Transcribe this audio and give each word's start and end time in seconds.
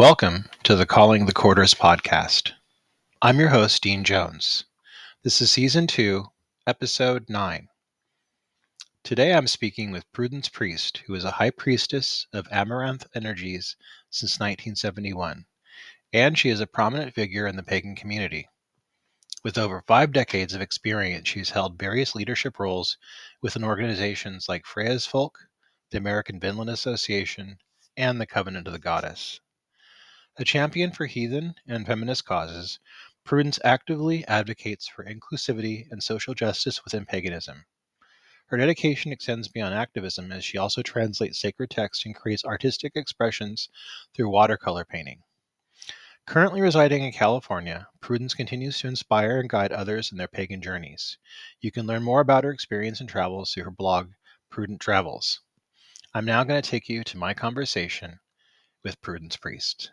Welcome 0.00 0.46
to 0.62 0.76
the 0.76 0.86
Calling 0.86 1.26
the 1.26 1.34
Quarters 1.34 1.74
podcast. 1.74 2.52
I'm 3.20 3.38
your 3.38 3.50
host, 3.50 3.82
Dean 3.82 4.02
Jones. 4.02 4.64
This 5.22 5.42
is 5.42 5.50
season 5.50 5.86
two, 5.86 6.28
episode 6.66 7.28
nine. 7.28 7.68
Today 9.04 9.34
I'm 9.34 9.46
speaking 9.46 9.90
with 9.90 10.10
Prudence 10.10 10.48
Priest, 10.48 11.02
who 11.06 11.14
is 11.14 11.24
a 11.24 11.32
high 11.32 11.50
priestess 11.50 12.26
of 12.32 12.48
Amaranth 12.50 13.06
Energies 13.14 13.76
since 14.08 14.40
1971, 14.40 15.44
and 16.14 16.38
she 16.38 16.48
is 16.48 16.60
a 16.60 16.66
prominent 16.66 17.14
figure 17.14 17.46
in 17.46 17.56
the 17.56 17.62
pagan 17.62 17.94
community. 17.94 18.48
With 19.44 19.58
over 19.58 19.84
five 19.86 20.12
decades 20.12 20.54
of 20.54 20.62
experience, 20.62 21.28
she's 21.28 21.50
held 21.50 21.78
various 21.78 22.14
leadership 22.14 22.58
roles 22.58 22.96
within 23.42 23.64
organizations 23.64 24.48
like 24.48 24.64
Freya's 24.64 25.04
Folk, 25.04 25.40
the 25.90 25.98
American 25.98 26.40
Vinland 26.40 26.70
Association, 26.70 27.58
and 27.98 28.18
the 28.18 28.24
Covenant 28.24 28.66
of 28.66 28.72
the 28.72 28.78
Goddess. 28.78 29.40
A 30.36 30.44
champion 30.44 30.92
for 30.92 31.06
heathen 31.06 31.54
and 31.66 31.84
feminist 31.84 32.24
causes, 32.24 32.78
Prudence 33.24 33.58
actively 33.64 34.24
advocates 34.26 34.86
for 34.86 35.04
inclusivity 35.04 35.90
and 35.90 36.02
social 36.02 36.34
justice 36.34 36.84
within 36.84 37.04
paganism. 37.04 37.66
Her 38.46 38.56
dedication 38.56 39.12
extends 39.12 39.48
beyond 39.48 39.74
activism 39.74 40.32
as 40.32 40.44
she 40.44 40.56
also 40.56 40.82
translates 40.82 41.40
sacred 41.40 41.70
texts 41.70 42.06
and 42.06 42.14
creates 42.14 42.44
artistic 42.44 42.92
expressions 42.94 43.68
through 44.14 44.30
watercolor 44.30 44.84
painting. 44.84 45.22
Currently 46.26 46.60
residing 46.60 47.02
in 47.02 47.12
California, 47.12 47.88
Prudence 48.00 48.34
continues 48.34 48.78
to 48.78 48.88
inspire 48.88 49.40
and 49.40 49.48
guide 49.48 49.72
others 49.72 50.12
in 50.12 50.18
their 50.18 50.28
pagan 50.28 50.62
journeys. 50.62 51.18
You 51.60 51.72
can 51.72 51.86
learn 51.86 52.04
more 52.04 52.20
about 52.20 52.44
her 52.44 52.50
experience 52.50 53.00
and 53.00 53.08
travels 53.08 53.52
through 53.52 53.64
her 53.64 53.70
blog, 53.70 54.12
Prudent 54.48 54.80
Travels. 54.80 55.40
I'm 56.14 56.24
now 56.24 56.44
going 56.44 56.62
to 56.62 56.70
take 56.70 56.88
you 56.88 57.02
to 57.02 57.18
my 57.18 57.34
conversation 57.34 58.20
with 58.84 59.00
Prudence 59.00 59.36
Priest. 59.36 59.90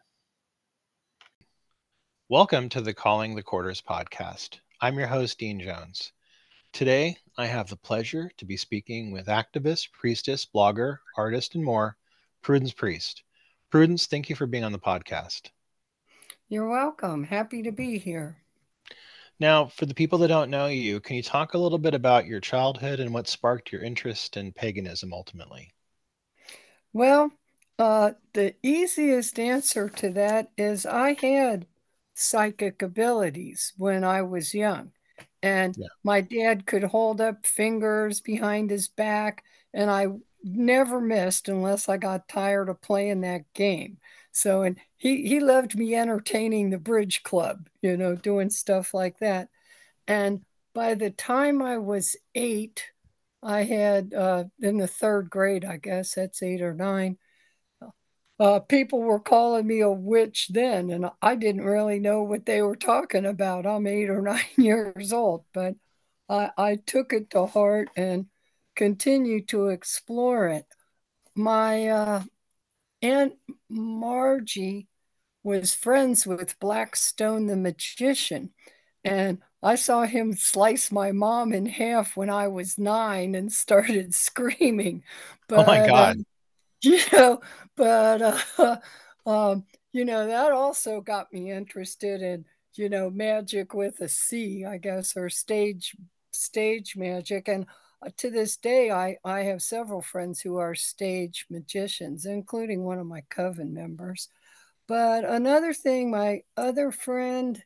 Welcome 2.30 2.68
to 2.70 2.82
the 2.82 2.94
Calling 2.94 3.36
the 3.36 3.42
Quarters 3.42 3.82
podcast. 3.82 4.60
I'm 4.82 5.00
your 5.00 5.08
host, 5.08 5.40
Dean 5.40 5.62
Jones. 5.62 6.12
Today, 6.74 7.16
I 7.38 7.46
have 7.46 7.70
the 7.70 7.78
pleasure 7.78 8.30
to 8.36 8.44
be 8.44 8.58
speaking 8.58 9.12
with 9.12 9.28
activist, 9.28 9.94
priestess, 9.94 10.46
blogger, 10.46 10.98
artist, 11.16 11.56
and 11.56 11.64
more, 11.64 11.96
Prudence 12.42 12.74
Priest. 12.74 13.24
Prudence, 13.70 14.08
thank 14.08 14.30
you 14.30 14.36
for 14.36 14.46
being 14.46 14.66
on 14.66 14.74
the 14.74 14.78
podcast. 14.78 15.52
You're 16.50 16.68
welcome. 16.68 17.24
Happy 17.24 17.64
to 17.64 17.72
be 17.72 17.98
here. 17.98 18.36
Now, 19.40 19.68
for 19.68 19.86
the 19.86 19.96
people 19.96 20.20
that 20.20 20.28
don't 20.28 20.52
know 20.52 20.68
you, 20.68 21.00
can 21.00 21.16
you 21.16 21.24
talk 21.24 21.54
a 21.54 21.58
little 21.58 21.80
bit 21.80 21.94
about 21.94 22.26
your 22.26 22.42
childhood 22.42 23.00
and 23.00 23.14
what 23.14 23.30
sparked 23.30 23.72
your 23.72 23.84
interest 23.84 24.36
in 24.36 24.52
paganism 24.52 25.14
ultimately? 25.14 25.72
Well, 26.92 27.32
uh, 27.80 28.12
the 28.34 28.54
easiest 28.62 29.40
answer 29.40 29.88
to 29.88 30.10
that 30.10 30.52
is 30.58 30.86
I 30.86 31.14
had 31.14 31.68
psychic 32.18 32.82
abilities 32.82 33.74
when 33.78 34.04
I 34.04 34.24
was 34.24 34.54
young. 34.54 34.92
And 35.44 35.76
yeah. 35.78 35.88
my 36.04 36.22
dad 36.22 36.66
could 36.66 36.84
hold 36.84 37.22
up 37.22 37.46
fingers 37.46 38.22
behind 38.22 38.72
his 38.72 38.88
back, 38.88 39.44
and 39.74 39.90
I 39.90 40.08
never 40.44 41.00
missed 41.00 41.48
unless 41.48 41.88
I 41.88 41.98
got 41.98 42.28
tired 42.28 42.70
of 42.70 42.82
playing 42.82 43.22
that 43.22 43.52
game. 43.54 43.98
So, 44.32 44.64
and 44.64 44.78
he, 44.98 45.28
he 45.28 45.40
loved 45.40 45.78
me 45.78 45.96
entertaining 45.96 46.70
the 46.70 46.80
bridge 46.80 47.22
club, 47.24 47.70
you 47.82 47.98
know, 47.98 48.16
doing 48.16 48.50
stuff 48.50 48.94
like 48.94 49.20
that. 49.20 49.50
And 50.08 50.42
by 50.74 50.96
the 50.96 51.12
time 51.12 51.62
I 51.62 51.78
was 51.78 52.16
eight, 52.34 52.84
I 53.44 53.64
had 53.64 54.14
uh, 54.14 54.46
in 54.60 54.78
the 54.78 54.88
third 54.88 55.30
grade, 55.30 55.66
I 55.66 55.78
guess 55.78 56.16
that's 56.16 56.42
eight 56.42 56.62
or 56.62 56.74
nine, 56.74 57.18
uh, 58.40 58.60
people 58.60 59.02
were 59.02 59.20
calling 59.20 59.66
me 59.66 59.82
a 59.82 59.90
witch 59.90 60.50
then, 60.50 60.92
and 60.92 61.10
I 61.22 61.36
didn't 61.36 61.66
really 61.66 62.00
know 62.00 62.22
what 62.22 62.46
they 62.46 62.62
were 62.62 62.76
talking 62.76 63.26
about. 63.26 63.66
I'm 63.66 63.88
eight 63.88 64.10
or 64.10 64.22
nine 64.24 64.46
years 64.58 65.12
old, 65.12 65.46
but 65.54 65.76
I, 66.30 66.52
I 66.58 66.76
took 66.76 67.14
it 67.14 67.32
to 67.32 67.48
heart 67.48 67.90
and 67.96 68.28
continued 68.76 69.48
to 69.50 69.68
explore 69.68 70.48
it. 70.50 70.66
My 71.34 71.88
uh, 71.88 72.24
Aunt 73.02 73.34
Margie 73.70 74.88
was 75.44 75.74
friends 75.74 76.28
with 76.28 76.60
Blackstone 76.60 77.48
the 77.48 77.56
magician, 77.56 78.52
and 79.04 79.40
I 79.64 79.76
saw 79.76 80.04
him 80.04 80.36
slice 80.36 80.92
my 80.92 81.12
mom 81.12 81.54
in 81.54 81.66
half 81.66 82.16
when 82.16 82.30
I 82.30 82.50
was 82.50 82.78
nine 82.78 83.34
and 83.34 83.52
started 83.52 84.14
screaming. 84.16 85.04
But, 85.48 85.60
oh 85.60 85.66
my 85.66 85.88
God. 85.88 86.18
you 86.82 87.00
know, 87.12 87.42
but 87.76 88.22
uh, 88.58 88.78
um, 89.26 89.66
you 89.92 90.06
know 90.06 90.28
that 90.28 90.52
also 90.52 91.02
got 91.02 91.32
me 91.34 91.52
interested 91.52 92.22
in 92.22 92.46
you 92.76 92.90
know 92.90 93.10
magic 93.10 93.74
with 93.74 94.00
a 94.02 94.08
C, 94.10 94.66
I 94.66 94.78
guess, 94.78 95.16
or 95.18 95.30
stage 95.30 95.96
stage 96.32 96.96
magic. 96.96 97.48
And 97.48 97.66
uh, 98.06 98.10
to 98.18 98.30
this 98.30 98.58
day, 98.58 98.92
I 98.92 99.18
I 99.24 99.42
have 99.44 99.62
several 99.62 100.02
friends 100.02 100.40
who 100.42 100.58
are 100.58 100.76
stage 100.76 101.46
magicians, 101.50 102.26
including 102.26 102.84
one 102.84 103.00
of 103.00 103.08
my 103.08 103.22
coven 103.30 103.74
members. 103.74 104.30
But 104.88 105.26
another 105.26 105.74
thing, 105.74 106.12
my 106.12 106.44
other 106.58 106.92
friend, 106.92 107.64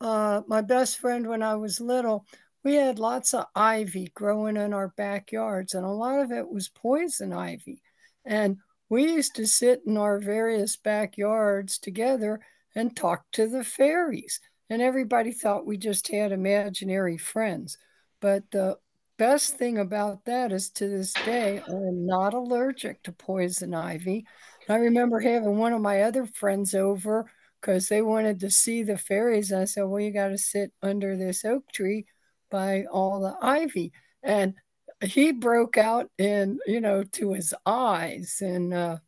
uh, 0.00 0.42
my 0.48 0.62
best 0.62 0.98
friend 0.98 1.28
when 1.28 1.42
I 1.42 1.56
was 1.56 1.80
little, 1.80 2.26
we 2.64 2.74
had 2.76 2.98
lots 2.98 3.34
of 3.34 3.46
ivy 3.54 4.10
growing 4.14 4.56
in 4.56 4.72
our 4.74 4.88
backyards, 4.88 5.74
and 5.74 5.84
a 5.86 5.90
lot 5.90 6.20
of 6.20 6.32
it 6.32 6.48
was 6.50 6.68
poison 6.68 7.32
ivy. 7.32 7.82
And 8.24 8.58
we 8.88 9.04
used 9.04 9.34
to 9.36 9.46
sit 9.46 9.82
in 9.86 9.96
our 9.96 10.18
various 10.18 10.76
backyards 10.76 11.78
together 11.78 12.40
and 12.74 12.94
talk 12.94 13.24
to 13.32 13.46
the 13.48 13.64
fairies. 13.64 14.40
And 14.70 14.80
everybody 14.80 15.32
thought 15.32 15.66
we 15.66 15.76
just 15.76 16.08
had 16.08 16.32
imaginary 16.32 17.18
friends. 17.18 17.76
But 18.20 18.50
the 18.50 18.78
best 19.18 19.56
thing 19.56 19.78
about 19.78 20.24
that 20.24 20.52
is 20.52 20.70
to 20.70 20.88
this 20.88 21.12
day, 21.12 21.62
I'm 21.66 22.06
not 22.06 22.34
allergic 22.34 23.02
to 23.04 23.12
poison 23.12 23.74
ivy. 23.74 24.26
I 24.68 24.76
remember 24.76 25.20
having 25.20 25.58
one 25.58 25.72
of 25.72 25.80
my 25.80 26.02
other 26.02 26.26
friends 26.26 26.74
over 26.74 27.30
because 27.60 27.88
they 27.88 28.02
wanted 28.02 28.40
to 28.40 28.50
see 28.50 28.82
the 28.82 28.98
fairies. 28.98 29.50
And 29.50 29.62
I 29.62 29.64
said, 29.64 29.84
Well, 29.84 30.00
you 30.00 30.12
got 30.12 30.28
to 30.28 30.38
sit 30.38 30.72
under 30.82 31.16
this 31.16 31.44
oak 31.44 31.70
tree 31.72 32.06
by 32.50 32.84
all 32.90 33.20
the 33.20 33.36
ivy. 33.40 33.92
And 34.22 34.54
he 35.02 35.32
broke 35.32 35.76
out 35.76 36.10
in 36.18 36.58
you 36.66 36.80
know 36.80 37.02
to 37.02 37.32
his 37.32 37.54
eyes 37.66 38.38
in 38.40 38.72
uh, 38.72 38.98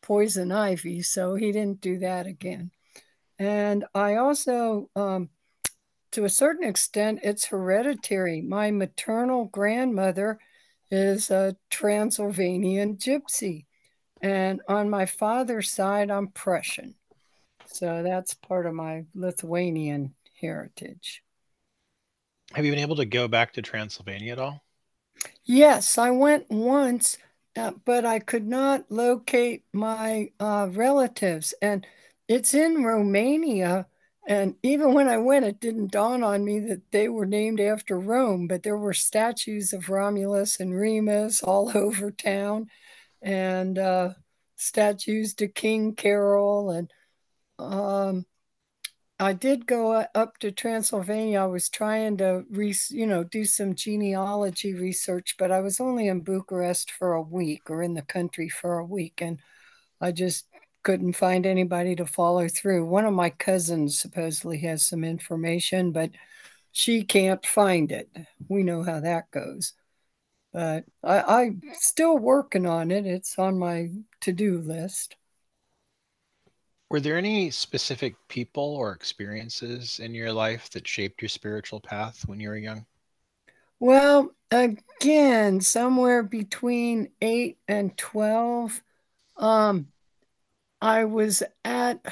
poison 0.00 0.52
ivy 0.52 1.02
so 1.02 1.34
he 1.34 1.52
didn't 1.52 1.80
do 1.80 1.98
that 1.98 2.26
again. 2.26 2.70
And 3.38 3.84
i 3.94 4.16
also 4.16 4.88
um, 4.94 5.30
to 6.12 6.24
a 6.24 6.30
certain 6.30 6.68
extent 6.68 7.20
it's 7.22 7.46
hereditary. 7.46 8.40
My 8.40 8.70
maternal 8.70 9.46
grandmother 9.46 10.38
is 10.90 11.30
a 11.30 11.56
transylvanian 11.70 12.96
gypsy 12.96 13.66
and 14.20 14.60
on 14.68 14.90
my 14.90 15.06
father's 15.06 15.70
side 15.70 16.10
i'm 16.10 16.28
prussian. 16.28 16.94
So 17.66 18.02
that's 18.02 18.34
part 18.34 18.66
of 18.66 18.74
my 18.74 19.06
lithuanian 19.14 20.14
heritage. 20.40 21.22
Have 22.52 22.66
you 22.66 22.72
been 22.72 22.80
able 22.80 22.96
to 22.96 23.06
go 23.06 23.28
back 23.28 23.54
to 23.54 23.62
transylvania 23.62 24.32
at 24.32 24.38
all 24.38 24.62
Yes, 25.44 25.98
I 25.98 26.10
went 26.10 26.50
once, 26.50 27.18
uh, 27.56 27.72
but 27.84 28.04
I 28.04 28.18
could 28.18 28.46
not 28.46 28.90
locate 28.90 29.64
my 29.72 30.30
uh, 30.40 30.68
relatives. 30.70 31.54
And 31.60 31.86
it's 32.28 32.54
in 32.54 32.84
Romania. 32.84 33.86
And 34.26 34.56
even 34.62 34.94
when 34.94 35.08
I 35.08 35.18
went, 35.18 35.44
it 35.44 35.60
didn't 35.60 35.92
dawn 35.92 36.22
on 36.22 36.44
me 36.44 36.60
that 36.60 36.90
they 36.92 37.08
were 37.08 37.26
named 37.26 37.60
after 37.60 37.98
Rome, 37.98 38.46
but 38.46 38.62
there 38.62 38.76
were 38.76 38.94
statues 38.94 39.72
of 39.72 39.88
Romulus 39.90 40.60
and 40.60 40.74
Remus 40.74 41.42
all 41.42 41.70
over 41.76 42.10
town 42.10 42.68
and 43.22 43.78
uh, 43.78 44.14
statues 44.56 45.34
to 45.36 45.48
King 45.48 45.94
Carol. 45.94 46.70
And 46.70 46.92
um, 47.58 48.26
I 49.22 49.34
did 49.34 49.66
go 49.66 49.92
up 49.92 50.38
to 50.38 50.50
Transylvania. 50.50 51.42
I 51.42 51.46
was 51.46 51.68
trying 51.68 52.16
to, 52.16 52.44
re, 52.50 52.74
you 52.90 53.06
know, 53.06 53.22
do 53.22 53.44
some 53.44 53.76
genealogy 53.76 54.74
research, 54.74 55.36
but 55.38 55.52
I 55.52 55.60
was 55.60 55.78
only 55.78 56.08
in 56.08 56.22
Bucharest 56.22 56.90
for 56.90 57.12
a 57.12 57.22
week 57.22 57.70
or 57.70 57.84
in 57.84 57.94
the 57.94 58.02
country 58.02 58.48
for 58.48 58.78
a 58.78 58.84
week, 58.84 59.22
and 59.22 59.38
I 60.00 60.10
just 60.10 60.46
couldn't 60.82 61.12
find 61.12 61.46
anybody 61.46 61.94
to 61.94 62.04
follow 62.04 62.48
through. 62.48 62.84
One 62.84 63.04
of 63.04 63.14
my 63.14 63.30
cousins 63.30 64.00
supposedly 64.00 64.58
has 64.58 64.84
some 64.84 65.04
information, 65.04 65.92
but 65.92 66.10
she 66.72 67.04
can't 67.04 67.46
find 67.46 67.92
it. 67.92 68.10
We 68.48 68.64
know 68.64 68.82
how 68.82 68.98
that 68.98 69.30
goes. 69.30 69.74
But 70.52 70.84
I, 71.04 71.42
I'm 71.42 71.62
still 71.74 72.18
working 72.18 72.66
on 72.66 72.90
it. 72.90 73.06
It's 73.06 73.38
on 73.38 73.56
my 73.56 73.90
to-do 74.20 74.58
list. 74.58 75.14
Were 76.92 77.00
there 77.00 77.16
any 77.16 77.50
specific 77.50 78.16
people 78.28 78.76
or 78.76 78.92
experiences 78.92 79.98
in 79.98 80.12
your 80.12 80.30
life 80.30 80.68
that 80.72 80.86
shaped 80.86 81.22
your 81.22 81.30
spiritual 81.30 81.80
path 81.80 82.28
when 82.28 82.38
you 82.38 82.50
were 82.50 82.58
young? 82.58 82.84
Well, 83.80 84.34
again, 84.50 85.62
somewhere 85.62 86.22
between 86.22 87.08
8 87.22 87.56
and 87.66 87.96
12, 87.96 88.82
um, 89.38 89.86
I 90.82 91.04
was 91.06 91.42
at 91.64 92.04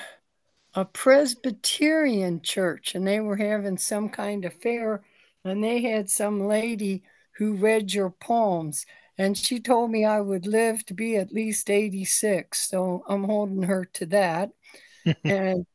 a 0.73 0.87
Presbyterian 0.87 2.41
church 2.41 2.95
and 2.95 3.07
they 3.07 3.21
were 3.21 3.37
having 3.37 3.77
some 3.77 4.09
kind 4.09 4.47
of 4.47 4.55
fair 4.55 5.03
and 5.45 5.63
they 5.63 5.83
had 5.83 6.09
some 6.09 6.47
lady 6.47 7.03
who 7.33 7.53
read 7.53 7.93
your 7.93 8.09
palms 8.09 8.87
and 9.21 9.37
she 9.37 9.61
told 9.61 9.91
me 9.91 10.05
I 10.05 10.21
would 10.21 10.47
live 10.47 10.85
to 10.87 10.95
be 10.95 11.17
at 11.17 11.33
least 11.33 11.71
86 11.71 12.69
so 12.69 13.05
I'm 13.07 13.25
holding 13.25 13.63
her 13.63 13.85
to 13.95 14.07
that 14.07 14.51
and 15.25 15.67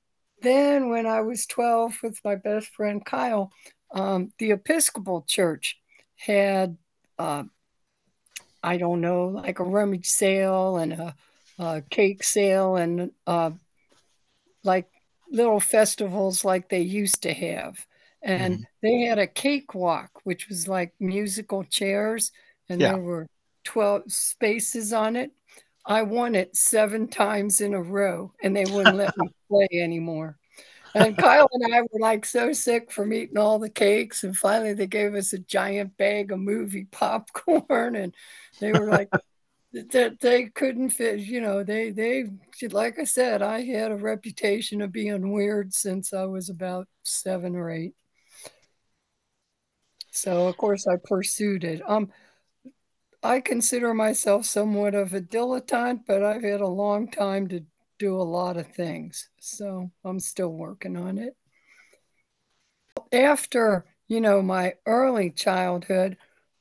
then 0.41 0.89
when 0.89 1.05
I 1.05 1.21
was 1.21 1.45
12 1.45 1.97
with 2.03 2.19
my 2.23 2.35
best 2.35 2.67
friend 2.69 3.05
Kyle 3.05 3.51
um, 3.93 4.33
the 4.39 4.51
Episcopal 4.51 5.23
church 5.27 5.79
had 6.15 6.77
uh, 7.19 7.43
I 8.63 8.77
don't 8.77 9.01
know 9.01 9.27
like 9.27 9.59
a 9.59 9.63
rummage 9.63 10.07
sale 10.07 10.77
and 10.77 10.93
a, 10.93 11.15
a 11.59 11.83
cake 11.89 12.23
sale 12.23 12.75
and 12.75 13.11
uh, 13.27 13.51
like 14.63 14.89
little 15.29 15.59
festivals 15.59 16.43
like 16.43 16.69
they 16.69 16.81
used 16.81 17.23
to 17.23 17.33
have. 17.33 17.85
And 18.21 18.55
mm-hmm. 18.55 18.63
they 18.81 19.01
had 19.01 19.19
a 19.19 19.27
cakewalk, 19.27 20.09
which 20.23 20.49
was 20.49 20.67
like 20.67 20.93
musical 20.99 21.63
chairs, 21.63 22.31
and 22.67 22.81
yeah. 22.81 22.93
there 22.93 23.01
were 23.01 23.27
12 23.65 24.03
spaces 24.11 24.93
on 24.93 25.15
it. 25.15 25.31
I 25.85 26.01
won 26.01 26.33
it 26.33 26.55
seven 26.55 27.07
times 27.07 27.61
in 27.61 27.73
a 27.73 27.81
row, 27.81 28.33
and 28.41 28.55
they 28.55 28.65
wouldn't 28.65 28.97
let 28.97 29.15
me 29.17 29.29
play 29.49 29.67
anymore. 29.73 30.37
And 30.95 31.17
Kyle 31.17 31.49
and 31.51 31.75
I 31.75 31.81
were 31.81 31.99
like 31.99 32.25
so 32.25 32.53
sick 32.53 32.89
from 32.89 33.11
eating 33.11 33.37
all 33.37 33.59
the 33.59 33.69
cakes. 33.69 34.23
And 34.23 34.35
finally, 34.35 34.73
they 34.73 34.87
gave 34.87 35.13
us 35.13 35.33
a 35.33 35.39
giant 35.39 35.97
bag 35.97 36.31
of 36.31 36.39
movie 36.39 36.85
popcorn. 36.91 37.97
And 37.97 38.15
they 38.59 38.71
were 38.71 38.89
like, 38.89 39.09
that 39.91 40.19
they 40.21 40.45
couldn't 40.45 40.89
fit 40.91 41.19
you 41.19 41.41
know 41.41 41.61
they 41.61 41.89
they 41.89 42.25
like 42.69 42.97
i 42.97 43.03
said 43.03 43.41
i 43.41 43.61
had 43.61 43.91
a 43.91 43.95
reputation 43.97 44.81
of 44.81 44.91
being 44.91 45.33
weird 45.33 45.73
since 45.73 46.13
i 46.13 46.23
was 46.23 46.49
about 46.49 46.87
seven 47.03 47.55
or 47.55 47.69
eight 47.69 47.93
so 50.11 50.47
of 50.47 50.55
course 50.55 50.87
i 50.87 50.95
pursued 51.03 51.65
it 51.65 51.81
um 51.89 52.09
i 53.25 53.39
consider 53.39 53.93
myself 53.93 54.45
somewhat 54.45 54.95
of 54.95 55.13
a 55.13 55.21
dilettante 55.21 56.01
but 56.07 56.23
i've 56.23 56.43
had 56.43 56.61
a 56.61 56.67
long 56.67 57.09
time 57.09 57.47
to 57.47 57.63
do 57.97 58.15
a 58.15 58.23
lot 58.23 58.57
of 58.57 58.67
things 58.67 59.29
so 59.39 59.89
i'm 60.03 60.19
still 60.19 60.53
working 60.53 60.97
on 60.97 61.17
it 61.17 61.35
after 63.11 63.85
you 64.07 64.21
know 64.21 64.41
my 64.41 64.73
early 64.85 65.29
childhood 65.29 66.17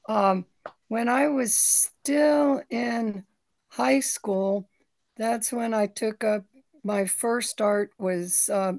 um 0.08 0.44
when 0.88 1.08
I 1.08 1.28
was 1.28 1.56
still 1.56 2.62
in 2.70 3.24
high 3.70 4.00
school, 4.00 4.68
that's 5.16 5.52
when 5.52 5.74
I 5.74 5.86
took 5.86 6.22
up 6.22 6.44
my 6.82 7.06
first 7.06 7.60
art 7.60 7.90
was 7.98 8.48
uh, 8.48 8.74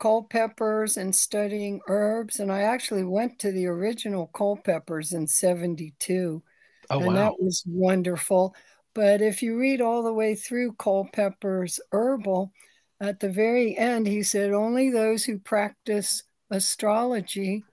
Culpeper's 0.00 0.96
and 0.96 1.14
studying 1.14 1.80
herbs. 1.86 2.40
And 2.40 2.50
I 2.50 2.62
actually 2.62 3.04
went 3.04 3.38
to 3.38 3.52
the 3.52 3.66
original 3.66 4.26
Culpeper's 4.28 5.12
in 5.12 5.26
72. 5.26 6.42
Oh, 6.90 6.98
and 6.98 7.06
wow. 7.08 7.14
that 7.14 7.42
was 7.42 7.62
wonderful. 7.66 8.54
But 8.94 9.20
if 9.20 9.42
you 9.42 9.58
read 9.58 9.80
all 9.80 10.02
the 10.02 10.12
way 10.12 10.34
through 10.34 10.74
Culpeper's 10.74 11.80
herbal, 11.92 12.52
at 13.00 13.20
the 13.20 13.28
very 13.28 13.76
end, 13.76 14.06
he 14.06 14.22
said 14.22 14.52
only 14.52 14.90
those 14.90 15.24
who 15.24 15.38
practice 15.38 16.22
astrology 16.50 17.64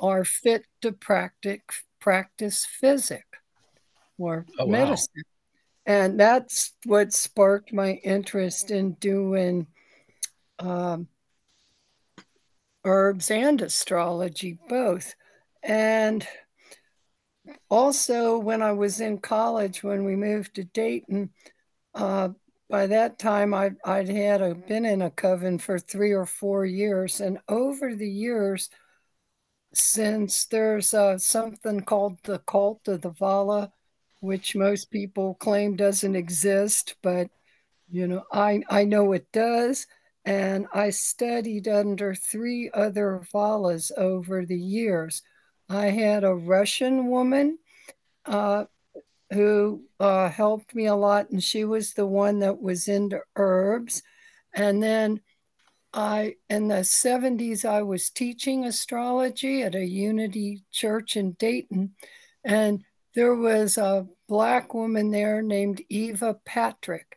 are 0.00 0.24
fit 0.24 0.64
to 0.80 0.92
practice 0.92 1.60
practice 2.00 2.66
physic 2.66 3.24
or 4.18 4.46
oh, 4.58 4.66
medicine. 4.66 5.08
Wow. 5.16 5.22
And 5.84 6.18
that's 6.18 6.72
what 6.84 7.12
sparked 7.12 7.72
my 7.72 7.92
interest 8.04 8.70
in 8.70 8.92
doing 8.94 9.66
um, 10.58 11.08
herbs 12.84 13.30
and 13.30 13.60
astrology, 13.60 14.58
both. 14.68 15.14
And 15.62 16.26
also, 17.68 18.38
when 18.38 18.62
I 18.62 18.72
was 18.72 19.00
in 19.00 19.18
college, 19.18 19.82
when 19.82 20.04
we 20.04 20.16
moved 20.16 20.54
to 20.54 20.64
Dayton, 20.64 21.30
uh, 21.94 22.30
by 22.68 22.86
that 22.86 23.18
time 23.18 23.52
I, 23.52 23.72
would 23.84 24.08
had 24.08 24.40
a, 24.40 24.54
been 24.54 24.84
in 24.84 25.02
a 25.02 25.10
coven 25.10 25.58
for 25.58 25.78
three 25.78 26.12
or 26.12 26.26
four 26.26 26.64
years. 26.64 27.20
And 27.20 27.38
over 27.48 27.94
the 27.94 28.08
years, 28.08 28.70
since 29.74 30.46
there's 30.46 30.94
uh, 30.94 31.18
something 31.18 31.80
called 31.80 32.18
the 32.24 32.38
cult 32.38 32.88
of 32.88 33.02
the 33.02 33.10
Vala, 33.10 33.72
which 34.20 34.54
most 34.54 34.90
people 34.90 35.34
claim 35.34 35.76
doesn't 35.76 36.16
exist, 36.16 36.94
but 37.02 37.28
you 37.90 38.06
know, 38.06 38.24
I, 38.32 38.62
I 38.70 38.84
know 38.84 39.12
it 39.12 39.30
does. 39.32 39.86
And 40.24 40.66
I 40.72 40.90
studied 40.90 41.66
under 41.66 42.14
three 42.14 42.70
other 42.72 43.22
Valas 43.34 43.90
over 43.98 44.46
the 44.46 44.58
years. 44.58 45.22
I 45.72 45.86
had 45.86 46.24
a 46.24 46.34
Russian 46.34 47.06
woman 47.08 47.58
uh, 48.26 48.64
who 49.32 49.84
uh, 49.98 50.28
helped 50.28 50.74
me 50.74 50.86
a 50.86 50.94
lot, 50.94 51.30
and 51.30 51.42
she 51.42 51.64
was 51.64 51.94
the 51.94 52.06
one 52.06 52.40
that 52.40 52.60
was 52.60 52.88
into 52.88 53.20
herbs. 53.36 54.02
And 54.54 54.82
then 54.82 55.20
I 55.94 56.36
in 56.48 56.68
the 56.68 56.76
70s 56.76 57.64
I 57.64 57.82
was 57.82 58.10
teaching 58.10 58.64
astrology 58.64 59.62
at 59.62 59.74
a 59.74 59.84
Unity 59.84 60.64
church 60.70 61.16
in 61.16 61.32
Dayton 61.32 61.94
and 62.44 62.82
there 63.14 63.34
was 63.34 63.76
a 63.76 64.06
black 64.26 64.72
woman 64.72 65.10
there 65.10 65.42
named 65.42 65.82
Eva 65.90 66.38
Patrick 66.46 67.16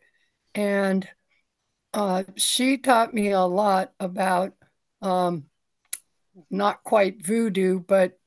and 0.54 1.08
uh, 1.94 2.24
she 2.36 2.76
taught 2.76 3.14
me 3.14 3.30
a 3.30 3.40
lot 3.40 3.92
about 3.98 4.52
um, 5.00 5.46
not 6.50 6.84
quite 6.84 7.24
voodoo 7.24 7.80
but 7.80 8.18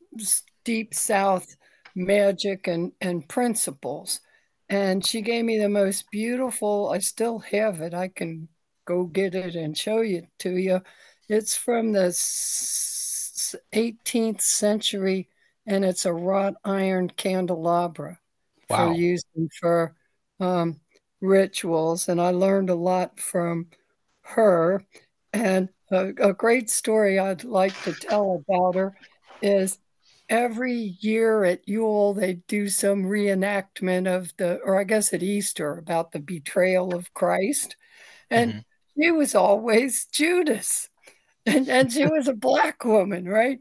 deep 0.64 0.94
south 0.94 1.56
magic 1.96 2.68
and 2.68 2.92
and 3.02 3.28
principles 3.28 4.22
and 4.70 5.06
she 5.06 5.22
gave 5.22 5.44
me 5.46 5.58
the 5.58 5.70
most 5.70 6.06
beautiful 6.12 6.90
I 6.90 7.00
still 7.00 7.40
have 7.40 7.82
it 7.82 7.94
I 7.94 8.08
can 8.10 8.48
go 8.90 9.04
get 9.04 9.36
it 9.36 9.56
and 9.56 9.78
show 9.78 10.00
it 10.00 10.26
to 10.40 10.58
you. 10.58 10.82
It's 11.30 11.56
from 11.56 11.92
the 11.92 12.08
18th 13.72 14.42
century 14.42 15.30
and 15.68 15.86
it's 15.86 16.08
a 16.08 16.14
wrought 16.14 16.56
iron 16.66 17.08
candelabra 17.12 18.18
wow. 18.68 18.88
for 18.88 18.94
using 18.96 19.48
for 19.60 19.96
um, 20.40 20.80
rituals. 21.22 22.10
And 22.10 22.20
I 22.20 22.32
learned 22.32 22.72
a 22.72 22.76
lot 22.76 23.20
from 23.20 23.68
her. 24.22 24.84
And 25.34 25.70
a, 25.92 26.08
a 26.08 26.34
great 26.34 26.72
story 26.72 27.20
I'd 27.20 27.44
like 27.44 27.80
to 27.84 27.94
tell 27.94 28.44
about 28.48 28.74
her 28.74 28.96
is 29.44 29.78
every 30.30 30.96
year 31.00 31.44
at 31.44 31.68
Yule, 31.68 32.14
they 32.14 32.36
do 32.48 32.70
some 32.70 33.04
reenactment 33.04 34.08
of 34.08 34.34
the, 34.38 34.60
or 34.64 34.80
I 34.80 34.84
guess 34.84 35.14
at 35.14 35.24
Easter, 35.24 35.78
about 35.78 36.12
the 36.12 36.20
betrayal 36.20 36.94
of 36.96 37.14
Christ. 37.14 37.76
And 38.30 38.52
mm-hmm 38.52 38.60
she 39.00 39.12
was 39.12 39.36
always 39.36 40.06
Judas. 40.06 40.90
And, 41.46 41.70
and 41.70 41.92
she 41.92 42.06
was 42.06 42.28
a 42.28 42.34
black 42.34 42.84
woman, 42.84 43.28
right? 43.28 43.60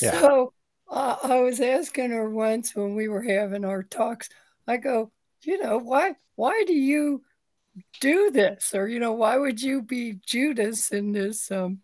Yeah. 0.00 0.20
So 0.20 0.52
uh, 0.90 1.16
I 1.22 1.40
was 1.40 1.60
asking 1.60 2.10
her 2.10 2.28
once 2.28 2.76
when 2.76 2.94
we 2.94 3.08
were 3.08 3.22
having 3.22 3.64
our 3.64 3.82
talks, 3.82 4.28
I 4.66 4.76
go, 4.76 5.10
you 5.42 5.62
know, 5.62 5.78
why 5.78 6.14
why 6.36 6.64
do 6.66 6.74
you 6.74 7.22
do 8.00 8.30
this? 8.30 8.74
Or, 8.74 8.88
you 8.88 8.98
know, 8.98 9.12
why 9.12 9.36
would 9.36 9.60
you 9.60 9.82
be 9.82 10.18
Judas 10.26 10.90
in 10.90 11.12
this 11.12 11.50
um 11.50 11.78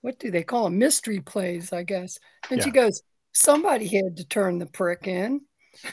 what 0.00 0.18
do 0.18 0.30
they 0.30 0.42
call 0.42 0.64
them? 0.64 0.78
Mystery 0.78 1.20
plays, 1.20 1.72
I 1.72 1.82
guess. 1.82 2.18
And 2.50 2.58
yeah. 2.58 2.64
she 2.64 2.70
goes, 2.70 3.02
Somebody 3.32 3.86
had 3.86 4.16
to 4.18 4.24
turn 4.24 4.58
the 4.58 4.66
prick 4.66 5.06
in. 5.06 5.40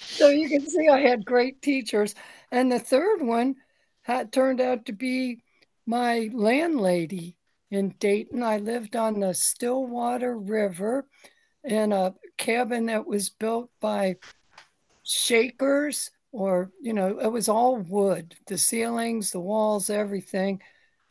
so 0.00 0.28
you 0.28 0.48
can 0.48 0.68
see 0.68 0.88
I 0.88 1.00
had 1.00 1.24
great 1.24 1.60
teachers. 1.62 2.14
And 2.50 2.70
the 2.70 2.78
third 2.78 3.20
one 3.20 3.56
had 4.02 4.32
turned 4.32 4.60
out 4.60 4.86
to 4.86 4.92
be 4.92 5.42
my 5.86 6.30
landlady 6.32 7.36
in 7.70 7.94
Dayton. 7.98 8.42
I 8.42 8.58
lived 8.58 8.96
on 8.96 9.20
the 9.20 9.34
Stillwater 9.34 10.36
River 10.36 11.06
in 11.64 11.92
a 11.92 12.14
cabin 12.36 12.86
that 12.86 13.06
was 13.06 13.28
built 13.28 13.70
by 13.80 14.16
Shakers, 15.02 16.10
or, 16.32 16.70
you 16.80 16.92
know, 16.92 17.18
it 17.18 17.28
was 17.28 17.48
all 17.48 17.76
wood 17.76 18.34
the 18.46 18.58
ceilings, 18.58 19.30
the 19.30 19.40
walls, 19.40 19.90
everything. 19.90 20.62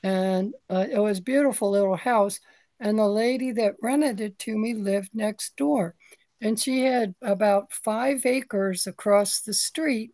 And 0.04 0.54
uh, 0.70 0.86
it 0.90 1.00
was 1.00 1.20
a 1.20 1.24
beautiful 1.24 1.72
little 1.72 1.96
house. 1.96 2.40
And 2.79 3.00
the 3.00 3.07
lady 3.07 3.51
that 3.53 3.75
rented 3.81 4.22
it 4.22 4.39
to 4.39 4.57
me 4.57 4.74
lived 4.74 5.10
next 5.13 5.55
door. 5.55 5.96
And 6.39 6.60
she 6.60 6.84
had 6.84 7.15
about 7.22 7.74
five 7.74 8.25
acres 8.25 8.86
across 8.86 9.41
the 9.41 9.53
street 9.53 10.12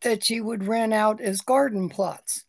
that 0.00 0.24
she 0.24 0.40
would 0.40 0.64
rent 0.66 0.94
out 0.94 1.20
as 1.20 1.40
garden 1.42 1.88
plots 1.88 2.44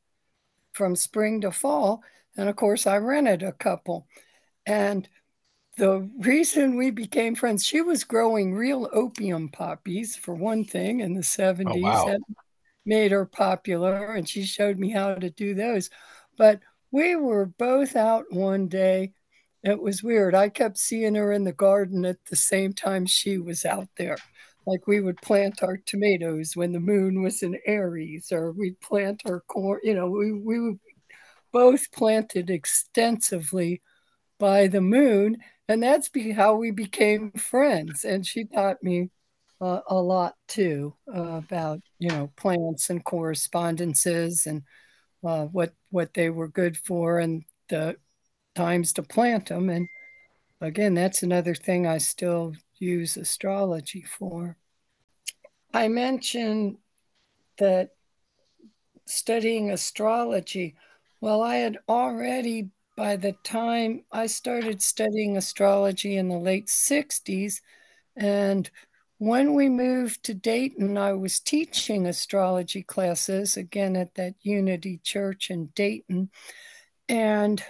from 0.74 0.96
spring 0.96 1.42
to 1.42 1.52
fall. 1.52 2.02
And 2.38 2.48
of 2.48 2.56
course, 2.56 2.88
I 2.88 2.98
rented 2.98 3.44
a 3.44 3.52
couple. 3.52 4.08
And 4.66 5.08
the 5.78 6.10
reason 6.20 6.78
we 6.78 6.92
became 6.92 7.36
friends, 7.36 7.66
she 7.66 7.82
was 7.82 8.06
growing 8.06 8.54
real 8.54 8.90
opium 8.94 9.50
poppies, 9.50 10.16
for 10.16 10.34
one 10.34 10.64
thing, 10.64 11.02
in 11.02 11.14
the 11.14 11.22
70s. 11.22 11.66
Oh, 11.68 11.80
wow. 11.82 12.08
and, 12.08 12.24
made 12.86 13.12
her 13.12 13.26
popular, 13.26 14.14
and 14.14 14.30
she 14.30 14.44
showed 14.44 14.78
me 14.78 14.92
how 14.92 15.16
to 15.16 15.30
do 15.30 15.56
those. 15.56 15.90
But 16.38 16.60
we 16.96 17.18
were 17.18 17.46
both 17.46 17.98
out 17.98 18.24
one 18.32 18.70
day. 18.70 19.12
It 19.64 19.82
was 19.82 20.02
weird. 20.02 20.34
I 20.34 20.48
kept 20.48 20.78
seeing 20.78 21.16
her 21.16 21.34
in 21.34 21.44
the 21.44 21.52
garden 21.52 22.06
at 22.06 22.24
the 22.30 22.38
same 22.38 22.72
time 22.72 23.06
she 23.06 23.38
was 23.38 23.66
out 23.66 23.90
there. 23.98 24.16
Like 24.66 24.88
we 24.88 25.02
would 25.02 25.22
plant 25.22 25.62
our 25.62 25.76
tomatoes 25.76 26.56
when 26.56 26.72
the 26.72 26.80
moon 26.80 27.22
was 27.22 27.44
in 27.44 27.60
Aries, 27.66 28.32
or 28.32 28.54
we'd 28.54 28.80
plant 28.80 29.24
our 29.26 29.42
corn. 29.42 29.82
You 29.84 29.94
know, 29.94 30.10
we, 30.10 30.32
we 30.32 30.78
both 31.52 31.92
planted 31.92 32.50
extensively 32.50 33.82
by 34.40 34.68
the 34.68 34.80
moon. 34.80 35.36
And 35.68 35.84
that's 35.84 36.08
be 36.08 36.32
how 36.32 36.56
we 36.56 36.72
became 36.72 37.34
friends. 37.34 38.06
And 38.06 38.26
she 38.26 38.46
taught 38.46 38.82
me 38.82 39.10
uh, 39.60 39.82
a 39.90 39.96
lot 39.96 40.36
too 40.48 40.96
uh, 41.14 41.42
about, 41.44 41.82
you 42.00 42.08
know, 42.08 42.32
plants 42.38 42.90
and 42.90 43.04
correspondences 43.04 44.46
and 44.46 44.64
uh, 45.24 45.46
what 45.46 45.74
what 45.90 46.14
they 46.14 46.30
were 46.30 46.48
good 46.48 46.78
for 46.78 47.20
and 47.20 47.44
the 47.70 47.98
times 48.56 48.94
to 48.94 49.04
plant 49.04 49.48
them. 49.48 49.70
And 49.70 49.88
again, 50.62 50.94
that's 50.94 51.24
another 51.24 51.56
thing 51.56 51.86
I 51.86 51.98
still 51.98 52.54
use 52.78 53.18
astrology 53.18 54.02
for. 54.02 54.58
I 55.74 55.88
mentioned 55.88 56.78
that 57.58 57.90
studying 59.06 59.72
astrology, 59.72 60.76
well, 61.22 61.42
I 61.42 61.58
had 61.58 61.80
already, 61.88 62.70
by 62.96 63.16
the 63.18 63.34
time 63.44 64.04
I 64.12 64.28
started 64.28 64.82
studying 64.82 65.38
astrology 65.38 66.18
in 66.18 66.30
the 66.30 66.38
late 66.38 66.68
60s, 66.68 67.62
and 68.16 68.70
when 69.18 69.54
we 69.54 69.70
moved 69.70 70.24
to 70.24 70.34
Dayton, 70.34 70.98
I 70.98 71.14
was 71.14 71.40
teaching 71.40 72.06
astrology 72.06 72.84
classes 72.84 73.56
again 73.56 73.96
at 73.96 74.16
that 74.16 74.36
Unity 74.42 75.00
Church 75.04 75.50
in 75.50 75.68
Dayton. 75.68 76.30
And 77.08 77.64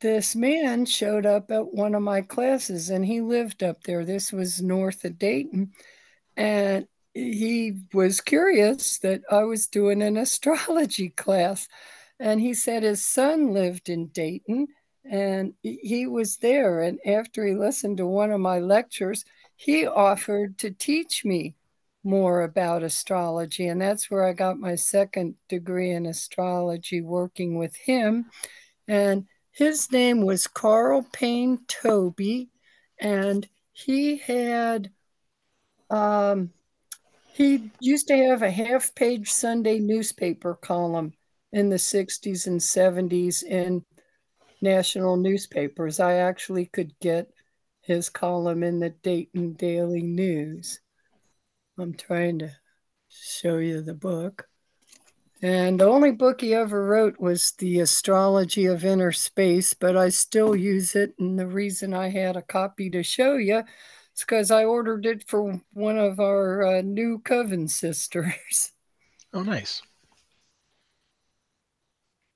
this 0.00 0.36
man 0.36 0.84
showed 0.84 1.24
up 1.24 1.50
at 1.50 1.72
one 1.72 1.94
of 1.94 2.02
my 2.02 2.20
classes 2.20 2.90
and 2.90 3.04
he 3.04 3.20
lived 3.20 3.62
up 3.62 3.82
there. 3.84 4.04
This 4.04 4.30
was 4.32 4.60
north 4.60 5.04
of 5.04 5.18
Dayton. 5.18 5.72
And 6.36 6.86
he 7.14 7.80
was 7.92 8.20
curious 8.20 8.98
that 8.98 9.22
I 9.30 9.44
was 9.44 9.66
doing 9.66 10.02
an 10.02 10.16
astrology 10.18 11.08
class. 11.08 11.68
And 12.20 12.40
he 12.40 12.52
said 12.52 12.82
his 12.82 13.04
son 13.04 13.54
lived 13.54 13.88
in 13.88 14.08
Dayton 14.08 14.68
and 15.04 15.54
he 15.62 16.06
was 16.06 16.36
there. 16.36 16.82
And 16.82 16.98
after 17.06 17.46
he 17.46 17.54
listened 17.54 17.96
to 17.96 18.06
one 18.06 18.30
of 18.30 18.40
my 18.40 18.58
lectures, 18.58 19.24
he 19.58 19.88
offered 19.88 20.56
to 20.58 20.70
teach 20.70 21.24
me 21.24 21.56
more 22.04 22.42
about 22.42 22.84
astrology. 22.84 23.66
And 23.66 23.82
that's 23.82 24.08
where 24.08 24.24
I 24.24 24.32
got 24.32 24.60
my 24.60 24.76
second 24.76 25.34
degree 25.48 25.90
in 25.90 26.06
astrology, 26.06 27.00
working 27.00 27.58
with 27.58 27.74
him. 27.74 28.26
And 28.86 29.26
his 29.50 29.90
name 29.90 30.24
was 30.24 30.46
Carl 30.46 31.04
Payne 31.12 31.58
Tobey. 31.66 32.50
And 33.00 33.48
he 33.72 34.18
had, 34.18 34.92
um, 35.90 36.50
he 37.32 37.72
used 37.80 38.06
to 38.08 38.16
have 38.16 38.42
a 38.42 38.50
half 38.52 38.94
page 38.94 39.32
Sunday 39.32 39.80
newspaper 39.80 40.54
column 40.54 41.14
in 41.52 41.68
the 41.68 41.76
60s 41.76 42.46
and 42.46 42.60
70s 42.60 43.42
in 43.42 43.84
national 44.62 45.16
newspapers. 45.16 45.98
I 45.98 46.14
actually 46.14 46.66
could 46.66 46.96
get 47.00 47.32
his 47.88 48.10
column 48.10 48.62
in 48.62 48.80
the 48.80 48.90
Dayton 48.90 49.54
Daily 49.54 50.02
News. 50.02 50.80
I'm 51.78 51.94
trying 51.94 52.38
to 52.40 52.54
show 53.08 53.56
you 53.56 53.80
the 53.80 53.94
book. 53.94 54.46
And 55.40 55.80
the 55.80 55.86
only 55.86 56.12
book 56.12 56.42
he 56.42 56.52
ever 56.52 56.84
wrote 56.84 57.18
was 57.18 57.52
The 57.52 57.80
Astrology 57.80 58.66
of 58.66 58.84
Inner 58.84 59.10
Space, 59.12 59.72
but 59.72 59.96
I 59.96 60.10
still 60.10 60.54
use 60.54 60.94
it. 60.94 61.14
And 61.18 61.38
the 61.38 61.46
reason 61.46 61.94
I 61.94 62.10
had 62.10 62.36
a 62.36 62.42
copy 62.42 62.90
to 62.90 63.02
show 63.02 63.36
you 63.36 63.60
is 64.14 64.20
because 64.20 64.50
I 64.50 64.64
ordered 64.64 65.06
it 65.06 65.26
for 65.26 65.62
one 65.72 65.96
of 65.96 66.20
our 66.20 66.66
uh, 66.66 66.82
new 66.82 67.20
Coven 67.20 67.68
sisters. 67.68 68.72
Oh, 69.32 69.42
nice. 69.42 69.82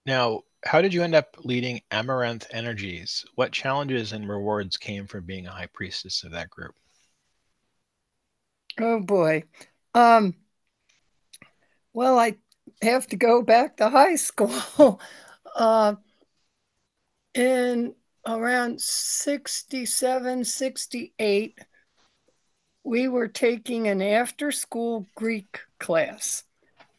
Now, 0.06 0.42
how 0.64 0.80
did 0.80 0.94
you 0.94 1.02
end 1.02 1.14
up 1.14 1.36
leading 1.40 1.80
Amaranth 1.90 2.46
Energies? 2.50 3.24
What 3.34 3.52
challenges 3.52 4.12
and 4.12 4.28
rewards 4.28 4.76
came 4.76 5.06
from 5.06 5.24
being 5.24 5.46
a 5.46 5.50
high 5.50 5.68
priestess 5.72 6.22
of 6.24 6.32
that 6.32 6.50
group? 6.50 6.74
Oh 8.80 9.00
boy. 9.00 9.44
Um, 9.94 10.34
well, 11.92 12.18
I 12.18 12.36
have 12.80 13.06
to 13.08 13.16
go 13.16 13.42
back 13.42 13.76
to 13.76 13.88
high 13.88 14.16
school. 14.16 15.00
uh, 15.56 15.94
in 17.34 17.94
around 18.26 18.80
67, 18.80 20.44
68, 20.44 21.58
we 22.84 23.08
were 23.08 23.28
taking 23.28 23.88
an 23.88 24.00
after 24.00 24.52
school 24.52 25.08
Greek 25.14 25.60
class. 25.78 26.44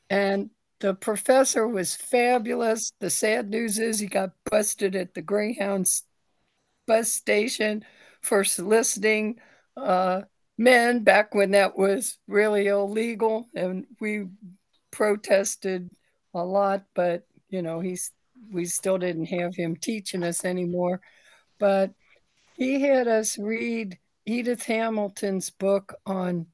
And 0.10 0.50
the 0.84 0.94
professor 0.94 1.66
was 1.66 1.96
fabulous. 1.96 2.92
The 3.00 3.10
sad 3.10 3.50
news 3.50 3.80
is 3.80 4.00
he 4.00 4.08
got 4.08 4.32
busted 4.52 4.98
at 4.98 5.14
the 5.14 5.22
Greyhound 5.22 5.90
bus 6.86 7.10
station 7.10 7.86
for 8.22 8.44
soliciting 8.44 9.40
uh, 9.78 10.24
men 10.58 11.06
back 11.06 11.34
when 11.34 11.52
that 11.52 11.78
was 11.78 12.18
really 12.28 12.68
illegal. 12.68 13.48
And 13.56 13.86
we 14.02 14.26
protested 14.92 15.90
a 16.34 16.44
lot, 16.44 16.84
but 16.94 17.24
you 17.48 17.62
know, 17.62 17.80
he's 17.80 18.12
we 18.52 18.66
still 18.66 18.98
didn't 18.98 19.28
have 19.28 19.56
him 19.56 19.78
teaching 19.78 20.22
us 20.22 20.44
anymore. 20.44 21.00
But 21.60 21.94
he 22.56 22.82
had 22.82 23.08
us 23.08 23.38
read 23.38 23.98
Edith 24.26 24.64
Hamilton's 24.64 25.50
book 25.50 25.96
on 26.06 26.48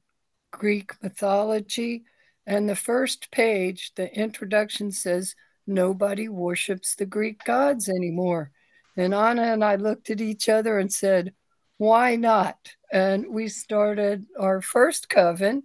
Greek 0.52 0.92
mythology 1.02 2.04
and 2.50 2.68
the 2.68 2.74
first 2.74 3.30
page, 3.30 3.92
the 3.94 4.12
introduction 4.12 4.90
says, 4.90 5.36
Nobody 5.68 6.28
worships 6.28 6.96
the 6.96 7.06
Greek 7.06 7.44
gods 7.44 7.88
anymore. 7.88 8.50
And 8.96 9.14
Anna 9.14 9.52
and 9.52 9.62
I 9.62 9.76
looked 9.76 10.10
at 10.10 10.20
each 10.20 10.48
other 10.48 10.80
and 10.80 10.92
said, 10.92 11.32
Why 11.78 12.16
not? 12.16 12.56
And 12.92 13.26
we 13.28 13.46
started 13.46 14.26
our 14.36 14.60
first 14.60 15.08
coven 15.08 15.62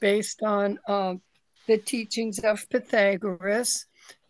based 0.00 0.42
on 0.42 0.78
uh, 0.86 1.14
the 1.66 1.78
teachings 1.78 2.40
of 2.40 2.68
Pythagoras. 2.68 3.86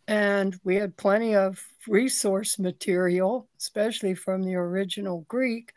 And 0.06 0.56
we 0.62 0.76
had 0.76 0.96
plenty 0.96 1.34
of 1.34 1.60
resource 1.88 2.60
material, 2.60 3.48
especially 3.58 4.14
from 4.14 4.44
the 4.44 4.54
original 4.54 5.26
Greek. 5.26 5.72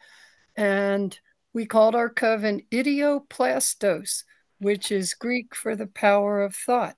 And 0.56 1.20
we 1.52 1.66
called 1.66 1.96
our 1.96 2.10
coven 2.10 2.62
Idioplastos, 2.72 4.24
which 4.62 4.92
is 4.92 5.16
Greek 5.16 5.56
for 5.56 5.76
the 5.76 5.88
power 5.88 6.42
of 6.44 6.56
thought. 6.56 6.96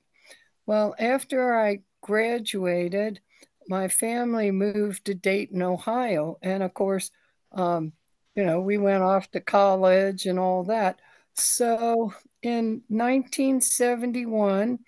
Well, 0.66 0.94
after 1.00 1.58
I 1.58 1.80
graduated, 2.02 3.22
my 3.70 3.88
family 3.88 4.52
moved 4.52 5.06
to 5.06 5.14
Dayton, 5.14 5.62
Ohio. 5.62 6.38
And 6.42 6.62
of 6.62 6.74
course, 6.74 7.10
um, 7.54 7.94
you 8.36 8.44
know, 8.44 8.60
we 8.60 8.78
went 8.78 9.02
off 9.02 9.32
to 9.32 9.40
college 9.40 10.26
and 10.26 10.38
all 10.38 10.66
that. 10.66 11.00
So 11.36 12.14
in 12.42 12.82
1971, 12.90 14.80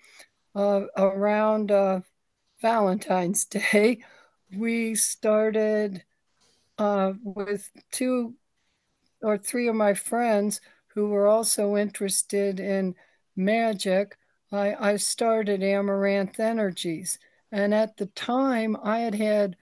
uh, 0.54 0.80
around 0.98 1.70
uh, 1.70 2.00
Valentine's 2.60 3.44
Day, 3.46 4.00
we 4.54 4.94
started 4.94 6.04
uh, 6.76 7.14
with 7.22 7.70
two 7.90 8.34
or 9.22 9.38
three 9.38 9.68
of 9.68 9.74
my 9.74 9.94
friends 9.94 10.60
who 10.96 11.10
were 11.10 11.28
also 11.28 11.76
interested 11.76 12.58
in 12.58 12.94
magic, 13.36 14.16
I, 14.50 14.92
I 14.92 14.96
started 14.96 15.62
Amaranth 15.62 16.40
Energies. 16.40 17.18
And 17.52 17.74
at 17.74 17.98
the 17.98 18.06
time, 18.06 18.78
I 18.82 19.00
had 19.00 19.14
had, 19.14 19.56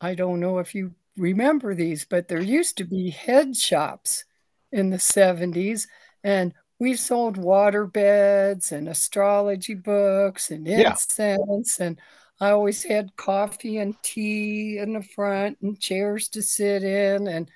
I 0.00 0.14
don't 0.14 0.40
know 0.40 0.58
if 0.58 0.74
you 0.74 0.94
remember 1.18 1.74
these, 1.74 2.06
but 2.06 2.28
there 2.28 2.40
used 2.40 2.78
to 2.78 2.84
be 2.84 3.10
head 3.10 3.54
shops 3.54 4.24
in 4.72 4.88
the 4.88 4.96
70s. 4.96 5.86
And 6.24 6.54
we 6.78 6.96
sold 6.96 7.36
water 7.36 7.86
beds 7.86 8.72
and 8.72 8.88
astrology 8.88 9.74
books 9.74 10.50
and 10.50 10.66
incense. 10.66 11.76
Yeah. 11.78 11.86
And 11.86 12.00
I 12.40 12.52
always 12.52 12.82
had 12.82 13.16
coffee 13.16 13.76
and 13.76 13.94
tea 14.02 14.78
in 14.78 14.94
the 14.94 15.02
front 15.02 15.58
and 15.60 15.78
chairs 15.78 16.30
to 16.30 16.40
sit 16.40 16.82
in. 16.84 17.28
And 17.28 17.50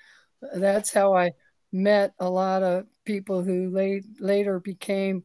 that's 0.55 0.93
how 0.93 1.15
I 1.15 1.31
met 1.77 2.15
a 2.19 2.29
lot 2.29 2.63
of 2.63 2.87
people 3.05 3.43
who 3.43 3.71
late, 3.71 4.05
later 4.21 4.59
became 4.61 5.25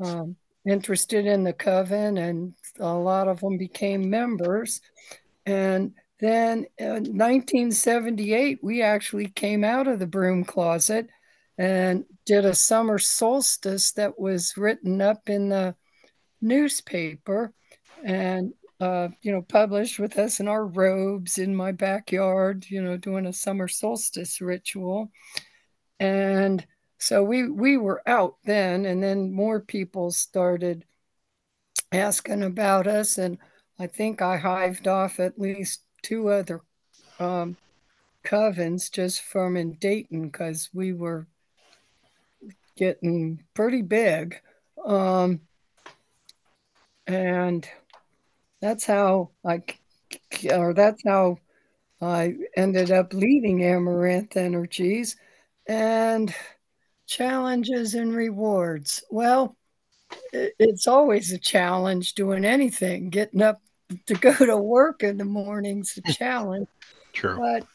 um, 0.00 0.36
interested 0.66 1.26
in 1.26 1.44
the 1.44 1.52
coven, 1.52 2.18
and 2.18 2.54
a 2.78 2.94
lot 2.94 3.28
of 3.28 3.40
them 3.40 3.58
became 3.58 4.10
members. 4.10 4.80
And 5.46 5.92
then 6.20 6.66
in 6.78 7.16
1978, 7.16 8.58
we 8.62 8.82
actually 8.82 9.28
came 9.28 9.64
out 9.64 9.86
of 9.86 9.98
the 9.98 10.06
broom 10.06 10.44
closet 10.44 11.08
and 11.56 12.04
did 12.24 12.44
a 12.44 12.54
summer 12.54 12.98
solstice 12.98 13.92
that 13.92 14.18
was 14.18 14.56
written 14.56 15.00
up 15.00 15.28
in 15.28 15.48
the 15.48 15.74
newspaper 16.40 17.52
and 18.04 18.52
uh, 18.80 19.08
you 19.22 19.32
know 19.32 19.42
published 19.42 19.98
with 19.98 20.16
us 20.18 20.38
in 20.38 20.46
our 20.46 20.64
robes 20.64 21.38
in 21.38 21.54
my 21.54 21.72
backyard 21.72 22.64
you 22.68 22.80
know 22.80 22.96
doing 22.96 23.26
a 23.26 23.32
summer 23.32 23.66
solstice 23.66 24.40
ritual 24.40 25.10
and 26.00 26.66
so 26.98 27.22
we 27.22 27.48
we 27.48 27.76
were 27.76 28.02
out 28.06 28.36
then 28.44 28.84
and 28.84 29.02
then 29.02 29.32
more 29.32 29.60
people 29.60 30.10
started 30.10 30.84
asking 31.92 32.42
about 32.42 32.86
us 32.86 33.18
and 33.18 33.38
i 33.78 33.86
think 33.86 34.20
i 34.20 34.36
hived 34.36 34.86
off 34.86 35.20
at 35.20 35.38
least 35.38 35.82
two 36.02 36.28
other 36.28 36.60
um, 37.18 37.56
covens 38.24 38.90
just 38.90 39.22
from 39.22 39.56
in 39.56 39.72
dayton 39.74 40.28
because 40.28 40.68
we 40.72 40.92
were 40.92 41.26
getting 42.78 43.42
pretty 43.54 43.82
big. 43.82 44.40
Um, 44.84 45.40
and 47.06 47.68
that's 48.60 48.84
how 48.84 49.30
i 49.46 49.62
or 50.52 50.74
that's 50.74 51.02
how 51.06 51.38
i 52.02 52.34
ended 52.56 52.90
up 52.90 53.12
leaving 53.14 53.64
amaranth 53.64 54.36
energies 54.36 55.16
and 55.68 56.34
challenges 57.06 57.94
and 57.94 58.14
rewards. 58.14 59.04
Well, 59.10 59.56
it's 60.32 60.88
always 60.88 61.32
a 61.32 61.38
challenge 61.38 62.14
doing 62.14 62.44
anything. 62.44 63.10
Getting 63.10 63.42
up 63.42 63.60
to 64.06 64.14
go 64.14 64.34
to 64.34 64.56
work 64.56 65.02
in 65.02 65.18
the 65.18 65.24
morning's 65.24 65.98
a 65.98 66.12
challenge. 66.12 66.68
True. 67.12 67.38
But 67.38 67.66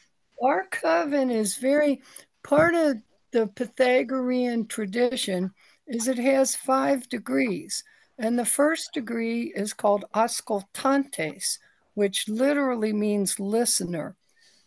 our 0.42 0.66
coven 0.70 1.30
is 1.30 1.56
very 1.56 2.02
part 2.42 2.74
of 2.74 2.98
the 3.32 3.46
Pythagorean 3.48 4.66
tradition 4.66 5.52
is 5.86 6.08
it 6.08 6.18
has 6.18 6.54
five 6.54 7.08
degrees. 7.08 7.84
And 8.18 8.38
the 8.38 8.44
first 8.44 8.92
degree 8.92 9.52
is 9.54 9.72
called 9.72 10.04
auscultantes, 10.14 11.58
which 11.94 12.28
literally 12.28 12.92
means 12.92 13.40
listener. 13.40 14.16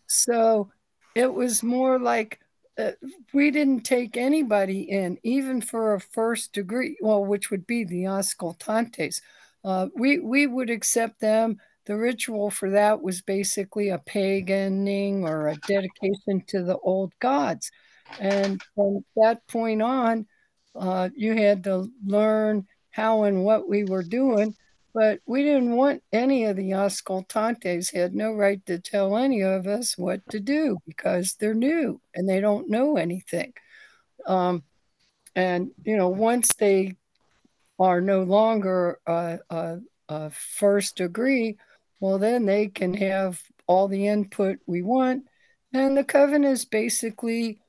So 0.06 0.70
it 1.14 1.32
was 1.32 1.62
more 1.62 1.98
like 1.98 2.40
we 3.32 3.50
didn't 3.50 3.80
take 3.80 4.16
anybody 4.16 4.82
in, 4.82 5.18
even 5.22 5.60
for 5.60 5.94
a 5.94 6.00
first 6.00 6.52
degree, 6.52 6.96
well, 7.00 7.24
which 7.24 7.50
would 7.50 7.66
be 7.66 7.84
the 7.84 8.04
auscultantes. 8.04 9.20
Uh, 9.64 9.88
we 9.96 10.18
we 10.18 10.46
would 10.46 10.70
accept 10.70 11.20
them. 11.20 11.58
The 11.86 11.96
ritual 11.96 12.50
for 12.50 12.70
that 12.70 13.02
was 13.02 13.22
basically 13.22 13.88
a 13.88 13.98
paganing 13.98 15.22
or 15.22 15.48
a 15.48 15.56
dedication 15.56 16.42
to 16.48 16.62
the 16.62 16.78
old 16.78 17.12
gods, 17.18 17.70
and 18.20 18.62
from 18.74 19.04
that 19.16 19.46
point 19.48 19.82
on, 19.82 20.26
uh, 20.74 21.08
you 21.16 21.34
had 21.34 21.64
to 21.64 21.88
learn 22.04 22.66
how 22.90 23.24
and 23.24 23.44
what 23.44 23.68
we 23.68 23.84
were 23.84 24.02
doing 24.02 24.54
but 24.94 25.20
we 25.26 25.42
didn't 25.42 25.76
want 25.76 26.02
any 26.12 26.44
of 26.44 26.56
the 26.56 26.70
auscultantes 26.70 27.94
had 27.94 28.14
no 28.14 28.32
right 28.32 28.64
to 28.66 28.78
tell 28.78 29.16
any 29.16 29.42
of 29.42 29.66
us 29.66 29.96
what 29.96 30.20
to 30.30 30.40
do 30.40 30.78
because 30.86 31.34
they're 31.34 31.54
new 31.54 32.00
and 32.14 32.28
they 32.28 32.40
don't 32.40 32.70
know 32.70 32.96
anything. 32.96 33.52
Um, 34.26 34.64
and 35.34 35.70
you 35.84 35.96
know, 35.96 36.08
once 36.08 36.54
they 36.54 36.96
are 37.78 38.00
no 38.00 38.22
longer 38.22 38.98
a, 39.06 39.38
a, 39.50 39.78
a 40.08 40.30
first 40.30 40.96
degree, 40.96 41.56
well, 42.00 42.18
then 42.18 42.46
they 42.46 42.68
can 42.68 42.94
have 42.94 43.40
all 43.66 43.88
the 43.88 44.08
input 44.08 44.58
we 44.66 44.82
want. 44.82 45.24
And 45.72 45.96
the 45.96 46.04
coven 46.04 46.44
is 46.44 46.64
basically 46.64 47.60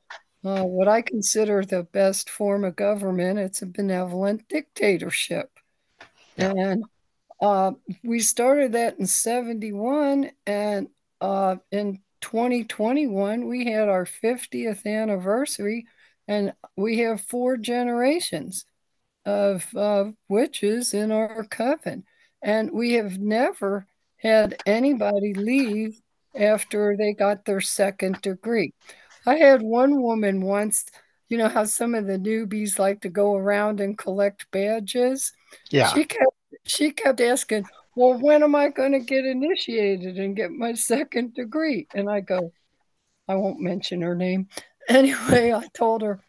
uh, 0.43 0.63
what 0.63 0.87
I 0.87 1.01
consider 1.01 1.63
the 1.63 1.83
best 1.83 2.29
form 2.29 2.63
of 2.63 2.75
government. 2.75 3.39
It's 3.39 3.61
a 3.61 3.65
benevolent 3.65 4.47
dictatorship. 4.47 5.51
Yeah. 6.37 6.53
And 6.55 6.83
uh, 7.41 7.71
we 8.03 8.19
started 8.19 8.73
that 8.73 8.99
in 8.99 9.07
71, 9.07 10.31
and 10.45 10.87
uh, 11.21 11.57
in 11.71 11.99
2021, 12.21 13.47
we 13.47 13.65
had 13.71 13.87
our 13.87 14.05
50th 14.05 14.85
anniversary, 14.85 15.85
and 16.27 16.53
we 16.75 16.99
have 16.99 17.21
four 17.21 17.57
generations 17.57 18.65
of 19.25 19.65
uh, 19.75 20.05
witches 20.27 20.93
in 20.93 21.11
our 21.11 21.45
coven. 21.45 22.03
And 22.41 22.71
we 22.71 22.93
have 22.93 23.19
never 23.19 23.85
had 24.17 24.61
anybody 24.65 25.33
leave 25.33 25.99
after 26.35 26.95
they 26.97 27.13
got 27.13 27.45
their 27.45 27.61
second 27.61 28.21
degree. 28.21 28.73
I 29.25 29.35
had 29.35 29.61
one 29.61 30.01
woman 30.01 30.41
once, 30.41 30.85
you 31.27 31.37
know 31.37 31.49
how 31.49 31.65
some 31.65 31.95
of 31.95 32.05
the 32.05 32.17
newbies 32.17 32.79
like 32.79 33.01
to 33.01 33.09
go 33.09 33.35
around 33.35 33.79
and 33.79 33.97
collect 33.97 34.49
badges? 34.51 35.33
Yeah. 35.69 35.93
She 35.93 36.05
kept 36.05 36.33
she 36.65 36.91
kept 36.91 37.21
asking, 37.21 37.65
Well, 37.95 38.19
when 38.19 38.43
am 38.43 38.55
I 38.55 38.69
going 38.69 38.93
to 38.93 38.99
get 38.99 39.25
initiated 39.25 40.17
and 40.17 40.35
get 40.35 40.51
my 40.51 40.73
second 40.73 41.33
degree? 41.33 41.87
And 41.93 42.09
I 42.09 42.21
go, 42.21 42.53
I 43.27 43.35
won't 43.35 43.59
mention 43.59 44.01
her 44.01 44.15
name. 44.15 44.47
Anyway, 44.87 45.53
I 45.53 45.67
told 45.75 46.01
her, 46.01 46.19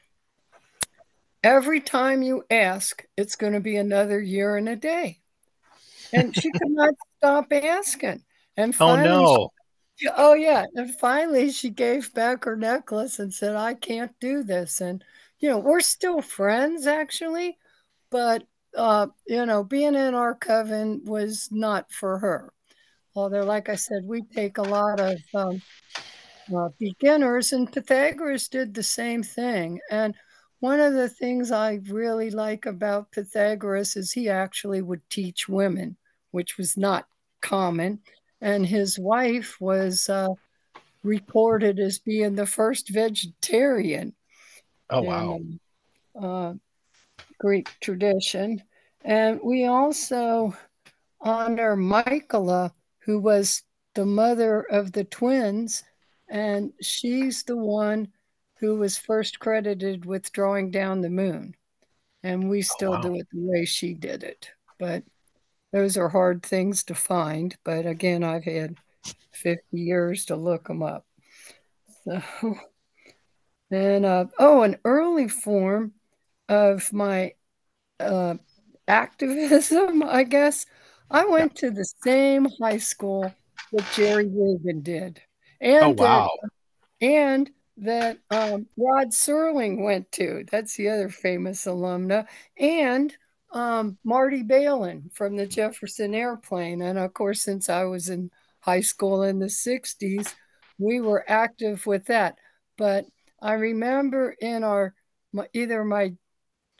Every 1.43 1.81
time 1.81 2.23
you 2.23 2.45
ask, 2.51 3.03
it's 3.17 3.37
going 3.37 3.55
to 3.55 3.61
be 3.61 3.77
another 3.77 4.21
year 4.21 4.57
and 4.57 4.69
a 4.69 4.77
day. 4.77 5.21
And 6.13 6.37
she 6.37 6.51
could 6.53 6.71
not 6.71 6.93
stop 7.17 7.51
asking. 7.51 8.23
And 8.59 8.75
oh, 8.75 8.77
finally, 8.77 9.09
oh 9.09 9.23
no. 9.23 9.53
She, 9.97 10.09
oh 10.15 10.35
yeah. 10.35 10.67
And 10.75 10.95
finally 10.99 11.51
she 11.53 11.71
gave 11.71 12.13
back 12.13 12.45
her 12.45 12.57
necklace 12.57 13.19
and 13.19 13.33
said, 13.33 13.57
I 13.57 13.73
can't 13.73 14.13
do 14.21 14.43
this. 14.43 14.83
And 14.83 15.03
you 15.39 15.49
know, 15.49 15.59
we're 15.59 15.81
still 15.81 16.21
friends 16.21 16.87
actually, 16.87 17.57
but 18.11 18.45
uh, 18.77 19.09
you 19.27 19.47
know, 19.47 19.65
being 19.65 19.95
in 19.95 20.15
our 20.15 20.35
coven 20.35 21.03
was 21.05 21.49
not 21.51 21.93
for 21.93 22.19
her. 22.19 22.53
Although, 23.15 23.45
like 23.45 23.69
I 23.69 23.75
said, 23.75 24.05
we 24.05 24.23
take 24.23 24.59
a 24.59 24.63
lot 24.63 25.01
of 25.01 25.19
um, 25.35 25.63
uh, 26.57 26.69
beginners, 26.79 27.53
and 27.53 27.71
Pythagoras 27.71 28.49
did 28.49 28.73
the 28.73 28.83
same 28.83 29.23
thing. 29.23 29.81
And 29.91 30.15
one 30.61 30.81
of 30.81 30.95
the 30.95 31.09
things 31.09 31.51
I 31.51 31.81
really 31.89 32.31
like 32.31 32.67
about 32.67 33.13
Pythagoras 33.13 33.97
is 33.97 34.13
he 34.13 34.29
actually 34.29 34.83
would 34.83 35.03
teach 35.11 35.49
women, 35.49 35.97
which 36.31 36.57
was 36.59 36.77
not 36.77 37.07
common. 37.41 38.01
And 38.41 38.65
his 38.65 38.99
wife 38.99 39.61
was 39.61 40.09
uh, 40.09 40.29
reported 41.03 41.79
as 41.79 41.99
being 41.99 42.35
the 42.35 42.47
first 42.47 42.91
vegetarian. 42.91 44.15
Oh, 44.89 45.03
wow. 45.03 45.35
And, 45.35 45.61
uh, 46.21 46.55
Greek 47.41 47.71
tradition. 47.81 48.63
And 49.05 49.41
we 49.43 49.65
also 49.65 50.55
honor 51.21 51.75
Michaela, 51.75 52.73
who 53.01 53.19
was 53.19 53.63
the 53.95 54.07
mother 54.07 54.61
of 54.61 54.93
the 54.93 55.05
twins, 55.05 55.83
and 56.29 56.73
she's 56.81 57.43
the 57.43 57.57
one 57.57 58.09
who 58.61 58.77
was 58.77 58.99
first 58.99 59.41
credited 59.41 60.05
with 60.05 60.33
drawing 60.33 60.71
down 60.71 61.01
the 61.01 61.11
moon. 61.11 61.55
And 62.23 62.51
we 62.51 62.59
oh, 62.59 62.63
still 62.63 62.93
oh, 62.93 62.97
wow. 62.97 63.03
do 63.03 63.15
it 63.15 63.27
the 63.33 63.41
way 63.41 63.65
she 63.65 63.95
did 63.95 64.23
it. 64.23 64.51
But 64.79 65.03
those 65.73 65.97
are 65.97 66.11
hard 66.11 66.43
things 66.43 66.85
to 66.85 66.95
find. 66.95 67.57
But 67.65 67.87
again, 67.87 68.23
I've 68.23 68.45
had 68.45 68.77
50 69.33 69.63
years 69.73 70.27
to 70.27 70.37
look 70.37 70.69
them 70.69 70.83
up. 70.83 71.07
So, 72.05 72.23
and 73.71 74.05
uh, 74.05 74.27
oh, 74.39 74.63
an 74.63 74.77
early 74.85 75.29
form 75.29 75.95
of 76.51 76.93
my 76.93 77.33
uh, 78.01 78.35
activism, 78.87 80.03
I 80.07 80.25
guess. 80.25 80.67
I 81.11 81.25
went 81.25 81.57
to 81.57 81.71
the 81.71 81.89
same 82.05 82.49
high 82.61 82.79
school 82.79 83.33
that 83.73 83.87
Jerry 83.95 84.29
Rubin 84.29 84.83
did. 84.83 85.23
And 85.61 86.01
oh, 86.01 86.03
wow. 86.05 86.31
That, 86.43 86.51
and 87.07 87.51
that 87.79 88.19
um, 88.31 88.67
Rod 88.77 89.09
Serling 89.09 89.83
went 89.83 90.13
to. 90.13 90.45
That's 90.51 90.77
the 90.77 90.89
other 90.91 91.09
famous 91.09 91.65
alumna. 91.65 92.27
And 92.59 93.17
um, 93.53 93.99
Marty 94.05 94.43
Balin 94.43 95.11
from 95.15 95.37
the 95.37 95.47
Jefferson 95.47 96.15
Airplane. 96.15 96.83
And 96.83 96.99
of 96.99 97.15
course, 97.15 97.43
since 97.43 97.69
I 97.69 97.85
was 97.85 98.09
in 98.09 98.31
high 98.61 98.83
school 98.83 99.23
in 99.23 99.39
the 99.39 99.47
60s, 99.47 100.35
we 100.79 101.01
were 101.01 101.25
active 101.29 101.87
with 101.87 102.07
that. 102.07 102.37
But 102.77 103.07
I 103.41 103.55
remember 103.55 104.37
in 104.41 104.65
our 104.65 104.95
either 105.53 105.85
my 105.85 106.13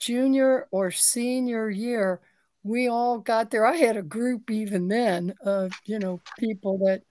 junior 0.01 0.67
or 0.71 0.91
senior 0.91 1.69
year, 1.69 2.19
we 2.63 2.87
all 2.89 3.19
got 3.19 3.51
there. 3.51 3.65
I 3.65 3.77
had 3.77 3.97
a 3.97 4.01
group 4.01 4.51
even 4.51 4.87
then 4.87 5.33
of, 5.45 5.71
you 5.85 5.99
know, 5.99 6.19
people 6.37 6.79
that, 6.79 7.03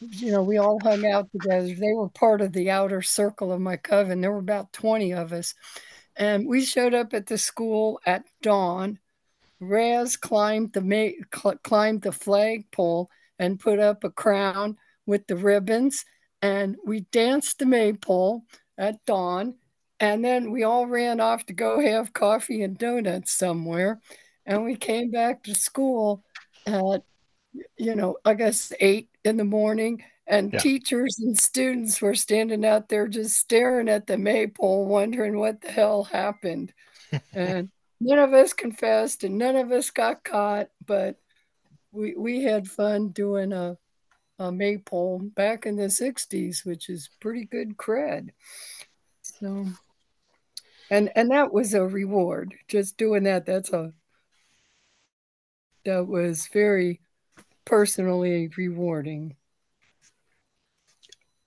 you 0.00 0.30
know, 0.30 0.42
we 0.42 0.58
all 0.58 0.78
hung 0.82 1.06
out 1.06 1.30
together. 1.32 1.66
They 1.66 1.92
were 1.94 2.08
part 2.08 2.40
of 2.40 2.52
the 2.52 2.70
outer 2.70 3.02
circle 3.02 3.52
of 3.52 3.60
my 3.60 3.76
coven. 3.76 4.20
There 4.20 4.32
were 4.32 4.38
about 4.38 4.72
20 4.72 5.12
of 5.12 5.32
us. 5.32 5.54
And 6.16 6.46
we 6.46 6.64
showed 6.64 6.94
up 6.94 7.12
at 7.14 7.26
the 7.26 7.38
school 7.38 8.00
at 8.06 8.24
dawn. 8.42 8.98
Raz 9.58 10.16
climbed 10.16 10.72
the 10.74 10.82
ma- 10.82 11.24
cl- 11.34 11.58
climbed 11.64 12.02
the 12.02 12.12
flagpole 12.12 13.10
and 13.38 13.60
put 13.60 13.78
up 13.78 14.04
a 14.04 14.10
crown 14.10 14.76
with 15.06 15.26
the 15.26 15.36
ribbons, 15.36 16.04
and 16.42 16.76
we 16.84 17.00
danced 17.12 17.58
the 17.58 17.66
maypole 17.66 18.44
at 18.76 19.04
dawn 19.06 19.54
and 19.98 20.24
then 20.24 20.50
we 20.50 20.64
all 20.64 20.86
ran 20.86 21.20
off 21.20 21.46
to 21.46 21.52
go 21.52 21.80
have 21.80 22.12
coffee 22.12 22.62
and 22.62 22.76
donuts 22.76 23.32
somewhere. 23.32 24.00
And 24.44 24.64
we 24.64 24.76
came 24.76 25.10
back 25.10 25.42
to 25.44 25.54
school 25.54 26.22
at, 26.66 27.02
you 27.76 27.94
know, 27.94 28.16
I 28.24 28.34
guess 28.34 28.72
eight 28.80 29.08
in 29.24 29.36
the 29.36 29.44
morning. 29.44 30.04
And 30.26 30.52
yeah. 30.52 30.58
teachers 30.58 31.18
and 31.20 31.38
students 31.38 32.02
were 32.02 32.14
standing 32.14 32.64
out 32.64 32.88
there 32.88 33.06
just 33.08 33.36
staring 33.36 33.88
at 33.88 34.06
the 34.06 34.18
maypole, 34.18 34.86
wondering 34.86 35.38
what 35.38 35.60
the 35.60 35.70
hell 35.70 36.04
happened. 36.04 36.72
and 37.32 37.70
none 38.00 38.18
of 38.18 38.34
us 38.34 38.52
confessed 38.52 39.24
and 39.24 39.38
none 39.38 39.56
of 39.56 39.70
us 39.70 39.90
got 39.90 40.24
caught, 40.24 40.68
but 40.84 41.16
we 41.92 42.14
we 42.16 42.42
had 42.42 42.68
fun 42.68 43.08
doing 43.10 43.52
a, 43.52 43.78
a 44.38 44.52
maypole 44.52 45.20
back 45.20 45.64
in 45.64 45.76
the 45.76 45.84
60s, 45.84 46.66
which 46.66 46.90
is 46.90 47.08
pretty 47.20 47.44
good 47.44 47.76
cred. 47.76 48.30
So 49.22 49.66
and 50.90 51.10
and 51.16 51.30
that 51.30 51.52
was 51.52 51.74
a 51.74 51.84
reward 51.84 52.54
just 52.68 52.96
doing 52.96 53.24
that 53.24 53.46
that's 53.46 53.72
a 53.72 53.92
that 55.84 56.06
was 56.06 56.48
very 56.48 57.00
personally 57.64 58.50
rewarding. 58.56 59.36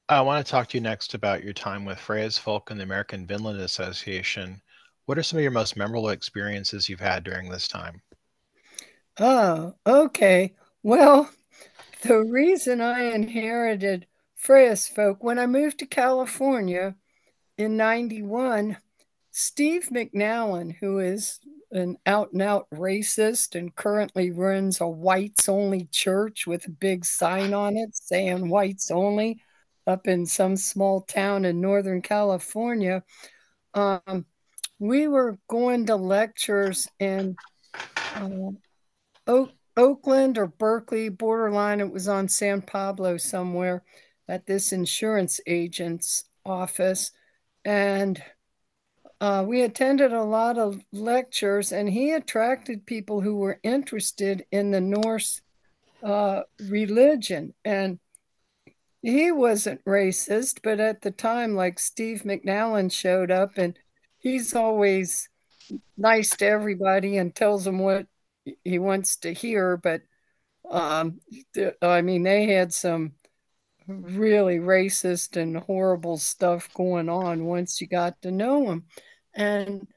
I 0.08 0.22
want 0.22 0.46
to 0.46 0.50
talk 0.50 0.70
to 0.70 0.78
you 0.78 0.82
next 0.82 1.14
about 1.14 1.44
your 1.44 1.54
time 1.54 1.86
with 1.86 2.00
Freya's 2.00 2.38
Folk 2.38 2.72
and 2.72 2.80
the 2.80 2.84
american 2.84 3.28
vinland 3.28 3.60
association. 3.60 4.62
What 5.06 5.18
are 5.18 5.24
some 5.24 5.38
of 5.38 5.44
your 5.44 5.52
most 5.52 5.78
memorable 5.78 6.10
experiences 6.10 6.88
you've 6.90 7.00
had 7.00 7.24
during 7.24 7.50
this 7.50 7.68
time? 7.68 8.02
Oh 9.20 9.76
okay. 9.86 10.56
Well 10.84 11.30
the 12.02 12.20
reason 12.24 12.82
i 12.82 13.02
inherited 13.04 14.08
Freya's 14.36 14.88
Folk 14.88 15.24
when 15.24 15.40
i 15.40 15.46
moved 15.46 15.80
to 15.80 15.86
california 15.86 16.96
in 17.58 17.78
91 17.78 18.78
Steve 19.42 19.88
McNallen, 19.90 20.76
who 20.76 21.00
is 21.00 21.40
an 21.72 21.98
out 22.06 22.34
and 22.34 22.42
out 22.42 22.68
racist 22.72 23.56
and 23.56 23.74
currently 23.74 24.32
runs 24.32 24.82
a 24.82 24.88
whites 24.88 25.48
only 25.48 25.86
church 25.94 26.46
with 26.46 26.68
a 26.68 26.72
big 26.72 27.06
sign 27.06 27.54
on 27.54 27.78
it 27.78 27.96
saying 27.96 28.50
whites 28.50 28.92
only 28.92 29.40
up 29.88 30.10
in 30.10 30.26
some 30.26 30.58
small 30.58 31.00
town 31.04 31.46
in 31.46 31.62
Northern 31.62 32.02
California. 32.02 33.02
Um, 33.74 34.26
we 34.78 35.08
were 35.08 35.40
going 35.48 35.86
to 35.86 35.96
lectures 35.96 36.90
in 37.00 37.38
uh, 38.16 38.50
Oak, 39.26 39.52
Oakland 39.78 40.38
or 40.38 40.48
Berkeley, 40.48 41.08
borderline. 41.08 41.80
It 41.80 41.94
was 41.94 42.10
on 42.10 42.28
San 42.28 42.62
Pablo 42.62 43.16
somewhere 43.16 43.86
at 44.28 44.46
this 44.46 44.74
insurance 44.74 45.40
agent's 45.48 46.26
office. 46.46 47.12
And 47.64 48.22
uh, 49.22 49.44
we 49.46 49.62
attended 49.62 50.14
a 50.14 50.24
lot 50.24 50.58
of 50.58 50.82
lectures, 50.92 51.72
and 51.72 51.90
he 51.90 52.12
attracted 52.12 52.86
people 52.86 53.22
who 53.22 53.38
were 53.38 53.60
interested 53.64 54.46
in 54.52 54.72
the 54.72 54.82
Norse 54.82 55.42
uh, 56.02 56.42
religion. 56.68 57.54
And 57.66 58.00
he 59.02 59.32
wasn't 59.32 59.84
racist, 59.86 60.60
but 60.64 60.80
at 60.80 61.02
the 61.02 61.12
time, 61.12 61.56
like 61.56 61.80
Steve 61.80 62.24
McNallen 62.24 62.92
showed 62.92 63.32
up, 63.32 63.58
and 63.58 63.78
he's 64.20 64.54
always 64.54 65.30
nice 65.98 66.30
to 66.38 66.46
everybody 66.46 67.18
and 67.18 67.36
tells 67.36 67.66
them 67.66 67.80
what 67.80 68.08
he 68.64 68.80
wants 68.80 69.18
to 69.18 69.34
hear. 69.34 69.78
But 69.78 70.02
um, 70.70 71.20
I 71.82 72.02
mean, 72.02 72.24
they 72.24 72.46
had 72.46 72.74
some 72.74 73.14
really 73.88 74.60
racist 74.60 75.36
and 75.36 75.58
horrible 75.58 76.18
stuff 76.18 76.74
going 76.74 77.10
on 77.10 77.46
once 77.46 77.82
you 77.82 77.88
got 77.88 78.22
to 78.22 78.32
know 78.32 78.70
him. 78.70 78.86
And 79.40 79.88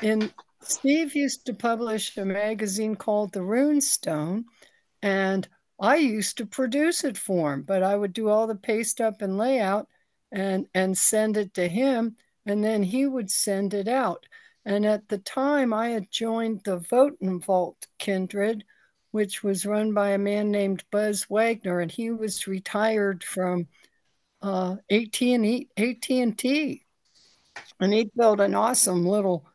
in 0.00 0.32
Steve 0.62 1.16
used 1.16 1.44
to 1.46 1.54
publish 1.54 2.16
a 2.16 2.24
magazine 2.24 2.94
called 2.94 3.32
The 3.32 3.40
Runestone, 3.40 4.44
and 5.02 5.48
I 5.80 5.96
used 5.96 6.38
to 6.38 6.46
produce 6.46 7.02
it 7.02 7.18
for 7.18 7.52
him, 7.52 7.62
but 7.62 7.82
I 7.82 7.96
would 7.96 8.12
do 8.12 8.28
all 8.28 8.46
the 8.46 8.54
paste 8.54 9.00
up 9.00 9.22
and 9.22 9.36
layout 9.36 9.88
and 10.30 10.68
and 10.72 10.96
send 10.96 11.36
it 11.36 11.52
to 11.54 11.66
him, 11.66 12.16
and 12.46 12.62
then 12.62 12.84
he 12.84 13.06
would 13.06 13.28
send 13.28 13.74
it 13.74 13.88
out. 13.88 14.24
And 14.64 14.86
at 14.86 15.08
the 15.08 15.18
time, 15.18 15.72
I 15.72 15.88
had 15.88 16.10
joined 16.12 16.62
the 16.62 16.78
Voting 16.78 17.40
Vault 17.40 17.88
Kindred, 17.98 18.64
which 19.10 19.42
was 19.42 19.66
run 19.66 19.94
by 19.94 20.10
a 20.10 20.18
man 20.18 20.52
named 20.52 20.84
Buzz 20.92 21.28
Wagner, 21.28 21.80
and 21.80 21.90
he 21.90 22.12
was 22.12 22.46
retired 22.46 23.24
from 23.24 23.66
uh, 24.42 24.76
AT&T, 24.90 25.68
AT&T 25.76 26.85
and 27.80 27.92
he 27.92 28.10
built 28.16 28.40
an 28.40 28.54
awesome 28.54 29.06
little 29.06 29.46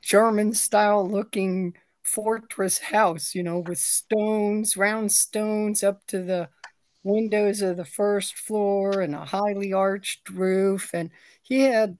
German 0.00 0.54
style 0.54 1.08
looking 1.08 1.74
fortress 2.02 2.78
house, 2.78 3.34
you 3.34 3.42
know, 3.42 3.58
with 3.60 3.78
stones, 3.78 4.76
round 4.76 5.12
stones 5.12 5.82
up 5.82 6.06
to 6.06 6.22
the 6.22 6.48
windows 7.04 7.62
of 7.62 7.76
the 7.76 7.84
first 7.84 8.36
floor 8.36 9.00
and 9.00 9.14
a 9.14 9.24
highly 9.24 9.72
arched 9.72 10.28
roof. 10.30 10.90
And 10.94 11.10
he 11.42 11.60
had, 11.60 11.98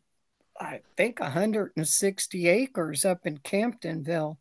I 0.59 0.81
think, 0.97 1.21
160 1.21 2.49
acres 2.49 3.05
up 3.05 3.27
in 3.27 3.39
Camptonville. 3.39 4.37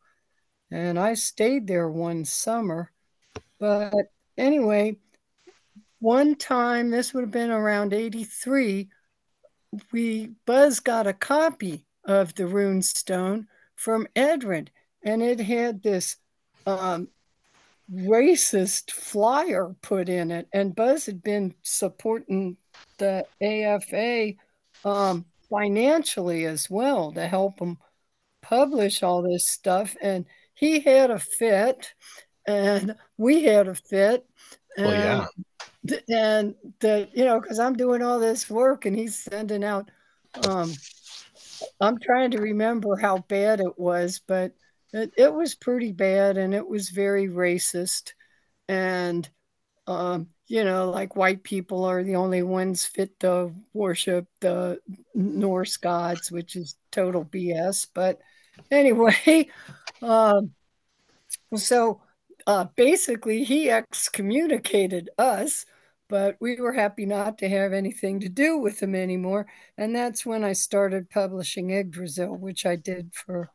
And 0.69 0.97
I 0.97 1.15
stayed 1.15 1.67
there 1.67 1.89
one 1.89 2.25
summer. 2.25 2.91
But 3.59 4.11
anyway, 4.37 4.97
one 5.99 6.35
time, 6.35 6.89
this 6.89 7.13
would 7.13 7.21
have 7.21 7.31
been 7.31 7.51
around 7.51 7.93
83, 7.93 8.89
we 9.91 10.31
Buzz 10.45 10.79
got 10.79 11.07
a 11.07 11.13
copy 11.13 11.85
of 12.05 12.35
the 12.35 12.47
rune 12.47 12.81
stone 12.81 13.47
from 13.75 14.07
Edred, 14.15 14.71
and 15.03 15.21
it 15.21 15.39
had 15.39 15.81
this 15.81 16.17
um, 16.65 17.07
racist 17.93 18.91
flyer 18.91 19.75
put 19.81 20.09
in 20.09 20.31
it. 20.31 20.47
And 20.53 20.75
Buzz 20.75 21.05
had 21.05 21.23
been 21.23 21.53
supporting 21.61 22.57
the 22.97 23.25
AFA 23.41 24.33
um, 24.87 25.25
financially 25.49 26.45
as 26.45 26.69
well 26.69 27.11
to 27.13 27.27
help 27.27 27.57
them 27.57 27.77
publish 28.41 29.03
all 29.03 29.21
this 29.21 29.47
stuff. 29.47 29.95
And 30.01 30.25
he 30.53 30.79
had 30.79 31.11
a 31.11 31.19
fit, 31.19 31.93
and 32.45 32.95
we 33.17 33.43
had 33.43 33.67
a 33.67 33.75
fit. 33.75 34.25
And 34.77 34.85
well, 34.85 34.95
yeah 34.95 35.25
and 36.09 36.55
the 36.79 37.09
you 37.13 37.25
know 37.25 37.39
because 37.39 37.59
i'm 37.59 37.75
doing 37.75 38.01
all 38.01 38.19
this 38.19 38.49
work 38.49 38.85
and 38.85 38.95
he's 38.95 39.17
sending 39.17 39.63
out 39.63 39.89
um 40.47 40.71
i'm 41.79 41.97
trying 41.99 42.31
to 42.31 42.39
remember 42.39 42.95
how 42.95 43.17
bad 43.29 43.59
it 43.59 43.79
was 43.79 44.21
but 44.27 44.53
it, 44.93 45.11
it 45.17 45.33
was 45.33 45.55
pretty 45.55 45.91
bad 45.91 46.37
and 46.37 46.53
it 46.53 46.67
was 46.67 46.89
very 46.89 47.27
racist. 47.27 48.13
And 48.67 49.27
um 49.87 50.27
you 50.47 50.63
know 50.63 50.91
like 50.91 51.15
white 51.15 51.43
people 51.43 51.85
are 51.85 52.03
the 52.03 52.15
only 52.15 52.43
ones 52.43 52.85
fit 52.85 53.19
to 53.19 53.51
worship 53.73 54.27
the 54.41 54.79
norse 55.15 55.77
gods 55.77 56.31
which 56.31 56.55
is 56.55 56.75
total 56.91 57.25
bs 57.25 57.87
but 57.93 58.19
anyway 58.69 59.47
um 60.03 60.51
so 61.55 61.99
uh, 62.47 62.65
basically 62.75 63.43
he 63.43 63.69
excommunicated 63.69 65.09
us, 65.17 65.65
but 66.09 66.35
we 66.39 66.59
were 66.59 66.73
happy 66.73 67.05
not 67.05 67.37
to 67.39 67.49
have 67.49 67.73
anything 67.73 68.19
to 68.19 68.29
do 68.29 68.57
with 68.57 68.81
him 68.81 68.95
anymore. 68.95 69.47
And 69.77 69.95
that's 69.95 70.25
when 70.25 70.43
I 70.43 70.53
started 70.53 71.09
publishing 71.09 71.71
Yggdrasil, 71.71 72.35
which 72.37 72.65
I 72.65 72.75
did 72.75 73.13
for 73.13 73.49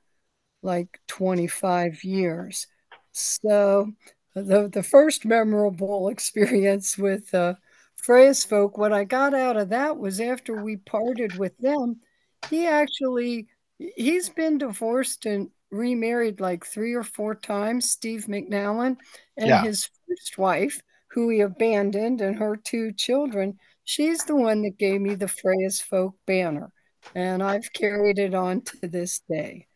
like 0.63 1.01
25 1.09 2.05
years. 2.05 2.67
So 3.13 3.93
the, 4.35 4.69
the 4.73 4.83
first 4.83 5.25
memorable 5.25 6.09
experience 6.11 6.99
with 6.99 7.35
uh, 7.35 7.55
Folk, 7.97 8.79
what 8.79 8.93
I 8.93 9.05
got 9.05 9.35
out 9.35 9.57
of 9.57 9.71
that 9.71 9.97
was 9.99 10.21
after 10.21 10.63
we 10.63 10.77
parted 10.77 11.37
with 11.39 11.57
them, 11.59 12.01
he 12.49 12.67
actually, 12.67 13.49
he's 13.79 14.29
been 14.29 14.59
divorced 14.59 15.27
and 15.27 15.51
remarried 15.71 16.41
like 16.41 16.65
three 16.65 16.95
or 16.95 17.03
four 17.03 17.35
times, 17.35 17.91
Steve 17.91 18.27
McNallen, 18.29 18.97
and 19.37 19.49
yeah. 19.49 19.63
his 19.63 19.89
first 20.09 20.39
wife, 20.39 20.81
who 21.09 21.29
he 21.29 21.41
abandoned, 21.41 22.21
and 22.21 22.37
her 22.37 22.57
two 22.57 22.93
children. 22.93 23.59
She's 23.85 24.25
the 24.25 24.37
one 24.37 24.63
that 24.63 24.79
gave 24.79 25.01
me 25.01 25.15
the 25.15 25.29
Freya's 25.29 25.81
Folk 25.81 26.15
banner, 26.27 26.73
and 27.15 27.43
I've 27.43 27.73
carried 27.73 28.19
it 28.19 28.35
on 28.35 28.63
to 28.63 28.89
this 28.89 29.21
day. 29.29 29.67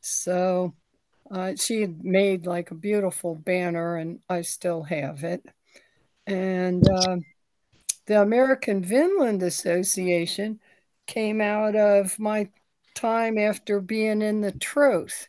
So 0.00 0.74
uh, 1.30 1.54
she 1.56 1.80
had 1.80 2.04
made 2.04 2.46
like 2.46 2.70
a 2.70 2.74
beautiful 2.74 3.34
banner, 3.34 3.96
and 3.96 4.20
I 4.28 4.42
still 4.42 4.82
have 4.84 5.24
it. 5.24 5.44
And 6.26 6.86
uh, 6.88 7.16
the 8.06 8.22
American 8.22 8.82
Vinland 8.82 9.42
Association 9.42 10.60
came 11.06 11.40
out 11.40 11.74
of 11.76 12.18
my 12.18 12.48
time 12.94 13.38
after 13.38 13.80
being 13.80 14.22
in 14.22 14.40
the 14.40 14.52
Troth. 14.52 15.28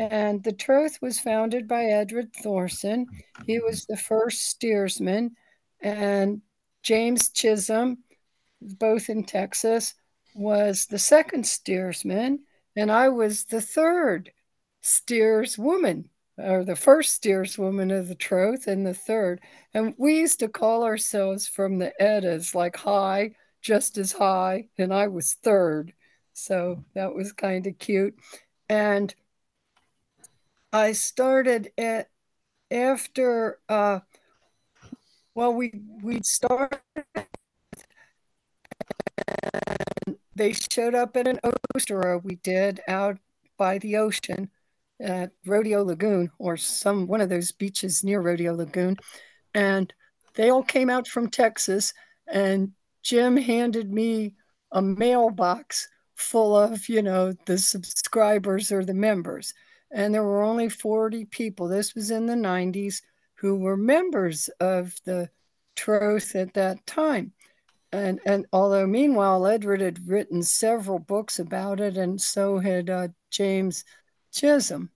And 0.00 0.42
the 0.42 0.52
Troth 0.52 1.02
was 1.02 1.20
founded 1.20 1.68
by 1.68 1.84
Edred 1.84 2.32
Thorsson. 2.32 3.04
He 3.46 3.58
was 3.58 3.84
the 3.84 3.98
first 3.98 4.46
steersman, 4.48 5.36
and 5.82 6.40
James 6.82 7.28
Chisholm, 7.28 7.98
both 8.62 9.10
in 9.10 9.24
Texas, 9.24 9.92
was 10.34 10.86
the 10.86 10.98
second 10.98 11.46
steersman, 11.46 12.38
and 12.74 12.90
I 12.90 13.10
was 13.10 13.44
the 13.44 13.60
third 13.60 14.32
steerswoman, 14.82 16.08
or 16.38 16.64
the 16.64 16.76
first 16.76 17.22
steerswoman 17.22 17.94
of 17.94 18.08
the 18.08 18.14
troth, 18.14 18.68
and 18.68 18.86
the 18.86 18.94
third. 18.94 19.42
And 19.74 19.92
we 19.98 20.20
used 20.20 20.40
to 20.40 20.48
call 20.48 20.82
ourselves 20.82 21.46
from 21.46 21.78
the 21.78 21.92
Eddas 22.00 22.54
like 22.54 22.76
high, 22.76 23.32
just 23.60 23.98
as 23.98 24.12
high, 24.12 24.68
and 24.78 24.94
I 24.94 25.08
was 25.08 25.34
third. 25.34 25.92
So 26.32 26.86
that 26.94 27.14
was 27.14 27.34
kind 27.34 27.66
of 27.66 27.78
cute. 27.78 28.14
And 28.70 29.14
I 30.72 30.92
started 30.92 31.72
at 31.76 32.08
after 32.70 33.58
uh 33.68 34.00
well 35.34 35.52
we 35.52 35.72
we 36.02 36.20
started 36.22 36.80
they 40.36 40.52
showed 40.52 40.94
up 40.94 41.16
at 41.16 41.26
an 41.26 41.40
Ostara 41.74 42.22
we 42.22 42.36
did 42.36 42.80
out 42.86 43.18
by 43.58 43.78
the 43.78 43.96
ocean 43.96 44.50
at 45.00 45.32
Rodeo 45.44 45.82
Lagoon 45.84 46.30
or 46.38 46.56
some 46.56 47.06
one 47.06 47.20
of 47.20 47.28
those 47.28 47.52
beaches 47.52 48.04
near 48.04 48.20
Rodeo 48.20 48.54
Lagoon. 48.54 48.96
And 49.54 49.92
they 50.34 50.50
all 50.50 50.62
came 50.62 50.88
out 50.88 51.08
from 51.08 51.28
Texas 51.28 51.92
and 52.26 52.72
Jim 53.02 53.36
handed 53.36 53.92
me 53.92 54.34
a 54.72 54.80
mailbox 54.80 55.88
full 56.14 56.54
of, 56.56 56.88
you 56.88 57.02
know, 57.02 57.32
the 57.46 57.58
subscribers 57.58 58.70
or 58.70 58.84
the 58.84 58.94
members 58.94 59.52
and 59.90 60.14
there 60.14 60.22
were 60.22 60.42
only 60.42 60.68
40 60.68 61.24
people. 61.26 61.68
This 61.68 61.94
was 61.94 62.10
in 62.10 62.26
the 62.26 62.34
90s 62.34 63.02
who 63.34 63.56
were 63.56 63.76
members 63.76 64.48
of 64.60 64.94
the 65.04 65.30
Troth 65.76 66.36
at 66.36 66.54
that 66.54 66.84
time. 66.86 67.32
And, 67.92 68.20
and 68.24 68.46
although 68.52 68.86
meanwhile 68.86 69.46
Edred 69.46 69.80
had 69.80 70.06
written 70.06 70.42
several 70.42 70.98
books 70.98 71.38
about 71.38 71.80
it, 71.80 71.96
and 71.96 72.20
so 72.20 72.58
had 72.58 72.88
uh, 72.88 73.08
James 73.30 73.84
Chisholm. 74.32 74.90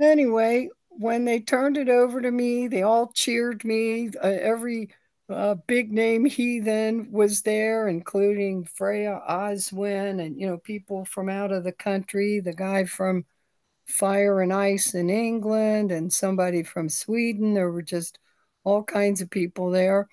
Anyway, 0.00 0.70
when 0.88 1.24
they 1.24 1.40
turned 1.40 1.76
it 1.76 1.88
over 1.88 2.20
to 2.20 2.30
me, 2.30 2.68
they 2.68 2.82
all 2.82 3.12
cheered 3.12 3.64
me. 3.64 4.10
Uh, 4.22 4.28
every 4.28 4.90
uh, 5.28 5.54
big 5.66 5.92
name 5.92 6.24
heathen 6.24 7.10
was 7.10 7.42
there, 7.42 7.88
including 7.88 8.64
Freya 8.64 9.20
Aswynn 9.28 10.24
and 10.24 10.38
you 10.38 10.46
know 10.46 10.58
people 10.58 11.04
from 11.04 11.28
out 11.28 11.52
of 11.52 11.64
the 11.64 11.72
country. 11.72 12.40
The 12.40 12.52
guy 12.52 12.84
from 12.84 13.24
Fire 13.86 14.40
and 14.40 14.52
Ice 14.52 14.94
in 14.94 15.10
England 15.10 15.92
and 15.92 16.12
somebody 16.12 16.62
from 16.62 16.88
Sweden. 16.88 17.54
There 17.54 17.70
were 17.70 17.82
just 17.82 18.18
all 18.64 18.82
kinds 18.82 19.20
of 19.20 19.30
people 19.30 19.70
there. 19.70 20.08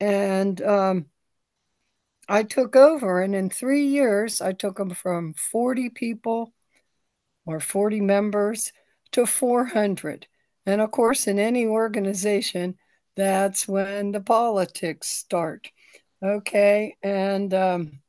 And 0.00 0.60
um, 0.62 1.06
I 2.28 2.42
took 2.42 2.76
over, 2.76 3.20
and 3.22 3.34
in 3.34 3.50
three 3.50 3.86
years, 3.86 4.40
I 4.40 4.52
took 4.52 4.76
them 4.76 4.90
from 4.90 5.32
40 5.34 5.90
people 5.90 6.52
or 7.46 7.60
40 7.60 8.00
members 8.00 8.72
to 9.12 9.26
400. 9.26 10.26
And 10.66 10.80
of 10.80 10.90
course, 10.90 11.26
in 11.26 11.38
any 11.38 11.66
organization, 11.66 12.76
that's 13.14 13.66
when 13.66 14.12
the 14.12 14.20
politics 14.20 15.08
start. 15.08 15.70
Okay. 16.22 16.96
And 17.02 17.54
um, 17.54 18.00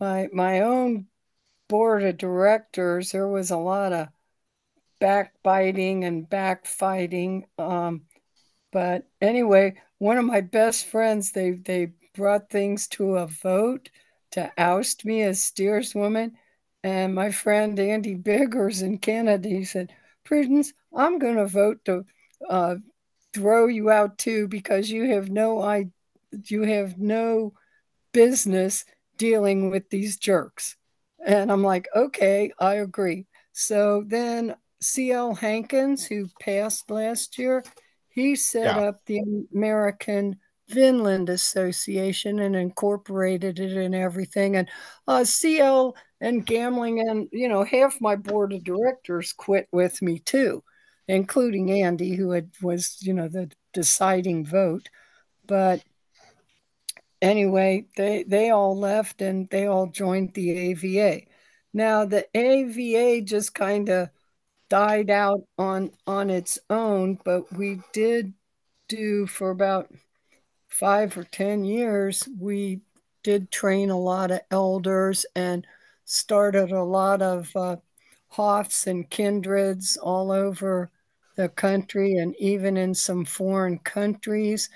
my, 0.00 0.28
my 0.32 0.60
own 0.60 1.06
board 1.68 2.02
of 2.02 2.18
directors, 2.18 3.12
there 3.12 3.28
was 3.28 3.50
a 3.50 3.56
lot 3.56 3.92
of 3.92 4.08
backbiting 5.06 6.02
and 6.02 6.28
backfighting. 6.28 7.44
Um, 7.60 8.02
but 8.72 9.04
anyway, 9.20 9.76
one 9.98 10.18
of 10.18 10.24
my 10.24 10.40
best 10.40 10.86
friends, 10.86 11.30
they 11.30 11.52
they 11.52 11.92
brought 12.12 12.50
things 12.50 12.88
to 12.88 13.14
a 13.18 13.28
vote 13.28 13.88
to 14.32 14.50
oust 14.58 15.04
me 15.04 15.22
as 15.22 15.38
steerswoman. 15.38 16.32
And 16.82 17.14
my 17.14 17.30
friend 17.30 17.78
Andy 17.78 18.14
Biggers 18.14 18.82
in 18.82 18.98
Canada, 18.98 19.48
he 19.48 19.64
said, 19.64 19.92
Prudence, 20.24 20.72
I'm 20.92 21.20
going 21.20 21.36
to 21.36 21.46
vote 21.46 21.84
to 21.84 22.04
uh, 22.50 22.74
throw 23.32 23.68
you 23.68 23.90
out 23.90 24.18
too 24.18 24.48
because 24.48 24.90
you 24.90 25.10
have 25.10 25.30
no 25.30 25.62
I, 25.62 25.86
you 26.46 26.62
have 26.62 26.98
no 26.98 27.52
business 28.10 28.84
dealing 29.18 29.70
with 29.70 29.88
these 29.88 30.16
jerks. 30.16 30.74
And 31.24 31.52
I'm 31.52 31.62
like, 31.62 31.86
okay, 31.94 32.50
I 32.58 32.74
agree. 32.74 33.26
So 33.52 34.02
then 34.04 34.56
C.L. 34.80 35.34
Hankins, 35.34 36.06
who 36.06 36.28
passed 36.40 36.90
last 36.90 37.38
year, 37.38 37.64
he 38.08 38.36
set 38.36 38.76
yeah. 38.76 38.88
up 38.88 39.04
the 39.06 39.20
American 39.54 40.36
Vinland 40.68 41.28
Association 41.28 42.40
and 42.40 42.56
incorporated 42.56 43.58
it 43.58 43.72
in 43.72 43.94
everything. 43.94 44.56
And 44.56 44.68
uh, 45.06 45.24
CL 45.24 45.96
and 46.20 46.44
Gambling 46.44 47.00
and, 47.00 47.28
you 47.32 47.48
know, 47.48 47.62
half 47.64 48.00
my 48.00 48.16
board 48.16 48.52
of 48.52 48.64
directors 48.64 49.32
quit 49.32 49.68
with 49.70 50.02
me 50.02 50.18
too, 50.18 50.62
including 51.08 51.70
Andy, 51.70 52.14
who 52.14 52.30
had, 52.30 52.50
was, 52.62 52.96
you 53.00 53.12
know, 53.12 53.28
the 53.28 53.50
deciding 53.72 54.44
vote. 54.44 54.88
But 55.46 55.82
anyway, 57.22 57.86
they, 57.96 58.24
they 58.24 58.50
all 58.50 58.76
left 58.76 59.22
and 59.22 59.48
they 59.50 59.66
all 59.66 59.86
joined 59.86 60.34
the 60.34 60.50
AVA. 60.50 61.22
Now, 61.72 62.06
the 62.06 62.26
AVA 62.34 63.22
just 63.22 63.54
kind 63.54 63.88
of 63.88 64.08
died 64.68 65.10
out 65.10 65.42
on 65.58 65.90
on 66.06 66.30
its 66.30 66.58
own, 66.70 67.18
but 67.24 67.52
we 67.52 67.80
did 67.92 68.34
do 68.88 69.26
for 69.26 69.50
about 69.50 69.90
five 70.68 71.16
or 71.16 71.24
ten 71.24 71.64
years. 71.64 72.28
We 72.38 72.80
did 73.22 73.50
train 73.50 73.90
a 73.90 73.98
lot 73.98 74.30
of 74.30 74.40
elders 74.50 75.26
and 75.34 75.66
started 76.04 76.70
a 76.72 76.82
lot 76.84 77.22
of 77.22 77.54
uh, 77.56 77.76
Hofs 78.32 78.86
and 78.86 79.08
kindreds 79.10 79.96
all 79.96 80.30
over 80.30 80.90
the 81.36 81.48
country 81.48 82.14
and 82.14 82.34
even 82.38 82.76
in 82.76 82.94
some 82.94 83.24
foreign 83.24 83.78
countries. 83.78 84.68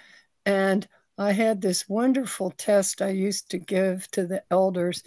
And 0.46 0.86
I 1.18 1.32
had 1.32 1.60
this 1.60 1.88
wonderful 1.88 2.50
test 2.52 3.02
I 3.02 3.10
used 3.10 3.50
to 3.50 3.58
give 3.58 4.10
to 4.12 4.26
the 4.26 4.42
elders 4.50 5.02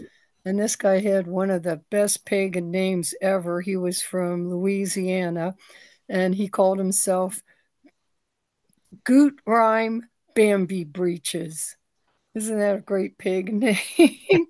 and 0.45 0.60
this 0.60 0.75
guy 0.75 0.99
had 0.99 1.27
one 1.27 1.49
of 1.49 1.63
the 1.63 1.82
best 1.89 2.25
pagan 2.25 2.69
names 2.69 3.13
ever. 3.21 3.62
He 3.62 3.77
was 3.77 4.01
from 4.01 4.49
Louisiana 4.49 5.56
and 6.10 6.36
he 6.36 6.49
called 6.49 6.79
himself 6.79 7.41
Goot 9.03 9.39
Rhyme 9.45 10.10
Bambi 10.36 10.84
Breeches. 10.84 11.77
Isn't 12.36 12.60
that 12.60 12.77
a 12.77 12.82
great 12.82 13.17
pagan 13.17 13.60
name? 13.60 14.47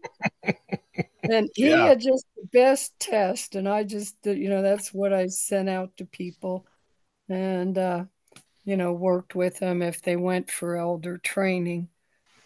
and 1.22 1.50
he 1.54 1.70
yeah. 1.70 1.88
had 1.88 2.00
just 2.00 2.26
the 2.36 2.48
best 2.52 2.98
test. 3.00 3.56
And 3.56 3.70
I 3.70 3.84
just, 3.84 4.16
you 4.24 4.50
know, 4.50 4.62
that's 4.62 4.94
what 4.94 5.14
I 5.14 5.28
sent 5.28 5.70
out 5.70 5.96
to 5.98 6.06
people 6.06 6.66
and, 7.30 7.78
uh, 7.78 8.06
you 8.66 8.78
know, 8.78 8.94
worked 8.94 9.36
with 9.36 9.60
them 9.60 9.82
if 9.82 10.02
they 10.02 10.16
went 10.16 10.50
for 10.50 10.76
elder 10.76 11.18
training. 11.18 11.90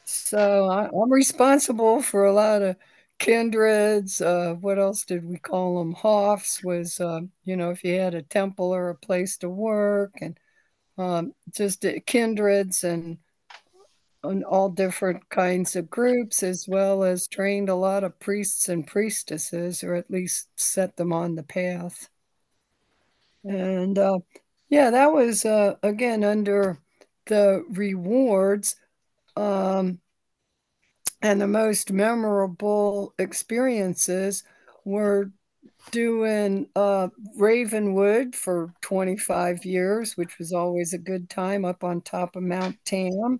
So 0.04 0.66
I, 0.70 0.88
I'm 0.88 1.12
responsible 1.12 2.02
for 2.02 2.26
a 2.26 2.34
lot 2.34 2.62
of 2.62 2.76
kindreds. 3.20 4.22
Uh, 4.22 4.56
what 4.60 4.80
else 4.80 5.04
did 5.06 5.26
we 5.26 5.38
call 5.38 5.80
them? 5.80 5.94
Hofs 5.94 6.64
was, 6.64 7.00
uh, 7.00 7.22
you 7.44 7.56
know, 7.58 7.72
if 7.72 7.84
you 7.84 8.00
had 8.00 8.16
a 8.16 8.22
temple 8.22 8.74
or 8.74 8.90
a 8.90 8.96
place 8.96 9.38
to 9.38 9.50
work, 9.50 10.14
and 10.22 10.40
um, 10.98 11.34
just 11.52 11.86
uh, 11.86 11.94
kindreds 12.06 12.84
and, 12.84 13.18
and 14.24 14.44
all 14.44 14.70
different 14.70 15.30
kinds 15.30 15.76
of 15.76 15.90
groups, 15.90 16.44
as 16.44 16.68
well 16.68 17.04
as 17.04 17.28
trained 17.28 17.70
a 17.70 17.76
lot 17.76 18.04
of 18.04 18.20
priests 18.20 18.70
and 18.70 18.88
priestesses, 18.88 19.84
or 19.84 19.96
at 19.96 20.12
least 20.12 20.50
set 20.56 20.96
them 20.98 21.14
on 21.14 21.36
the 21.36 21.44
path. 21.44 22.10
And 23.44 23.98
uh, 23.98 24.20
yeah, 24.70 24.90
that 24.90 25.12
was 25.14 25.46
uh, 25.46 25.76
again 25.84 26.24
under 26.24 26.80
the 27.26 27.64
rewards. 27.70 28.76
Um, 29.36 30.00
and 31.22 31.42
the 31.42 31.48
most 31.48 31.92
memorable 31.92 33.14
experiences 33.18 34.44
were 34.86 35.32
doing 35.92 36.68
uh, 36.76 37.08
Ravenwood 37.38 38.36
for 38.36 38.74
25 38.82 39.66
years, 39.66 40.18
which 40.18 40.38
was 40.38 40.54
always 40.54 40.94
a 40.94 40.98
good 40.98 41.30
time 41.30 41.66
up 41.66 41.84
on 41.84 42.02
top 42.02 42.36
of 42.36 42.44
Mount 42.44 42.78
Tam. 42.86 43.40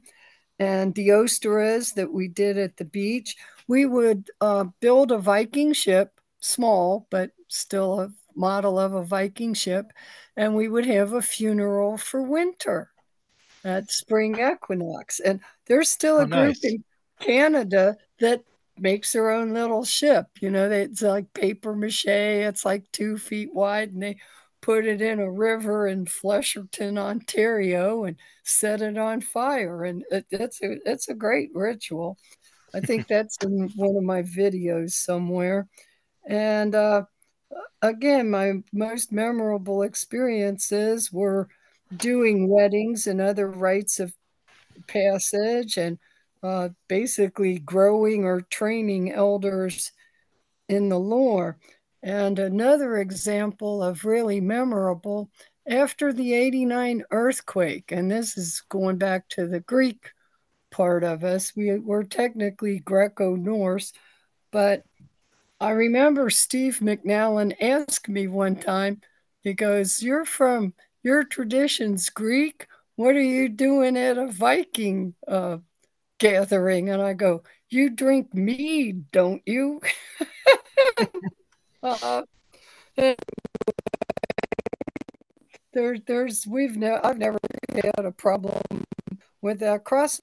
And 0.60 0.96
the 0.96 1.10
Ostaras 1.10 1.94
that 1.96 2.12
we 2.12 2.28
did 2.28 2.58
at 2.58 2.78
the 2.78 2.86
beach, 2.86 3.36
we 3.68 3.86
would 3.86 4.30
uh, 4.42 4.66
build 4.80 5.12
a 5.12 5.20
Viking 5.20 5.74
ship, 5.74 6.20
small, 6.40 7.08
but 7.12 7.32
still 7.48 8.00
a 8.00 8.12
model 8.36 8.80
of 8.80 8.94
a 8.94 9.04
Viking 9.04 9.54
ship, 9.54 9.92
and 10.36 10.56
we 10.56 10.68
would 10.68 10.86
have 10.86 11.14
a 11.14 11.22
funeral 11.22 11.98
for 11.98 12.24
winter 12.24 12.90
at 13.64 13.92
spring 13.92 14.40
equinox. 14.40 15.20
And 15.20 15.42
there's 15.66 15.90
still 15.90 16.18
a 16.18 16.24
oh, 16.24 16.26
group 16.26 16.56
nice. 16.64 16.64
in 16.64 16.84
Canada 17.20 17.98
that 18.20 18.44
makes 18.78 19.14
their 19.14 19.32
own 19.32 19.54
little 19.54 19.84
ship. 19.84 20.28
You 20.40 20.52
know, 20.52 20.70
it's 20.70 21.02
like 21.02 21.34
paper 21.34 21.76
mache. 21.76 22.06
It's 22.06 22.66
like 22.66 22.92
two 22.92 23.18
feet 23.18 23.54
wide, 23.54 23.94
and 23.94 24.02
they 24.02 24.18
put 24.62 24.86
it 24.86 25.02
in 25.02 25.20
a 25.20 25.32
river 25.32 25.88
in 25.88 26.06
Flesherton, 26.06 26.98
Ontario, 26.98 28.04
and 28.06 28.18
set 28.44 28.82
it 28.82 28.98
on 28.98 29.22
fire. 29.22 29.84
And 29.84 30.04
it, 30.12 30.26
it's 30.32 30.62
a 30.62 30.78
it's 30.86 31.10
a 31.10 31.14
great 31.14 31.50
ritual. 31.54 32.18
I 32.74 32.80
think 32.82 33.08
that's 33.10 33.38
in 33.44 33.70
one 33.76 33.96
of 33.96 34.04
my 34.04 34.24
videos 34.24 34.92
somewhere. 34.92 35.68
And 36.28 36.76
uh, 36.76 37.04
again, 37.82 38.30
my 38.30 38.54
most 38.74 39.12
memorable 39.12 39.84
experiences 39.84 41.12
were 41.12 41.48
doing 41.96 42.50
weddings 42.50 43.08
and 43.08 43.22
other 43.22 43.50
rites 43.50 44.00
of 44.00 44.14
passage 44.88 45.78
and 45.78 45.98
uh, 46.44 46.70
basically 46.88 47.60
growing 47.60 48.26
or 48.26 48.42
training 48.42 49.12
elders 49.12 49.92
in 50.70 50.90
the 50.90 51.00
lore. 51.00 51.58
And 52.04 52.40
another 52.40 52.98
example 52.98 53.84
of 53.84 54.06
really 54.06 54.40
memorable 54.40 55.30
after 55.68 56.14
the 56.14 56.34
89 56.34 57.04
earthquake, 57.12 57.92
and 57.92 58.10
this 58.10 58.38
is 58.38 58.62
going 58.70 58.98
back 58.98 59.28
to 59.30 59.48
the 59.48 59.60
Greek 59.60 60.12
part 60.72 61.04
of 61.04 61.24
us, 61.24 61.54
we 61.56 61.78
were 61.80 62.04
technically 62.04 62.80
Greco 62.80 63.36
Norse, 63.36 63.92
but 64.52 64.84
I 65.60 65.72
remember 65.72 66.30
Steve 66.30 66.80
McNallen 66.82 67.56
asked 67.60 68.08
me 68.08 68.28
one 68.28 68.56
time, 68.56 69.02
he 69.42 69.54
goes, 69.54 70.04
You're 70.04 70.26
from 70.26 70.74
your 71.04 71.24
tradition's 71.24 72.10
Greek. 72.10 72.68
What 72.96 73.16
are 73.16 73.22
you 73.22 73.50
doing 73.50 73.98
at 73.98 74.18
a 74.18 74.28
Viking 74.28 75.16
uh, 75.28 75.58
gathering? 76.18 76.90
And 76.90 77.02
I 77.02 77.14
go, 77.14 77.44
You 77.70 77.90
drink 77.90 78.34
mead, 78.34 79.12
don't 79.12 79.42
you? 79.46 79.82
uh, 81.84 82.24
there, 85.74 85.98
there's 86.06 86.48
we've 86.48 86.78
never 86.78 87.06
I've 87.06 87.18
never 87.18 87.38
had 87.74 88.06
a 88.06 88.12
problem 88.12 88.62
with 89.42 89.60
that 89.60 89.84
cross 89.84 90.20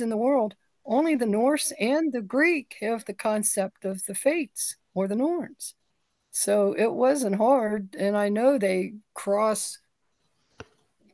in 0.00 0.10
the 0.10 0.16
world 0.18 0.54
only 0.84 1.14
the 1.14 1.26
Norse 1.26 1.72
and 1.78 2.12
the 2.12 2.22
Greek 2.22 2.76
have 2.80 3.04
the 3.04 3.14
concept 3.14 3.84
of 3.84 4.04
the 4.06 4.14
fates 4.14 4.76
or 4.94 5.06
the 5.06 5.16
Norns. 5.16 5.74
So 6.30 6.74
it 6.76 6.92
wasn't 6.92 7.36
hard. 7.36 7.94
And 7.98 8.16
I 8.16 8.28
know 8.28 8.58
they 8.58 8.94
cross 9.14 9.78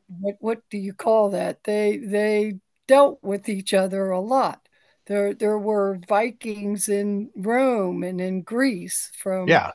what 0.07 0.35
what 0.39 0.61
do 0.71 0.77
you 0.77 0.93
call 0.93 1.29
that? 1.31 1.63
They 1.63 1.97
they 1.97 2.59
dealt 2.89 3.19
with 3.21 3.47
each 3.47 3.71
other 3.75 4.09
a 4.09 4.19
lot. 4.19 4.67
There 5.05 5.35
there 5.35 5.59
were 5.59 5.99
Vikings 6.09 6.89
in 6.89 7.29
Rome 7.35 8.01
and 8.01 8.19
in 8.19 8.41
Greece 8.41 9.11
from 9.15 9.47
yeah. 9.47 9.71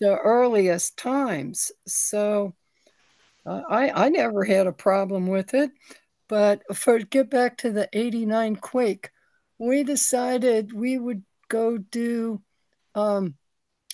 the 0.00 0.16
earliest 0.16 0.96
times. 0.96 1.72
So 1.86 2.54
uh, 3.44 3.62
I 3.68 4.06
I 4.06 4.08
never 4.08 4.44
had 4.44 4.68
a 4.68 4.72
problem 4.72 5.26
with 5.26 5.52
it. 5.52 5.72
But 6.28 6.62
for 6.76 7.00
get 7.00 7.28
back 7.28 7.58
to 7.58 7.72
the 7.72 7.88
89 7.92 8.56
quake, 8.56 9.10
we 9.58 9.82
decided 9.82 10.72
we 10.72 10.96
would 10.96 11.24
go 11.48 11.76
do 11.76 12.40
um, 12.94 13.34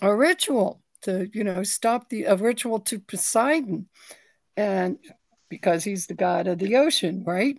a 0.03 0.15
ritual 0.15 0.83
to, 1.03 1.29
you 1.33 1.45
know, 1.45 1.63
stop 1.63 2.11
the 2.11 2.25
a 2.25 2.37
ritual 2.37 2.81
to 2.81 3.01
Poseidon, 3.01 3.89
and 4.55 4.99
because 5.49 5.83
he's 5.83 6.07
the 6.07 6.15
god 6.15 6.47
of 6.47 6.59
the 6.59 6.77
ocean, 6.77 7.25
right? 7.25 7.59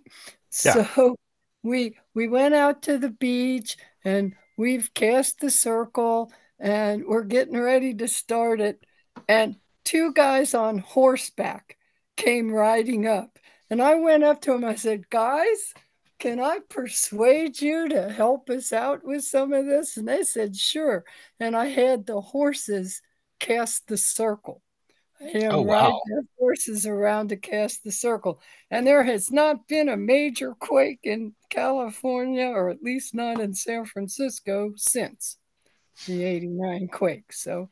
Yeah. 0.64 0.86
So 0.86 1.16
we 1.62 1.96
we 2.14 2.28
went 2.28 2.54
out 2.54 2.82
to 2.82 2.98
the 2.98 3.10
beach 3.10 3.76
and 4.04 4.34
we've 4.56 4.92
cast 4.94 5.40
the 5.40 5.50
circle 5.50 6.32
and 6.58 7.04
we're 7.06 7.24
getting 7.24 7.58
ready 7.58 7.94
to 7.94 8.06
start 8.06 8.60
it, 8.60 8.84
and 9.28 9.56
two 9.84 10.12
guys 10.12 10.54
on 10.54 10.78
horseback 10.78 11.76
came 12.16 12.52
riding 12.52 13.06
up, 13.06 13.38
and 13.68 13.82
I 13.82 13.96
went 13.96 14.22
up 14.22 14.40
to 14.42 14.52
him. 14.52 14.64
I 14.64 14.76
said, 14.76 15.10
"Guys." 15.10 15.74
can 16.22 16.38
I 16.38 16.60
persuade 16.68 17.60
you 17.60 17.88
to 17.88 18.08
help 18.08 18.48
us 18.48 18.72
out 18.72 19.04
with 19.04 19.24
some 19.24 19.52
of 19.52 19.66
this? 19.66 19.96
And 19.96 20.06
they 20.06 20.22
said, 20.22 20.54
sure. 20.54 21.04
And 21.40 21.56
I 21.56 21.66
had 21.66 22.06
the 22.06 22.20
horses 22.20 23.02
cast 23.40 23.88
the 23.88 23.96
circle. 23.96 24.62
Had 25.30 25.52
oh, 25.52 25.62
wow. 25.62 26.00
their 26.08 26.22
horses 26.38 26.86
around 26.86 27.28
to 27.28 27.36
cast 27.36 27.84
the 27.84 27.92
circle. 27.92 28.40
And 28.70 28.86
there 28.86 29.04
has 29.04 29.30
not 29.30 29.68
been 29.68 29.88
a 29.88 29.96
major 29.96 30.54
quake 30.58 31.00
in 31.04 31.34
California, 31.48 32.46
or 32.46 32.70
at 32.70 32.82
least 32.82 33.14
not 33.14 33.40
in 33.40 33.54
San 33.54 33.84
Francisco, 33.84 34.72
since 34.76 35.36
the 36.06 36.24
89 36.24 36.88
quake. 36.88 37.32
So 37.32 37.70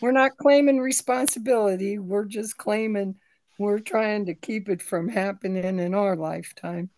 we're 0.00 0.12
not 0.12 0.36
claiming 0.38 0.78
responsibility. 0.78 1.98
We're 1.98 2.24
just 2.24 2.56
claiming 2.56 3.16
we're 3.58 3.78
trying 3.78 4.26
to 4.26 4.34
keep 4.34 4.68
it 4.68 4.82
from 4.82 5.08
happening 5.08 5.78
in 5.78 5.94
our 5.94 6.16
lifetime. 6.16 6.90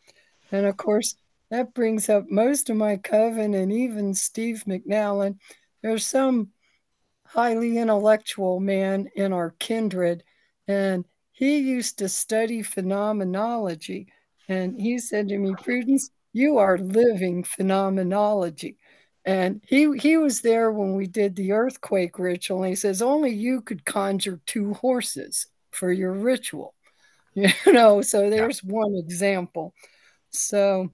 And 0.52 0.66
of 0.66 0.76
course, 0.76 1.14
that 1.50 1.74
brings 1.74 2.08
up 2.08 2.24
most 2.28 2.70
of 2.70 2.76
my 2.76 2.96
coven 2.96 3.54
and 3.54 3.72
even 3.72 4.14
Steve 4.14 4.64
McNallen. 4.66 5.38
There's 5.82 6.06
some 6.06 6.50
highly 7.29 7.79
intellectual 7.79 8.61
man 8.61 9.09
in 9.14 9.33
our 9.33 9.51
kindred, 9.59 10.25
and 10.67 11.05
he 11.33 11.59
used 11.59 11.99
to 11.99 12.09
study 12.09 12.62
phenomenology. 12.62 14.09
And 14.49 14.81
he 14.81 14.99
said 14.99 15.29
to 15.29 15.38
me, 15.38 15.55
Prudence, 15.62 16.11
you 16.33 16.59
are 16.59 16.79
living 16.79 17.45
phenomenology. 17.45 18.77
And 19.25 19.61
he 19.67 19.97
he 19.99 20.17
was 20.17 20.41
there 20.41 20.73
when 20.73 20.95
we 20.95 21.07
did 21.07 21.37
the 21.37 21.53
earthquake 21.53 22.19
ritual. 22.19 22.62
And 22.62 22.71
he 22.71 22.77
says, 22.77 23.03
only 23.03 23.31
you 23.31 23.61
could 23.61 23.85
conjure 23.85 24.41
two 24.47 24.75
horses 24.75 25.47
for 25.71 25.93
your 25.93 26.12
ritual. 26.12 26.75
You 27.35 27.73
know, 27.73 28.03
so 28.03 28.31
there's 28.31 28.62
yeah. 28.64 28.73
one 28.73 28.97
example. 28.97 29.73
So, 30.31 30.91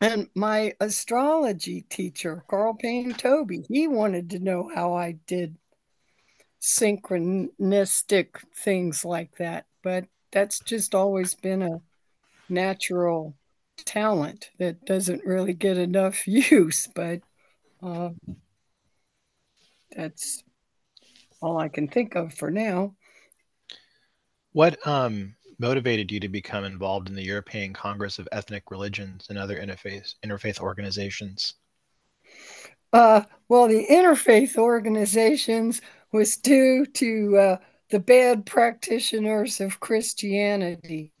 and 0.00 0.28
my 0.34 0.74
astrology 0.80 1.82
teacher, 1.82 2.44
Carl 2.48 2.74
Payne 2.74 3.14
Tobey, 3.14 3.64
he 3.68 3.88
wanted 3.88 4.30
to 4.30 4.38
know 4.38 4.70
how 4.74 4.94
I 4.94 5.12
did 5.26 5.56
synchronistic 6.60 8.28
things 8.54 9.04
like 9.04 9.36
that. 9.38 9.66
But 9.82 10.06
that's 10.30 10.60
just 10.60 10.94
always 10.94 11.34
been 11.34 11.62
a 11.62 11.80
natural 12.48 13.34
talent 13.84 14.50
that 14.58 14.84
doesn't 14.84 15.24
really 15.24 15.54
get 15.54 15.78
enough 15.78 16.26
use. 16.28 16.88
But 16.94 17.20
uh, 17.82 18.10
that's 19.96 20.42
all 21.40 21.58
I 21.58 21.68
can 21.68 21.88
think 21.88 22.14
of 22.14 22.34
for 22.34 22.50
now. 22.50 22.94
What 24.52 24.84
um 24.86 25.36
motivated 25.58 26.10
you 26.10 26.20
to 26.20 26.28
become 26.28 26.64
involved 26.64 27.08
in 27.08 27.14
the 27.14 27.24
European 27.24 27.72
Congress 27.72 28.18
of 28.18 28.28
Ethnic 28.32 28.70
Religions 28.70 29.26
and 29.28 29.38
other 29.38 29.58
interfaith 29.58 30.14
interfaith 30.24 30.60
organizations? 30.60 31.54
Uh, 32.92 33.22
well, 33.48 33.68
the 33.68 33.86
interfaith 33.90 34.56
organizations 34.56 35.80
was 36.12 36.36
due 36.36 36.86
to 36.86 37.36
uh, 37.36 37.56
the 37.90 38.00
bad 38.00 38.46
practitioners 38.46 39.60
of 39.60 39.80
Christianity. 39.80 41.12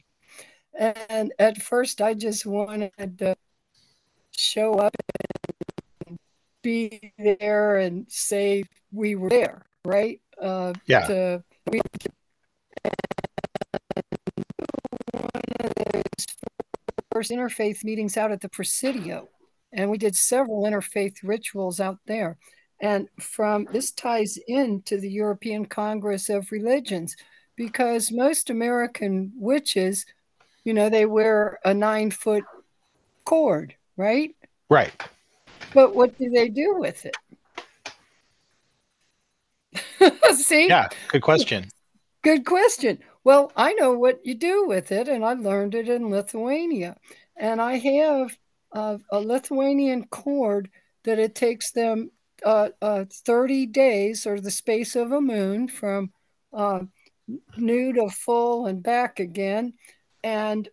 And 0.78 1.32
at 1.38 1.60
first, 1.60 2.00
I 2.00 2.14
just 2.14 2.46
wanted 2.46 3.18
to 3.18 3.36
show 4.30 4.74
up 4.74 4.94
and 6.06 6.18
be 6.62 7.12
there 7.18 7.76
and 7.76 8.06
say 8.08 8.64
we 8.92 9.16
were 9.16 9.28
there, 9.28 9.66
right? 9.84 10.20
Uh, 10.40 10.72
yeah. 10.86 11.06
To, 11.06 11.44
we, 11.70 11.80
first 17.12 17.30
interfaith 17.30 17.84
meetings 17.84 18.16
out 18.16 18.32
at 18.32 18.40
the 18.40 18.48
Presidio, 18.48 19.28
and 19.72 19.90
we 19.90 19.98
did 19.98 20.14
several 20.14 20.64
interfaith 20.64 21.16
rituals 21.22 21.80
out 21.80 21.98
there. 22.06 22.36
And 22.80 23.08
from 23.18 23.66
this 23.72 23.90
ties 23.90 24.38
into 24.46 24.98
the 24.98 25.10
European 25.10 25.66
Congress 25.66 26.28
of 26.28 26.52
Religions 26.52 27.16
because 27.56 28.12
most 28.12 28.50
American 28.50 29.32
witches, 29.36 30.06
you 30.64 30.72
know, 30.72 30.88
they 30.88 31.06
wear 31.06 31.58
a 31.64 31.74
nine 31.74 32.12
foot 32.12 32.44
cord, 33.24 33.74
right? 33.96 34.36
Right. 34.70 34.92
But 35.74 35.94
what 35.94 36.16
do 36.18 36.30
they 36.30 36.48
do 36.48 36.76
with 36.78 37.04
it? 37.04 37.16
See? 40.36 40.68
Yeah, 40.68 40.88
good 41.08 41.22
question. 41.22 41.68
Good 42.22 42.44
question. 42.44 43.00
Well, 43.28 43.52
I 43.54 43.74
know 43.74 43.92
what 43.92 44.24
you 44.24 44.34
do 44.34 44.66
with 44.66 44.90
it, 44.90 45.06
and 45.06 45.22
I 45.22 45.34
learned 45.34 45.74
it 45.74 45.86
in 45.86 46.08
Lithuania. 46.08 46.96
And 47.36 47.60
I 47.60 47.76
have 47.76 48.38
a, 48.72 49.00
a 49.12 49.20
Lithuanian 49.20 50.06
cord 50.06 50.70
that 51.04 51.18
it 51.18 51.34
takes 51.34 51.72
them 51.72 52.10
uh, 52.42 52.70
uh, 52.80 53.04
30 53.12 53.66
days 53.66 54.26
or 54.26 54.40
the 54.40 54.50
space 54.50 54.96
of 54.96 55.12
a 55.12 55.20
moon 55.20 55.68
from 55.68 56.10
uh, 56.54 56.84
new 57.58 57.92
to 57.92 58.08
full 58.08 58.64
and 58.64 58.82
back 58.82 59.20
again. 59.20 59.74
And 60.24 60.66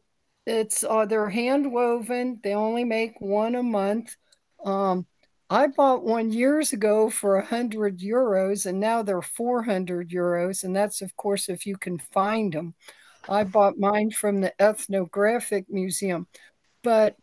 it's 0.45 0.86
uh, 0.86 1.08
they're 1.08 1.28
hand 1.28 1.74
woven. 1.74 2.39
They 2.41 2.53
only 2.53 2.86
make 2.86 3.20
one 3.20 3.56
a 3.56 3.64
month. 3.64 4.16
Um, 4.64 5.06
I 5.50 5.68
bought 5.68 6.04
one 6.04 6.32
years 6.32 6.74
ago 6.74 7.10
for 7.10 7.36
100 7.36 8.00
euros, 8.00 8.66
and 8.66 8.80
now 8.80 9.04
they're 9.04 9.22
400 9.22 10.10
euros. 10.10 10.64
And 10.64 10.76
that's, 10.76 11.02
of 11.02 11.16
course, 11.16 11.50
if 11.50 11.66
you 11.66 11.78
can 11.78 12.00
find 12.00 12.54
them. 12.54 12.74
I 13.28 13.43
bought 13.43 13.78
mine 13.78 14.12
from 14.12 14.41
the 14.41 14.60
Ethnographic 14.62 15.66
Museum. 15.70 16.28
But 16.84 17.16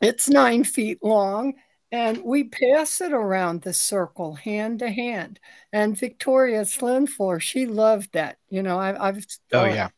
it's 0.00 0.28
nine 0.28 0.64
feet 0.64 0.98
long, 1.02 1.54
and 1.92 2.22
we 2.22 2.44
pass 2.44 3.00
it 3.00 3.12
around 3.12 3.62
the 3.62 3.72
circle 3.72 4.34
hand 4.34 4.80
to 4.80 4.90
hand. 4.90 5.38
And 5.72 5.98
Victoria 5.98 6.64
Slind-Flor, 6.64 7.40
she 7.40 7.66
loved 7.66 8.12
that. 8.12 8.38
You 8.48 8.62
know, 8.62 8.78
I, 8.78 9.06
have 9.06 9.24
oh 9.52 9.64
yeah 9.64 9.88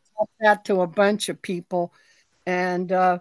that 0.40 0.64
to 0.66 0.80
a 0.80 0.86
bunch 0.86 1.28
of 1.28 1.40
people, 1.42 1.92
and 2.46 2.90
uh, 2.92 3.18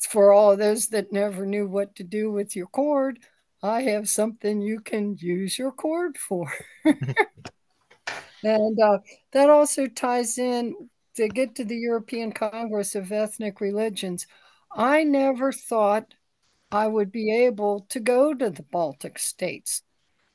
for 0.00 0.32
all 0.32 0.56
those 0.56 0.88
that 0.88 1.12
never 1.12 1.46
knew 1.46 1.66
what 1.66 1.94
to 1.96 2.04
do 2.04 2.30
with 2.30 2.54
your 2.54 2.66
cord, 2.66 3.18
I 3.62 3.82
have 3.82 4.08
something 4.08 4.60
you 4.60 4.80
can 4.80 5.16
use 5.18 5.58
your 5.58 5.72
cord 5.72 6.18
for. 6.18 6.52
and 8.44 8.80
uh, 8.80 8.98
that 9.32 9.50
also 9.50 9.86
ties 9.86 10.38
in 10.38 10.74
to 11.16 11.28
get 11.28 11.54
to 11.54 11.64
the 11.64 11.76
European 11.76 12.32
Congress 12.32 12.94
of 12.94 13.10
Ethnic 13.10 13.60
Religions. 13.60 14.26
I 14.70 15.04
never 15.04 15.52
thought 15.52 16.14
I 16.70 16.86
would 16.88 17.12
be 17.12 17.32
able 17.44 17.86
to 17.90 18.00
go 18.00 18.34
to 18.34 18.50
the 18.50 18.64
Baltic 18.64 19.18
states 19.18 19.82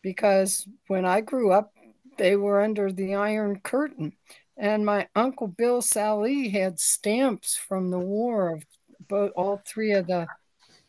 because 0.01 0.67
when 0.87 1.05
I 1.05 1.21
grew 1.21 1.51
up, 1.51 1.73
they 2.17 2.35
were 2.35 2.61
under 2.61 2.91
the 2.91 3.15
Iron 3.15 3.59
Curtain. 3.59 4.13
And 4.57 4.85
my 4.85 5.07
uncle 5.15 5.47
Bill 5.47 5.81
Sally 5.81 6.49
had 6.49 6.79
stamps 6.79 7.55
from 7.55 7.91
the 7.91 7.99
war 7.99 8.53
of 8.53 8.65
both 9.09 9.31
all 9.35 9.61
three 9.65 9.91
of 9.91 10.07
the 10.07 10.27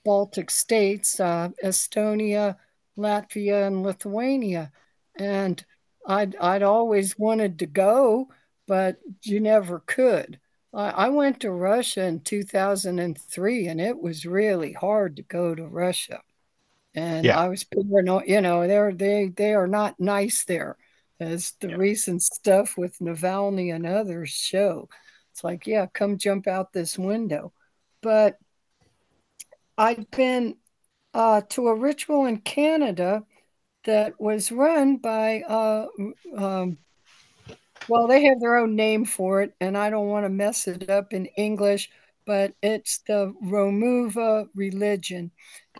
Baltic 0.04 0.50
states, 0.50 1.18
uh, 1.20 1.50
Estonia, 1.62 2.56
Latvia, 2.96 3.66
and 3.66 3.82
Lithuania. 3.82 4.72
And 5.16 5.64
I'd 6.06 6.36
I'd 6.36 6.62
always 6.62 7.18
wanted 7.18 7.58
to 7.58 7.66
go, 7.66 8.28
but 8.66 8.98
you 9.22 9.40
never 9.40 9.80
could. 9.80 10.38
I, 10.72 10.90
I 10.90 11.08
went 11.08 11.40
to 11.40 11.50
Russia 11.50 12.04
in 12.04 12.20
2003, 12.20 13.66
and 13.66 13.80
it 13.80 14.00
was 14.00 14.24
really 14.24 14.72
hard 14.72 15.16
to 15.16 15.22
go 15.22 15.54
to 15.54 15.66
Russia. 15.66 16.20
And 16.94 17.24
yeah. 17.24 17.38
I 17.38 17.48
was 17.48 17.64
paranoid. 17.64 18.24
You 18.26 18.40
know, 18.40 18.66
they're 18.66 18.92
they 18.92 19.28
they 19.28 19.54
are 19.54 19.68
not 19.68 20.00
nice 20.00 20.44
there, 20.44 20.76
as 21.18 21.52
the 21.60 21.70
yeah. 21.70 21.76
recent 21.76 22.22
stuff 22.22 22.76
with 22.76 22.98
Navalny 22.98 23.74
and 23.74 23.86
others 23.86 24.30
show. 24.30 24.88
It's 25.32 25.44
like, 25.44 25.66
yeah, 25.66 25.86
come 25.86 26.18
jump 26.18 26.46
out 26.48 26.72
this 26.72 26.98
window 26.98 27.52
but 28.02 28.38
I'd 29.78 30.10
been 30.10 30.56
uh, 31.14 31.42
to 31.50 31.68
a 31.68 31.74
ritual 31.74 32.26
in 32.26 32.38
Canada 32.38 33.24
that 33.84 34.20
was 34.20 34.52
run 34.52 34.98
by, 34.98 35.40
uh, 35.42 35.86
um, 36.36 36.78
well, 37.88 38.06
they 38.06 38.24
have 38.24 38.40
their 38.40 38.56
own 38.56 38.76
name 38.76 39.04
for 39.04 39.42
it, 39.42 39.54
and 39.60 39.76
I 39.76 39.90
don't 39.90 40.08
want 40.08 40.24
to 40.24 40.30
mess 40.30 40.68
it 40.68 40.90
up 40.90 41.12
in 41.12 41.26
English, 41.36 41.90
but 42.26 42.52
it's 42.62 42.98
the 43.06 43.32
Romuva 43.42 44.48
religion. 44.54 45.30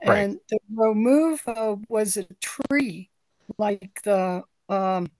Right. 0.05 0.19
And 0.19 0.41
the 0.49 0.59
Romuva 0.75 1.85
was 1.89 2.17
a 2.17 2.25
tree, 2.41 3.11
like 3.59 4.01
the, 4.03 4.45
um, 4.69 5.11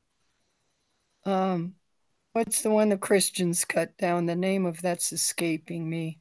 um, 1.27 1.75
what's 2.33 2.63
the 2.63 2.71
one 2.71 2.89
the 2.89 2.97
Christians 2.97 3.65
cut 3.65 3.97
down? 3.99 4.27
The 4.27 4.37
name 4.37 4.65
of 4.65 4.81
that's 4.81 5.13
escaping 5.13 5.89
me. 5.89 6.20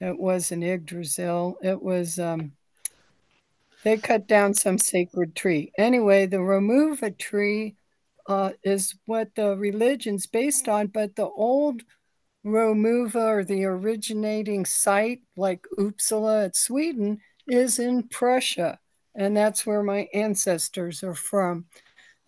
It 0.00 0.18
was 0.18 0.50
an 0.50 0.62
Yggdrasil. 0.62 1.58
It 1.62 1.82
was, 1.82 2.18
um, 2.18 2.52
they 3.84 3.96
cut 3.96 4.26
down 4.26 4.54
some 4.54 4.78
sacred 4.78 5.34
tree. 5.34 5.72
Anyway, 5.78 6.26
the 6.26 6.38
Romuva 6.38 7.16
tree 7.16 7.76
uh, 8.26 8.52
is 8.62 8.94
what 9.06 9.34
the 9.34 9.56
religion's 9.56 10.26
based 10.26 10.68
on, 10.68 10.86
but 10.86 11.16
the 11.16 11.28
old 11.28 11.82
Romuva 12.44 13.16
or 13.16 13.44
the 13.44 13.64
originating 13.64 14.64
site, 14.64 15.20
like 15.36 15.66
Uppsala 15.78 16.46
at 16.46 16.56
Sweden, 16.56 17.20
is 17.46 17.78
in 17.78 18.04
Prussia. 18.04 18.78
And 19.14 19.36
that's 19.36 19.66
where 19.66 19.82
my 19.82 20.08
ancestors 20.14 21.02
are 21.02 21.14
from. 21.14 21.66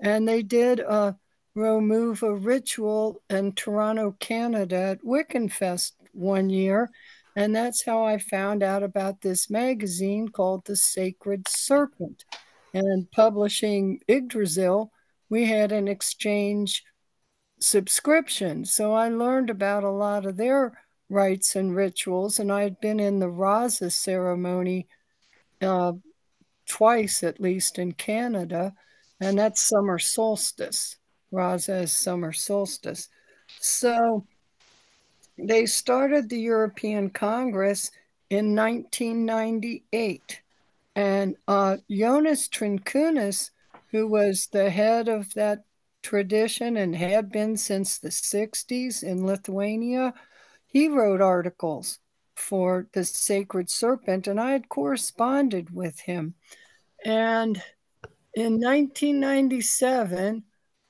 And 0.01 0.27
they 0.27 0.43
did 0.43 0.81
a 0.81 1.17
Romuva 1.57 2.45
ritual 2.45 3.23
in 3.31 3.53
Toronto, 3.53 4.17
Canada 4.19 4.77
at 4.77 5.03
Wiccanfest 5.03 5.93
one 6.13 6.51
year. 6.51 6.91
And 7.35 7.55
that's 7.55 7.85
how 7.85 8.05
I 8.05 8.19
found 8.19 8.63
out 8.63 8.83
about 8.83 9.21
this 9.23 9.49
magazine 9.49 10.29
called 10.29 10.67
The 10.67 10.77
Sacred 10.77 11.49
Serpent. 11.49 12.25
And 12.75 13.11
publishing 13.11 14.01
Yggdrasil, 14.09 14.93
we 15.29 15.47
had 15.47 15.73
an 15.73 15.89
exchange 15.89 16.85
subscription. 17.59 18.65
So 18.65 18.93
I 18.93 19.09
learned 19.09 19.51
about 19.51 19.85
a 19.85 19.91
lot 19.91 20.27
of 20.27 20.37
their 20.37 20.73
rites 21.09 21.57
and 21.57 21.75
rituals. 21.75 22.39
And 22.39 22.53
I 22.53 22.63
had 22.63 22.81
been 22.81 23.01
in 23.01 23.19
the 23.19 23.27
Raza 23.27 23.91
ceremony 23.93 24.89
uh, 25.61 25.93
twice, 26.67 27.23
at 27.23 27.41
least, 27.41 27.79
in 27.79 27.93
Canada. 27.93 28.75
And 29.21 29.39
that's 29.39 29.61
summer 29.61 29.99
solstice. 29.99 30.97
Raza 31.33 31.85
is 31.85 31.93
summer 31.93 32.33
solstice. 32.33 33.09
So 33.61 34.27
they 35.43 35.67
started 35.67 36.29
the 36.29 36.41
European 36.41 37.11
Congress 37.11 37.91
in 38.31 38.55
1998. 38.55 40.41
And 40.95 41.37
uh, 41.49 41.79
Jonas 41.91 42.49
Trinkunas, 42.49 43.51
who 43.91 44.07
was 44.07 44.47
the 44.47 44.71
head 44.71 45.09
of 45.09 45.33
that 45.35 45.65
tradition 46.03 46.77
and 46.77 46.95
had 46.95 47.31
been 47.31 47.57
since 47.57 47.99
the 47.99 48.09
60s 48.09 49.03
in 49.03 49.27
Lithuania, 49.27 50.15
he 50.67 50.89
wrote 50.89 51.21
articles 51.21 51.99
for 52.37 52.89
the 52.93 53.05
Sacred 53.05 53.71
Serpent, 53.71 54.27
and 54.27 54.41
I 54.41 54.53
had 54.53 54.69
corresponded 54.69 55.75
with 55.75 56.01
him. 56.01 56.35
And 57.05 57.63
in 58.35 58.55
1997, 58.55 60.45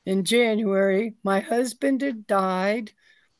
in 0.05 0.24
January, 0.24 1.14
my 1.22 1.40
husband 1.40 2.03
had 2.03 2.26
died 2.26 2.92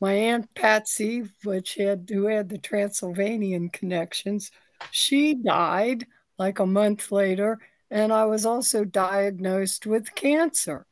my 0.03 0.11
aunt 0.11 0.53
Patsy, 0.53 1.23
which 1.45 1.75
had 1.75 2.09
who 2.11 2.25
had 2.25 2.49
the 2.49 2.57
Transylvanian 2.57 3.69
connections, 3.69 4.51
she 4.91 5.33
died 5.33 6.05
like 6.37 6.59
a 6.59 6.65
month 6.65 7.09
later, 7.09 7.57
and 7.89 8.11
I 8.11 8.25
was 8.25 8.45
also 8.45 8.83
diagnosed 8.83 9.85
with 9.85 10.13
cancer. 10.13 10.85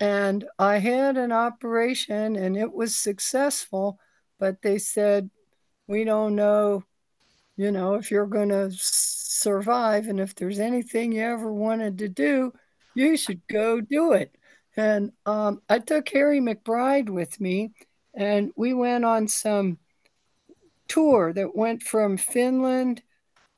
And 0.00 0.46
I 0.58 0.78
had 0.78 1.18
an 1.18 1.30
operation 1.30 2.36
and 2.36 2.56
it 2.56 2.72
was 2.72 2.96
successful, 2.96 4.00
but 4.38 4.62
they 4.62 4.78
said, 4.78 5.28
we 5.86 6.04
don't 6.04 6.34
know, 6.34 6.84
you 7.58 7.70
know, 7.70 7.96
if 7.96 8.10
you're 8.10 8.26
going 8.26 8.48
to 8.48 8.70
survive. 8.72 10.06
And 10.06 10.18
if 10.18 10.34
there's 10.34 10.58
anything 10.58 11.12
you 11.12 11.20
ever 11.20 11.52
wanted 11.52 11.98
to 11.98 12.08
do, 12.08 12.54
you 12.94 13.18
should 13.18 13.46
go 13.46 13.82
do 13.82 14.12
it. 14.12 14.34
And 14.74 15.12
um, 15.26 15.60
I 15.68 15.80
took 15.80 16.08
Harry 16.08 16.40
McBride 16.40 17.10
with 17.10 17.38
me 17.42 17.74
and 18.14 18.52
we 18.56 18.72
went 18.72 19.04
on 19.04 19.28
some 19.28 19.78
tour 20.88 21.32
that 21.32 21.56
went 21.56 21.82
from 21.82 22.16
Finland 22.16 23.02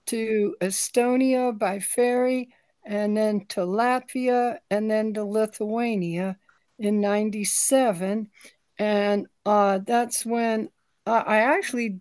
to 0.06 0.56
Estonia 0.60 1.56
by 1.56 1.78
ferry 1.78 2.48
and 2.84 3.16
then 3.16 3.44
to 3.46 3.60
Latvia 3.60 4.58
and 4.70 4.90
then 4.90 5.12
to 5.14 5.24
Lithuania 5.24 6.38
in 6.78 7.00
97. 7.00 8.30
And 8.78 9.26
uh, 9.44 9.80
that's 9.84 10.24
when 10.24 10.68
uh, 11.04 11.22
I 11.26 11.38
actually, 11.38 12.00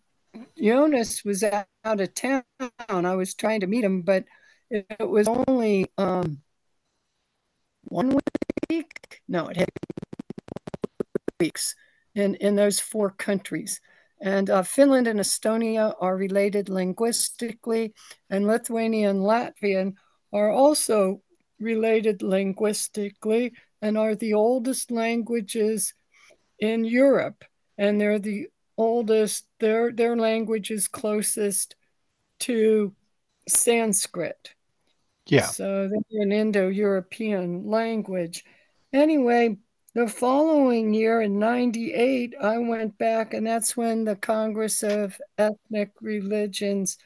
Jonas 0.62 1.24
was 1.26 1.43
out, 1.43 1.66
out, 1.84 2.01
of 2.01 2.14
town. 2.14 2.43
I 2.89 3.16
was 3.16 3.34
trying 3.34 3.62
to 3.62 3.68
meet 3.68 3.84
him, 3.84 4.01
but 4.01 4.26
it, 4.70 4.86
it 4.99 5.10
was 5.10 5.28
only 5.28 5.88
um, 5.97 6.41
one 7.84 8.20
week. 8.70 9.22
No, 9.28 9.47
it 9.47 9.58
had 9.58 9.70
weeks 11.39 11.76
in, 12.16 12.36
in 12.36 12.55
those 12.55 12.80
four 12.80 13.11
countries. 13.11 13.82
And 14.22 14.49
uh, 14.49 14.63
Finland 14.63 15.07
and 15.07 15.20
Estonia 15.20 15.93
are 15.99 16.16
related 16.16 16.70
linguistically, 16.70 17.93
and 18.30 18.47
Lithuania 18.47 19.09
and 19.09 19.20
Latvian 19.20 19.93
are 20.32 20.49
also 20.49 21.22
related 21.59 22.22
linguistically 22.22 23.53
and 23.82 23.97
are 23.97 24.16
the 24.16 24.34
oldest 24.34 24.89
languages 24.89 25.93
in 26.59 26.86
Europe. 26.86 27.43
And 27.78 27.99
they're 27.99 28.20
the 28.20 28.47
oldest, 28.78 29.45
their, 29.59 29.91
their 29.91 30.16
language 30.16 30.72
is 30.72 30.88
closest 30.88 31.76
to 32.39 32.93
Sanskrit. 33.47 34.55
Yeah. 35.28 35.47
So 35.47 35.89
they're 35.89 36.22
an 36.22 36.32
Indo 36.32 36.68
European 36.70 37.68
language. 37.68 38.43
Anyway, 38.93 39.57
the 39.95 40.07
following 40.09 40.93
year 40.93 41.21
in 41.21 41.39
98, 41.39 42.35
I 42.41 42.57
went 42.57 42.97
back, 42.97 43.33
and 43.33 43.47
that's 43.47 43.77
when 43.77 44.03
the 44.03 44.17
Congress 44.17 44.83
of 44.83 45.19
Ethnic 45.37 45.91
Religions 46.01 46.97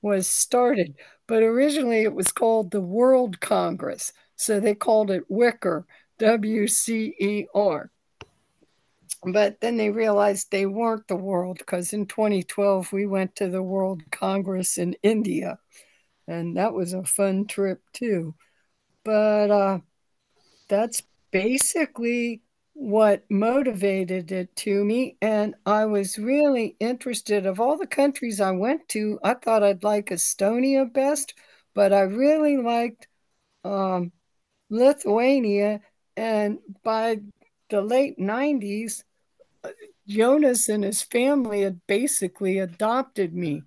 was 0.00 0.28
started. 0.28 0.94
But 1.26 1.42
originally 1.42 2.02
it 2.02 2.14
was 2.14 2.28
called 2.28 2.70
the 2.70 2.80
World 2.80 3.40
Congress. 3.40 4.12
So 4.36 4.60
they 4.60 4.76
called 4.76 5.10
it 5.10 5.24
WICER, 5.28 5.86
W 6.18 6.68
C 6.68 7.14
E 7.18 7.46
R. 7.54 7.90
but 9.24 9.60
then 9.60 9.76
they 9.76 9.90
realized 9.90 10.50
they 10.50 10.66
weren't 10.66 11.08
the 11.08 11.16
world 11.16 11.58
because 11.58 11.92
in 11.92 12.06
2012 12.06 12.92
we 12.92 13.06
went 13.06 13.34
to 13.36 13.48
the 13.48 13.62
World 13.62 14.02
Congress 14.12 14.78
in 14.78 14.94
India, 15.02 15.58
and 16.28 16.56
that 16.56 16.72
was 16.74 16.92
a 16.92 17.04
fun 17.04 17.46
trip 17.46 17.80
too. 17.92 18.34
But 19.04 19.50
uh, 19.50 19.80
that's 20.68 21.02
basically 21.36 22.40
what 22.72 23.22
motivated 23.30 24.32
it 24.32 24.56
to 24.56 24.84
me. 24.84 25.18
And 25.20 25.54
I 25.66 25.84
was 25.84 26.18
really 26.18 26.76
interested. 26.80 27.44
Of 27.44 27.60
all 27.60 27.76
the 27.76 27.86
countries 27.86 28.40
I 28.40 28.52
went 28.52 28.88
to, 28.90 29.18
I 29.22 29.34
thought 29.34 29.62
I'd 29.62 29.84
like 29.84 30.06
Estonia 30.06 30.90
best, 30.90 31.34
but 31.74 31.92
I 31.92 32.00
really 32.00 32.56
liked 32.56 33.08
um, 33.64 34.12
Lithuania. 34.70 35.80
And 36.16 36.58
by 36.82 37.20
the 37.68 37.82
late 37.82 38.18
90s, 38.18 39.04
Jonas 40.08 40.70
and 40.70 40.84
his 40.84 41.02
family 41.02 41.62
had 41.62 41.86
basically 41.86 42.58
adopted 42.60 43.34
me. 43.34 43.62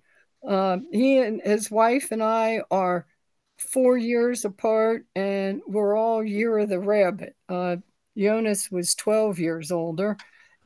Uh, 0.46 0.78
he 0.90 1.18
and 1.18 1.40
his 1.44 1.70
wife 1.70 2.10
and 2.10 2.22
I 2.22 2.62
are 2.70 3.06
four 3.60 3.96
years 3.96 4.44
apart, 4.44 5.06
and 5.14 5.60
we're 5.66 5.96
all 5.96 6.24
year 6.24 6.58
of 6.58 6.68
the 6.68 6.80
rabbit. 6.80 7.36
Uh, 7.48 7.76
Jonas 8.16 8.70
was 8.70 8.94
12 8.94 9.38
years 9.38 9.70
older, 9.70 10.16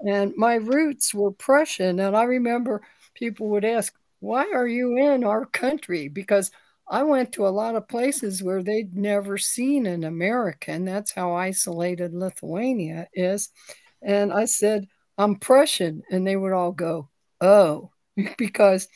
and 0.06 0.32
my 0.36 0.54
roots 0.54 1.12
were 1.14 1.32
Prussian. 1.32 2.00
And 2.00 2.16
I 2.16 2.24
remember 2.24 2.82
people 3.14 3.48
would 3.50 3.64
ask, 3.64 3.94
Why 4.20 4.50
are 4.54 4.66
you 4.66 4.96
in 4.96 5.24
our 5.24 5.46
country? 5.46 6.08
Because 6.08 6.50
I 6.88 7.02
went 7.02 7.32
to 7.32 7.46
a 7.46 7.50
lot 7.50 7.76
of 7.76 7.88
places 7.88 8.42
where 8.42 8.62
they'd 8.62 8.94
never 8.94 9.38
seen 9.38 9.86
an 9.86 10.04
American. 10.04 10.84
That's 10.84 11.12
how 11.12 11.34
isolated 11.34 12.12
Lithuania 12.12 13.08
is. 13.14 13.48
And 14.02 14.32
I 14.32 14.44
said, 14.44 14.86
I'm 15.16 15.36
Prussian. 15.36 16.02
And 16.10 16.26
they 16.26 16.36
would 16.36 16.52
all 16.52 16.72
go, 16.72 17.08
Oh, 17.40 17.90
because 18.38 18.88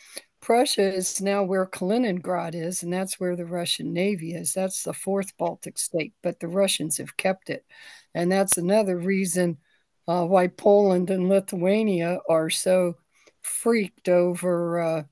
Prussia 0.48 0.94
is 0.94 1.20
now 1.20 1.42
where 1.42 1.66
Kaliningrad 1.66 2.54
is, 2.54 2.82
and 2.82 2.90
that's 2.90 3.20
where 3.20 3.36
the 3.36 3.44
Russian 3.44 3.92
Navy 3.92 4.32
is. 4.32 4.54
That's 4.54 4.82
the 4.82 4.94
fourth 4.94 5.36
Baltic 5.36 5.76
state, 5.76 6.14
but 6.22 6.40
the 6.40 6.48
Russians 6.48 6.96
have 6.96 7.18
kept 7.18 7.50
it. 7.50 7.66
And 8.14 8.32
that's 8.32 8.56
another 8.56 8.96
reason 8.96 9.58
uh, 10.08 10.24
why 10.24 10.46
Poland 10.46 11.10
and 11.10 11.28
Lithuania 11.28 12.20
are 12.30 12.48
so 12.48 12.94
freaked 13.42 14.08
over 14.08 14.80
uh, 14.80 15.02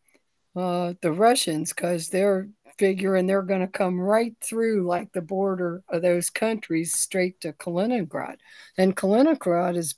uh, 0.59 0.95
the 1.03 1.13
Russians 1.13 1.75
because 1.75 2.09
they're 2.09 2.49
figuring 2.79 3.27
they're 3.27 3.43
going 3.43 3.61
to 3.61 3.67
come 3.67 4.01
right 4.01 4.35
through 4.41 4.87
like 4.87 5.13
the 5.13 5.21
border 5.21 5.83
of 5.91 6.01
those 6.01 6.31
countries 6.31 6.95
straight 6.95 7.43
to 7.43 7.53
Kaliningrad. 7.53 8.37
And 8.79 8.97
Kaliningrad 8.97 9.77
is 9.77 9.97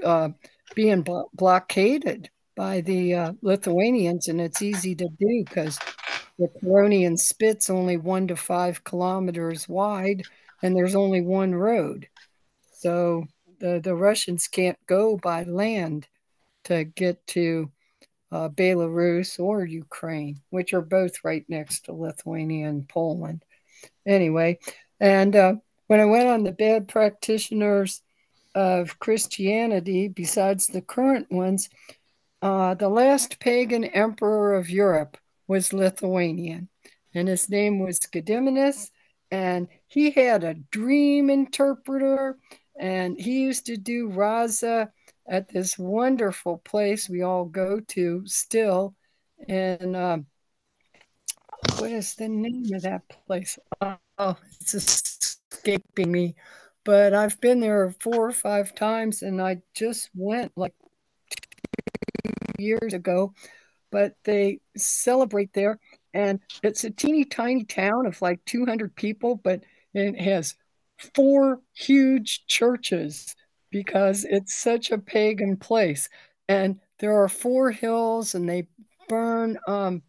uh, 0.00 0.28
being 0.76 1.02
blo- 1.02 1.28
blockaded 1.34 2.30
by 2.56 2.80
the 2.80 3.14
uh, 3.14 3.32
Lithuanians, 3.42 4.28
and 4.28 4.40
it's 4.40 4.62
easy 4.62 4.94
to 4.94 5.08
do 5.18 5.44
because 5.44 5.78
the 6.38 6.48
Curonian 6.62 7.18
Spit's 7.18 7.70
only 7.70 7.96
one 7.96 8.28
to 8.28 8.36
five 8.36 8.84
kilometers 8.84 9.68
wide, 9.68 10.22
and 10.62 10.76
there's 10.76 10.94
only 10.94 11.20
one 11.20 11.54
road. 11.54 12.08
So 12.72 13.24
the, 13.60 13.80
the 13.82 13.94
Russians 13.94 14.48
can't 14.48 14.78
go 14.86 15.16
by 15.16 15.44
land 15.44 16.06
to 16.64 16.84
get 16.84 17.24
to 17.28 17.70
uh, 18.32 18.48
Belarus 18.48 19.38
or 19.38 19.64
Ukraine, 19.64 20.40
which 20.50 20.74
are 20.74 20.82
both 20.82 21.24
right 21.24 21.44
next 21.48 21.84
to 21.84 21.92
Lithuania 21.92 22.68
and 22.68 22.88
Poland. 22.88 23.44
Anyway, 24.06 24.58
and 24.98 25.36
uh, 25.36 25.54
when 25.86 26.00
I 26.00 26.04
went 26.06 26.28
on 26.28 26.42
the 26.42 26.52
bad 26.52 26.88
practitioners 26.88 28.02
of 28.54 28.98
Christianity, 28.98 30.08
besides 30.08 30.66
the 30.66 30.80
current 30.80 31.30
ones, 31.30 31.68
uh, 32.44 32.74
the 32.74 32.90
last 32.90 33.40
pagan 33.40 33.84
emperor 33.84 34.52
of 34.52 34.68
Europe 34.68 35.16
was 35.48 35.72
Lithuanian, 35.72 36.68
and 37.14 37.26
his 37.26 37.48
name 37.48 37.78
was 37.78 37.98
Gediminas, 37.98 38.90
and 39.30 39.66
he 39.86 40.10
had 40.10 40.44
a 40.44 40.52
dream 40.52 41.30
interpreter, 41.30 42.36
and 42.78 43.18
he 43.18 43.40
used 43.40 43.64
to 43.64 43.78
do 43.78 44.10
raza 44.10 44.90
at 45.26 45.48
this 45.48 45.78
wonderful 45.78 46.58
place 46.58 47.08
we 47.08 47.22
all 47.22 47.46
go 47.46 47.80
to 47.80 48.22
still, 48.26 48.94
and 49.48 49.96
um, 49.96 50.26
what 51.78 51.92
is 51.92 52.14
the 52.14 52.28
name 52.28 52.66
of 52.74 52.82
that 52.82 53.08
place? 53.26 53.58
Oh, 53.80 54.36
it's 54.60 54.74
escaping 54.74 56.12
me, 56.12 56.34
but 56.84 57.14
I've 57.14 57.40
been 57.40 57.60
there 57.60 57.94
four 58.00 58.28
or 58.28 58.32
five 58.32 58.74
times, 58.74 59.22
and 59.22 59.40
I 59.40 59.62
just 59.74 60.10
went 60.14 60.52
like 60.56 60.74
years 62.58 62.94
ago, 62.94 63.34
but 63.90 64.14
they 64.24 64.60
celebrate 64.76 65.52
there. 65.52 65.78
And 66.12 66.40
it's 66.62 66.84
a 66.84 66.90
teeny 66.90 67.24
tiny 67.24 67.64
town 67.64 68.06
of 68.06 68.20
like 68.22 68.44
200 68.44 68.94
people, 68.94 69.36
but 69.36 69.62
it 69.92 70.20
has 70.20 70.54
four 71.14 71.60
huge 71.74 72.46
churches 72.46 73.34
because 73.70 74.24
it's 74.24 74.54
such 74.54 74.90
a 74.90 74.98
pagan 74.98 75.56
place. 75.56 76.08
And 76.48 76.78
there 76.98 77.22
are 77.22 77.28
four 77.28 77.70
hills, 77.70 78.34
and 78.34 78.48
they 78.48 78.68
burn 79.08 79.58
um, 79.66 80.02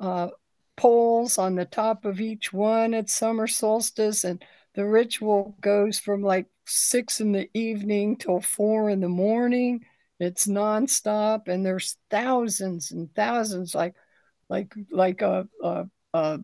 uh, 0.00 0.28
poles 0.76 1.36
on 1.38 1.56
the 1.56 1.64
top 1.64 2.04
of 2.04 2.20
each 2.20 2.52
one 2.52 2.94
at 2.94 3.10
summer 3.10 3.46
solstice. 3.46 4.24
And 4.24 4.42
the 4.74 4.86
ritual 4.86 5.56
goes 5.60 5.98
from 5.98 6.22
like 6.22 6.46
six 6.66 7.20
in 7.20 7.32
the 7.32 7.50
evening 7.52 8.16
till 8.16 8.40
four 8.40 8.90
in 8.90 9.00
the 9.00 9.08
morning. 9.08 9.84
It's 10.20 10.46
nonstop, 10.46 11.48
and 11.48 11.64
there's 11.64 11.96
thousands 12.10 12.92
and 12.92 13.12
thousands, 13.14 13.74
like 13.74 13.94
like 14.50 14.72
like 14.90 15.22
a, 15.22 15.48
a, 15.62 15.86
a 16.12 16.40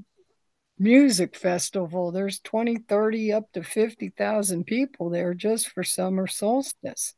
music 0.79 1.37
festival. 1.37 2.11
There's 2.13 2.41
20, 2.41 2.79
30, 2.89 3.33
up 3.33 3.53
to 3.53 3.63
50,000 3.63 4.65
people 4.65 5.11
there 5.11 5.35
just 5.35 5.69
for 5.69 5.83
summer 5.85 6.27
solstice. 6.27 7.15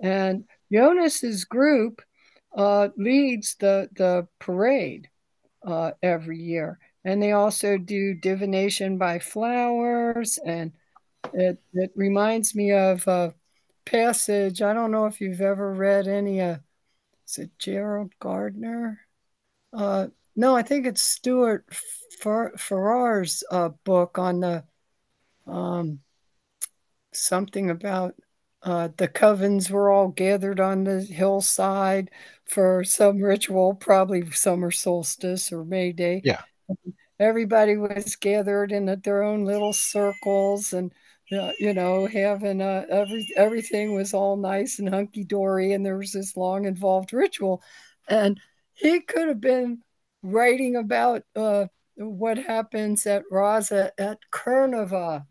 And 0.00 0.44
Jonas's 0.72 1.44
group 1.44 2.02
uh, 2.56 2.88
leads 2.96 3.56
the, 3.56 3.88
the 3.96 4.26
parade 4.38 5.08
uh, 5.66 5.92
every 6.02 6.38
year. 6.38 6.78
And 7.04 7.22
they 7.22 7.32
also 7.32 7.78
do 7.78 8.14
divination 8.14 8.98
by 8.98 9.18
flowers. 9.18 10.38
And 10.44 10.72
it, 11.32 11.58
it 11.72 11.90
reminds 11.94 12.54
me 12.54 12.72
of 12.72 13.06
uh, 13.06 13.30
passage. 13.90 14.62
I 14.62 14.72
don't 14.72 14.90
know 14.90 15.06
if 15.06 15.20
you've 15.20 15.40
ever 15.40 15.72
read 15.72 16.08
any. 16.08 16.40
Uh, 16.40 16.58
is 17.26 17.38
it 17.38 17.58
Gerald 17.58 18.12
Gardner? 18.18 19.00
Uh, 19.72 20.08
no, 20.36 20.56
I 20.56 20.62
think 20.62 20.86
it's 20.86 21.02
Stuart 21.02 21.66
Fer- 22.20 22.56
Farrar's 22.56 23.42
uh, 23.50 23.70
book 23.84 24.18
on 24.18 24.40
the 24.40 24.64
um, 25.46 26.00
something 27.12 27.70
about 27.70 28.14
uh, 28.62 28.88
the 28.96 29.08
covens 29.08 29.70
were 29.70 29.90
all 29.90 30.08
gathered 30.08 30.60
on 30.60 30.84
the 30.84 31.00
hillside 31.00 32.10
for 32.44 32.82
some 32.84 33.22
ritual, 33.22 33.74
probably 33.74 34.28
summer 34.30 34.70
solstice 34.70 35.52
or 35.52 35.64
May 35.64 35.92
Day. 35.92 36.22
Yeah. 36.24 36.42
Everybody 37.20 37.76
was 37.76 38.16
gathered 38.16 38.72
in 38.72 38.86
their 39.02 39.22
own 39.22 39.44
little 39.44 39.72
circles 39.72 40.72
and 40.72 40.92
you 41.30 41.74
know, 41.74 42.06
having 42.06 42.62
uh, 42.62 42.86
every 42.90 43.28
everything 43.36 43.94
was 43.94 44.14
all 44.14 44.36
nice 44.36 44.78
and 44.78 44.88
hunky 44.88 45.24
dory, 45.24 45.72
and 45.72 45.84
there 45.84 45.98
was 45.98 46.12
this 46.12 46.36
long 46.36 46.64
involved 46.64 47.12
ritual, 47.12 47.62
and 48.08 48.40
he 48.74 49.00
could 49.00 49.28
have 49.28 49.40
been 49.40 49.82
writing 50.22 50.76
about 50.76 51.22
uh, 51.36 51.66
what 51.96 52.38
happens 52.38 53.06
at 53.06 53.24
Raza 53.30 53.90
at 53.98 54.18
Kernava, 54.32 55.26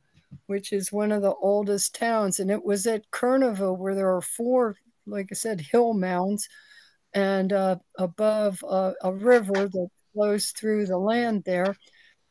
which 0.45 0.71
is 0.71 0.91
one 0.91 1.11
of 1.11 1.21
the 1.21 1.33
oldest 1.33 1.95
towns, 1.95 2.39
and 2.39 2.51
it 2.51 2.63
was 2.63 2.85
at 2.85 3.09
Kernava 3.11 3.75
where 3.75 3.95
there 3.95 4.15
are 4.15 4.21
four, 4.21 4.75
like 5.05 5.29
I 5.31 5.35
said, 5.35 5.61
hill 5.61 5.93
mounds, 5.93 6.47
and 7.13 7.51
uh, 7.51 7.77
above 7.97 8.63
uh, 8.67 8.93
a 9.01 9.11
river 9.13 9.67
that 9.67 9.87
flows 10.13 10.51
through 10.51 10.85
the 10.85 10.97
land 10.97 11.43
there, 11.45 11.75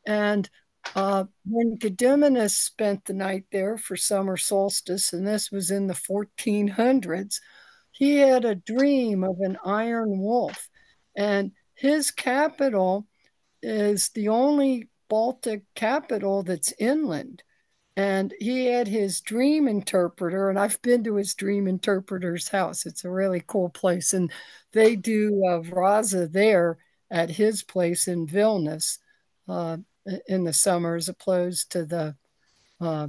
and 0.06 0.48
uh, 0.94 1.24
when 1.44 1.78
Gediminas 1.78 2.54
spent 2.54 3.04
the 3.04 3.12
night 3.12 3.44
there 3.52 3.76
for 3.76 3.96
summer 3.96 4.36
solstice, 4.36 5.12
and 5.12 5.26
this 5.26 5.50
was 5.50 5.70
in 5.70 5.86
the 5.86 5.94
1400s, 5.94 7.40
he 7.90 8.16
had 8.16 8.44
a 8.44 8.54
dream 8.54 9.24
of 9.24 9.40
an 9.40 9.58
iron 9.64 10.20
wolf. 10.20 10.68
And 11.16 11.52
his 11.74 12.10
capital 12.10 13.06
is 13.62 14.10
the 14.10 14.28
only 14.28 14.88
Baltic 15.08 15.62
capital 15.74 16.42
that's 16.42 16.74
inland. 16.78 17.42
And 17.96 18.34
he 18.38 18.66
had 18.66 18.88
his 18.88 19.22
dream 19.22 19.68
interpreter, 19.68 20.50
and 20.50 20.58
I've 20.58 20.80
been 20.82 21.02
to 21.04 21.14
his 21.16 21.34
dream 21.34 21.66
interpreter's 21.66 22.48
house. 22.48 22.84
It's 22.84 23.04
a 23.04 23.10
really 23.10 23.42
cool 23.46 23.70
place. 23.70 24.12
And 24.12 24.30
they 24.72 24.96
do 24.96 25.42
uh, 25.48 25.60
Vraza 25.60 26.30
there 26.30 26.78
at 27.10 27.30
his 27.30 27.62
place 27.62 28.06
in 28.08 28.26
Vilnius. 28.26 28.98
Uh, 29.48 29.78
in 30.28 30.44
the 30.44 30.52
summer 30.52 30.96
as 30.96 31.08
opposed 31.08 31.72
to 31.72 31.84
the 31.84 32.14
uh, 32.80 33.08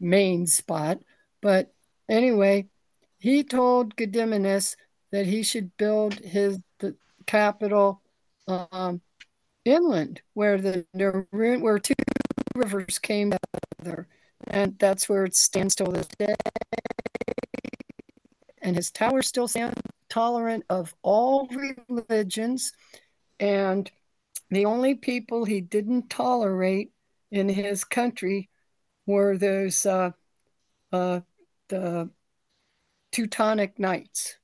main 0.00 0.46
spot. 0.46 0.98
But 1.40 1.72
anyway, 2.08 2.68
he 3.18 3.42
told 3.44 3.96
Gediminas 3.96 4.76
that 5.10 5.26
he 5.26 5.42
should 5.42 5.76
build 5.76 6.14
his 6.14 6.58
the 6.78 6.96
capital 7.26 8.02
um, 8.48 9.00
inland, 9.64 10.22
where 10.34 10.58
the 10.58 10.84
where 11.30 11.78
two 11.78 11.94
rivers 12.54 12.98
came 12.98 13.32
together, 13.78 14.08
and 14.48 14.78
that's 14.78 15.08
where 15.08 15.24
it 15.24 15.36
stands 15.36 15.74
till 15.74 15.92
this 15.92 16.08
day. 16.18 16.34
And 18.60 18.76
his 18.76 18.90
tower 18.90 19.22
still 19.22 19.48
stands, 19.48 19.80
tolerant 20.08 20.64
of 20.70 20.94
all 21.02 21.48
religions, 21.88 22.72
and 23.40 23.90
the 24.56 24.66
only 24.66 24.94
people 24.94 25.44
he 25.44 25.60
didn't 25.60 26.10
tolerate 26.10 26.90
in 27.30 27.48
his 27.48 27.84
country 27.84 28.50
were 29.06 29.36
those 29.36 29.84
uh, 29.86 30.10
uh, 30.92 31.20
the 31.68 32.10
Teutonic 33.10 33.78
Knights. 33.78 34.36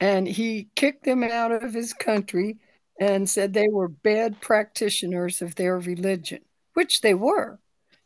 And 0.00 0.28
he 0.28 0.68
kicked 0.74 1.04
them 1.04 1.22
out 1.22 1.52
of 1.52 1.72
his 1.72 1.92
country 1.92 2.58
and 3.00 3.28
said 3.28 3.52
they 3.52 3.68
were 3.68 3.88
bad 3.88 4.40
practitioners 4.40 5.42
of 5.42 5.54
their 5.54 5.78
religion, 5.78 6.40
which 6.74 7.00
they 7.00 7.14
were. 7.14 7.58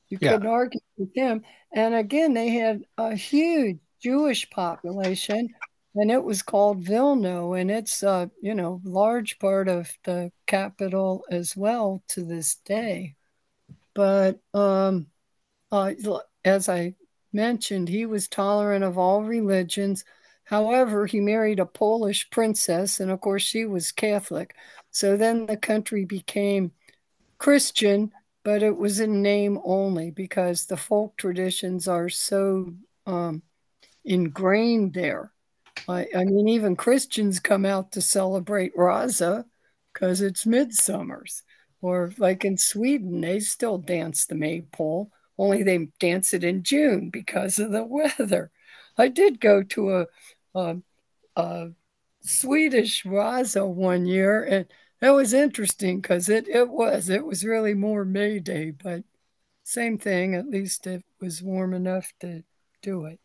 You 0.08 0.18
yeah. 0.20 0.32
couldn't 0.32 0.48
argue 0.48 0.80
with 0.96 1.14
them. 1.14 1.42
And 1.72 1.94
again, 1.94 2.34
they 2.34 2.50
had 2.50 2.82
a 2.98 3.14
huge 3.14 3.78
Jewish 4.02 4.50
population, 4.50 5.48
and 5.94 6.10
it 6.10 6.22
was 6.22 6.42
called 6.42 6.84
Vilno, 6.84 7.60
and 7.60 7.70
it's 7.70 8.02
a 8.02 8.30
you 8.40 8.54
know 8.54 8.80
large 8.84 9.38
part 9.38 9.68
of 9.68 9.92
the 10.04 10.32
capital 10.46 11.24
as 11.30 11.56
well 11.56 12.02
to 12.08 12.24
this 12.24 12.56
day. 12.56 13.16
But 13.94 14.40
um, 14.54 15.06
uh, 15.72 15.92
as 16.44 16.68
I 16.68 16.94
mentioned, 17.32 17.88
he 17.88 18.06
was 18.06 18.28
tolerant 18.28 18.84
of 18.84 18.98
all 18.98 19.22
religions. 19.22 20.04
However, 20.44 21.06
he 21.06 21.20
married 21.20 21.60
a 21.60 21.66
Polish 21.66 22.28
princess, 22.30 23.00
and 23.00 23.10
of 23.10 23.20
course, 23.20 23.42
she 23.42 23.64
was 23.64 23.92
Catholic. 23.92 24.54
So 24.90 25.16
then 25.16 25.46
the 25.46 25.56
country 25.56 26.04
became 26.04 26.72
Christian, 27.38 28.12
but 28.44 28.62
it 28.62 28.76
was 28.76 29.00
in 29.00 29.22
name 29.22 29.60
only 29.64 30.10
because 30.10 30.66
the 30.66 30.76
folk 30.76 31.16
traditions 31.16 31.88
are 31.88 32.08
so 32.08 32.74
um, 33.06 33.42
ingrained 34.04 34.94
there. 34.94 35.32
I, 35.88 36.06
I, 36.16 36.24
mean, 36.24 36.48
even 36.48 36.76
Christians 36.76 37.40
come 37.40 37.64
out 37.64 37.92
to 37.92 38.00
celebrate 38.00 38.76
Raza 38.76 39.44
because 39.92 40.20
it's 40.20 40.46
midsummer's. 40.46 41.42
Or 41.82 42.12
like 42.18 42.44
in 42.44 42.58
Sweden, 42.58 43.20
they 43.20 43.40
still 43.40 43.78
dance 43.78 44.26
the 44.26 44.34
maypole, 44.34 45.10
only 45.38 45.62
they 45.62 45.88
dance 45.98 46.34
it 46.34 46.44
in 46.44 46.62
June 46.62 47.08
because 47.08 47.58
of 47.58 47.72
the 47.72 47.84
weather. 47.84 48.50
I 48.98 49.08
did 49.08 49.40
go 49.40 49.62
to 49.62 49.96
a, 49.96 50.06
a, 50.54 50.76
a 51.36 51.70
Swedish 52.20 53.04
Raza 53.04 53.66
one 53.66 54.04
year, 54.04 54.44
and 54.44 54.66
that 55.00 55.10
was 55.10 55.32
interesting 55.32 56.00
because 56.00 56.28
it, 56.28 56.46
it 56.48 56.68
was 56.68 57.08
it 57.08 57.24
was 57.24 57.44
really 57.44 57.72
more 57.72 58.04
May 58.04 58.38
Day, 58.40 58.70
but 58.72 59.04
same 59.64 59.96
thing. 59.96 60.34
At 60.34 60.50
least 60.50 60.86
it 60.86 61.02
was 61.20 61.42
warm 61.42 61.72
enough 61.72 62.12
to 62.20 62.44
do 62.82 63.06
it. 63.06 63.20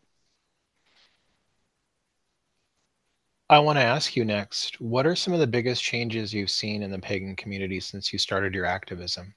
I 3.50 3.58
want 3.58 3.76
to 3.76 3.82
ask 3.82 4.14
you 4.14 4.24
next 4.24 4.80
what 4.80 5.04
are 5.04 5.16
some 5.16 5.32
of 5.34 5.40
the 5.40 5.48
biggest 5.48 5.82
changes 5.82 6.32
you've 6.32 6.48
seen 6.48 6.80
in 6.84 6.92
the 6.92 7.00
pagan 7.00 7.34
community 7.34 7.80
since 7.80 8.12
you 8.12 8.20
started 8.20 8.54
your 8.54 8.66
activism? 8.66 9.34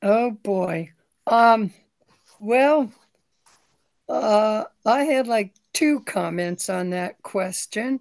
Oh 0.00 0.30
boy. 0.30 0.92
Um 1.26 1.72
well 2.40 2.92
uh 4.08 4.64
I 4.84 5.04
had 5.04 5.26
like 5.26 5.54
two 5.72 6.00
comments 6.00 6.68
on 6.68 6.90
that 6.90 7.22
question 7.22 8.00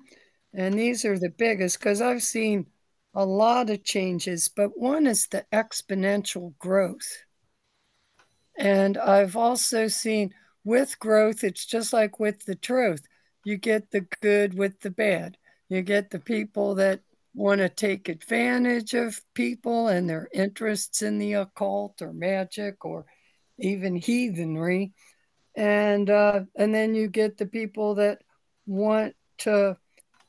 and 0.53 0.77
these 0.77 1.05
are 1.05 1.17
the 1.17 1.29
biggest 1.29 1.79
cuz 1.79 2.01
I've 2.01 2.23
seen 2.23 2.67
a 3.13 3.25
lot 3.25 3.69
of 3.69 3.83
changes, 3.83 4.47
but 4.49 4.77
one 4.79 5.05
is 5.07 5.27
the 5.27 5.45
exponential 5.51 6.57
growth. 6.59 7.23
And 8.57 8.97
I've 8.97 9.35
also 9.35 9.87
seen 9.87 10.33
with 10.63 10.99
growth, 10.99 11.43
it's 11.43 11.65
just 11.65 11.93
like 11.93 12.19
with 12.19 12.45
the 12.45 12.55
truth 12.55 13.07
you 13.43 13.57
get 13.57 13.91
the 13.91 14.05
good 14.21 14.53
with 14.53 14.79
the 14.81 14.91
bad. 14.91 15.37
You 15.69 15.81
get 15.81 16.09
the 16.09 16.19
people 16.19 16.75
that 16.75 17.01
want 17.33 17.59
to 17.59 17.69
take 17.69 18.09
advantage 18.09 18.93
of 18.93 19.21
people 19.33 19.87
and 19.87 20.09
their 20.09 20.27
interests 20.33 21.01
in 21.01 21.17
the 21.17 21.33
occult 21.33 22.01
or 22.01 22.11
magic 22.11 22.83
or 22.83 23.05
even 23.57 23.95
heathenry. 23.95 24.93
And 25.55 26.09
uh, 26.09 26.41
and 26.55 26.73
then 26.73 26.95
you 26.95 27.07
get 27.07 27.37
the 27.37 27.45
people 27.45 27.95
that 27.95 28.21
want 28.65 29.15
to 29.39 29.77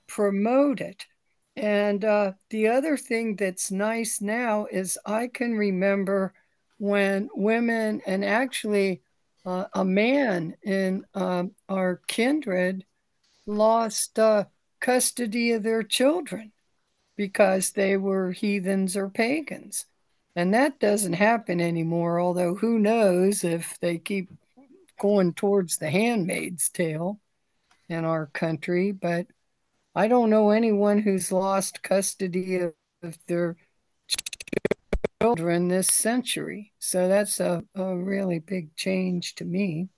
promote 0.08 0.80
it. 0.80 1.06
And 1.54 2.04
uh, 2.04 2.32
the 2.50 2.68
other 2.68 2.96
thing 2.96 3.36
that's 3.36 3.70
nice 3.70 4.20
now 4.20 4.66
is 4.70 4.98
I 5.04 5.28
can 5.28 5.54
remember 5.54 6.32
when 6.78 7.28
women 7.34 8.00
and 8.06 8.24
actually 8.24 9.02
uh, 9.44 9.66
a 9.74 9.84
man 9.84 10.56
in 10.62 11.04
um, 11.14 11.52
our 11.68 12.00
kindred 12.08 12.84
lost 13.46 14.18
uh, 14.18 14.44
custody 14.80 15.52
of 15.52 15.62
their 15.62 15.82
children 15.82 16.52
because 17.16 17.72
they 17.72 17.96
were 17.96 18.32
heathens 18.32 18.96
or 18.96 19.08
pagans. 19.08 19.86
And 20.34 20.54
that 20.54 20.80
doesn't 20.80 21.12
happen 21.14 21.60
anymore, 21.60 22.18
although 22.18 22.54
who 22.54 22.78
knows 22.78 23.44
if 23.44 23.78
they 23.80 23.98
keep 23.98 24.30
going 24.98 25.34
towards 25.34 25.76
the 25.76 25.90
handmaid's 25.90 26.68
tale 26.70 27.20
in 27.88 28.04
our 28.04 28.26
country. 28.26 28.92
But 28.92 29.26
I 29.94 30.08
don't 30.08 30.30
know 30.30 30.50
anyone 30.50 30.98
who's 30.98 31.30
lost 31.30 31.82
custody 31.82 32.56
of, 32.56 32.72
of 33.02 33.18
their 33.26 33.56
children 35.20 35.68
this 35.68 35.88
century. 35.88 36.72
So 36.78 37.08
that's 37.08 37.38
a, 37.40 37.62
a 37.74 37.94
really 37.94 38.38
big 38.38 38.74
change 38.74 39.34
to 39.36 39.44
me. 39.44 39.88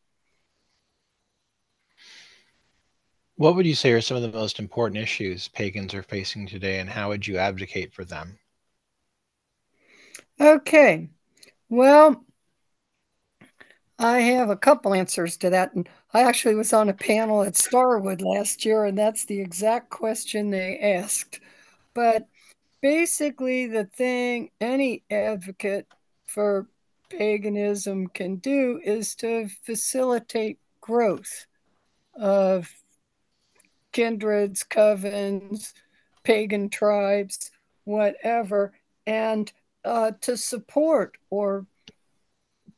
What 3.37 3.57
would 3.57 3.67
you 3.67 3.75
say 3.75 3.93
are 3.93 4.01
some 4.01 4.17
of 4.17 4.23
the 4.23 4.31
most 4.31 4.59
important 4.61 5.03
issues 5.03 5.49
pagans 5.49 5.93
are 5.93 6.03
facing 6.03 6.47
today, 6.47 6.79
and 6.79 6.89
how 6.89 7.09
would 7.09 7.27
you 7.27 7.37
advocate 7.37 7.93
for 7.93 8.05
them? 8.05 8.39
Okay. 10.41 11.09
Well, 11.69 12.25
I 13.99 14.21
have 14.21 14.51
a 14.51 14.57
couple 14.57 14.95
answers 14.95 15.37
to 15.39 15.51
that. 15.51 15.75
And 15.75 15.89
I 16.13 16.23
actually 16.23 16.55
was 16.55 16.73
on 16.73 16.89
a 16.89 16.95
panel 16.95 17.43
at 17.43 17.57
Starwood 17.57 18.23
last 18.23 18.65
year, 18.65 18.85
and 18.85 18.97
that's 18.97 19.25
the 19.25 19.41
exact 19.41 19.91
question 19.91 20.51
they 20.51 20.79
asked. 20.79 21.41
But 21.93 22.29
basically, 22.81 23.67
the 23.67 23.85
thing 23.85 24.51
any 24.61 25.03
advocate 25.11 25.87
for 26.27 26.69
paganism 27.11 28.09
can 28.09 28.37
do 28.37 28.81
is 28.85 29.15
to 29.17 29.49
facilitate 29.65 30.59
growth 30.81 31.47
of 32.15 32.71
kindreds, 33.95 34.63
covens, 34.65 35.73
pagan 36.25 36.69
tribes, 36.69 37.51
whatever, 37.85 38.75
and 39.07 39.51
uh, 39.85 40.11
to 40.21 40.37
support 40.37 41.17
or 41.31 41.67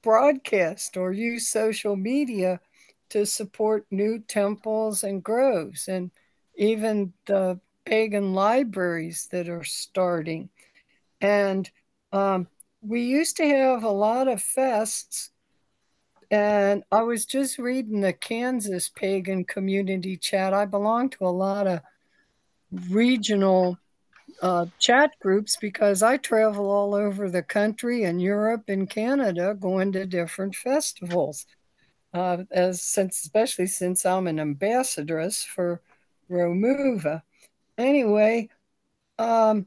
broadcast 0.03 0.97
or 0.97 1.13
use 1.13 1.49
social 1.49 1.97
media 1.97 2.61
to 3.09 3.25
support 3.27 3.87
new 3.91 4.21
temples 4.21 5.03
and 5.03 5.23
groves 5.25 5.89
and 5.89 6.11
even 6.57 7.13
the 7.27 7.59
pagan 7.85 8.35
libraries 8.35 9.29
that 9.31 9.49
are 9.49 9.65
starting. 9.65 10.49
And 11.21 11.71
um, 12.13 12.49
we 12.83 13.03
used 13.03 13.37
to 13.39 13.47
have 13.47 13.85
a 13.85 13.91
lot 13.91 14.29
of 14.29 14.41
fests 14.41 15.31
and 16.31 16.83
I 16.91 17.03
was 17.03 17.25
just 17.25 17.59
reading 17.59 18.01
the 18.01 18.13
Kansas 18.13 18.89
pagan 18.89 19.45
community 19.45 20.17
chat. 20.17 20.53
I 20.53 20.65
belong 20.65 21.11
to 21.11 21.27
a 21.27 21.29
lot 21.29 21.67
of 21.67 21.81
regional 22.91 23.79
uh, 24.43 24.67
chat 24.79 25.13
groups 25.21 25.57
because 25.61 26.03
I 26.03 26.17
travel 26.17 26.71
all 26.71 26.95
over 26.95 27.31
the 27.31 27.43
country 27.43 28.05
and 28.05 28.21
Europe 28.21 28.65
and 28.69 28.91
Canada 28.91 29.57
going 29.59 29.93
to 29.93 30.05
different 30.07 30.55
festivals. 30.55 31.47
Uh, 32.13 32.45
as 32.51 32.83
since 32.83 33.23
especially 33.23 33.67
since 33.67 34.07
I'm 34.07 34.27
an 34.27 34.39
ambassadress 34.39 35.45
for 35.45 35.83
Romuva. 36.31 37.23
Anyway, 37.77 38.49
um, 39.19 39.67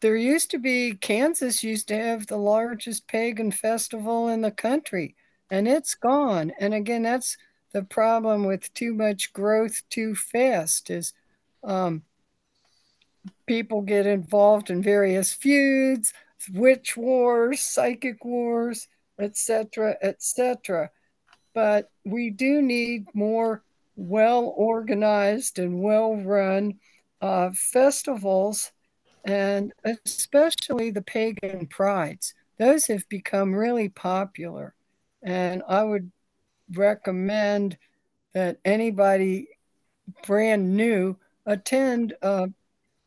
there 0.00 0.16
used 0.16 0.50
to 0.52 0.58
be 0.58 0.94
Kansas 0.94 1.62
used 1.62 1.88
to 1.88 1.96
have 1.96 2.26
the 2.26 2.38
largest 2.38 3.06
pagan 3.06 3.50
festival 3.50 4.28
in 4.28 4.40
the 4.40 4.50
country 4.50 5.14
and 5.54 5.68
it's 5.68 5.94
gone. 5.94 6.52
And 6.58 6.74
again, 6.74 7.04
that's 7.04 7.38
the 7.72 7.84
problem 7.84 8.44
with 8.44 8.74
too 8.74 8.92
much 8.92 9.32
growth 9.32 9.82
too 9.88 10.16
fast 10.16 10.90
is 10.90 11.12
um, 11.62 12.02
people 13.46 13.80
get 13.80 14.04
involved 14.04 14.68
in 14.68 14.82
various 14.82 15.32
feuds, 15.32 16.12
witch 16.52 16.96
wars, 16.96 17.60
psychic 17.60 18.24
wars, 18.24 18.88
etc., 19.20 19.96
etc. 20.02 20.90
But 21.54 21.88
we 22.04 22.30
do 22.30 22.60
need 22.60 23.06
more 23.14 23.62
well 23.94 24.52
organized 24.56 25.60
and 25.60 25.80
well 25.80 26.16
run 26.16 26.80
uh, 27.20 27.50
festivals, 27.54 28.72
and 29.24 29.72
especially 30.04 30.90
the 30.90 31.02
pagan 31.02 31.68
prides. 31.68 32.34
Those 32.58 32.88
have 32.88 33.08
become 33.08 33.54
really 33.54 33.88
popular. 33.88 34.74
And 35.24 35.62
I 35.66 35.82
would 35.82 36.12
recommend 36.72 37.78
that 38.34 38.58
anybody 38.64 39.48
brand 40.26 40.76
new 40.76 41.16
attend 41.46 42.14
a, 42.22 42.50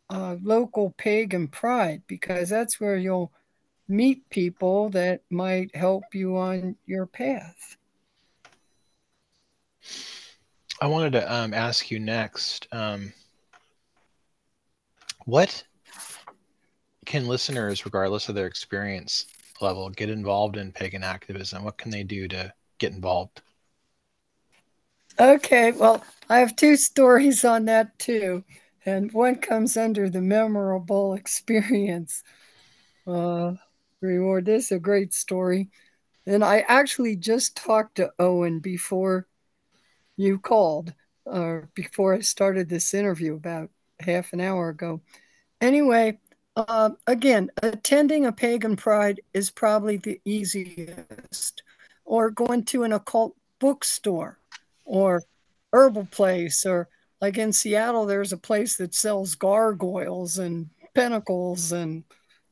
a 0.10 0.38
local 0.42 0.92
pagan 0.98 1.48
pride 1.48 2.02
because 2.08 2.50
that's 2.50 2.80
where 2.80 2.98
you'll 2.98 3.32
meet 3.88 4.30
people 4.30 4.90
that 4.90 5.22
might 5.30 5.74
help 5.76 6.04
you 6.14 6.38
on 6.38 6.76
your 6.86 7.06
path. 7.06 7.78
I 10.82 10.88
wanted 10.88 11.14
to 11.14 11.34
um, 11.34 11.54
ask 11.54 11.90
you 11.90 12.00
next 12.00 12.68
um, 12.72 13.14
what 15.26 15.64
can 17.06 17.28
listeners, 17.28 17.86
regardless 17.86 18.28
of 18.28 18.36
their 18.36 18.48
experience 18.48 19.26
level, 19.62 19.90
get 19.90 20.10
involved 20.10 20.58
in 20.58 20.72
pagan 20.72 21.04
activism? 21.04 21.64
What 21.64 21.78
can 21.78 21.92
they 21.92 22.04
do 22.04 22.28
to 22.30 22.54
get 22.78 22.94
involved? 22.94 23.42
Okay, 25.20 25.72
well, 25.72 26.04
I 26.30 26.40
have 26.40 26.56
two 26.56 26.76
stories 26.76 27.44
on 27.44 27.66
that 27.66 27.98
too. 27.98 28.44
And 28.86 29.12
one 29.12 29.36
comes 29.36 29.76
under 29.76 30.10
the 30.10 30.22
memorable 30.22 31.14
experience 31.14 32.24
uh, 33.06 33.54
reward. 34.02 34.46
This 34.46 34.66
is 34.66 34.72
a 34.74 34.80
great 34.80 35.14
story. 35.14 35.70
And 36.26 36.44
I 36.44 36.60
actually 36.68 37.16
just 37.16 37.56
talked 37.56 37.96
to 37.96 38.12
Owen 38.20 38.60
before 38.60 39.28
you 40.18 40.40
called, 40.40 40.94
or 41.26 41.64
uh, 41.64 41.68
before 41.74 42.14
I 42.14 42.20
started 42.20 42.70
this 42.70 42.94
interview 42.94 43.36
about 43.36 43.70
half 44.00 44.34
an 44.34 44.42
hour 44.42 44.70
ago. 44.70 45.02
Anyway, 45.62 46.20
uh, 46.58 46.90
again, 47.06 47.52
attending 47.62 48.26
a 48.26 48.32
pagan 48.32 48.76
pride 48.76 49.22
is 49.34 49.52
probably 49.52 49.98
the 49.98 50.20
easiest, 50.26 51.62
or 52.04 52.32
going 52.32 52.64
to 52.66 52.84
an 52.84 52.94
occult 52.94 53.36
bookstore 53.60 54.40
or 54.84 55.22
herbal 55.72 56.08
place, 56.10 56.66
or 56.66 56.90
like 57.22 57.38
in 57.38 57.54
Seattle, 57.54 58.06
there's 58.08 58.34
a 58.34 58.38
place 58.38 58.78
that 58.78 58.96
sells 58.96 59.36
gargoyles 59.36 60.40
and 60.40 60.70
pentacles 60.96 61.72
and 61.72 62.04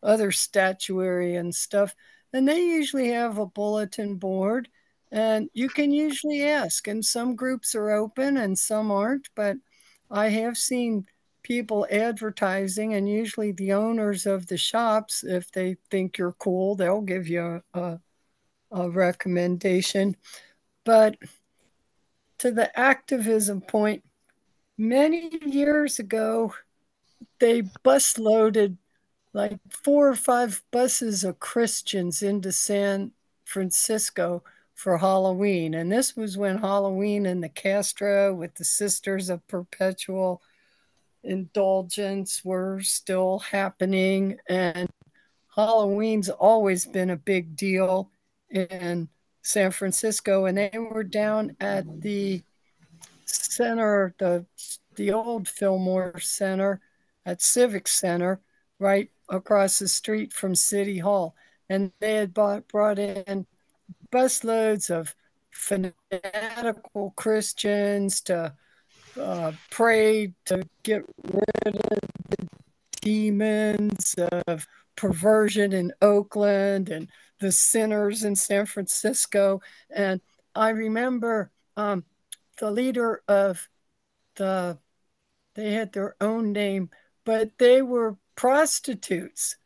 other 0.04 0.32
statuary 0.32 1.36
and 1.36 1.54
stuff. 1.54 1.96
And 2.32 2.48
they 2.48 2.60
usually 2.60 3.10
have 3.10 3.40
a 3.40 3.46
bulletin 3.48 4.16
board, 4.16 4.68
and 5.12 5.50
you 5.54 5.68
can 5.68 5.92
usually 5.92 6.44
ask. 6.44 6.88
And 6.88 7.04
some 7.04 7.36
groups 7.36 7.74
are 7.74 7.90
open 7.90 8.38
and 8.38 8.60
some 8.60 8.92
aren't, 8.92 9.30
but 9.36 9.58
I 10.12 10.30
have 10.30 10.58
seen 10.58 11.08
people 11.46 11.86
advertising, 11.92 12.96
and 12.96 13.08
usually 13.08 13.52
the 13.52 13.72
owners 13.72 14.26
of 14.26 14.48
the 14.48 14.58
shops, 14.58 15.24
if 15.24 15.52
they 15.52 15.78
think 15.92 16.18
you're 16.18 16.32
cool, 16.40 16.74
they'll 16.74 17.02
give 17.02 17.28
you 17.28 17.62
a, 17.76 18.00
a 18.72 18.90
recommendation. 18.90 20.16
But 20.86 21.18
to 22.40 22.50
the 22.50 22.78
activism 22.78 23.62
point, 23.62 24.04
many 24.76 25.40
years 25.46 26.00
ago, 26.00 26.56
they 27.40 27.62
bus 27.84 28.18
loaded 28.18 28.80
like 29.32 29.60
four 29.70 30.10
or 30.10 30.16
five 30.16 30.64
buses 30.72 31.24
of 31.24 31.40
Christians 31.40 32.24
into 32.24 32.52
San 32.52 33.12
Francisco 33.44 34.44
for 34.74 34.98
Halloween. 34.98 35.76
And 35.76 35.92
this 35.92 36.16
was 36.16 36.40
when 36.40 36.58
Halloween 36.58 37.28
and 37.28 37.44
the 37.44 37.50
Castro 37.50 38.34
with 38.34 38.56
the 38.56 38.66
Sisters 38.66 39.30
of 39.30 39.46
Perpetual 39.48 40.42
indulgence 41.26 42.44
were 42.44 42.82
still 42.82 43.40
happening. 43.40 44.38
And 44.48 44.90
Halloween's 45.56 46.30
always 46.30 46.86
been 46.86 47.10
a 47.10 47.18
big 47.18 47.56
deal 47.56 48.12
in 48.50 49.10
San 49.42 49.72
Francisco. 49.72 50.46
And 50.46 50.58
they 50.58 50.72
were 50.78 51.04
down 51.04 51.56
at 51.60 52.02
the 52.02 52.44
center, 53.26 54.14
the, 54.18 54.46
the 54.96 55.12
old 55.12 55.48
Fillmore 55.48 56.20
Center 56.20 56.82
at 57.26 57.42
Civic 57.42 57.88
Center, 57.88 58.40
right 58.80 59.10
across 59.30 59.80
the 59.80 59.88
street 59.88 60.32
from 60.34 60.56
City 60.56 61.00
Hall. 61.00 61.36
And 61.70 61.92
they 62.00 62.16
had 62.16 62.34
bought, 62.34 62.68
brought 62.68 63.00
in 63.00 63.48
busloads 64.12 64.90
of 64.90 65.16
fanatical 65.52 67.14
Christians 67.16 68.22
to 68.22 68.54
uh, 69.20 69.52
prayed 69.70 70.34
to 70.46 70.64
get 70.84 71.04
rid 71.32 71.76
of 71.76 71.82
the 72.30 72.48
demons 73.02 74.16
of 74.48 74.68
perversion 74.96 75.74
in 75.74 75.94
Oakland 76.02 76.90
and 76.90 77.10
the 77.40 77.52
sinners 77.52 78.24
in 78.24 78.36
San 78.36 78.66
Francisco. 78.66 79.62
And 79.90 80.22
I 80.56 80.70
remember 80.70 81.52
um, 81.76 82.06
the 82.60 82.72
leader 82.72 83.22
of 83.28 83.70
the, 84.36 84.78
they 85.56 85.74
had 85.74 85.94
their 85.94 86.16
own 86.22 86.52
name, 86.54 86.90
but 87.26 87.58
they 87.58 87.82
were 87.82 88.18
prostitutes. 88.36 89.58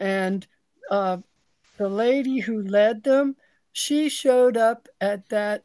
And 0.00 0.46
uh, 0.90 1.18
the 1.76 1.88
lady 1.88 2.38
who 2.40 2.62
led 2.62 3.04
them, 3.04 3.36
she 3.72 4.08
showed 4.08 4.56
up 4.56 4.88
at 5.00 5.28
that 5.28 5.62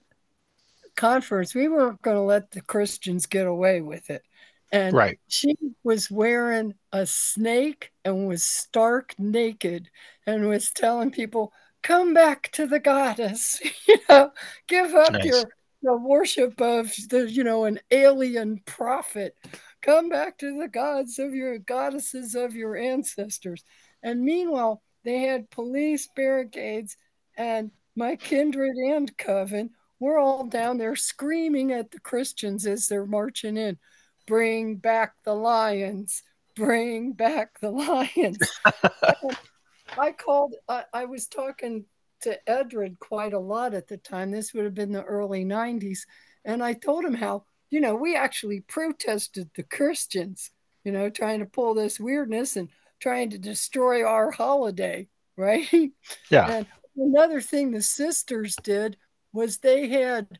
conference, 0.95 1.53
we 1.53 1.67
weren't 1.67 2.01
going 2.01 2.17
to 2.17 2.21
let 2.21 2.51
the 2.51 2.61
Christians 2.61 3.25
get 3.25 3.47
away 3.47 3.81
with 3.81 4.09
it. 4.09 4.23
And 4.71 4.95
right. 4.95 5.19
she 5.27 5.55
was 5.83 6.09
wearing 6.09 6.73
a 6.91 7.05
snake 7.05 7.91
and 8.03 8.27
was 8.27 8.43
stark 8.43 9.13
naked 9.19 9.89
and 10.25 10.47
was 10.47 10.71
telling 10.71 11.11
people, 11.11 11.53
come 11.83 12.13
back 12.13 12.51
to 12.53 12.65
the 12.65 12.79
goddess, 12.79 13.61
you 13.87 13.97
know, 14.09 14.31
give 14.67 14.93
up 14.95 15.13
nice. 15.13 15.25
your 15.25 15.43
the 15.83 15.97
worship 15.97 16.59
of 16.61 16.91
the, 17.09 17.29
you 17.29 17.43
know, 17.43 17.65
an 17.65 17.79
alien 17.91 18.61
prophet. 18.65 19.35
Come 19.81 20.07
back 20.07 20.37
to 20.37 20.57
the 20.57 20.69
gods 20.69 21.19
of 21.19 21.35
your 21.35 21.59
goddesses 21.59 22.35
of 22.35 22.55
your 22.55 22.77
ancestors. 22.77 23.65
And 24.01 24.23
meanwhile, 24.23 24.81
they 25.03 25.19
had 25.19 25.51
police 25.51 26.07
barricades 26.15 26.95
and 27.35 27.69
my 27.95 28.15
kindred 28.15 28.77
and 28.77 29.15
coven 29.17 29.71
we're 30.03 30.19
all 30.19 30.45
down 30.45 30.77
there 30.77 30.95
screaming 30.95 31.71
at 31.71 31.91
the 31.91 31.99
Christians 31.99 32.65
as 32.65 32.87
they're 32.87 33.05
marching 33.05 33.57
in 33.57 33.77
bring 34.25 34.75
back 34.75 35.13
the 35.23 35.33
lions, 35.33 36.23
bring 36.55 37.13
back 37.13 37.59
the 37.59 37.71
lions. 37.71 38.39
I 39.97 40.11
called, 40.11 40.55
I, 40.67 40.83
I, 40.93 41.05
was 41.05 41.27
talking 41.27 41.85
to 42.21 42.49
Edred 42.49 42.99
quite 42.99 43.33
a 43.33 43.39
lot 43.39 43.73
at 43.73 43.87
the 43.87 43.97
time. 43.97 44.31
This 44.31 44.53
would 44.53 44.65
have 44.65 44.73
been 44.73 44.91
the 44.91 45.03
early 45.03 45.45
90s. 45.45 45.99
And 46.45 46.63
I 46.63 46.73
told 46.73 47.05
him 47.05 47.13
how, 47.13 47.45
you 47.69 47.79
know, 47.79 47.95
we 47.95 48.15
actually 48.15 48.61
protested 48.61 49.49
the 49.55 49.63
Christians, 49.63 50.51
you 50.83 50.91
know, 50.91 51.09
trying 51.09 51.39
to 51.39 51.45
pull 51.45 51.73
this 51.73 51.99
weirdness 51.99 52.55
and 52.55 52.69
trying 52.99 53.29
to 53.31 53.37
destroy 53.37 54.05
our 54.05 54.31
holiday, 54.31 55.07
right? 55.37 55.91
Yeah. 56.29 56.49
And 56.49 56.65
another 56.95 57.41
thing 57.41 57.71
the 57.71 57.81
sisters 57.81 58.55
did 58.63 58.97
was 59.33 59.57
they 59.57 59.89
had 59.89 60.39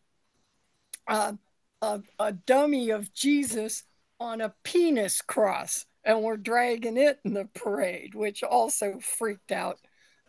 a, 1.07 1.37
a 2.19 2.31
dummy 2.31 2.91
of 2.91 3.13
Jesus 3.13 3.83
on 4.19 4.39
a 4.39 4.53
penis 4.63 5.21
cross 5.21 5.85
and 6.03 6.21
were 6.21 6.37
dragging 6.37 6.97
it 6.97 7.19
in 7.25 7.33
the 7.33 7.49
parade, 7.53 8.15
which 8.15 8.43
also 8.43 8.99
freaked 8.99 9.51
out 9.51 9.79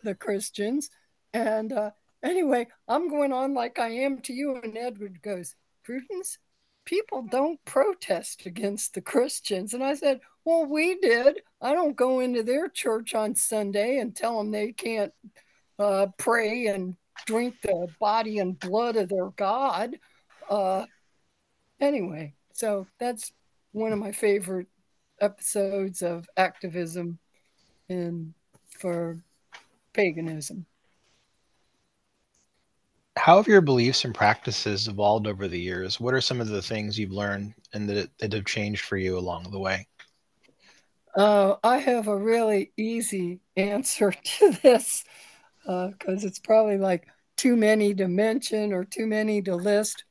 the 0.03 0.15
Christians. 0.15 0.89
And 1.33 1.71
uh, 1.71 1.91
anyway, 2.23 2.67
I'm 2.87 3.09
going 3.09 3.31
on 3.31 3.53
like 3.53 3.79
I 3.79 3.89
am 3.89 4.19
to 4.21 4.33
you. 4.33 4.59
And 4.61 4.77
Edred 4.77 5.21
goes, 5.21 5.55
Prudence, 5.83 6.37
people 6.85 7.23
don't 7.23 7.63
protest 7.65 8.45
against 8.45 8.93
the 8.93 9.01
Christians. 9.01 9.73
And 9.73 9.83
I 9.83 9.95
said, 9.95 10.21
Well, 10.43 10.65
we 10.65 10.95
did. 10.95 11.41
I 11.61 11.73
don't 11.73 11.95
go 11.95 12.19
into 12.19 12.43
their 12.43 12.69
church 12.69 13.13
on 13.13 13.35
Sunday 13.35 13.99
and 13.99 14.15
tell 14.15 14.37
them 14.37 14.51
they 14.51 14.71
can't 14.71 15.13
uh, 15.77 16.07
pray 16.17 16.67
and 16.67 16.95
drink 17.25 17.55
the 17.61 17.87
body 17.99 18.39
and 18.39 18.59
blood 18.59 18.95
of 18.95 19.09
their 19.09 19.29
god. 19.31 19.97
Uh, 20.49 20.85
anyway, 21.79 22.33
so 22.53 22.87
that's 22.99 23.31
one 23.71 23.91
of 23.91 23.99
my 23.99 24.11
favorite 24.11 24.67
episodes 25.21 26.01
of 26.01 26.27
activism 26.37 27.17
and 27.89 28.33
for 28.69 29.19
paganism. 29.93 30.65
How 33.17 33.37
have 33.37 33.47
your 33.47 33.61
beliefs 33.61 34.03
and 34.03 34.13
practices 34.13 34.87
evolved 34.87 35.25
over 35.25 35.47
the 35.47 35.59
years? 35.59 35.99
What 35.99 36.13
are 36.13 36.21
some 36.21 36.41
of 36.41 36.47
the 36.47 36.61
things 36.61 36.99
you've 36.99 37.11
learned 37.11 37.53
and 37.73 37.89
that, 37.89 38.09
that 38.19 38.33
have 38.33 38.45
changed 38.45 38.81
for 38.81 38.97
you 38.97 39.17
along 39.17 39.49
the 39.51 39.59
way? 39.59 39.87
Uh, 41.15 41.55
I 41.63 41.77
have 41.77 42.07
a 42.09 42.17
really 42.17 42.71
easy 42.75 43.39
answer 43.55 44.11
to 44.23 44.51
this 44.61 45.05
because 45.65 46.23
uh, 46.23 46.27
it's 46.27 46.39
probably 46.39 46.77
like 46.77 47.07
too 47.37 47.55
many 47.55 47.93
to 47.95 48.07
mention 48.07 48.71
or 48.71 48.85
too 48.85 49.07
many 49.07 49.41
to 49.41 49.55
list. 49.55 50.03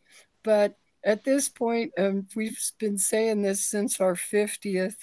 But 0.43 0.77
at 1.05 1.25
this 1.25 1.49
point, 1.49 1.93
um, 1.99 2.27
we've 2.35 2.59
been 2.79 2.99
saying 2.99 3.43
this 3.43 3.67
since 3.67 4.01
our 4.01 4.15
50th 4.15 4.97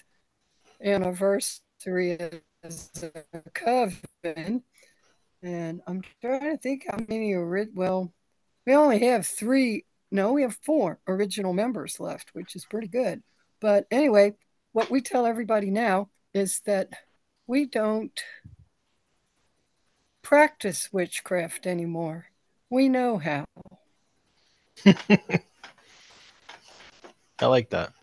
anniversary 0.84 2.18
as 2.64 2.92
a 3.34 3.50
coven. 3.54 4.64
And 5.44 5.82
I'm 5.88 6.02
trying 6.22 6.42
to 6.42 6.58
think 6.58 6.86
how 6.88 6.98
many 7.08 7.34
are, 7.34 7.68
well, 7.74 8.14
we 8.66 8.76
only 8.76 9.00
have 9.00 9.26
three, 9.26 9.86
no, 10.12 10.34
we 10.34 10.44
have 10.44 10.58
four 10.64 11.00
original 11.08 11.54
members 11.54 12.00
left, 12.00 12.30
which 12.34 12.56
is 12.56 12.66
pretty 12.66 12.88
good. 12.88 13.24
But 13.60 13.88
anyway, 13.90 14.36
what 14.74 14.92
we 14.92 15.02
tell 15.02 15.26
everybody 15.26 15.72
now 15.72 16.10
is 16.34 16.62
that 16.66 16.90
we 17.48 17.66
don't 17.66 18.20
practice 20.22 20.90
witchcraft 20.92 21.68
anymore. 21.68 22.28
We 22.70 22.90
know 22.90 23.18
how. 23.18 23.46
I 24.86 24.96
like 27.46 27.70
that. 27.72 27.94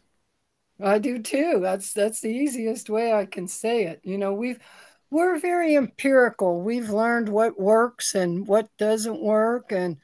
I 0.81 0.99
do 0.99 1.21
too. 1.21 1.59
That's 1.61 1.93
that's 1.93 2.21
the 2.21 2.31
easiest 2.31 2.89
way 2.89 3.12
I 3.12 3.27
can 3.27 3.49
say 3.49 3.85
it. 3.85 4.01
You 4.05 4.19
know, 4.19 4.33
we've 4.33 4.59
we're 5.11 5.39
very 5.39 5.77
empirical. 5.77 6.61
We've 6.61 6.91
learned 6.91 7.29
what 7.29 7.59
works 7.59 8.14
and 8.14 8.47
what 8.47 8.69
doesn't 8.79 9.23
work, 9.23 9.73
and 9.73 9.97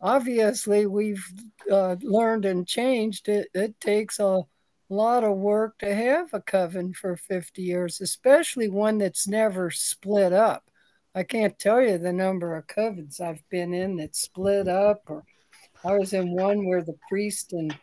obviously 0.00 0.86
we've 0.86 1.24
uh, 1.70 1.96
learned 2.02 2.44
and 2.44 2.66
changed. 2.66 3.28
It 3.28 3.48
it 3.54 3.80
takes 3.80 4.18
a 4.18 4.42
lot 4.88 5.24
of 5.24 5.36
work 5.36 5.78
to 5.78 5.94
have 5.94 6.32
a 6.32 6.40
coven 6.40 6.92
for 6.92 7.16
50 7.16 7.62
years, 7.62 8.00
especially 8.00 8.68
one 8.68 8.98
that's 8.98 9.28
never 9.28 9.70
split 9.70 10.32
up. 10.32 10.64
I 11.16 11.22
can't 11.22 11.58
tell 11.58 11.80
you 11.80 11.96
the 11.96 12.12
number 12.12 12.54
of 12.54 12.66
covens 12.66 13.22
I've 13.22 13.42
been 13.48 13.72
in 13.72 13.96
that 13.96 14.14
split 14.14 14.68
up, 14.68 15.04
or 15.08 15.24
I 15.82 15.96
was 15.96 16.12
in 16.12 16.36
one 16.36 16.66
where 16.66 16.82
the 16.82 16.98
priest 17.08 17.54
and 17.54 17.74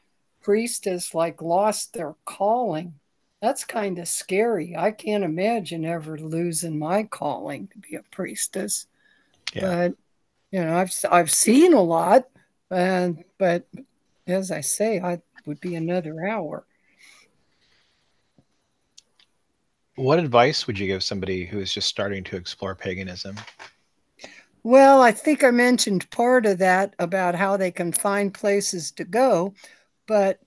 priestess 0.43 1.15
like 1.15 1.41
lost 1.41 1.93
their 1.93 2.13
calling. 2.25 2.93
That's 3.41 3.65
kind 3.65 3.97
of 3.97 4.07
scary. 4.07 4.75
I 4.77 4.91
can't 4.91 5.23
imagine 5.23 5.83
ever 5.83 6.15
losing 6.17 6.77
my 6.77 7.03
calling 7.03 7.69
to 7.69 7.79
be 7.79 7.95
a 7.95 8.03
priestess. 8.11 8.85
Yeah. 9.51 9.61
But 9.61 9.95
you 10.51 10.63
know, 10.63 10.77
I've 10.77 10.93
I've 11.09 11.31
seen 11.31 11.73
a 11.73 11.81
lot, 11.81 12.25
and 12.69 13.23
but 13.39 13.65
as 14.27 14.51
I 14.51 14.61
say, 14.61 14.99
I 14.99 15.21
would 15.47 15.59
be 15.59 15.73
another 15.73 16.23
hour. 16.23 16.65
What 19.95 20.19
advice 20.19 20.65
would 20.65 20.79
you 20.79 20.87
give 20.87 21.03
somebody 21.03 21.45
who 21.45 21.59
is 21.59 21.71
just 21.71 21.87
starting 21.87 22.23
to 22.25 22.35
explore 22.35 22.73
paganism? 22.73 23.35
Well, 24.63 25.01
I 25.01 25.11
think 25.11 25.43
I 25.43 25.51
mentioned 25.51 26.09
part 26.09 26.45
of 26.45 26.57
that 26.59 26.95
about 26.97 27.35
how 27.35 27.57
they 27.57 27.69
can 27.69 27.91
find 27.91 28.33
places 28.33 28.91
to 28.93 29.03
go, 29.03 29.53
but 30.07 30.39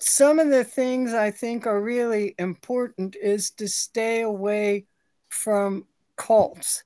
some 0.00 0.38
of 0.38 0.48
the 0.48 0.64
things 0.64 1.12
I 1.12 1.30
think 1.30 1.66
are 1.66 1.80
really 1.80 2.34
important 2.38 3.16
is 3.16 3.50
to 3.52 3.68
stay 3.68 4.22
away 4.22 4.86
from 5.28 5.86
cults. 6.16 6.82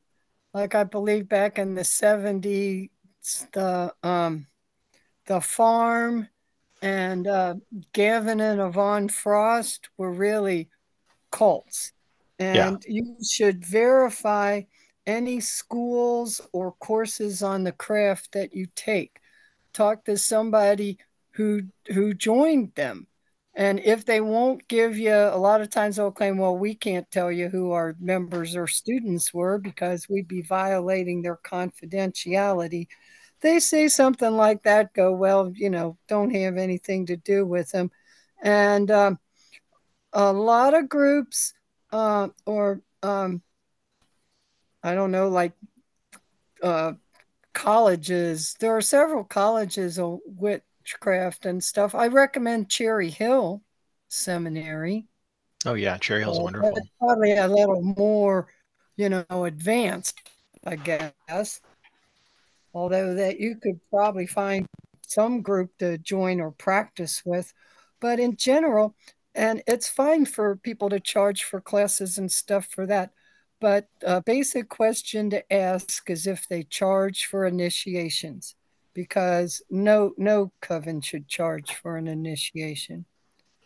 Like 0.53 0.75
I 0.75 0.85
believe 0.85 1.29
back 1.29 1.59
in 1.59 1.75
the 1.75 1.85
70s, 1.85 2.91
the 3.53 3.95
um, 4.03 4.47
the 5.27 5.41
farm 5.41 6.29
and 6.83 7.27
uh, 7.27 7.55
Gavin 7.93 8.41
and 8.41 8.61
Yvonne 8.61 9.09
Frost 9.09 9.89
were 9.97 10.13
really 10.13 10.69
cults. 11.35 11.93
And 12.39 12.85
yeah. 12.87 12.95
you 13.03 13.17
should 13.29 13.65
verify 13.65 14.63
any 15.05 15.41
schools 15.41 16.41
or 16.53 16.73
courses 16.73 17.43
on 17.43 17.65
the 17.65 17.73
craft 17.73 18.33
that 18.33 18.55
you 18.55 18.69
take. 18.77 19.19
Talk 19.73 20.05
to 20.05 20.17
somebody 20.17 20.99
who 21.33 21.63
who 21.89 22.15
joined 22.15 22.73
them. 22.77 23.09
And 23.57 23.81
if 23.81 24.05
they 24.05 24.21
won't 24.21 24.67
give 24.69 24.97
you, 24.97 25.15
a 25.15 25.39
lot 25.39 25.61
of 25.61 25.71
times 25.71 25.97
they'll 25.97 26.11
claim, 26.11 26.39
well, 26.39 26.57
we 26.57 26.75
can't 26.75 27.09
tell 27.11 27.31
you 27.31 27.49
who 27.49 27.71
our 27.71 27.95
members 28.01 28.57
or 28.57 28.67
students 28.67 29.33
were 29.33 29.59
because 29.59 30.09
we'd 30.09 30.27
be 30.27 30.43
violating 30.43 31.23
their 31.23 31.37
confidentiality. 31.37 32.89
They 33.41 33.61
say 33.61 33.87
something 33.89 34.37
like 34.37 34.65
that, 34.65 34.93
go, 34.93 35.13
well, 35.13 35.53
you 35.55 35.71
know, 35.71 35.99
don't 36.09 36.35
have 36.35 36.57
anything 36.57 37.07
to 37.07 37.17
do 37.17 37.47
with 37.47 37.71
them. 37.71 37.93
And 38.43 38.91
um, 38.91 39.19
a 40.15 40.33
lot 40.33 40.75
of 40.75 40.89
groups 40.89 41.53
uh, 41.93 42.29
or 42.47 42.81
um, 43.03 43.43
I 44.83 44.95
don't 44.95 45.11
know, 45.11 45.29
like 45.29 45.53
uh, 46.63 46.93
colleges. 47.53 48.57
There 48.59 48.77
are 48.77 48.81
several 48.81 49.25
colleges 49.25 49.99
of 49.99 50.21
witchcraft 50.27 51.47
and 51.47 51.63
stuff. 51.63 51.95
I 51.95 52.07
recommend 52.09 52.71
Cherry 52.71 53.11
Hill 53.11 53.63
Seminary. 54.09 55.07
Oh 55.67 55.75
yeah, 55.75 55.97
Cherry 55.99 56.21
Hill's 56.21 56.39
uh, 56.39 56.43
wonderful. 56.43 56.79
Probably 56.99 57.33
a 57.33 57.49
little 57.49 57.83
more, 57.83 58.49
you 58.97 59.09
know, 59.09 59.45
advanced, 59.45 60.21
I 60.67 60.77
guess. 60.77 61.61
Although 62.73 63.15
that 63.15 63.39
you 63.39 63.57
could 63.57 63.81
probably 63.91 64.27
find 64.27 64.67
some 65.07 65.43
group 65.43 65.71
to 65.79 65.99
join 65.99 66.41
or 66.41 66.51
practice 66.51 67.23
with, 67.25 67.53
but 68.01 68.19
in 68.19 68.37
general, 68.37 68.95
and 69.35 69.63
it's 69.67 69.89
fine 69.89 70.27
for 70.27 70.57
people 70.57 70.89
to 70.91 71.01
charge 71.01 71.43
for 71.43 71.61
classes 71.61 72.19
and 72.19 72.31
stuff 72.31 72.67
for 72.67 72.87
that. 72.87 73.11
But 73.61 73.89
a 74.03 74.21
basic 74.21 74.69
question 74.69 75.31
to 75.31 75.53
ask 75.53 76.09
is 76.11 76.27
if 76.27 76.47
they 76.49 76.65
charge 76.65 77.25
for 77.25 77.47
initiations 77.47 78.55
because 78.93 79.63
no 79.71 80.13
no 80.17 80.53
coven 80.61 81.01
should 81.01 81.29
charge 81.29 81.73
for 81.73 81.97
an 81.97 82.07
initiation. 82.07 83.07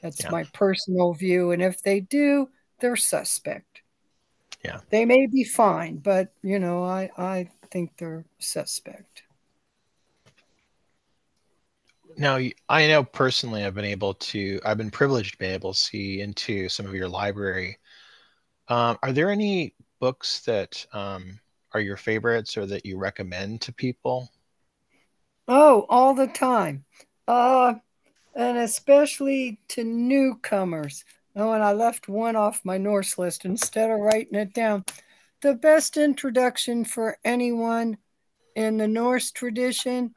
That's 0.03 0.23
yeah. 0.23 0.31
my 0.31 0.45
personal 0.55 1.12
view. 1.12 1.51
And 1.51 1.62
if 1.62 1.83
they 1.83 2.01
do, 2.01 2.49
they're 2.81 2.97
suspect. 2.97 3.83
Yeah. 4.64 4.81
They 4.91 5.05
may 5.05 5.27
be 5.27 5.45
fine, 5.45 5.97
but 5.97 6.33
you 6.43 6.59
know, 6.59 6.85
I, 6.85 7.11
I 7.16 7.49
think 7.71 7.97
they're 7.99 8.25
suspect. 8.39 9.23
Now, 12.17 12.39
I 12.69 12.87
know 12.89 13.05
personally, 13.05 13.65
I've 13.65 13.75
been 13.75 13.85
able 13.85 14.15
to, 14.15 14.61
I've 14.65 14.79
been 14.79 14.91
privileged 14.91 15.33
to 15.33 15.39
be 15.39 15.47
able 15.47 15.73
to 15.73 15.79
see 15.79 16.21
into 16.21 16.69
some 16.69 16.87
of 16.87 16.95
your 16.95 17.09
library. 17.09 17.79
Um, 18.69 18.99
are 19.03 19.13
there 19.13 19.31
any 19.31 19.75
books 20.01 20.41
that 20.41 20.85
um, 20.93 21.39
are 21.73 21.81
your 21.81 21.97
favorites 21.97 22.57
or 22.57 22.67
that 22.67 22.85
you 22.85 22.99
recommend 22.99 23.61
to 23.63 23.73
people? 23.73 24.31
Oh, 25.47 25.87
all 25.89 26.15
the 26.15 26.27
time. 26.27 26.85
Uh, 27.27 27.75
and 28.35 28.59
especially 28.59 29.61
to 29.69 29.85
newcomers. 29.85 31.05
Oh, 31.37 31.53
and 31.53 31.63
I 31.63 31.73
left 31.73 32.09
one 32.09 32.37
off 32.37 32.65
my 32.65 32.79
Norse 32.79 33.19
list 33.19 33.45
instead 33.45 33.91
of 33.91 34.01
writing 34.01 34.39
it 34.39 34.53
down. 34.53 34.85
The 35.41 35.55
best 35.55 35.97
introduction 35.97 36.85
for 36.85 37.19
anyone 37.25 37.99
in 38.57 38.77
the 38.77 38.89
Norse 38.89 39.31
tradition 39.31 40.15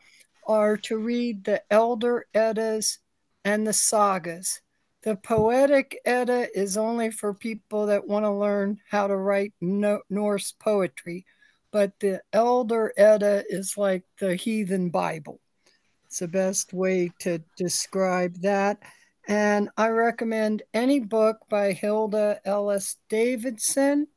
are 0.52 0.78
to 0.78 0.98
read 0.98 1.44
the 1.44 1.64
Elder 1.72 2.28
Eddas 2.34 3.00
and 3.44 3.66
the 3.66 3.74
sagas. 3.74 4.62
The 5.04 5.16
Poetic 5.16 6.00
Edda 6.06 6.48
is 6.58 6.78
only 6.78 7.10
for 7.10 7.34
people 7.34 7.88
that 7.88 8.08
want 8.08 8.26
to 8.26 8.32
learn 8.32 8.80
how 8.90 9.08
to 9.08 9.16
write 9.16 9.54
Norse 9.62 10.52
poetry 10.52 11.26
but 11.72 11.98
the 12.00 12.22
Elder 12.34 12.94
Edda 12.98 13.44
is 13.50 13.78
like 13.78 14.04
the 14.20 14.36
heathen 14.36 14.90
Bible. 14.90 15.40
It's 16.06 16.20
the 16.20 16.28
best 16.28 16.74
way 16.74 17.12
to 17.20 17.42
describe 17.58 18.36
that. 18.42 18.80
And 19.28 19.70
I 19.78 19.88
recommend 19.88 20.64
any 20.74 21.00
book 21.00 21.38
by 21.50 21.72
Hilda 21.72 22.42
Ellis 22.44 22.98
Davidson. 23.10 24.08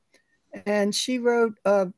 And 0.66 0.94
she 0.94 1.18
wrote 1.18 1.54
a 1.64 1.92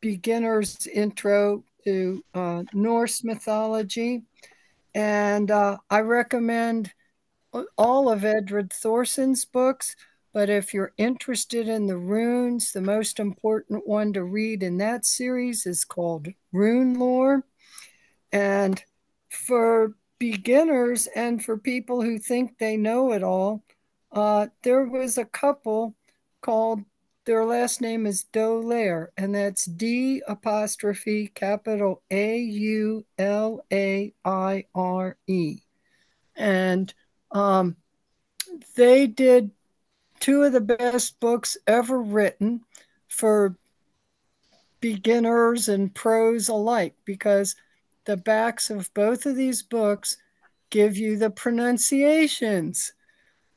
beginner's 0.00 0.86
intro 0.86 1.64
to 1.84 2.24
uh, 2.34 2.62
Norse 2.72 3.24
mythology. 3.24 4.22
And 4.94 5.50
uh, 5.50 5.78
I 5.90 6.00
recommend 6.00 6.92
all 7.76 8.10
of 8.10 8.24
Edred 8.24 8.72
Thorsson's 8.72 9.44
books. 9.44 9.96
But 10.32 10.48
if 10.48 10.72
you're 10.72 10.94
interested 10.96 11.68
in 11.68 11.86
the 11.86 11.98
runes, 11.98 12.72
the 12.72 12.80
most 12.80 13.20
important 13.20 13.86
one 13.86 14.14
to 14.14 14.24
read 14.24 14.62
in 14.62 14.78
that 14.78 15.04
series 15.04 15.66
is 15.66 15.84
called 15.84 16.28
Rune 16.52 16.98
Lore. 16.98 17.44
And 18.32 18.82
for 19.28 19.94
beginners 20.18 21.06
and 21.14 21.44
for 21.44 21.58
people 21.58 22.00
who 22.00 22.18
think 22.18 22.56
they 22.56 22.76
know 22.76 23.12
it 23.12 23.22
all, 23.22 23.62
uh, 24.10 24.46
there 24.62 24.84
was 24.84 25.18
a 25.18 25.24
couple 25.24 25.94
called, 26.40 26.80
their 27.24 27.44
last 27.44 27.80
name 27.80 28.06
is 28.06 28.24
Daulaire, 28.32 29.08
and 29.16 29.34
that's 29.34 29.64
D 29.64 30.22
apostrophe 30.26 31.28
capital 31.28 32.02
A 32.10 32.38
U 32.38 33.04
L 33.18 33.64
A 33.72 34.12
I 34.24 34.64
R 34.74 35.16
E. 35.26 35.58
And 36.34 36.92
um, 37.30 37.76
they 38.76 39.06
did 39.06 39.50
two 40.20 40.42
of 40.42 40.52
the 40.52 40.60
best 40.60 41.20
books 41.20 41.56
ever 41.66 42.00
written 42.00 42.62
for 43.08 43.56
beginners 44.80 45.68
and 45.68 45.94
pros 45.94 46.48
alike 46.48 46.94
because 47.04 47.54
the 48.04 48.16
backs 48.16 48.68
of 48.68 48.92
both 48.94 49.26
of 49.26 49.36
these 49.36 49.62
books 49.62 50.16
give 50.70 50.96
you 50.96 51.16
the 51.16 51.30
pronunciations. 51.30 52.92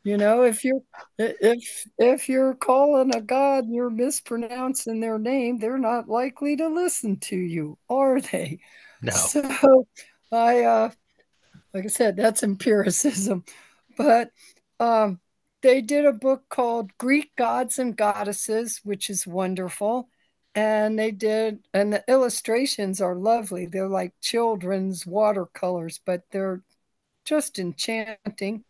You 0.05 0.17
know, 0.17 0.43
if 0.43 0.63
you're 0.63 0.81
if 1.17 1.87
if 1.97 2.29
you're 2.29 2.53
calling 2.53 3.15
a 3.15 3.21
god 3.21 3.63
and 3.63 3.73
you're 3.73 3.89
mispronouncing 3.89 4.99
their 4.99 5.17
name, 5.17 5.57
they're 5.57 5.79
not 5.79 6.07
likely 6.07 6.55
to 6.57 6.67
listen 6.67 7.17
to 7.21 7.35
you, 7.35 7.79
are 7.89 8.21
they? 8.21 8.59
No. 9.01 9.13
So 9.15 9.87
I 10.31 10.63
uh 10.63 10.91
like 11.73 11.85
I 11.85 11.87
said, 11.87 12.17
that's 12.17 12.43
empiricism. 12.43 13.45
But 13.97 14.29
um 14.79 15.19
they 15.63 15.81
did 15.81 16.05
a 16.05 16.13
book 16.13 16.43
called 16.49 16.95
Greek 16.99 17.35
Gods 17.35 17.79
and 17.79 17.97
Goddesses, 17.97 18.81
which 18.83 19.09
is 19.09 19.25
wonderful. 19.25 20.09
And 20.53 20.99
they 20.99 21.11
did, 21.11 21.65
and 21.73 21.91
the 21.91 22.03
illustrations 22.07 23.01
are 23.01 23.15
lovely. 23.15 23.65
They're 23.65 23.89
like 23.89 24.13
children's 24.21 25.05
watercolors, 25.07 25.99
but 26.05 26.21
they're 26.31 26.61
just 27.25 27.57
enchanting. 27.59 28.63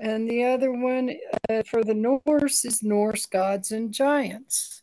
And 0.00 0.28
the 0.28 0.44
other 0.44 0.72
one 0.72 1.14
uh, 1.50 1.62
for 1.62 1.84
the 1.84 1.92
Norse 1.92 2.64
is 2.64 2.82
Norse 2.82 3.26
gods 3.26 3.70
and 3.70 3.92
giants. 3.92 4.82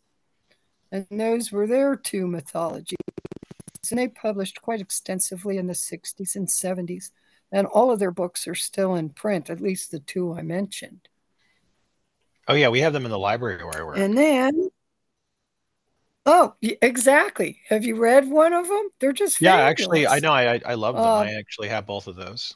And 0.91 1.07
those 1.09 1.51
were 1.51 1.65
their 1.65 1.95
two 1.95 2.27
mythologies. 2.27 2.97
And 3.89 3.97
they 3.97 4.09
published 4.09 4.61
quite 4.61 4.79
extensively 4.79 5.57
in 5.57 5.65
the 5.65 5.73
60s 5.73 6.35
and 6.35 6.47
70s. 6.47 7.09
And 7.51 7.65
all 7.65 7.89
of 7.91 7.97
their 7.97 8.11
books 8.11 8.47
are 8.47 8.55
still 8.55 8.93
in 8.93 9.09
print, 9.09 9.49
at 9.49 9.59
least 9.59 9.89
the 9.89 9.99
two 9.99 10.33
I 10.33 10.43
mentioned. 10.43 11.07
Oh, 12.47 12.53
yeah, 12.53 12.69
we 12.69 12.81
have 12.81 12.93
them 12.93 13.05
in 13.05 13.11
the 13.11 13.17
library 13.17 13.63
where 13.63 13.81
I 13.81 13.83
work. 13.83 13.97
And 13.97 14.15
then, 14.15 14.69
oh, 16.25 16.53
exactly. 16.61 17.59
Have 17.69 17.83
you 17.85 17.95
read 17.95 18.29
one 18.29 18.53
of 18.53 18.67
them? 18.67 18.89
They're 18.99 19.13
just 19.13 19.41
yeah. 19.41 19.55
Actually, 19.55 20.05
I 20.05 20.19
know. 20.19 20.31
I 20.31 20.61
I 20.65 20.75
love 20.75 20.95
them. 20.95 21.03
Uh, 21.03 21.23
I 21.23 21.33
actually 21.33 21.69
have 21.69 21.85
both 21.85 22.07
of 22.07 22.15
those. 22.15 22.55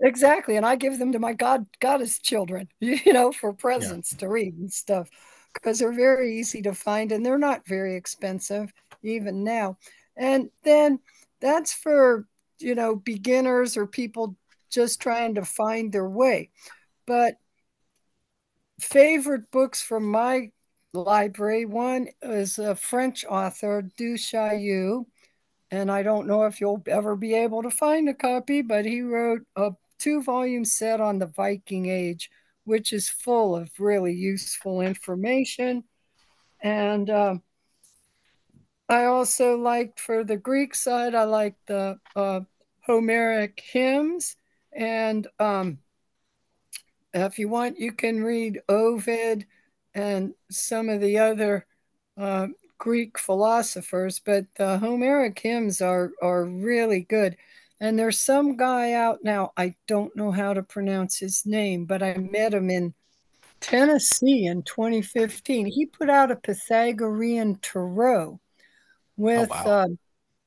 Exactly. 0.00 0.56
And 0.56 0.66
I 0.66 0.76
give 0.76 0.98
them 0.98 1.12
to 1.12 1.18
my 1.18 1.32
God 1.32 1.66
goddess 1.80 2.18
children, 2.18 2.68
you 2.80 3.12
know, 3.12 3.32
for 3.32 3.52
presents 3.52 4.12
yeah. 4.12 4.18
to 4.18 4.28
read 4.28 4.54
and 4.54 4.72
stuff. 4.72 5.08
Because 5.54 5.78
they're 5.78 5.92
very 5.92 6.38
easy 6.38 6.60
to 6.62 6.74
find 6.74 7.12
and 7.12 7.24
they're 7.24 7.38
not 7.38 7.66
very 7.66 7.96
expensive 7.96 8.72
even 9.02 9.42
now. 9.42 9.78
And 10.16 10.50
then 10.64 10.98
that's 11.40 11.72
for, 11.72 12.26
you 12.58 12.74
know, 12.74 12.94
beginners 12.94 13.76
or 13.76 13.86
people 13.86 14.36
just 14.70 15.00
trying 15.00 15.36
to 15.36 15.44
find 15.46 15.92
their 15.92 16.08
way. 16.08 16.50
But 17.06 17.36
favorite 18.80 19.50
books 19.50 19.80
from 19.80 20.10
my 20.10 20.50
library, 20.92 21.64
one 21.64 22.08
is 22.22 22.58
a 22.58 22.74
French 22.74 23.24
author, 23.24 23.82
Du 23.96 24.14
Chaillu, 24.14 25.06
and 25.70 25.90
I 25.90 26.02
don't 26.02 26.26
know 26.26 26.44
if 26.44 26.60
you'll 26.60 26.82
ever 26.86 27.16
be 27.16 27.34
able 27.34 27.62
to 27.62 27.70
find 27.70 28.08
a 28.08 28.14
copy, 28.14 28.62
but 28.62 28.84
he 28.84 29.00
wrote 29.02 29.42
a 29.56 29.72
two 29.98 30.22
volume 30.22 30.64
set 30.64 31.00
on 31.00 31.18
the 31.18 31.26
Viking 31.26 31.86
Age, 31.86 32.30
which 32.64 32.92
is 32.92 33.08
full 33.08 33.56
of 33.56 33.70
really 33.78 34.12
useful 34.12 34.80
information. 34.80 35.84
And 36.62 37.08
uh, 37.10 37.36
I 38.88 39.04
also 39.04 39.56
liked 39.56 40.00
for 40.00 40.24
the 40.24 40.36
Greek 40.36 40.74
side, 40.74 41.14
I 41.14 41.24
like 41.24 41.56
the 41.66 41.98
uh, 42.14 42.40
Homeric 42.80 43.60
hymns. 43.60 44.36
And 44.72 45.26
um, 45.38 45.78
if 47.12 47.38
you 47.38 47.48
want, 47.48 47.78
you 47.78 47.92
can 47.92 48.22
read 48.22 48.60
Ovid 48.68 49.46
and 49.94 50.34
some 50.50 50.88
of 50.88 51.00
the 51.00 51.18
other 51.18 51.66
uh, 52.16 52.48
Greek 52.78 53.18
philosophers, 53.18 54.20
but 54.24 54.44
the 54.56 54.78
Homeric 54.78 55.38
hymns 55.38 55.80
are, 55.80 56.12
are 56.22 56.44
really 56.44 57.00
good. 57.00 57.36
And 57.80 57.98
there's 57.98 58.20
some 58.20 58.56
guy 58.56 58.92
out 58.92 59.18
now, 59.22 59.52
I 59.56 59.74
don't 59.86 60.14
know 60.16 60.30
how 60.30 60.54
to 60.54 60.62
pronounce 60.62 61.18
his 61.18 61.44
name, 61.44 61.84
but 61.84 62.02
I 62.02 62.14
met 62.14 62.54
him 62.54 62.70
in 62.70 62.94
Tennessee 63.60 64.46
in 64.46 64.62
2015. 64.62 65.66
He 65.66 65.86
put 65.86 66.08
out 66.08 66.30
a 66.30 66.36
Pythagorean 66.36 67.56
tarot 67.56 68.40
with, 69.16 69.50
oh, 69.50 69.64
wow. 69.64 69.70
uh, 69.70 69.88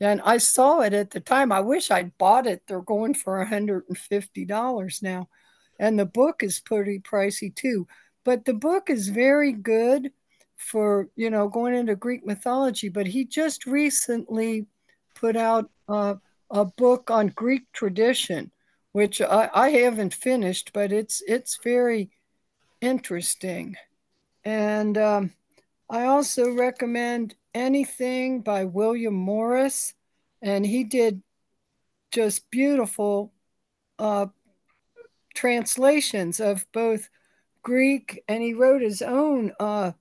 and 0.01 0.21
I 0.23 0.37
saw 0.37 0.81
it 0.81 0.93
at 0.93 1.11
the 1.11 1.19
time. 1.19 1.51
I 1.51 1.59
wish 1.59 1.91
I'd 1.91 2.17
bought 2.17 2.47
it. 2.47 2.63
They're 2.67 2.81
going 2.81 3.13
for 3.13 3.45
$150 3.45 5.03
now. 5.03 5.29
And 5.79 5.99
the 5.99 6.05
book 6.05 6.41
is 6.41 6.59
pretty 6.59 6.99
pricey 6.99 7.53
too. 7.53 7.87
But 8.23 8.45
the 8.45 8.53
book 8.53 8.89
is 8.89 9.09
very 9.09 9.51
good 9.51 10.11
for, 10.55 11.09
you 11.15 11.29
know, 11.29 11.47
going 11.47 11.73
into 11.73 11.95
Greek 11.95 12.25
mythology. 12.25 12.89
But 12.89 13.07
he 13.07 13.25
just 13.25 13.65
recently 13.65 14.67
put 15.15 15.35
out 15.35 15.69
uh, 15.87 16.15
a 16.51 16.65
book 16.65 17.11
on 17.11 17.27
Greek 17.27 17.71
tradition, 17.73 18.51
which 18.91 19.21
I, 19.21 19.49
I 19.53 19.69
haven't 19.69 20.13
finished, 20.13 20.71
but 20.73 20.91
it's 20.91 21.21
it's 21.27 21.59
very 21.63 22.11
interesting. 22.81 23.75
And 24.43 24.97
um, 24.97 25.33
I 25.89 26.05
also 26.05 26.51
recommend 26.51 27.35
anything 27.53 28.41
by 28.41 28.65
William 28.65 29.13
Morris, 29.13 29.93
and 30.41 30.65
he 30.65 30.83
did 30.83 31.21
just 32.11 32.49
beautiful 32.49 33.31
uh, 33.97 34.27
translations 35.35 36.39
of 36.39 36.65
both 36.71 37.09
Greek, 37.61 38.23
and 38.27 38.41
he 38.41 38.53
wrote 38.53 38.81
his 38.81 39.01
own 39.01 39.51
uh, 39.59 39.91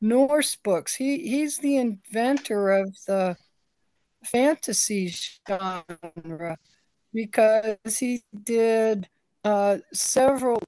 Norse 0.00 0.56
books. 0.56 0.94
He 0.94 1.28
he's 1.28 1.58
the 1.58 1.76
inventor 1.76 2.70
of 2.70 2.96
the 3.06 3.36
fantasy 4.26 5.14
genre 5.48 6.58
because 7.12 7.98
he 7.98 8.22
did 8.44 9.08
uh, 9.44 9.78
several 9.92 10.60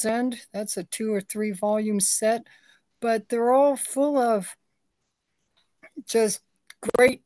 Send 0.00 0.40
that's 0.54 0.78
a 0.78 0.84
two 0.84 1.12
or 1.12 1.20
three 1.20 1.50
volume 1.50 2.00
set, 2.00 2.46
but 3.02 3.28
they're 3.28 3.52
all 3.52 3.76
full 3.76 4.16
of 4.16 4.56
just 6.06 6.40
great, 6.96 7.20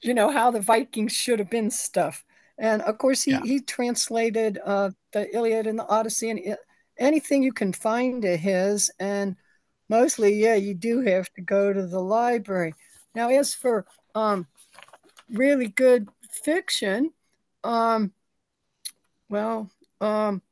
you 0.00 0.14
know, 0.14 0.30
how 0.30 0.52
the 0.52 0.60
Vikings 0.60 1.12
should 1.12 1.40
have 1.40 1.50
been 1.50 1.72
stuff. 1.72 2.24
And 2.56 2.82
of 2.82 2.98
course, 2.98 3.24
he, 3.24 3.32
yeah. 3.32 3.40
he 3.42 3.58
translated 3.58 4.60
uh, 4.64 4.90
the 5.12 5.34
Iliad 5.34 5.66
and 5.66 5.76
the 5.76 5.88
Odyssey 5.88 6.30
and 6.30 6.56
anything 6.98 7.42
you 7.42 7.52
can 7.52 7.72
find 7.72 8.24
of 8.24 8.38
his. 8.38 8.92
And 9.00 9.34
mostly, 9.88 10.34
yeah, 10.34 10.54
you 10.54 10.74
do 10.74 11.00
have 11.00 11.32
to 11.34 11.40
go 11.40 11.72
to 11.72 11.86
the 11.86 12.00
library. 12.00 12.74
Now, 13.14 13.28
as 13.28 13.54
for 13.54 13.86
um, 14.14 14.46
really 15.30 15.68
good 15.68 16.08
fiction, 16.30 17.12
um, 17.62 18.12
well, 19.28 19.70
um, 20.00 20.42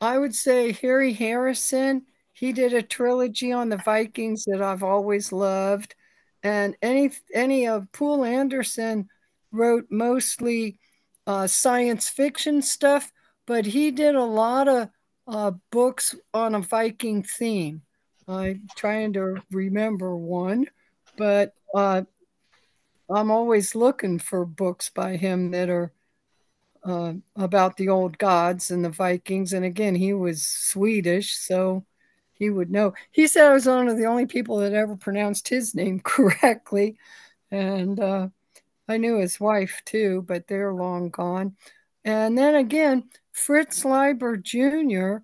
I 0.00 0.18
would 0.18 0.34
say 0.34 0.72
Harry 0.72 1.12
Harrison. 1.12 2.06
He 2.32 2.52
did 2.52 2.72
a 2.72 2.82
trilogy 2.82 3.52
on 3.52 3.68
the 3.68 3.76
Vikings 3.76 4.44
that 4.46 4.62
I've 4.62 4.82
always 4.82 5.32
loved, 5.32 5.94
and 6.42 6.76
any 6.82 7.12
any 7.32 7.68
of 7.68 7.92
Poul 7.92 8.24
Anderson 8.24 9.08
wrote 9.52 9.86
mostly 9.90 10.78
uh, 11.26 11.46
science 11.46 12.08
fiction 12.08 12.62
stuff, 12.62 13.12
but 13.46 13.66
he 13.66 13.90
did 13.90 14.14
a 14.14 14.24
lot 14.24 14.66
of 14.66 14.88
uh, 15.28 15.52
books 15.70 16.14
on 16.34 16.54
a 16.54 16.60
Viking 16.60 17.22
theme. 17.22 17.82
I'm 18.28 18.68
trying 18.76 19.12
to 19.14 19.42
remember 19.50 20.16
one, 20.16 20.66
but 21.16 21.54
uh, 21.74 22.02
I'm 23.10 23.30
always 23.30 23.74
looking 23.74 24.18
for 24.18 24.44
books 24.44 24.88
by 24.88 25.16
him 25.16 25.50
that 25.50 25.68
are 25.68 25.92
uh, 26.84 27.14
about 27.36 27.76
the 27.76 27.88
old 27.88 28.18
gods 28.18 28.70
and 28.70 28.84
the 28.84 28.90
Vikings. 28.90 29.52
And 29.52 29.64
again, 29.64 29.94
he 29.94 30.12
was 30.12 30.44
Swedish, 30.44 31.36
so 31.36 31.84
he 32.32 32.50
would 32.50 32.70
know. 32.70 32.94
He 33.10 33.26
said 33.26 33.46
I 33.46 33.52
was 33.52 33.66
one 33.66 33.88
of 33.88 33.96
the 33.96 34.06
only 34.06 34.26
people 34.26 34.58
that 34.58 34.72
ever 34.72 34.96
pronounced 34.96 35.48
his 35.48 35.74
name 35.74 36.00
correctly. 36.04 36.96
And 37.50 38.00
uh, 38.00 38.28
I 38.88 38.96
knew 38.96 39.18
his 39.18 39.38
wife 39.38 39.82
too, 39.84 40.24
but 40.26 40.46
they're 40.46 40.72
long 40.72 41.10
gone. 41.10 41.56
And 42.04 42.36
then 42.36 42.54
again, 42.54 43.04
Fritz 43.32 43.84
Leiber 43.84 44.36
Jr. 44.36 45.18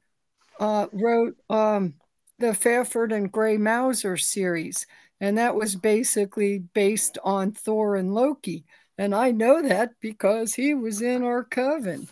Uh, 0.61 0.86
wrote 0.92 1.36
um, 1.51 1.94
the 2.39 2.49
Fafhrd 2.49 3.14
and 3.14 3.30
Grey 3.30 3.57
Mouser 3.57 4.16
series, 4.16 4.86
and 5.20 5.36
that 5.39 5.55
was 5.55 5.74
basically 5.74 6.59
based 6.59 7.18
on 7.24 7.53
Thor 7.53 7.97
and 7.97 8.14
Loki. 8.14 8.64
And 8.97 9.14
I 9.14 9.30
know 9.30 9.62
that 9.62 9.93
because 10.01 10.55
he 10.55 10.74
was 10.74 11.03
in 11.03 11.22
our 11.22 11.45
coven. 11.45 12.09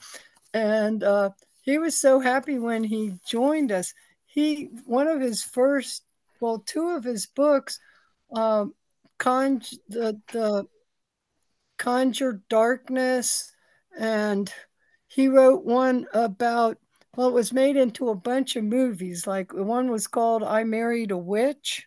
And 0.55 1.03
uh, 1.03 1.31
he 1.63 1.79
was 1.79 2.01
so 2.01 2.21
happy 2.21 2.59
when 2.59 2.85
he 2.85 3.19
joined 3.27 3.73
us. 3.73 3.93
He, 4.25 4.71
one 4.85 5.09
of 5.09 5.21
his 5.21 5.43
first, 5.43 6.05
well, 6.41 6.63
two 6.65 6.91
of 6.91 7.05
his 7.05 7.27
books, 7.27 7.81
um, 8.33 8.75
Conj- 9.19 9.79
the, 9.89 10.21
the 10.33 10.67
Conjure 11.79 12.43
Darkness, 12.49 13.53
and 13.99 14.53
he 15.07 15.29
wrote 15.29 15.65
one 15.65 16.07
about 16.13 16.79
well, 17.17 17.29
it 17.29 17.35
was 17.35 17.53
made 17.53 17.77
into 17.77 18.09
a 18.11 18.15
bunch 18.15 18.57
of 18.57 18.65
movies. 18.65 19.27
Like 19.27 19.53
one 19.53 19.91
was 19.91 20.07
called 20.07 20.43
I 20.43 20.65
Married 20.65 21.11
a 21.11 21.19
Witch. 21.19 21.87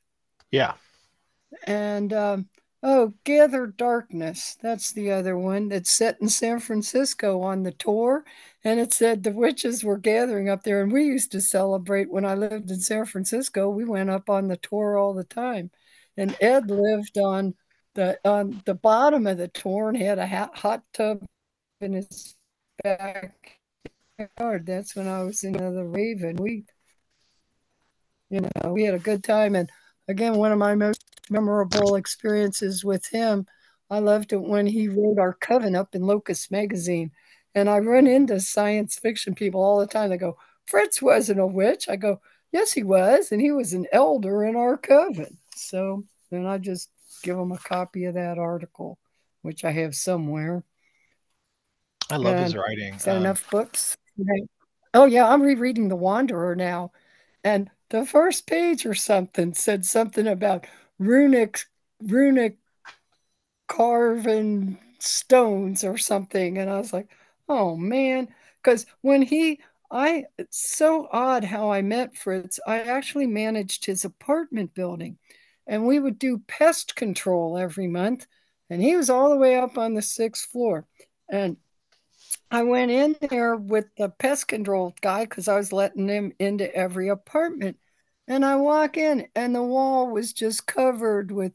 Yeah. 0.52 0.74
And 1.66 2.12
um, 2.14 2.50
Oh, 2.82 3.14
Gather 3.26 3.68
Darkness. 3.68 4.58
That's 4.62 4.94
the 4.94 5.12
other 5.12 5.38
one 5.38 5.68
that's 5.68 5.92
set 5.92 6.18
in 6.22 6.30
San 6.30 6.60
Francisco 6.60 7.42
on 7.42 7.64
the 7.64 7.74
tour. 7.74 8.24
And 8.64 8.80
it 8.80 8.94
said 8.94 9.24
the 9.24 9.32
witches 9.32 9.84
were 9.84 9.98
gathering 9.98 10.48
up 10.50 10.64
there. 10.64 10.82
And 10.82 10.92
we 10.92 11.04
used 11.04 11.32
to 11.34 11.42
celebrate 11.42 12.10
when 12.10 12.24
I 12.24 12.36
lived 12.36 12.72
in 12.72 12.80
San 12.80 13.06
Francisco. 13.06 13.70
We 13.70 13.84
went 13.84 14.10
up 14.10 14.30
on 14.30 14.48
the 14.48 14.56
tour 14.56 14.98
all 14.98 15.14
the 15.14 15.26
time. 15.26 15.72
And 16.16 16.38
Ed 16.40 16.72
lived 16.72 17.18
on 17.18 17.56
the 17.96 18.18
on 18.24 18.62
the 18.66 18.76
bottom 18.76 19.28
of 19.28 19.38
the 19.38 19.50
tour 19.50 19.90
and 19.90 19.98
had 19.98 20.20
a 20.20 20.28
hot 20.28 20.84
tub 20.94 21.26
in 21.82 21.94
his 21.94 22.38
That's 24.38 24.95
when 24.95 25.07
I 25.07 25.24
was 25.24 25.43
in 25.43 25.53
the 25.53 25.84
Raven. 25.84 26.36
We, 26.38 26.65
you 28.30 28.41
know, 28.41 28.74
we 28.74 28.84
had 28.84 28.95
a 28.95 28.99
good 28.99 29.24
time. 29.24 29.55
And 29.55 29.70
again, 30.07 30.36
one 30.36 30.51
of 30.51 30.57
my 30.57 30.76
most 30.76 31.03
memorable 31.30 31.95
experiences 31.95 32.84
with 32.84 33.05
him. 33.07 33.45
I 33.89 33.99
loved 33.99 34.34
it 34.34 34.41
when 34.41 34.67
he 34.67 34.88
wrote 34.88 35.17
our 35.20 35.34
coven 35.34 35.76
up 35.76 35.95
in 35.95 36.03
Locus 36.03 36.51
magazine. 36.51 37.11
And 37.55 37.70
I 37.70 37.80
run 37.80 38.07
into 38.07 38.39
science 38.39 38.99
fiction 38.99 39.34
people 39.34 39.61
all 39.61 39.80
the 39.80 39.88
time. 39.88 40.09
They 40.09 40.17
go, 40.17 40.38
Fritz 40.67 41.01
wasn't 41.01 41.39
a 41.39 41.47
witch. 41.47 41.89
I 41.89 41.95
go, 41.95 42.22
yes, 42.51 42.72
he 42.72 42.84
was. 42.84 43.32
And 43.32 43.41
he 43.41 43.51
was 43.51 43.74
an 43.74 43.88
elder 43.91 44.43
in 44.43 44.55
our 44.55 44.78
coven. 44.78 45.38
So 45.55 46.03
then 46.30 46.45
I 46.45 46.59
just 46.59 46.89
give 47.24 47.38
them 47.38 47.51
a 47.51 47.57
copy 47.57 48.05
of 48.05 48.13
that 48.13 48.38
article, 48.38 48.99
which 49.41 49.65
I 49.65 49.72
have 49.72 49.95
somewhere. 49.95 50.63
I 52.11 52.17
love 52.17 52.36
and 52.36 52.43
his 52.43 52.55
writing. 52.55 52.95
Is 52.95 53.03
that 53.05 53.15
um, 53.15 53.22
enough 53.24 53.49
books? 53.49 53.97
Oh, 54.93 55.05
yeah. 55.05 55.28
I'm 55.28 55.41
rereading 55.41 55.88
The 55.89 55.95
Wanderer 55.95 56.55
now. 56.55 56.91
And 57.43 57.70
the 57.89 58.05
first 58.05 58.47
page 58.47 58.86
or 58.86 58.93
something 58.95 59.53
said 59.53 59.86
something 59.86 60.28
about 60.28 60.67
runic 60.99 61.61
runic 62.01 62.57
carving 63.67 64.78
stones 64.99 65.84
or 65.84 65.97
something 65.97 66.57
and 66.57 66.70
i 66.70 66.78
was 66.78 66.91
like 66.91 67.09
oh 67.47 67.76
man 67.78 68.28
because 68.61 68.86
when 69.01 69.22
he 69.22 69.59
i 69.91 70.26
it's 70.38 70.59
so 70.76 71.07
odd 71.11 71.43
how 71.43 71.72
i 71.72 71.82
met 71.82 72.15
fritz 72.17 72.59
i 72.67 72.80
actually 72.82 73.28
managed 73.28 73.86
his 73.86 74.03
apartment 74.03 74.74
building 74.74 75.17
and 75.67 75.86
we 75.86 75.99
would 75.99 76.20
do 76.20 76.39
pest 76.47 76.95
control 76.95 77.57
every 77.57 77.88
month 77.88 78.28
and 78.70 78.82
he 78.82 78.95
was 78.95 79.09
all 79.09 79.30
the 79.30 79.38
way 79.38 79.55
up 79.55 79.78
on 79.78 79.93
the 79.93 80.01
sixth 80.01 80.49
floor 80.49 80.86
and 81.30 81.55
i 82.52 82.64
went 82.64 82.92
in 82.92 83.16
there 83.30 83.56
with 83.56 83.86
the 83.98 84.10
pest 84.10 84.48
control 84.48 84.94
guy 85.02 85.24
because 85.24 85.48
i 85.48 85.56
was 85.56 85.74
letting 85.74 86.08
him 86.08 86.32
into 86.40 86.74
every 86.76 87.10
apartment. 87.10 87.78
And 88.30 88.46
I 88.46 88.58
walk 88.58 88.96
in, 88.96 89.28
and 89.36 89.56
the 89.56 89.64
wall 89.64 90.12
was 90.12 90.34
just 90.34 90.68
covered 90.68 91.32
with 91.32 91.54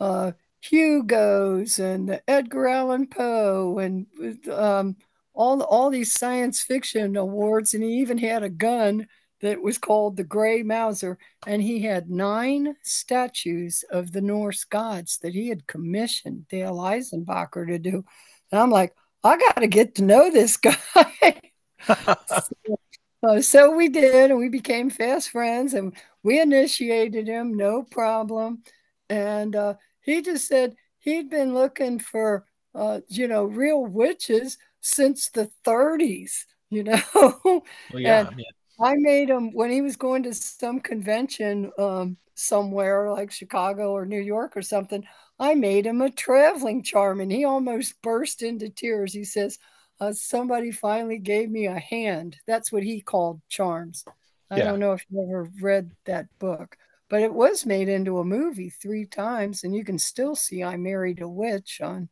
uh, 0.00 0.32
Hugo's 0.62 1.78
and 1.78 2.08
the 2.08 2.22
Edgar 2.28 2.68
Allan 2.68 3.06
Poe 3.06 3.78
and 3.78 4.06
um, 4.48 4.96
all 5.34 5.62
all 5.62 5.90
these 5.90 6.14
science 6.14 6.62
fiction 6.62 7.16
awards, 7.16 7.74
and 7.74 7.84
he 7.84 8.00
even 8.00 8.16
had 8.16 8.42
a 8.42 8.48
gun 8.48 9.06
that 9.42 9.60
was 9.60 9.76
called 9.76 10.16
the 10.16 10.24
Gray 10.24 10.62
Mauser, 10.62 11.18
and 11.46 11.60
he 11.60 11.80
had 11.82 12.08
nine 12.08 12.76
statues 12.82 13.84
of 13.90 14.12
the 14.12 14.22
Norse 14.22 14.64
gods 14.64 15.18
that 15.18 15.34
he 15.34 15.50
had 15.50 15.66
commissioned 15.66 16.48
Dale 16.48 16.78
Eisenbacher 16.78 17.66
to 17.66 17.78
do. 17.78 18.04
And 18.50 18.58
I'm 18.58 18.70
like, 18.70 18.94
I 19.26 19.36
got 19.36 19.60
to 19.60 19.66
get 19.66 19.96
to 19.96 20.04
know 20.04 20.30
this 20.30 20.56
guy. 20.56 21.40
so, 21.88 22.78
uh, 23.26 23.40
so 23.40 23.74
we 23.74 23.88
did, 23.88 24.30
and 24.30 24.38
we 24.38 24.48
became 24.48 24.90
fast 24.90 25.30
friends, 25.30 25.74
and 25.74 25.94
we 26.22 26.40
initiated 26.40 27.26
him, 27.28 27.56
no 27.56 27.82
problem. 27.82 28.62
And 29.08 29.54
uh, 29.54 29.74
he 30.00 30.22
just 30.22 30.48
said 30.48 30.76
he'd 30.98 31.30
been 31.30 31.54
looking 31.54 31.98
for, 31.98 32.44
uh, 32.74 33.00
you 33.08 33.28
know, 33.28 33.44
real 33.44 33.84
witches 33.84 34.58
since 34.80 35.30
the 35.30 35.50
30s, 35.64 36.46
you 36.70 36.84
know. 36.84 37.00
Well, 37.92 38.00
yeah, 38.00 38.20
and 38.20 38.44
I 38.80 38.94
made 38.96 39.30
him 39.30 39.52
when 39.52 39.70
he 39.70 39.80
was 39.80 39.96
going 39.96 40.22
to 40.24 40.34
some 40.34 40.80
convention 40.80 41.70
um, 41.78 42.16
somewhere 42.34 43.10
like 43.10 43.30
Chicago 43.30 43.92
or 43.92 44.04
New 44.04 44.20
York 44.20 44.56
or 44.56 44.62
something. 44.62 45.04
I 45.38 45.54
made 45.54 45.86
him 45.86 46.00
a 46.00 46.10
traveling 46.10 46.82
charm, 46.82 47.20
and 47.20 47.30
he 47.30 47.44
almost 47.44 48.00
burst 48.02 48.42
into 48.42 48.68
tears. 48.68 49.12
He 49.12 49.24
says, 49.24 49.58
uh, 50.00 50.12
somebody 50.12 50.70
finally 50.70 51.18
gave 51.18 51.50
me 51.50 51.66
a 51.66 51.78
hand. 51.78 52.36
That's 52.46 52.70
what 52.70 52.82
he 52.82 53.00
called 53.00 53.40
charms. 53.48 54.04
I 54.50 54.58
yeah. 54.58 54.64
don't 54.64 54.80
know 54.80 54.92
if 54.92 55.04
you 55.10 55.22
ever 55.22 55.50
read 55.60 55.92
that 56.04 56.26
book, 56.38 56.76
but 57.08 57.22
it 57.22 57.32
was 57.32 57.66
made 57.66 57.88
into 57.88 58.18
a 58.18 58.24
movie 58.24 58.70
three 58.70 59.06
times, 59.06 59.64
and 59.64 59.74
you 59.74 59.84
can 59.84 59.98
still 59.98 60.36
see 60.36 60.62
I 60.62 60.76
Married 60.76 61.20
a 61.20 61.28
Witch 61.28 61.80
on 61.82 62.08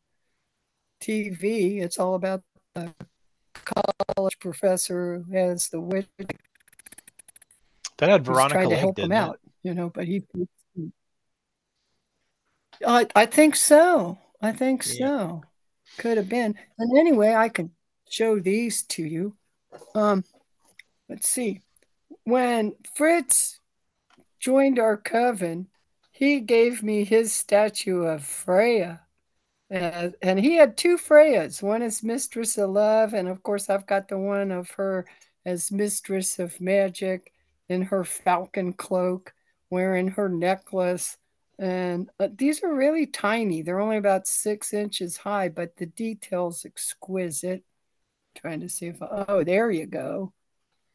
TV. 1.01 1.83
It's 1.83 1.99
all 1.99 2.15
about 2.15 2.43
the 2.75 2.93
college 3.65 4.39
professor 4.39 5.23
who 5.27 5.37
has 5.37 5.69
the 5.69 5.81
witch. 5.81 6.07
That 7.99 8.09
had 8.09 8.25
Veronica 8.25 8.55
trying 8.55 8.71
to 8.71 8.77
help 8.77 8.99
him 8.99 9.13
out, 9.13 9.39
you 9.63 9.75
know, 9.75 9.91
but 9.91 10.05
he. 10.05 10.25
I 12.87 13.07
I 13.15 13.27
think 13.27 13.57
so. 13.57 14.19
I 14.41 14.53
think 14.53 14.85
yeah. 14.87 15.07
so. 15.07 15.43
Could 15.99 16.17
have 16.17 16.29
been. 16.29 16.55
And 16.79 16.99
anyway, 16.99 17.35
I 17.35 17.49
can 17.49 17.71
show 18.09 18.41
these 18.41 18.83
to 18.83 19.05
you. 19.05 19.37
Um, 19.95 20.25
let's 21.09 21.29
see. 21.29 21.61
When 22.25 22.75
Fritz 22.97 23.61
joined 24.41 24.79
our 24.79 24.97
coven, 24.97 25.69
he 26.11 26.41
gave 26.41 26.83
me 26.83 27.05
his 27.05 27.33
statue 27.33 28.03
of 28.03 28.25
Freya. 28.25 29.03
Uh, 29.73 30.11
and 30.23 30.39
he 30.39 30.55
had 30.55 30.77
two 30.77 30.97
Freyas. 30.97 31.63
One 31.63 31.83
is 31.83 32.03
Mistress 32.03 32.59
of 32.59 32.71
Love, 32.71 33.15
and 33.15 33.29
of 33.29 33.43
course, 33.43 33.69
I've 33.71 33.87
got 33.87 34.09
the 34.09 34.19
one 34.19 34.53
of 34.53 34.71
her 34.73 35.07
as 35.45 35.73
Mistress 35.73 36.39
of 36.39 36.61
Magic 36.61 37.33
in 37.69 37.83
her 37.83 38.05
falcon 38.05 38.73
cloak, 38.73 39.33
wearing 39.71 40.09
her 40.09 40.29
necklace 40.29 41.17
and 41.59 42.11
uh, 42.19 42.29
these 42.35 42.63
are 42.65 42.75
really 42.75 43.07
tiny. 43.07 43.63
They're 43.63 43.81
only 43.81 43.97
about 43.97 44.27
six 44.27 44.73
inches 44.73 45.17
high, 45.17 45.49
but 45.49 45.77
the 45.77 45.87
detail's 45.87 46.65
exquisite. 46.65 47.65
Trying 48.35 48.61
to 48.61 48.69
see 48.69 48.87
if, 48.87 48.97
oh, 49.01 49.45
there 49.45 49.71
you 49.71 49.87
go. 49.87 50.33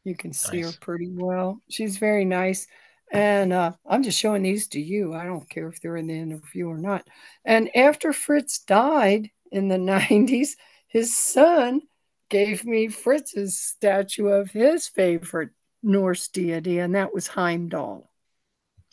You 0.04 0.16
can 0.16 0.34
see 0.34 0.62
nice. 0.62 0.74
her 0.74 0.80
pretty 0.82 1.10
well. 1.10 1.62
She's 1.70 1.98
very 1.98 2.26
nice. 2.26 2.68
And 3.12 3.54
uh, 3.54 3.72
I'm 3.86 4.04
just 4.04 4.20
showing 4.20 4.44
these 4.44 4.68
to 4.70 4.82
you. 4.82 5.14
I 5.14 5.24
don't 5.24 5.50
care 5.50 5.70
if 5.70 5.80
they're 5.80 5.96
in 5.96 6.08
the 6.08 6.20
interview 6.20 6.68
or 6.68 6.78
not. 6.78 7.08
And 7.46 7.76
after 7.76 8.12
Fritz 8.12 8.60
died 8.60 9.32
in 9.52 9.70
the 9.70 9.78
90s, 9.78 10.50
his 10.88 11.16
son 11.16 11.82
gave 12.30 12.66
me 12.66 12.90
Fritz's 12.90 13.58
statue 13.58 14.28
of 14.28 14.52
his 14.52 14.88
favorite 14.88 15.52
Norse 15.82 16.28
deity, 16.28 16.80
and 16.80 16.96
that 16.96 17.14
was 17.14 17.28
Heimdall. 17.28 18.10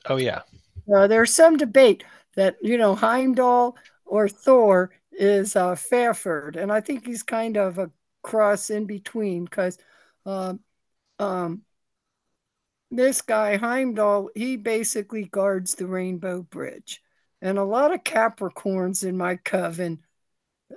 Oh, 0.06 0.16
yeah. 0.16 0.42
Uh, 0.92 1.06
there's 1.06 1.34
some 1.34 1.56
debate 1.56 2.04
that 2.36 2.56
you 2.62 2.78
know 2.78 2.94
Heimdall 2.94 3.76
or 4.04 4.28
Thor 4.28 4.90
is 5.12 5.56
uh, 5.56 5.74
Fafhrd, 5.74 6.56
and 6.56 6.70
I 6.70 6.80
think 6.80 7.06
he's 7.06 7.22
kind 7.22 7.56
of 7.56 7.78
a 7.78 7.90
cross 8.22 8.70
in 8.70 8.86
between 8.86 9.44
because 9.44 9.78
um, 10.24 10.60
um, 11.18 11.62
this 12.90 13.20
guy 13.22 13.56
Heimdall 13.56 14.30
he 14.34 14.56
basically 14.56 15.24
guards 15.24 15.74
the 15.74 15.86
Rainbow 15.86 16.42
Bridge, 16.42 17.02
and 17.42 17.58
a 17.58 17.64
lot 17.64 17.92
of 17.92 18.04
Capricorns 18.04 19.02
in 19.02 19.16
my 19.16 19.36
coven 19.36 20.00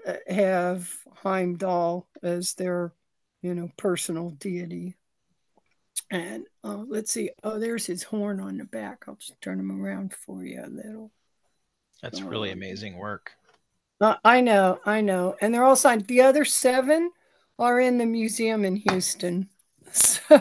uh, 0.07 0.13
have 0.27 0.91
Heimdall 1.13 2.07
as 2.23 2.55
their 2.55 2.93
you 3.41 3.53
know 3.53 3.69
personal 3.77 4.31
deity. 4.31 4.95
And 6.11 6.45
uh, 6.63 6.83
let's 6.87 7.11
see. 7.11 7.29
Oh, 7.43 7.59
there's 7.59 7.85
his 7.85 8.03
horn 8.03 8.39
on 8.39 8.57
the 8.57 8.65
back. 8.65 9.03
I'll 9.07 9.15
just 9.15 9.39
turn 9.41 9.59
him 9.59 9.83
around 9.83 10.13
for 10.13 10.43
you 10.43 10.63
a 10.63 10.67
little. 10.67 11.11
That's 12.01 12.21
really 12.21 12.51
amazing 12.51 12.97
work. 12.97 13.33
Uh, 14.01 14.15
I 14.23 14.41
know, 14.41 14.79
I 14.85 15.01
know. 15.01 15.35
And 15.41 15.53
they're 15.53 15.65
all 15.65 15.75
signed. 15.75 16.07
The 16.07 16.21
other 16.21 16.45
seven 16.45 17.11
are 17.59 17.79
in 17.79 17.97
the 17.97 18.05
museum 18.05 18.65
in 18.65 18.75
Houston. 18.75 19.49
So, 19.91 20.39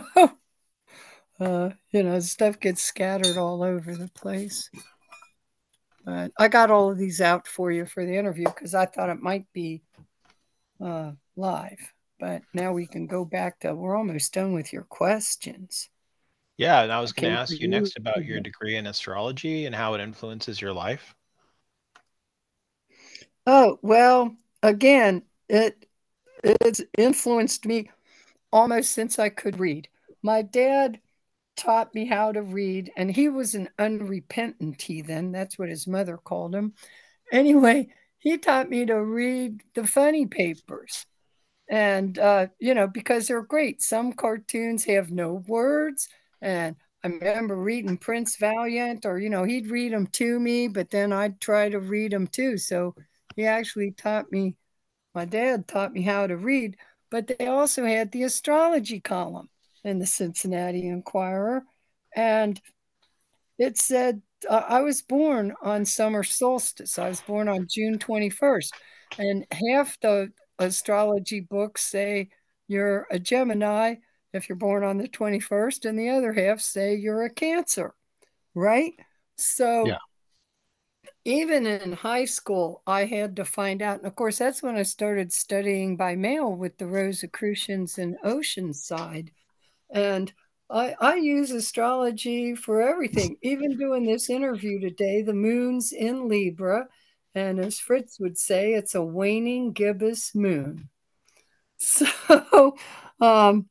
uh, 1.40 1.70
you 1.90 2.02
know, 2.02 2.20
stuff 2.20 2.60
gets 2.60 2.82
scattered 2.82 3.38
all 3.38 3.62
over 3.62 3.94
the 3.94 4.08
place. 4.08 4.68
But 6.04 6.32
I 6.38 6.48
got 6.48 6.70
all 6.70 6.90
of 6.90 6.98
these 6.98 7.22
out 7.22 7.46
for 7.46 7.70
you 7.70 7.86
for 7.86 8.04
the 8.04 8.14
interview 8.16 8.44
because 8.44 8.74
I 8.74 8.84
thought 8.84 9.08
it 9.08 9.22
might 9.22 9.46
be 9.52 9.82
uh, 10.84 11.12
live. 11.36 11.78
But 12.18 12.42
now 12.52 12.72
we 12.72 12.86
can 12.86 13.06
go 13.06 13.24
back 13.24 13.60
to 13.60 13.74
we're 13.74 13.96
almost 13.96 14.34
done 14.34 14.52
with 14.52 14.72
your 14.72 14.82
questions. 14.82 15.88
Yeah, 16.56 16.82
and 16.82 16.92
I 16.92 17.00
was 17.00 17.12
going 17.12 17.32
to 17.32 17.38
ask 17.38 17.58
you 17.60 17.68
next 17.68 17.96
about 17.96 18.24
your 18.24 18.38
mm-hmm. 18.38 18.42
degree 18.42 18.76
in 18.76 18.88
astrology 18.88 19.66
and 19.66 19.74
how 19.74 19.94
it 19.94 20.00
influences 20.00 20.60
your 20.60 20.72
life. 20.72 21.14
Oh, 23.46 23.78
well, 23.80 24.36
again, 24.62 25.22
it 25.48 25.86
it's 26.44 26.82
influenced 26.96 27.64
me 27.64 27.90
almost 28.52 28.92
since 28.92 29.18
I 29.18 29.28
could 29.28 29.60
read. 29.60 29.88
My 30.22 30.42
dad 30.42 31.00
taught 31.56 31.94
me 31.94 32.06
how 32.06 32.32
to 32.32 32.42
read, 32.42 32.90
and 32.96 33.10
he 33.10 33.28
was 33.28 33.54
an 33.54 33.68
unrepentant 33.78 34.82
heathen. 34.82 35.32
That's 35.32 35.58
what 35.58 35.68
his 35.68 35.86
mother 35.86 36.16
called 36.16 36.54
him. 36.54 36.74
anyway, 37.32 37.88
he 38.18 38.36
taught 38.36 38.68
me 38.68 38.84
to 38.86 39.02
read 39.02 39.62
the 39.74 39.86
funny 39.86 40.26
papers. 40.26 41.06
And, 41.68 42.18
uh, 42.18 42.46
you 42.58 42.74
know, 42.74 42.86
because 42.86 43.28
they're 43.28 43.42
great. 43.42 43.82
Some 43.82 44.12
cartoons 44.12 44.84
have 44.84 45.10
no 45.10 45.44
words. 45.46 46.08
And 46.40 46.76
I 47.04 47.08
remember 47.08 47.56
reading 47.56 47.98
Prince 47.98 48.36
Valiant, 48.36 49.04
or, 49.04 49.18
you 49.18 49.30
know, 49.30 49.44
he'd 49.44 49.70
read 49.70 49.92
them 49.92 50.06
to 50.08 50.40
me, 50.40 50.68
but 50.68 50.90
then 50.90 51.12
I'd 51.12 51.40
try 51.40 51.68
to 51.68 51.78
read 51.78 52.12
them 52.12 52.26
too. 52.26 52.56
So 52.56 52.94
he 53.36 53.44
actually 53.44 53.92
taught 53.92 54.32
me, 54.32 54.56
my 55.14 55.24
dad 55.24 55.68
taught 55.68 55.92
me 55.92 56.02
how 56.02 56.26
to 56.26 56.36
read. 56.36 56.76
But 57.10 57.26
they 57.26 57.46
also 57.46 57.84
had 57.84 58.12
the 58.12 58.24
astrology 58.24 59.00
column 59.00 59.48
in 59.84 59.98
the 59.98 60.06
Cincinnati 60.06 60.86
Enquirer. 60.88 61.64
And 62.14 62.60
it 63.58 63.78
said 63.78 64.22
uh, 64.48 64.64
I 64.68 64.82
was 64.82 65.02
born 65.02 65.54
on 65.62 65.84
summer 65.84 66.22
solstice. 66.22 66.98
I 66.98 67.08
was 67.08 67.20
born 67.20 67.48
on 67.48 67.66
June 67.70 67.98
21st. 67.98 68.70
And 69.18 69.46
half 69.50 69.98
the 70.00 70.30
astrology 70.58 71.40
books 71.40 71.84
say 71.84 72.30
you're 72.66 73.06
a 73.10 73.18
Gemini 73.18 73.96
if 74.32 74.48
you're 74.48 74.56
born 74.56 74.84
on 74.84 74.98
the 74.98 75.08
21st, 75.08 75.88
and 75.88 75.98
the 75.98 76.10
other 76.10 76.32
half 76.32 76.60
say 76.60 76.94
you're 76.94 77.24
a 77.24 77.30
Cancer, 77.30 77.94
right? 78.54 78.92
So, 79.36 79.86
yeah. 79.86 79.98
even 81.24 81.66
in 81.66 81.92
high 81.92 82.26
school, 82.26 82.82
I 82.86 83.04
had 83.06 83.36
to 83.36 83.44
find 83.44 83.80
out. 83.82 83.98
And 83.98 84.06
of 84.06 84.14
course, 84.16 84.38
that's 84.38 84.62
when 84.62 84.76
I 84.76 84.82
started 84.82 85.32
studying 85.32 85.96
by 85.96 86.14
mail 86.14 86.52
with 86.52 86.76
the 86.78 86.86
Rosicrucians 86.86 87.98
in 87.98 88.16
Oceanside. 88.24 89.30
And 89.90 90.32
I, 90.70 90.94
I 91.00 91.14
use 91.16 91.50
astrology 91.50 92.54
for 92.54 92.82
everything, 92.82 93.36
even 93.42 93.78
doing 93.78 94.04
this 94.04 94.28
interview 94.28 94.80
today. 94.80 95.22
The 95.22 95.32
moon's 95.32 95.92
in 95.92 96.28
Libra, 96.28 96.86
and 97.38 97.60
as 97.60 97.78
Fritz 97.78 98.18
would 98.18 98.38
say, 98.38 98.74
it's 98.74 98.94
a 98.94 99.02
waning 99.02 99.72
gibbous 99.72 100.34
moon. 100.34 100.88
So 101.80 102.76
um, 103.20 103.68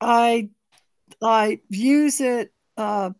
I 0.00 0.50
I 1.20 1.60
use 1.68 2.20
it. 2.20 2.52
Uh, 2.76 3.10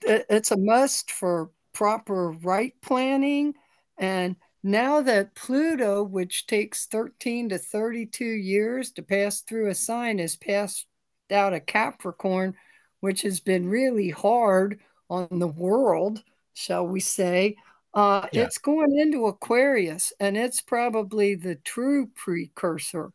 it's 0.00 0.50
a 0.50 0.56
must 0.56 1.10
for 1.10 1.50
proper 1.74 2.30
right 2.30 2.72
planning. 2.80 3.54
And 3.98 4.36
now 4.62 5.02
that 5.02 5.34
Pluto, 5.34 6.02
which 6.02 6.46
takes 6.46 6.86
13 6.86 7.50
to 7.50 7.58
32 7.58 8.24
years 8.24 8.92
to 8.92 9.02
pass 9.02 9.42
through 9.42 9.68
a 9.68 9.74
sign, 9.74 10.18
has 10.18 10.36
passed 10.36 10.86
out 11.30 11.52
a 11.52 11.60
Capricorn, 11.60 12.54
which 13.00 13.22
has 13.22 13.40
been 13.40 13.68
really 13.68 14.10
hard 14.10 14.80
on 15.10 15.28
the 15.38 15.48
world, 15.48 16.22
shall 16.54 16.86
we 16.86 17.00
say. 17.00 17.56
Uh, 17.94 18.26
yeah. 18.32 18.42
It's 18.42 18.58
going 18.58 18.98
into 18.98 19.26
Aquarius, 19.26 20.12
and 20.18 20.36
it's 20.36 20.60
probably 20.60 21.36
the 21.36 21.54
true 21.54 22.08
precursor 22.14 23.12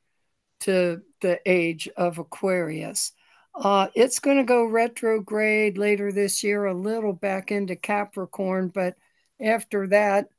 to 0.62 1.02
the 1.22 1.40
age 1.46 1.90
of 1.98 2.18
Aquarius. 2.18 3.12
Uh, 3.54 3.88
it's 3.94 4.20
going 4.20 4.38
to 4.38 4.44
go 4.44 4.64
retrograde 4.64 5.78
later 5.78 6.12
this 6.14 6.44
year, 6.44 6.66
a 6.66 6.74
little 6.74 7.12
back 7.12 7.52
into 7.52 7.76
Capricorn, 7.76 8.70
but 8.70 8.96
after 9.42 9.88
that, 9.88 10.30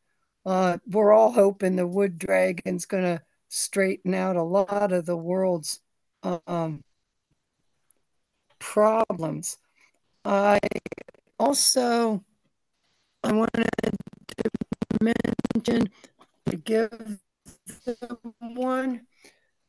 uh, 0.47 0.79
we're 0.87 1.13
all 1.13 1.33
hoping 1.33 1.77
the 1.77 1.87
wood 1.87 2.19
dragon's 2.19 2.87
going 2.87 3.05
to 3.05 3.21
straighten 3.49 4.15
out 4.15 4.37
a 4.37 4.43
lot 4.43 4.93
of 4.93 5.05
the 5.05 5.17
world's 5.17 5.81
um, 6.47 6.83
problems. 8.59 9.59
I 10.25 10.61
also 11.39 12.25
I 13.23 13.33
wanted 13.33 13.69
to 13.83 13.90
mention 15.01 15.91
to 16.47 16.57
give 16.57 17.19
one 18.41 19.07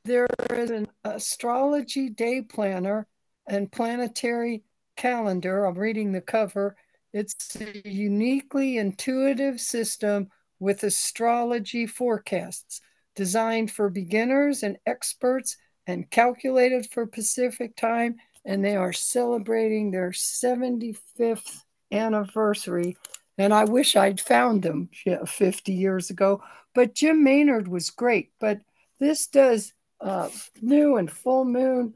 there 0.04 0.28
is 0.50 0.72
an 0.72 0.88
astrology 1.04 2.10
day 2.10 2.42
planner 2.42 3.08
and 3.48 3.72
planetary 3.72 4.64
calendar. 4.96 5.66
I'm 5.66 5.78
reading 5.78 6.12
the 6.12 6.22
cover. 6.22 6.76
It's 7.14 7.56
a 7.56 7.88
uniquely 7.88 8.78
intuitive 8.78 9.60
system 9.60 10.30
with 10.60 10.84
astrology 10.84 11.86
forecasts 11.86 12.82
designed 13.16 13.72
for 13.72 13.90
beginners 13.90 14.64
and 14.64 14.78
experts 14.86 15.58
and 15.86 16.10
calculated 16.10 16.88
for 16.92 17.06
Pacific 17.06 17.76
time 17.76 18.16
and 18.46 18.64
they 18.64 18.76
are 18.76 18.94
celebrating 18.94 19.92
their 19.92 20.12
75th 20.12 21.62
anniversary. 21.92 22.98
And 23.38 23.54
I 23.54 23.64
wish 23.66 23.96
I'd 23.96 24.20
found 24.20 24.62
them 24.62 24.90
50 25.26 25.74
years 25.74 26.10
ago. 26.10 26.44
But 26.74 26.94
Jim 26.94 27.24
Maynard 27.24 27.68
was 27.68 27.90
great. 27.90 28.32
But 28.40 28.60
this 29.00 29.28
does 29.28 29.74
uh, 30.00 30.30
new 30.62 30.98
and 30.98 31.12
full 31.12 31.46
moon 31.46 31.94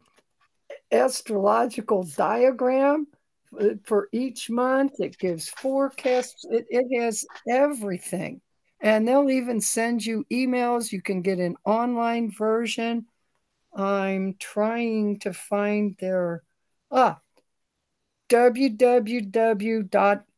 astrological 0.91 2.03
diagram 2.03 3.07
for 3.85 4.09
each 4.11 4.49
month. 4.49 4.93
It 4.99 5.17
gives 5.17 5.49
forecasts. 5.49 6.45
It, 6.49 6.65
it 6.69 7.01
has 7.01 7.25
everything. 7.47 8.41
And 8.81 9.07
they'll 9.07 9.29
even 9.29 9.61
send 9.61 10.05
you 10.05 10.25
emails. 10.31 10.91
You 10.91 11.01
can 11.01 11.21
get 11.21 11.39
an 11.39 11.55
online 11.65 12.31
version 12.31 13.05
I'm 13.75 14.35
trying 14.39 15.19
to 15.19 15.33
find 15.33 15.97
their 15.99 16.43
ah 16.89 17.19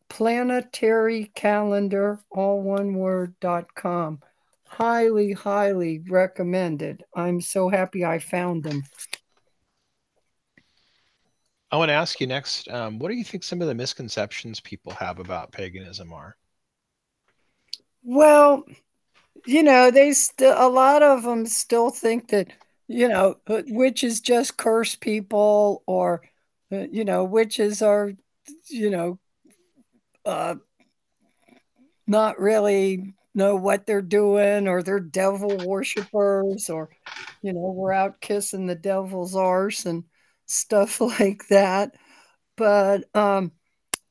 www.planetarycalendar 0.10 2.20
all 2.32 2.62
one 2.62 2.96
word.com. 2.96 4.20
Highly, 4.68 5.34
highly 5.34 6.04
recommended. 6.10 7.04
I'm 7.16 7.42
so 7.42 7.70
happy 7.70 8.06
I 8.06 8.20
found 8.20 8.64
them. 8.64 8.84
I 11.72 11.78
want 11.78 11.90
to 11.90 11.94
ask 11.94 12.22
you 12.22 12.28
next 12.28 12.70
um, 12.70 13.00
what 13.00 13.10
do 13.10 13.16
you 13.16 13.24
think 13.24 13.44
some 13.44 13.62
of 13.62 13.68
the 13.68 13.76
misconceptions 13.76 14.60
people 14.60 14.94
have 14.94 15.20
about 15.20 15.52
paganism 15.52 16.14
are? 16.14 16.36
Well, 18.04 18.64
you 19.46 19.64
know, 19.64 19.92
they 19.92 20.14
still 20.14 20.56
a 20.58 20.70
lot 20.70 21.04
of 21.04 21.24
them 21.24 21.46
still 21.46 21.90
think 21.90 22.30
that 22.30 22.48
you 22.88 23.10
know, 23.10 23.36
uh, 23.48 23.64
witches 23.68 24.22
just 24.22 24.58
curse 24.58 24.96
people, 24.96 25.84
or 25.86 26.22
uh, 26.72 26.86
you 26.90 27.04
know, 27.04 27.26
witches 27.26 27.82
are, 27.82 28.14
you 28.70 28.90
know, 28.90 29.20
uh, 30.28 30.56
not 32.06 32.40
really 32.40 33.14
know 33.34 33.56
what 33.56 33.86
they're 33.86 34.02
doing, 34.02 34.68
or 34.68 34.84
they're 34.84 35.00
devil 35.00 35.58
worshippers, 35.66 36.70
or 36.70 36.90
you 37.42 37.54
know, 37.54 37.72
we're 37.76 37.94
out 37.94 38.22
kissing 38.22 38.68
the 38.68 38.76
devil's 38.76 39.36
arse 39.36 39.86
and 39.86 40.04
stuff 40.46 41.02
like 41.20 41.48
that. 41.50 41.96
But 42.56 43.04
um, 43.16 43.52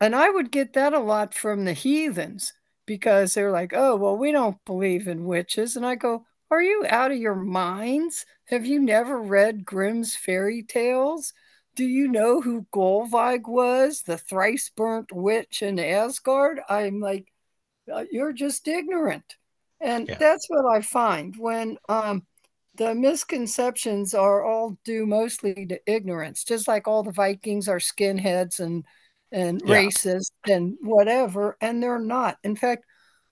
and 0.01 0.15
I 0.15 0.31
would 0.31 0.51
get 0.51 0.75
that 0.75 0.95
a 0.95 1.01
lot 1.01 1.35
from 1.35 1.65
the 1.65 1.73
heathens 1.73 2.53
because 2.87 3.35
they're 3.35 3.53
like, 3.53 3.73
oh, 3.75 3.97
well, 3.97 4.17
we 4.17 4.33
don't 4.33 4.65
believe 4.65 5.09
in 5.09 5.25
witches. 5.25 5.77
And 5.77 5.85
I 5.85 5.97
go, 5.97 6.25
are 6.51 6.63
you 6.63 6.85
out 6.89 7.11
of 7.11 7.19
your 7.19 7.35
minds? 7.35 8.25
Have 8.47 8.65
you 8.65 8.81
never 8.81 9.21
read 9.21 9.65
Grimm's 9.65 10.15
fairy 10.15 10.63
tales? 10.63 11.33
Do 11.77 11.85
you 11.85 12.09
know 12.09 12.41
who 12.41 12.67
Gullveig 12.75 13.47
was, 13.47 14.03
the 14.03 14.19
thrice 14.19 14.71
burnt 14.75 15.13
witch 15.13 15.63
in 15.63 15.79
Asgard? 15.79 16.61
I'm 16.69 17.01
like, 17.01 17.33
uh, 17.93 18.05
you're 18.11 18.33
just 18.33 18.67
ignorant. 18.67 19.37
And 19.81 20.09
yeah. 20.09 20.17
that's 20.19 20.47
what 20.49 20.65
I 20.75 20.81
find 20.81 21.37
when 21.37 21.77
um, 21.89 22.27
the 22.77 22.95
misconceptions 22.95 24.15
are 24.15 24.45
all 24.45 24.79
due 24.85 25.07
mostly 25.07 25.67
to 25.67 25.79
ignorance, 25.87 26.43
just 26.43 26.67
like 26.67 26.89
all 26.89 27.03
the 27.03 27.13
Vikings 27.13 27.69
are 27.69 27.79
skinheads 27.79 28.59
and 28.59 28.85
and 29.33 29.61
yeah. 29.65 29.83
racist 29.83 30.31
and 30.49 30.77
whatever, 30.81 31.57
and 31.61 31.83
they're 31.83 31.99
not. 31.99 32.39
In 32.43 32.57
fact, 32.57 32.85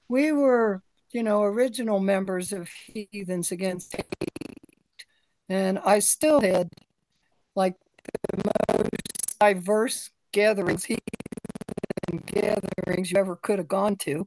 we 0.09 0.33
were 0.33 0.83
you 1.15 1.23
know, 1.23 1.45
original 1.45 2.01
members 2.01 2.53
of 2.53 2.69
Heathens 2.69 3.53
Against 3.53 3.95
Hate. 3.95 4.05
And 5.49 5.79
I 5.79 6.01
still 6.01 6.41
had 6.41 6.69
like 7.55 7.77
most 8.73 9.39
diverse 9.41 10.11
gatherings, 10.33 10.87
gatherings 12.27 13.11
you 13.11 13.19
ever 13.19 13.37
could 13.37 13.59
have 13.59 13.69
gone 13.69 13.97
to. 13.97 14.27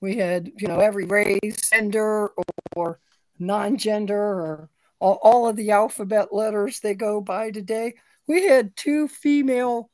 We 0.00 0.16
had, 0.16 0.50
you 0.56 0.68
know, 0.68 0.80
every 0.80 1.04
race, 1.04 1.70
gender, 1.70 2.28
or, 2.28 2.44
or 2.74 3.00
non 3.38 3.76
gender, 3.76 4.16
or 4.16 4.70
all, 4.98 5.18
all, 5.22 5.48
of 5.48 5.56
the 5.56 5.70
alphabet 5.70 6.32
letters 6.32 6.80
they 6.80 6.94
go 6.94 7.20
by 7.20 7.50
today. 7.50 7.94
We 8.26 8.46
had 8.46 8.76
two 8.76 9.08
female 9.08 9.90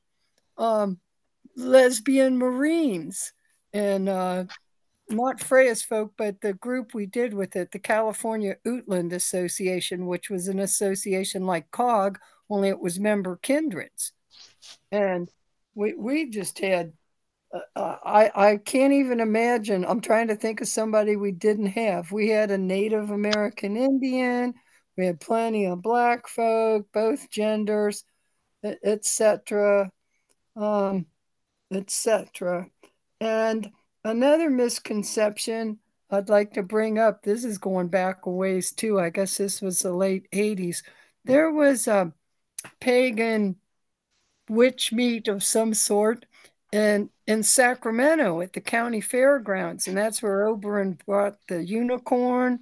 um, 0.59 0.99
lesbian 1.57 2.39
Marines. 2.39 3.33
And 3.73 4.09
uh, 4.09 4.45
not 5.09 5.41
Freya's 5.41 5.83
folk, 5.83 6.13
but 6.17 6.41
the 6.41 6.53
group 6.53 6.95
we 6.95 7.07
did 7.07 7.35
with 7.35 7.57
it, 7.57 7.73
the 7.73 7.79
California 7.79 8.57
Outland 8.67 9.13
Association, 9.13 10.07
which 10.07 10.31
was 10.31 10.49
an 10.49 10.59
association 10.59 11.47
like 11.47 11.71
COG, 11.71 12.19
only 12.49 12.69
it 12.69 12.81
was 12.81 12.99
member 13.01 13.37
kindreds. 13.37 14.13
And 14.91 15.31
we, 15.75 15.95
we 15.95 16.31
just 16.31 16.59
had 16.59 16.93
uh, 17.75 17.97
I 18.05 18.31
I 18.35 18.57
can't 18.57 18.93
even 18.93 19.21
imagine. 19.21 19.85
I'm 19.85 20.01
trying 20.01 20.29
to 20.29 20.37
think 20.37 20.61
of 20.61 20.69
somebody 20.69 21.17
we 21.17 21.33
didn't 21.33 21.67
have. 21.67 22.13
We 22.13 22.29
had 22.29 22.51
a 22.51 22.59
Native 22.59 23.11
American 23.11 23.77
Indian. 23.77 24.55
We 24.97 25.07
had 25.07 25.21
plenty 25.21 25.67
of 25.67 25.83
black 25.83 26.27
folk, 26.29 26.87
both 26.93 27.31
genders, 27.31 28.05
etc., 28.65 29.91
um, 30.57 31.07
etc. 31.71 32.67
And 33.21 33.71
another 34.05 34.51
misconception 34.51 35.79
I'd 36.11 36.29
like 36.29 36.53
to 36.55 36.63
bring 36.63 36.99
up. 36.99 37.23
This 37.23 37.45
is 37.45 37.59
going 37.59 37.89
back 37.89 38.27
a 38.27 38.31
ways 38.31 38.73
too. 38.73 38.99
I 39.01 39.11
guess 39.11 39.37
this 39.37 39.61
was 39.61 39.81
the 39.81 39.93
late 39.93 40.29
80s. 40.33 40.83
There 41.25 41.51
was 41.51 41.89
a 41.89 42.13
pagan 42.81 43.57
witch 44.49 44.93
meet 44.93 45.29
of 45.29 45.43
some 45.43 45.75
sort 45.75 46.27
in 46.73 47.11
in 47.27 47.43
Sacramento 47.43 48.41
at 48.41 48.53
the 48.53 48.61
county 48.61 49.01
fairgrounds, 49.01 49.89
and 49.89 49.97
that's 49.97 50.23
where 50.23 50.47
Oberon 50.47 50.99
brought 51.07 51.39
the 51.49 51.65
unicorn, 51.65 52.61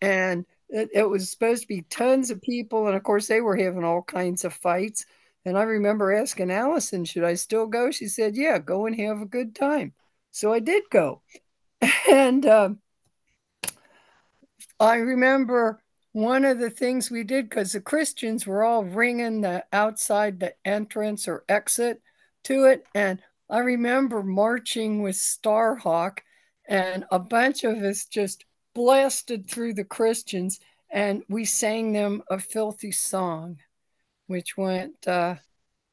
and 0.00 0.44
it, 0.68 0.88
it, 0.94 1.08
was 1.08 1.30
supposed 1.30 1.62
to 1.62 1.68
be 1.68 1.82
tons 1.82 2.30
of 2.30 2.42
people, 2.42 2.86
and 2.86 2.96
of 2.96 3.02
course 3.02 3.26
they 3.26 3.40
were 3.40 3.56
having 3.56 3.84
all 3.84 4.02
kinds 4.02 4.44
of 4.44 4.54
fights. 4.54 5.06
And 5.44 5.56
I 5.58 5.62
remember 5.62 6.12
asking 6.12 6.50
Allison, 6.50 7.04
"Should 7.04 7.24
I 7.24 7.34
still 7.34 7.66
go?" 7.66 7.90
She 7.90 8.08
said, 8.08 8.36
"Yeah, 8.36 8.58
go 8.58 8.86
and 8.86 8.96
have 8.96 9.20
a 9.20 9.26
good 9.26 9.54
time." 9.54 9.94
So 10.32 10.52
I 10.52 10.60
did 10.60 10.84
go, 10.90 11.22
and 12.10 12.46
uh, 12.46 12.70
I 14.78 14.96
remember 14.96 15.82
one 16.12 16.44
of 16.44 16.58
the 16.58 16.70
things 16.70 17.10
we 17.10 17.24
did 17.24 17.48
because 17.48 17.72
the 17.72 17.80
Christians 17.80 18.46
were 18.46 18.64
all 18.64 18.84
ringing 18.84 19.40
the 19.40 19.64
outside 19.72 20.40
the 20.40 20.54
entrance 20.64 21.28
or 21.28 21.44
exit 21.48 22.02
to 22.44 22.64
it, 22.64 22.84
and 22.94 23.20
I 23.48 23.58
remember 23.58 24.22
marching 24.22 25.02
with 25.02 25.16
Starhawk, 25.16 26.18
and 26.68 27.04
a 27.10 27.18
bunch 27.18 27.64
of 27.64 27.76
us 27.78 28.06
just 28.06 28.44
blasted 28.74 29.50
through 29.50 29.74
the 29.74 29.84
Christians, 29.84 30.60
and 30.90 31.22
we 31.28 31.44
sang 31.44 31.92
them 31.92 32.22
a 32.30 32.38
filthy 32.38 32.92
song, 32.92 33.58
which 34.26 34.56
went 34.56 35.06
uh, 35.06 35.36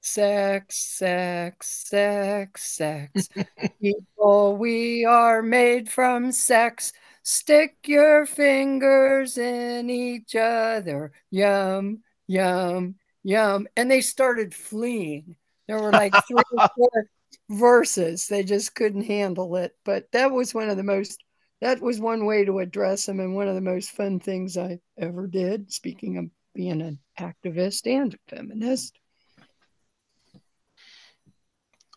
sex, 0.02 0.78
sex, 0.78 1.88
sex, 1.90 2.64
sex. 2.64 3.30
People, 3.82 4.58
we 4.58 5.06
are 5.06 5.42
made 5.42 5.90
from 5.90 6.32
sex. 6.32 6.94
Stick 7.30 7.76
your 7.86 8.26
fingers 8.26 9.38
in 9.38 9.90
each 9.90 10.34
other. 10.34 11.12
Yum, 11.30 12.02
yum, 12.26 12.96
yum. 13.22 13.68
And 13.76 13.92
they 13.92 14.00
started 14.00 14.56
fleeing. 14.56 15.36
There 15.68 15.78
were 15.78 15.92
like 15.92 16.14
three 16.26 16.42
or 16.58 16.70
four 16.78 17.10
verses. 17.50 18.28
They 18.28 18.44
just 18.44 18.74
couldn't 18.76 19.08
handle 19.08 19.58
it. 19.58 19.76
But 19.84 20.10
that 20.14 20.32
was 20.32 20.54
one 20.54 20.70
of 20.70 20.78
the 20.78 20.84
most, 20.84 21.22
that 21.60 21.82
was 21.82 22.00
one 22.00 22.26
way 22.26 22.46
to 22.46 22.60
address 22.60 23.08
them 23.08 23.20
and 23.20 23.36
one 23.36 23.50
of 23.50 23.56
the 23.56 23.62
most 23.62 23.92
fun 23.92 24.22
things 24.22 24.58
I 24.58 24.80
ever 24.98 25.28
did, 25.28 25.70
speaking 25.70 26.18
of 26.20 26.30
being 26.56 26.82
an 26.82 26.98
activist 27.20 27.94
and 27.94 28.14
a 28.14 28.36
feminist. 28.38 28.98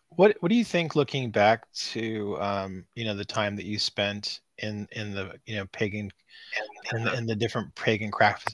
What 0.09 0.35
What 0.41 0.49
do 0.49 0.55
you 0.55 0.65
think, 0.65 0.97
looking 0.97 1.31
back 1.31 1.71
to 1.93 2.37
um, 2.41 2.85
you 2.95 3.05
know 3.05 3.15
the 3.15 3.23
time 3.23 3.55
that 3.55 3.65
you 3.65 3.79
spent 3.79 4.41
in 4.61 4.87
in 4.91 5.13
the 5.13 5.33
you 5.45 5.55
know 5.55 5.65
pagan 5.71 6.11
in 6.93 7.03
the, 7.03 7.13
in 7.13 7.25
the 7.25 7.35
different 7.35 7.73
pagan 7.75 8.11
crafts. 8.11 8.53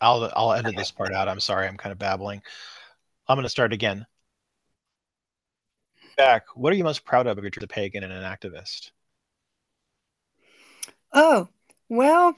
I'll 0.00 0.30
I'll 0.34 0.52
edit 0.52 0.76
this 0.76 0.90
part 0.90 1.12
out. 1.12 1.28
I'm 1.28 1.40
sorry. 1.40 1.66
I'm 1.66 1.76
kind 1.76 1.92
of 1.92 1.98
babbling. 1.98 2.42
I'm 3.26 3.36
going 3.36 3.44
to 3.44 3.48
start 3.50 3.72
again. 3.72 4.06
Back. 6.16 6.44
What 6.54 6.72
are 6.72 6.76
you 6.76 6.84
most 6.84 7.04
proud 7.04 7.26
of 7.26 7.38
if 7.38 7.44
you're 7.44 7.64
a 7.64 7.66
pagan 7.66 8.04
and 8.04 8.12
an 8.12 8.22
activist? 8.22 8.90
Oh 11.12 11.48
well, 11.88 12.36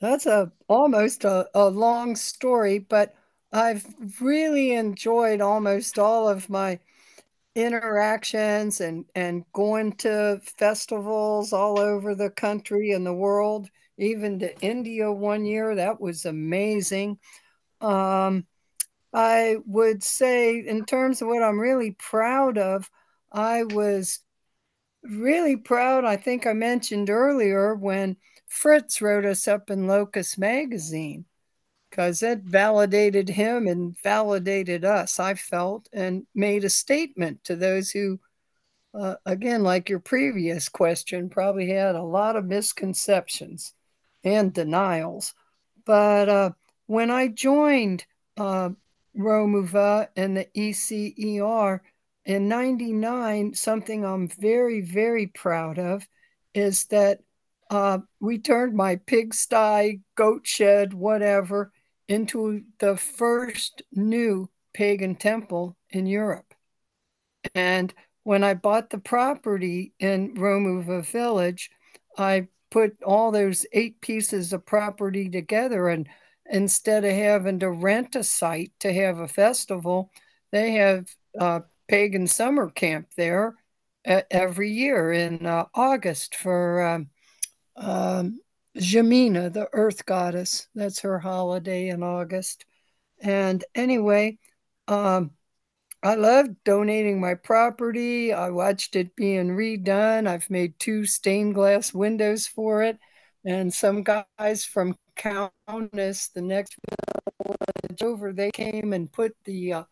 that's 0.00 0.26
a 0.26 0.52
almost 0.68 1.24
a, 1.24 1.48
a 1.54 1.68
long 1.68 2.16
story, 2.16 2.78
but 2.78 3.14
I've 3.52 3.84
really 4.20 4.72
enjoyed 4.72 5.40
almost 5.40 5.98
all 5.98 6.28
of 6.28 6.50
my 6.50 6.80
interactions 7.54 8.80
and 8.80 9.04
and 9.14 9.44
going 9.52 9.92
to 9.92 10.40
festivals 10.58 11.52
all 11.52 11.78
over 11.78 12.14
the 12.14 12.30
country 12.30 12.90
and 12.92 13.06
the 13.06 13.14
world 13.14 13.68
even 13.96 14.40
to 14.40 14.60
india 14.60 15.10
one 15.10 15.44
year 15.44 15.74
that 15.76 16.00
was 16.00 16.24
amazing. 16.24 17.18
Um, 17.80 18.46
i 19.12 19.56
would 19.66 20.02
say 20.02 20.58
in 20.58 20.84
terms 20.84 21.22
of 21.22 21.28
what 21.28 21.42
i'm 21.44 21.60
really 21.60 21.92
proud 21.92 22.58
of 22.58 22.90
i 23.32 23.62
was 23.62 24.20
really 25.04 25.56
proud 25.56 26.04
i 26.04 26.16
think 26.16 26.46
i 26.46 26.52
mentioned 26.52 27.08
earlier 27.10 27.74
when 27.74 28.16
fritz 28.48 29.00
wrote 29.00 29.24
us 29.24 29.46
up 29.46 29.70
in 29.70 29.86
locus 29.86 30.36
magazine 30.36 31.24
because 31.94 32.24
it 32.24 32.40
validated 32.40 33.28
him 33.28 33.68
and 33.68 33.96
validated 34.02 34.84
us, 34.84 35.20
I 35.20 35.34
felt, 35.34 35.88
and 35.92 36.26
made 36.34 36.64
a 36.64 36.68
statement 36.68 37.44
to 37.44 37.54
those 37.54 37.92
who, 37.92 38.18
uh, 38.98 39.14
again, 39.24 39.62
like 39.62 39.88
your 39.88 40.00
previous 40.00 40.68
question, 40.68 41.30
probably 41.30 41.68
had 41.68 41.94
a 41.94 42.02
lot 42.02 42.34
of 42.34 42.46
misconceptions 42.46 43.74
and 44.24 44.52
denials. 44.52 45.34
But 45.86 46.28
uh, 46.28 46.50
when 46.86 47.12
I 47.12 47.28
joined 47.28 48.04
uh, 48.36 48.70
Romuva 49.16 50.08
and 50.16 50.36
the 50.36 50.48
ECER 50.56 51.78
in 52.24 52.48
99, 52.48 53.54
something 53.54 54.04
I'm 54.04 54.26
very, 54.26 54.80
very 54.80 55.28
proud 55.28 55.78
of 55.78 56.08
is 56.54 56.86
that 56.86 57.20
uh, 57.70 57.98
we 58.18 58.38
turned 58.38 58.74
my 58.74 58.96
pigsty, 58.96 60.00
goat 60.16 60.44
shed, 60.44 60.92
whatever, 60.92 61.70
into 62.08 62.62
the 62.78 62.96
first 62.96 63.82
new 63.92 64.48
pagan 64.72 65.14
temple 65.14 65.76
in 65.90 66.06
Europe. 66.06 66.54
And 67.54 67.92
when 68.22 68.42
I 68.42 68.54
bought 68.54 68.90
the 68.90 68.98
property 68.98 69.92
in 69.98 70.34
Romuva 70.34 71.04
village, 71.06 71.70
I 72.16 72.48
put 72.70 73.02
all 73.02 73.30
those 73.30 73.66
eight 73.72 74.00
pieces 74.00 74.52
of 74.52 74.66
property 74.66 75.28
together. 75.28 75.88
And 75.88 76.08
instead 76.50 77.04
of 77.04 77.12
having 77.12 77.60
to 77.60 77.70
rent 77.70 78.16
a 78.16 78.24
site 78.24 78.72
to 78.80 78.92
have 78.92 79.18
a 79.18 79.28
festival, 79.28 80.10
they 80.50 80.72
have 80.72 81.06
a 81.38 81.62
pagan 81.88 82.26
summer 82.26 82.70
camp 82.70 83.08
there 83.16 83.54
every 84.04 84.70
year 84.70 85.12
in 85.12 85.46
uh, 85.46 85.66
August 85.74 86.34
for 86.34 86.82
um, 86.82 87.10
um, 87.76 88.40
Zemyna, 88.76 89.52
the 89.52 89.68
earth 89.72 90.04
goddess. 90.06 90.68
That's 90.74 91.00
her 91.00 91.18
holiday 91.18 91.88
in 91.88 92.02
August. 92.02 92.64
And 93.20 93.64
anyway, 93.74 94.38
um, 94.88 95.30
I 96.02 96.16
loved 96.16 96.62
donating 96.64 97.20
my 97.20 97.34
property. 97.34 98.32
I 98.32 98.50
watched 98.50 98.96
it 98.96 99.16
being 99.16 99.50
redone. 99.50 100.26
I've 100.26 100.50
made 100.50 100.78
two 100.78 101.06
stained 101.06 101.54
glass 101.54 101.94
windows 101.94 102.46
for 102.46 102.82
it. 102.82 102.98
And 103.44 103.72
some 103.72 104.02
guys 104.02 104.64
from 104.64 104.96
Countess, 105.16 106.28
the 106.28 106.42
next 106.42 106.76
village 107.42 108.02
over, 108.02 108.32
they 108.32 108.50
came 108.50 108.92
and 108.92 109.12
put 109.12 109.36
the 109.44 109.72
uh, 109.72 109.84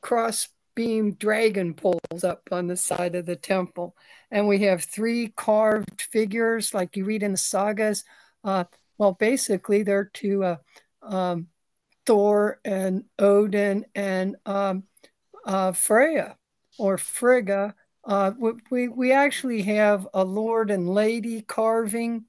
cross 0.00 0.48
beam 0.74 1.12
dragon 1.14 1.74
poles 1.74 2.24
up 2.24 2.48
on 2.50 2.66
the 2.66 2.76
side 2.76 3.14
of 3.14 3.26
the 3.26 3.36
temple. 3.36 3.96
And 4.30 4.48
we 4.48 4.60
have 4.60 4.84
three 4.84 5.28
carved 5.36 6.02
figures, 6.02 6.74
like 6.74 6.96
you 6.96 7.04
read 7.04 7.22
in 7.22 7.32
the 7.32 7.38
sagas. 7.38 8.04
Uh, 8.44 8.64
well, 8.98 9.12
basically, 9.12 9.82
they're 9.82 10.10
to 10.14 10.44
uh, 10.44 10.56
um, 11.02 11.48
Thor 12.06 12.60
and 12.64 13.04
Odin 13.18 13.84
and 13.94 14.36
um, 14.46 14.84
uh, 15.44 15.72
Freya 15.72 16.36
or 16.78 16.98
Frigga. 16.98 17.74
Uh, 18.04 18.32
we, 18.70 18.88
we 18.88 19.12
actually 19.12 19.62
have 19.62 20.08
a 20.12 20.24
Lord 20.24 20.70
and 20.70 20.88
Lady 20.88 21.42
carving, 21.42 22.24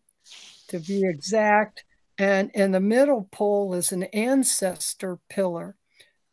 to 0.67 0.79
be 0.79 1.03
exact. 1.03 1.83
And 2.17 2.51
in 2.53 2.71
the 2.71 2.79
middle 2.79 3.27
pole 3.31 3.73
is 3.73 3.91
an 3.91 4.03
ancestor 4.03 5.19
pillar 5.29 5.75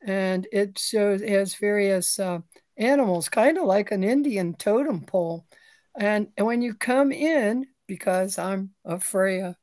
and 0.07 0.47
it 0.53 0.79
shows 0.79 1.23
it 1.23 1.29
has 1.29 1.55
various 1.55 2.19
uh, 2.19 2.41
animals, 2.77 3.29
kind 3.29 3.59
of 3.59 3.65
like 3.65 3.91
an 3.91 4.05
Indian 4.05 4.55
totem 4.55 5.03
pole. 5.03 5.47
And, 5.99 6.29
and 6.37 6.47
when 6.47 6.63
you 6.63 6.75
come 6.75 7.13
in, 7.13 7.67
because 7.87 8.39
I'm 8.39 8.71
a 8.85 8.99
Freya 9.01 9.57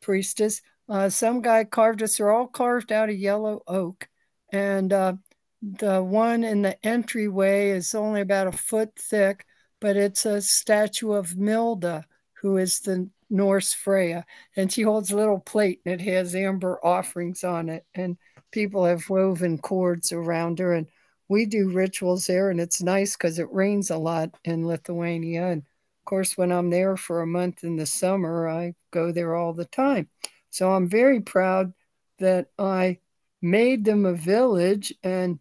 priestess, 0.00 0.62
uh, 0.88 1.08
some 1.08 1.42
guy 1.42 1.64
carved 1.64 2.02
us. 2.02 2.16
They're 2.16 2.30
all 2.30 2.46
carved 2.46 2.92
out 2.92 3.08
of 3.08 3.16
yellow 3.16 3.62
oak, 3.66 4.08
and 4.52 4.92
uh, 4.92 5.14
the 5.62 6.02
one 6.02 6.44
in 6.44 6.62
the 6.62 6.84
entryway 6.84 7.70
is 7.70 7.94
only 7.94 8.20
about 8.20 8.48
a 8.48 8.52
foot 8.52 8.90
thick, 8.98 9.46
but 9.80 9.96
it's 9.96 10.26
a 10.26 10.42
statue 10.42 11.12
of 11.12 11.30
Milda, 11.30 12.04
who 12.40 12.56
is 12.56 12.80
the 12.80 13.08
Norse 13.30 13.72
Freya, 13.72 14.26
and 14.56 14.70
she 14.70 14.82
holds 14.82 15.10
a 15.10 15.16
little 15.16 15.40
plate 15.40 15.80
and 15.86 16.00
it 16.00 16.04
has 16.04 16.34
amber 16.34 16.78
offerings 16.84 17.44
on 17.44 17.68
it, 17.68 17.86
and 17.94 18.18
people 18.52 18.84
have 18.84 19.10
woven 19.10 19.58
cords 19.58 20.12
around 20.12 20.58
her. 20.60 20.72
And 20.74 20.86
we 21.28 21.46
do 21.46 21.70
rituals 21.70 22.26
there, 22.26 22.50
and 22.50 22.60
it's 22.60 22.82
nice 22.82 23.16
because 23.16 23.38
it 23.38 23.52
rains 23.52 23.90
a 23.90 23.96
lot 23.96 24.34
in 24.44 24.66
Lithuania. 24.66 25.48
And 25.48 25.62
of 25.62 26.04
course, 26.04 26.36
when 26.36 26.52
I'm 26.52 26.70
there 26.70 26.96
for 26.96 27.22
a 27.22 27.26
month 27.26 27.64
in 27.64 27.76
the 27.76 27.86
summer, 27.86 28.48
I 28.48 28.74
go 28.90 29.12
there 29.12 29.34
all 29.34 29.52
the 29.52 29.64
time. 29.64 30.08
So 30.50 30.70
I'm 30.72 30.88
very 30.88 31.20
proud 31.20 31.72
that 32.18 32.48
I 32.58 32.98
made 33.42 33.84
them 33.84 34.06
a 34.06 34.14
village 34.14 34.94
and 35.02 35.40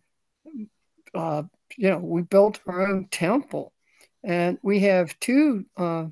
uh, 1.13 1.43
you 1.77 1.89
know 1.89 1.99
we 1.99 2.23
built 2.23 2.59
our 2.65 2.87
own 2.87 3.07
temple 3.11 3.73
and 4.23 4.57
we 4.63 4.79
have 4.79 5.17
two 5.19 5.65
uh, 5.77 6.05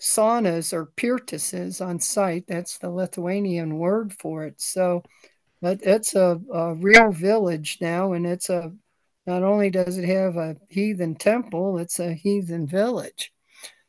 saunas 0.00 0.72
or 0.72 0.86
pirtises 0.96 1.84
on 1.84 2.00
site 2.00 2.46
that's 2.46 2.78
the 2.78 2.90
lithuanian 2.90 3.78
word 3.78 4.12
for 4.12 4.44
it 4.44 4.60
so 4.60 5.02
it's 5.62 6.14
a, 6.14 6.40
a 6.52 6.74
real 6.74 7.10
village 7.10 7.78
now 7.80 8.12
and 8.12 8.26
it's 8.26 8.50
a 8.50 8.72
not 9.26 9.42
only 9.42 9.70
does 9.70 9.98
it 9.98 10.04
have 10.04 10.36
a 10.36 10.56
heathen 10.68 11.14
temple 11.14 11.78
it's 11.78 11.98
a 11.98 12.12
heathen 12.12 12.66
village. 12.66 13.32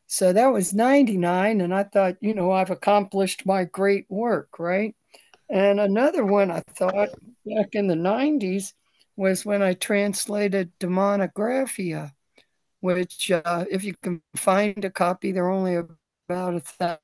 So 0.06 0.32
that 0.32 0.52
was 0.52 0.72
99 0.72 1.60
and 1.60 1.74
i 1.74 1.84
thought 1.84 2.16
you 2.20 2.34
know 2.34 2.50
i've 2.50 2.70
accomplished 2.70 3.44
my 3.44 3.64
great 3.64 4.06
work 4.08 4.58
right? 4.58 4.94
And 5.50 5.80
another 5.80 6.24
one 6.24 6.50
I 6.50 6.60
thought 6.60 7.10
back 7.46 7.74
in 7.74 7.86
the 7.86 7.94
90s 7.94 8.74
was 9.16 9.44
when 9.44 9.62
I 9.62 9.74
translated 9.74 10.72
Demonographia, 10.78 12.12
which, 12.80 13.30
uh, 13.30 13.64
if 13.70 13.82
you 13.82 13.94
can 14.02 14.22
find 14.36 14.84
a 14.84 14.90
copy, 14.90 15.32
they're 15.32 15.50
only 15.50 15.76
about 16.28 16.54
a 16.54 16.98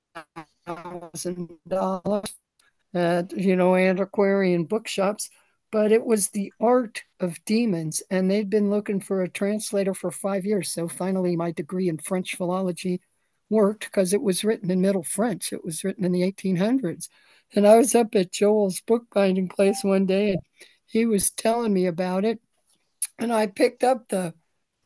thousand 0.66 1.50
dollars 1.66 2.34
at, 2.94 3.32
you 3.36 3.56
know, 3.56 3.74
antiquarian 3.76 4.64
bookshops. 4.64 5.30
But 5.72 5.90
it 5.90 6.04
was 6.04 6.28
the 6.28 6.52
art 6.60 7.02
of 7.18 7.44
demons, 7.44 8.02
and 8.08 8.30
they'd 8.30 8.48
been 8.48 8.70
looking 8.70 9.00
for 9.00 9.22
a 9.22 9.28
translator 9.28 9.92
for 9.92 10.12
five 10.12 10.44
years. 10.46 10.70
So 10.70 10.86
finally, 10.86 11.34
my 11.36 11.50
degree 11.50 11.88
in 11.88 11.98
French 11.98 12.36
philology 12.36 13.00
worked 13.50 13.84
because 13.84 14.12
it 14.12 14.22
was 14.22 14.44
written 14.44 14.70
in 14.70 14.80
Middle 14.80 15.02
French. 15.02 15.52
It 15.52 15.64
was 15.64 15.84
written 15.84 16.04
in 16.04 16.12
the 16.12 16.22
1800s. 16.22 17.08
And 17.54 17.66
I 17.66 17.76
was 17.76 17.94
up 17.94 18.14
at 18.14 18.32
Joel's 18.32 18.80
bookbinding 18.80 19.48
place 19.48 19.84
one 19.84 20.06
day 20.06 20.30
and 20.30 20.40
he 20.86 21.06
was 21.06 21.30
telling 21.30 21.72
me 21.72 21.86
about 21.86 22.24
it. 22.24 22.40
And 23.18 23.32
I 23.32 23.46
picked 23.46 23.84
up 23.84 24.08
the, 24.08 24.34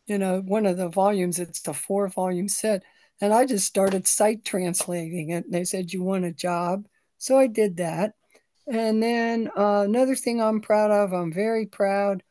you 0.07 0.19
know, 0.19 0.41
one 0.41 0.67
of 0.67 0.77
the 0.77 0.89
volumes, 0.89 1.39
it's 1.39 1.63
the 1.63 1.75
four 1.75 2.09
volume 2.09 2.49
set. 2.49 2.83
And 3.21 3.33
I 3.33 3.47
just 3.47 3.67
started 3.67 4.07
sight 4.07 4.45
translating 4.45 5.31
it. 5.31 5.47
And 5.47 5.55
they 5.55 5.65
said, 5.65 5.93
You 5.93 6.03
want 6.03 6.25
a 6.25 6.33
job? 6.33 6.87
So 7.19 7.39
I 7.39 7.47
did 7.47 7.77
that. 7.77 8.15
And 8.67 9.03
then 9.03 9.51
uh, 9.57 9.83
another 9.83 10.15
thing 10.15 10.41
I'm 10.41 10.61
proud 10.61 10.91
of, 10.91 11.13
I'm 11.13 11.33
very 11.33 11.67
proud 11.67 12.23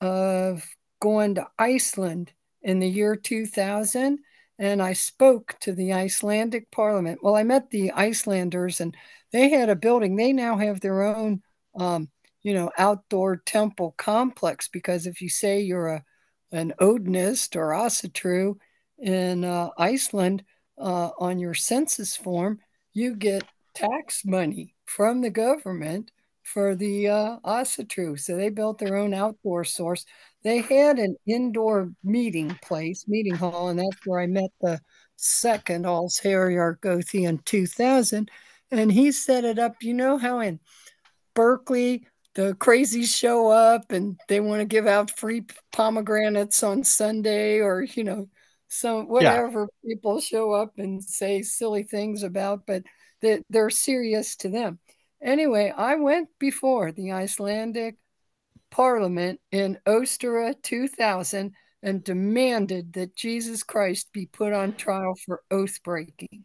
of 0.00 0.66
going 1.00 1.36
to 1.36 1.46
Iceland 1.58 2.32
in 2.62 2.80
the 2.80 2.88
year 2.88 3.16
2000 3.16 4.18
and 4.58 4.82
I 4.82 4.94
spoke 4.94 5.56
to 5.60 5.72
the 5.72 5.92
Icelandic 5.92 6.70
parliament. 6.70 7.20
Well, 7.22 7.36
I 7.36 7.42
met 7.42 7.70
the 7.70 7.92
Icelanders 7.92 8.80
and 8.80 8.96
they 9.32 9.50
had 9.50 9.68
a 9.68 9.76
building. 9.76 10.16
They 10.16 10.32
now 10.32 10.56
have 10.56 10.80
their 10.80 11.02
own, 11.02 11.42
um, 11.74 12.08
you 12.42 12.54
know, 12.54 12.70
outdoor 12.78 13.36
temple 13.36 13.94
complex 13.98 14.68
because 14.68 15.06
if 15.06 15.20
you 15.20 15.28
say 15.28 15.60
you're 15.60 15.88
a 15.88 16.04
an 16.52 16.72
Odinist 16.80 17.56
or 17.56 17.70
Asatru 17.70 18.54
in 18.98 19.44
uh, 19.44 19.70
Iceland 19.76 20.44
uh, 20.78 21.10
on 21.18 21.38
your 21.38 21.54
census 21.54 22.16
form, 22.16 22.60
you 22.92 23.16
get 23.16 23.44
tax 23.76 24.24
money 24.24 24.74
from 24.84 25.20
the 25.20 25.30
government 25.30 26.10
for 26.42 26.74
the 26.74 27.08
uh, 27.08 27.38
Asatru. 27.44 28.18
So 28.18 28.36
they 28.36 28.48
built 28.50 28.78
their 28.78 28.96
own 28.96 29.12
outdoor 29.12 29.64
source. 29.64 30.04
They 30.42 30.58
had 30.58 30.98
an 30.98 31.16
indoor 31.26 31.92
meeting 32.04 32.56
place, 32.62 33.04
meeting 33.08 33.34
hall, 33.34 33.68
and 33.68 33.78
that's 33.78 34.06
where 34.06 34.20
I 34.20 34.26
met 34.26 34.50
the 34.60 34.80
second 35.16 35.84
Allsherjargothi 35.86 37.28
in 37.28 37.38
2000 37.38 38.30
and 38.70 38.92
he 38.92 39.12
set 39.12 39.44
it 39.44 39.58
up. 39.58 39.82
You 39.82 39.94
know 39.94 40.18
how 40.18 40.40
in 40.40 40.60
Berkeley 41.34 42.06
the 42.34 42.54
crazies 42.54 43.14
show 43.14 43.48
up 43.48 43.92
and 43.92 44.18
they 44.28 44.40
want 44.40 44.60
to 44.60 44.66
give 44.66 44.86
out 44.86 45.16
free 45.16 45.46
pomegranates 45.72 46.62
on 46.62 46.84
Sunday, 46.84 47.60
or 47.60 47.82
you 47.82 48.04
know, 48.04 48.28
some 48.68 49.08
whatever 49.08 49.68
yeah. 49.82 49.94
people 49.94 50.20
show 50.20 50.52
up 50.52 50.74
and 50.78 51.02
say 51.02 51.42
silly 51.42 51.82
things 51.82 52.22
about, 52.22 52.66
but 52.66 52.82
they, 53.26 53.42
they're 53.50 53.70
serious 53.70 54.36
to 54.36 54.48
them. 54.48 54.78
Anyway, 55.20 55.72
I 55.76 55.96
went 55.96 56.28
before 56.38 56.92
the 56.92 57.12
Icelandic 57.12 57.96
Parliament 58.70 59.40
in 59.50 59.78
Ostara 59.86 60.54
2000 60.62 61.52
and 61.82 62.04
demanded 62.04 62.92
that 62.92 63.16
Jesus 63.16 63.62
Christ 63.62 64.12
be 64.12 64.26
put 64.26 64.52
on 64.52 64.74
trial 64.74 65.14
for 65.24 65.42
oath 65.50 65.82
breaking. 65.82 66.44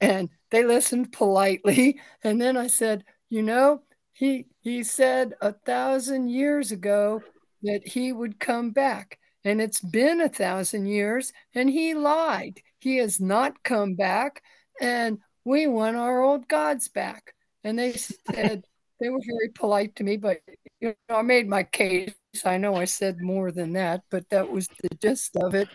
And 0.00 0.30
they 0.50 0.64
listened 0.64 1.12
politely. 1.12 2.00
And 2.24 2.40
then 2.40 2.56
I 2.56 2.68
said, 2.68 3.04
you 3.28 3.42
know, 3.42 3.82
he 4.12 4.46
he 4.60 4.82
said 4.82 5.34
a 5.40 5.52
thousand 5.52 6.28
years 6.28 6.72
ago 6.72 7.22
that 7.62 7.86
he 7.86 8.12
would 8.12 8.38
come 8.38 8.70
back. 8.70 9.18
And 9.44 9.60
it's 9.60 9.80
been 9.80 10.20
a 10.20 10.28
thousand 10.28 10.86
years 10.86 11.32
and 11.54 11.68
he 11.70 11.94
lied. 11.94 12.60
He 12.78 12.96
has 12.98 13.20
not 13.20 13.62
come 13.62 13.94
back. 13.94 14.42
And 14.80 15.18
we 15.44 15.66
want 15.66 15.96
our 15.96 16.22
old 16.22 16.48
gods 16.48 16.88
back. 16.88 17.34
And 17.64 17.78
they 17.78 17.92
said, 17.92 18.64
they 19.00 19.08
were 19.08 19.20
very 19.26 19.48
polite 19.48 19.96
to 19.96 20.04
me, 20.04 20.16
but 20.16 20.40
you 20.80 20.94
know, 21.08 21.16
I 21.16 21.22
made 21.22 21.48
my 21.48 21.62
case. 21.62 22.14
I 22.44 22.58
know 22.58 22.74
I 22.74 22.84
said 22.84 23.20
more 23.20 23.50
than 23.50 23.72
that, 23.74 24.02
but 24.10 24.28
that 24.30 24.50
was 24.50 24.68
the 24.82 24.94
gist 24.96 25.36
of 25.36 25.54
it. 25.54 25.68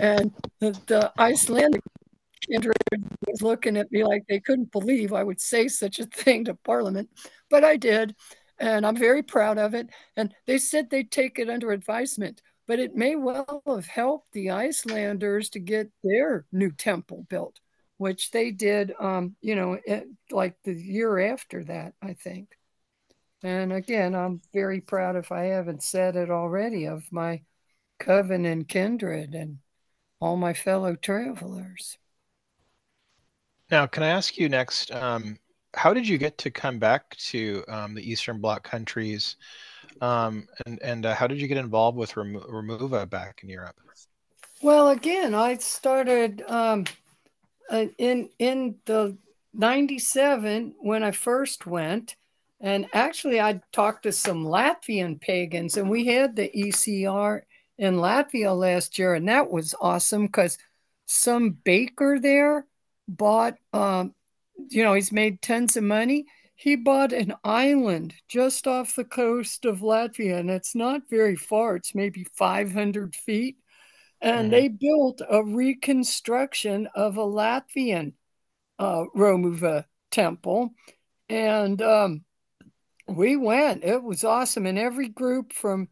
And 0.00 0.32
the, 0.60 0.78
the 0.86 1.12
Icelandic 1.18 1.82
Kindred 2.48 2.76
was 3.26 3.42
looking 3.42 3.76
at 3.76 3.90
me 3.90 4.04
like 4.04 4.24
they 4.28 4.40
couldn't 4.40 4.72
believe 4.72 5.12
I 5.12 5.24
would 5.24 5.40
say 5.40 5.68
such 5.68 5.98
a 5.98 6.06
thing 6.06 6.44
to 6.44 6.54
Parliament, 6.54 7.08
but 7.50 7.64
I 7.64 7.76
did, 7.76 8.14
and 8.58 8.86
I'm 8.86 8.96
very 8.96 9.22
proud 9.22 9.58
of 9.58 9.74
it. 9.74 9.88
And 10.16 10.34
they 10.46 10.58
said 10.58 10.90
they'd 10.90 11.10
take 11.10 11.38
it 11.38 11.50
under 11.50 11.72
advisement, 11.72 12.42
but 12.66 12.78
it 12.78 12.94
may 12.94 13.16
well 13.16 13.62
have 13.66 13.86
helped 13.86 14.32
the 14.32 14.50
Icelanders 14.50 15.50
to 15.50 15.58
get 15.58 15.90
their 16.04 16.46
new 16.52 16.70
temple 16.70 17.26
built, 17.28 17.60
which 17.98 18.30
they 18.30 18.50
did, 18.50 18.94
um, 18.98 19.36
you 19.40 19.54
know, 19.54 19.78
it, 19.84 20.08
like 20.30 20.56
the 20.64 20.72
year 20.72 21.18
after 21.18 21.64
that, 21.64 21.94
I 22.00 22.14
think. 22.14 22.48
And 23.42 23.72
again, 23.72 24.14
I'm 24.14 24.40
very 24.52 24.80
proud, 24.80 25.16
if 25.16 25.30
I 25.30 25.44
haven't 25.44 25.82
said 25.82 26.16
it 26.16 26.30
already, 26.30 26.86
of 26.86 27.04
my 27.12 27.42
coven 27.98 28.44
and 28.46 28.66
kindred 28.66 29.34
and 29.34 29.58
all 30.20 30.36
my 30.36 30.54
fellow 30.54 30.96
travelers. 30.96 31.98
Now, 33.70 33.86
can 33.86 34.02
I 34.02 34.08
ask 34.08 34.38
you 34.38 34.48
next? 34.48 34.90
Um, 34.92 35.38
how 35.74 35.92
did 35.92 36.08
you 36.08 36.18
get 36.18 36.38
to 36.38 36.50
come 36.50 36.78
back 36.78 37.14
to 37.16 37.64
um, 37.68 37.94
the 37.94 38.10
Eastern 38.10 38.40
Bloc 38.40 38.64
countries, 38.64 39.36
um, 40.00 40.48
and 40.66 40.80
and 40.82 41.06
uh, 41.06 41.14
how 41.14 41.26
did 41.26 41.40
you 41.40 41.46
get 41.48 41.58
involved 41.58 41.96
with 41.96 42.16
Rem- 42.16 42.40
Remuva 42.40 43.08
back 43.08 43.40
in 43.42 43.48
Europe? 43.48 43.76
Well, 44.62 44.88
again, 44.88 45.34
I 45.34 45.56
started 45.58 46.42
um, 46.48 46.84
uh, 47.70 47.86
in 47.98 48.30
in 48.38 48.76
the 48.84 49.16
'97 49.54 50.74
when 50.80 51.02
I 51.02 51.10
first 51.10 51.66
went, 51.66 52.16
and 52.60 52.86
actually 52.92 53.40
I 53.40 53.60
talked 53.72 54.04
to 54.04 54.12
some 54.12 54.44
Latvian 54.44 55.20
pagans, 55.20 55.76
and 55.76 55.90
we 55.90 56.06
had 56.06 56.36
the 56.36 56.50
ECR 56.54 57.42
in 57.78 57.96
Latvia 57.96 58.56
last 58.56 58.98
year, 58.98 59.14
and 59.14 59.28
that 59.28 59.50
was 59.50 59.74
awesome 59.80 60.26
because 60.26 60.58
some 61.06 61.50
baker 61.50 62.18
there 62.20 62.66
bought, 63.06 63.54
um, 63.72 64.14
you 64.68 64.82
know, 64.82 64.94
he's 64.94 65.12
made 65.12 65.40
tons 65.40 65.76
of 65.76 65.84
money. 65.84 66.26
He 66.54 66.74
bought 66.74 67.12
an 67.12 67.34
island 67.44 68.14
just 68.28 68.66
off 68.66 68.96
the 68.96 69.04
coast 69.04 69.64
of 69.64 69.78
Latvia, 69.78 70.40
and 70.40 70.50
it's 70.50 70.74
not 70.74 71.02
very 71.08 71.36
far. 71.36 71.76
It's 71.76 71.94
maybe 71.94 72.24
500 72.34 73.14
feet. 73.14 73.56
And 74.20 74.44
mm-hmm. 74.44 74.50
they 74.50 74.68
built 74.68 75.20
a 75.28 75.44
reconstruction 75.44 76.88
of 76.94 77.16
a 77.16 77.24
Latvian 77.24 78.14
uh, 78.78 79.04
Romuva 79.16 79.84
temple. 80.10 80.74
And 81.28 81.80
um, 81.82 82.24
we 83.06 83.36
went. 83.36 83.84
It 83.84 84.02
was 84.02 84.24
awesome. 84.24 84.66
And 84.66 84.78
every 84.78 85.08
group 85.08 85.52
from 85.52 85.88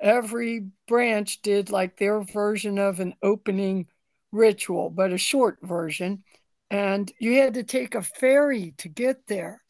every 0.00 0.68
branch 0.88 1.42
did 1.42 1.70
like 1.70 1.96
their 1.96 2.20
version 2.22 2.78
of 2.78 3.00
an 3.00 3.14
opening 3.22 3.86
ritual, 4.32 4.90
but 4.90 5.12
a 5.12 5.18
short 5.18 5.58
version 5.62 6.22
and 6.70 7.10
you 7.18 7.38
had 7.38 7.54
to 7.54 7.62
take 7.62 7.94
a 7.94 8.02
ferry 8.02 8.74
to 8.78 8.88
get 8.88 9.26
there. 9.26 9.62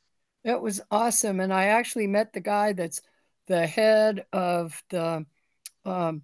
It 0.45 0.61
was 0.61 0.81
awesome. 0.91 1.41
And 1.41 1.53
I 1.53 1.67
actually 1.67 2.07
met 2.07 2.33
the 2.33 2.41
guy 2.41 2.73
that's 2.73 3.03
the 3.47 3.67
head 3.67 4.25
of 4.33 4.83
the 4.91 5.27
um, 5.85 6.23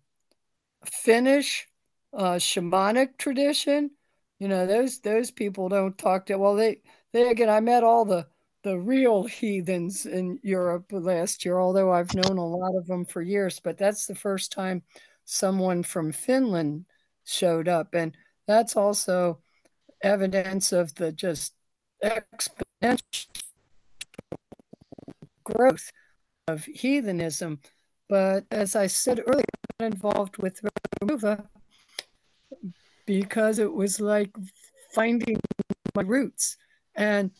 Finnish 0.85 1.69
uh, 2.13 2.35
shamanic 2.35 3.17
tradition. 3.19 3.91
You 4.39 4.49
know, 4.49 4.67
those 4.67 5.01
those 5.01 5.31
people 5.31 5.69
don't 5.69 5.97
talk 5.97 6.27
to 6.27 6.37
well, 6.37 6.57
they 6.57 6.81
they 7.13 7.31
again 7.31 7.49
I 7.49 7.61
met 7.61 7.85
all 7.85 8.05
the 8.05 8.27
the 8.63 8.79
real 8.79 9.25
heathens 9.25 10.07
in 10.07 10.39
Europe 10.43 10.87
last 10.91 11.45
year, 11.45 11.59
although 11.59 11.93
I've 11.93 12.15
known 12.15 12.39
a 12.39 12.47
lot 12.47 12.77
of 12.77 12.87
them 12.87 13.05
for 13.05 13.21
years, 13.21 13.59
but 13.61 13.77
that's 13.77 14.07
the 14.07 14.15
first 14.15 14.53
time 14.53 14.83
someone 15.25 15.83
from 15.83 16.13
Finland 16.13 16.85
showed 17.25 17.69
up. 17.69 17.95
And 17.95 18.17
that's 18.47 18.77
also 18.77 19.41
evidence 20.03 20.73
of 20.73 20.95
the 20.95 21.13
just 21.13 21.55
exponential 22.05 23.27
growth 25.45 25.91
of 26.47 26.65
heathenism. 26.65 27.61
But 28.09 28.45
as 28.51 28.77
I 28.77 28.87
said 28.87 29.23
earlier, 29.27 29.45
I'm 29.81 29.93
involved 29.93 30.37
with 30.39 30.61
Remuva 31.01 31.47
because 33.07 33.59
it 33.59 33.73
was 33.73 34.01
like 34.01 34.31
finding 34.95 35.41
my 35.95 36.03
roots. 36.03 36.57
And 36.95 37.31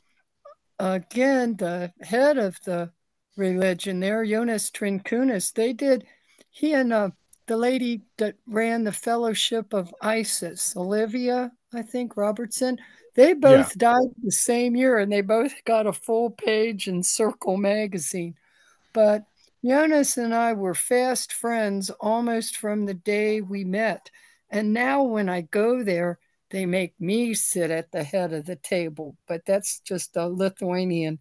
again, 0.79 1.57
the 1.57 1.93
head 2.01 2.39
of 2.39 2.59
the 2.65 2.91
religion 3.37 4.01
there, 4.01 4.25
Jonas 4.25 4.71
Trinkunas, 4.71 5.53
they 5.53 5.73
did, 5.73 6.07
he 6.51 6.75
and 6.75 6.93
uh, 6.93 7.11
the 7.47 7.57
lady 7.57 8.03
that 8.19 8.37
ran 8.47 8.85
the 8.85 8.93
Fellowship 8.93 9.73
of 9.73 9.95
Isis, 10.01 10.77
Olivia, 10.77 11.53
I 11.73 11.83
think, 11.83 12.17
Robertson, 12.17 12.79
they 13.15 13.35
both 13.35 13.73
yeah. 13.77 13.93
died 13.93 14.09
the 14.23 14.33
same 14.33 14.75
year 14.75 14.99
and 14.99 15.13
they 15.13 15.21
both 15.21 15.53
got 15.65 15.87
a 15.87 15.93
full 15.93 16.31
page 16.31 16.89
in 16.89 17.03
Circle 17.03 17.57
magazine. 17.57 18.35
But 18.93 19.25
Jonas 19.65 20.17
and 20.17 20.35
I 20.35 20.55
were 20.55 20.75
fast 20.75 21.33
friends 21.33 21.91
almost 22.01 22.57
from 22.57 22.87
the 22.87 22.95
day 22.95 23.41
we 23.41 23.65
met. 23.65 24.11
And 24.53 24.75
now 24.75 25.03
when 25.05 25.31
I 25.31 25.41
go 25.41 25.83
there, 25.83 26.19
they 26.51 26.67
make 26.67 26.95
me 27.01 27.33
sit 27.33 27.71
at 27.71 27.91
the 27.91 28.05
head 28.05 28.35
of 28.35 28.45
the 28.45 28.57
table. 28.57 29.17
But 29.27 29.47
that's 29.47 29.81
just 29.81 30.17
a 30.17 30.29
Lithuanian 30.29 31.19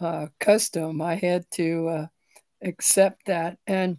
uh, 0.00 0.26
custom. 0.40 1.00
I 1.00 1.14
had 1.14 1.44
to 1.52 1.88
uh, 1.88 2.06
accept 2.60 3.26
that. 3.26 3.58
And 3.68 3.98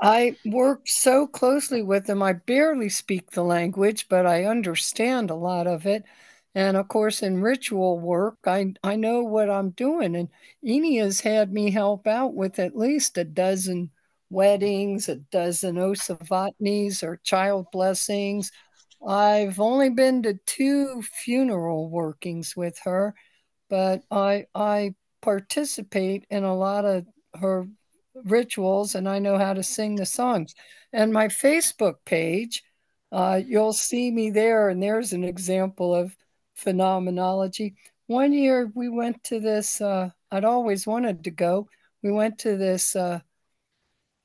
I 0.00 0.36
work 0.44 0.82
so 0.86 1.26
closely 1.26 1.82
with 1.82 2.04
them. 2.04 2.22
I 2.22 2.34
barely 2.34 2.90
speak 2.90 3.30
the 3.30 3.42
language, 3.42 4.06
but 4.10 4.26
I 4.26 4.44
understand 4.44 5.30
a 5.30 5.34
lot 5.34 5.66
of 5.66 5.86
it. 5.86 6.04
And 6.54 6.76
of 6.76 6.88
course, 6.88 7.22
in 7.22 7.40
ritual 7.40 7.98
work, 7.98 8.36
I, 8.46 8.74
I 8.84 8.96
know 8.96 9.22
what 9.22 9.48
I'm 9.48 9.70
doing. 9.70 10.14
And 10.14 10.28
Eni 10.64 11.00
has 11.00 11.20
had 11.20 11.52
me 11.52 11.70
help 11.70 12.06
out 12.06 12.34
with 12.34 12.58
at 12.58 12.76
least 12.76 13.16
a 13.16 13.24
dozen 13.24 13.90
weddings, 14.30 15.08
a 15.08 15.16
dozen 15.16 15.76
osavatnis 15.76 17.02
or 17.02 17.20
child 17.22 17.66
blessings. 17.72 18.50
I've 19.06 19.60
only 19.60 19.90
been 19.90 20.22
to 20.22 20.34
two 20.46 21.02
funeral 21.02 21.90
workings 21.90 22.56
with 22.56 22.78
her, 22.84 23.14
but 23.68 24.02
I 24.10 24.46
I 24.54 24.94
participate 25.20 26.26
in 26.30 26.44
a 26.44 26.56
lot 26.56 26.84
of 26.84 27.06
her 27.40 27.66
rituals 28.24 28.94
and 28.94 29.08
I 29.08 29.18
know 29.18 29.38
how 29.38 29.52
to 29.52 29.62
sing 29.62 29.96
the 29.96 30.06
songs. 30.06 30.54
And 30.92 31.12
my 31.12 31.28
Facebook 31.28 31.96
page, 32.04 32.62
uh, 33.12 33.40
you'll 33.44 33.72
see 33.72 34.10
me 34.10 34.30
there, 34.30 34.68
and 34.68 34.82
there's 34.82 35.12
an 35.12 35.24
example 35.24 35.94
of 35.94 36.16
phenomenology. 36.54 37.74
One 38.06 38.32
year 38.32 38.70
we 38.74 38.88
went 38.88 39.22
to 39.24 39.40
this, 39.40 39.80
uh, 39.80 40.10
I'd 40.30 40.44
always 40.44 40.86
wanted 40.86 41.24
to 41.24 41.30
go. 41.30 41.68
We 42.02 42.12
went 42.12 42.38
to 42.40 42.56
this 42.56 42.96
uh, 42.96 43.20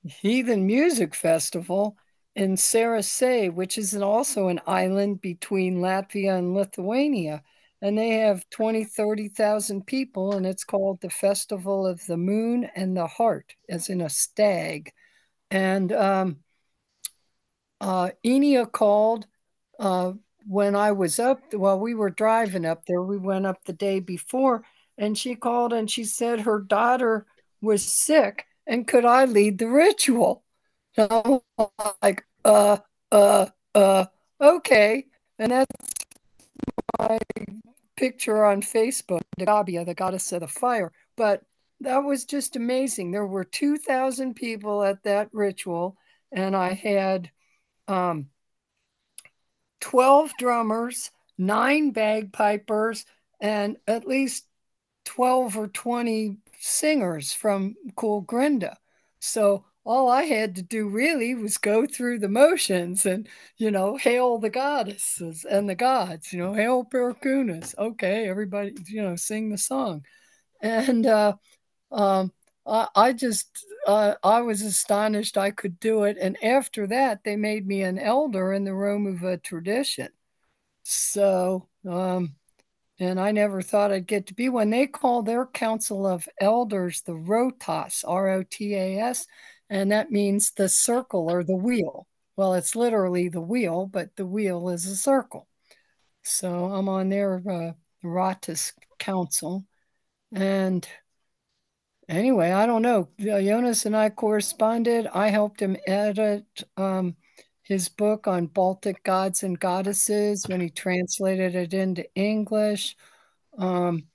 heathen 0.03 0.65
music 0.65 1.15
festival 1.15 1.97
in 2.35 2.55
Zarasai, 2.55 3.53
which 3.53 3.77
is 3.77 3.95
also 3.95 4.47
an 4.47 4.61
island 4.65 5.21
between 5.21 5.79
Latvia 5.79 6.37
and 6.37 6.53
Lithuania. 6.53 7.43
And 7.81 7.97
they 7.97 8.09
have 8.09 8.47
20, 8.51 8.83
30,000 8.85 9.85
people, 9.85 10.33
and 10.33 10.45
it's 10.45 10.63
called 10.63 11.01
the 11.01 11.09
Festival 11.09 11.87
of 11.87 12.05
the 12.05 12.17
Moon 12.17 12.69
and 12.75 12.95
the 12.95 13.07
Hart, 13.07 13.55
as 13.67 13.89
in 13.89 14.01
a 14.01 14.09
stag. 14.09 14.91
And 15.49 15.91
um, 15.91 16.37
uh, 17.79 18.11
Enia 18.23 18.71
called 18.71 19.25
uh, 19.79 20.13
when 20.45 20.75
I 20.75 20.91
was 20.91 21.19
up, 21.19 21.53
well, 21.53 21.79
we 21.79 21.95
were 21.95 22.11
driving 22.11 22.65
up 22.65 22.85
there. 22.85 23.01
We 23.01 23.17
went 23.17 23.47
up 23.47 23.63
the 23.65 23.73
day 23.73 23.99
before, 23.99 24.63
and 24.97 25.17
she 25.17 25.35
called 25.35 25.73
and 25.73 25.89
she 25.89 26.03
said 26.03 26.41
her 26.41 26.59
daughter 26.59 27.25
was 27.61 27.83
sick 27.83 28.45
and 28.71 28.87
could 28.87 29.03
I 29.03 29.25
lead 29.25 29.57
the 29.57 29.67
ritual? 29.67 30.43
And 30.95 31.11
I'm 31.11 31.39
like, 32.01 32.23
uh, 32.45 32.77
uh, 33.11 33.47
uh, 33.75 34.05
okay. 34.39 35.07
And 35.37 35.51
that's 35.51 36.05
my 36.97 37.19
picture 37.97 38.45
on 38.45 38.61
Facebook, 38.61 39.23
Gabia, 39.37 39.83
the 39.83 39.93
goddess 39.93 40.31
of 40.31 40.39
the 40.39 40.47
fire. 40.47 40.93
But 41.17 41.43
that 41.81 41.97
was 41.97 42.23
just 42.23 42.55
amazing. 42.55 43.11
There 43.11 43.25
were 43.25 43.43
2,000 43.43 44.35
people 44.35 44.83
at 44.83 45.03
that 45.03 45.27
ritual, 45.33 45.97
and 46.31 46.55
I 46.55 46.71
had 46.71 47.29
um, 47.89 48.27
12 49.81 50.31
drummers, 50.39 51.11
nine 51.37 51.91
bagpipers, 51.91 53.03
and 53.41 53.75
at 53.85 54.07
least 54.07 54.45
12 55.03 55.57
or 55.57 55.67
20 55.67 56.37
singers 56.61 57.33
from 57.33 57.75
Kūlgrinda. 57.95 58.75
So 59.19 59.65
all 59.83 60.09
I 60.09 60.23
had 60.23 60.55
to 60.55 60.61
do 60.61 60.87
really 60.87 61.33
was 61.33 61.57
go 61.57 61.87
through 61.87 62.19
the 62.19 62.29
motions 62.29 63.05
and, 63.05 63.27
you 63.57 63.71
know, 63.71 63.97
hail 63.97 64.37
the 64.37 64.49
goddesses 64.49 65.43
and 65.43 65.67
the 65.67 65.75
gods, 65.75 66.31
you 66.31 66.39
know, 66.39 66.53
hail 66.53 66.85
Perkunas. 66.85 67.75
Okay, 67.77 68.27
everybody, 68.29 68.75
you 68.87 69.01
know, 69.01 69.15
sing 69.15 69.49
the 69.49 69.57
song. 69.57 70.05
And 70.61 71.07
uh, 71.07 71.33
um, 71.91 72.31
I, 72.67 72.87
I 72.95 73.13
just, 73.13 73.65
uh, 73.87 74.15
I 74.23 74.41
was 74.41 74.61
astonished 74.61 75.37
I 75.37 75.49
could 75.49 75.79
do 75.79 76.03
it. 76.03 76.17
And 76.21 76.37
after 76.43 76.85
that, 76.87 77.23
they 77.23 77.35
made 77.35 77.65
me 77.65 77.81
an 77.81 77.97
elder 77.97 78.53
in 78.53 78.63
the 78.63 78.71
Romuva 78.71 79.41
tradition. 79.41 80.09
So, 80.83 81.67
um, 81.89 82.35
and 83.01 83.19
I 83.19 83.31
never 83.31 83.61
thought 83.61 83.91
I'd 83.91 84.07
get 84.07 84.27
to 84.27 84.33
be 84.33 84.49
one. 84.49 84.69
They 84.69 84.87
call 84.87 85.23
their 85.23 85.45
council 85.45 86.05
of 86.05 86.27
elders 86.39 87.01
the 87.01 87.13
Rotas, 87.13 88.03
R 88.07 88.29
O 88.29 88.43
T 88.43 88.75
A 88.75 88.99
S, 88.99 89.25
and 89.69 89.91
that 89.91 90.11
means 90.11 90.51
the 90.51 90.69
circle 90.69 91.31
or 91.31 91.43
the 91.43 91.55
wheel. 91.55 92.07
Well, 92.35 92.53
it's 92.53 92.75
literally 92.75 93.27
the 93.29 93.41
wheel, 93.41 93.87
but 93.87 94.15
the 94.15 94.25
wheel 94.25 94.69
is 94.69 94.85
a 94.85 94.95
circle. 94.95 95.47
So 96.23 96.65
I'm 96.65 96.87
on 96.87 97.09
their 97.09 97.41
uh, 97.49 97.71
Rotas 98.03 98.73
council. 98.99 99.65
And 100.31 100.87
anyway, 102.07 102.51
I 102.51 102.65
don't 102.65 102.81
know. 102.81 103.09
Jonas 103.19 103.85
and 103.85 103.95
I 103.95 104.09
corresponded. 104.09 105.07
I 105.07 105.29
helped 105.29 105.61
him 105.61 105.77
edit 105.87 106.45
um, 106.77 107.15
his 107.71 107.89
book 107.89 108.27
on 108.27 108.47
Baltic 108.47 109.01
gods 109.03 109.43
and 109.43 109.59
goddesses 109.59 110.45
when 110.47 110.59
he 110.59 110.69
translated 110.69 111.55
it 111.55 111.73
into 111.73 112.05
English. 112.15 112.97
Um, 113.57 114.07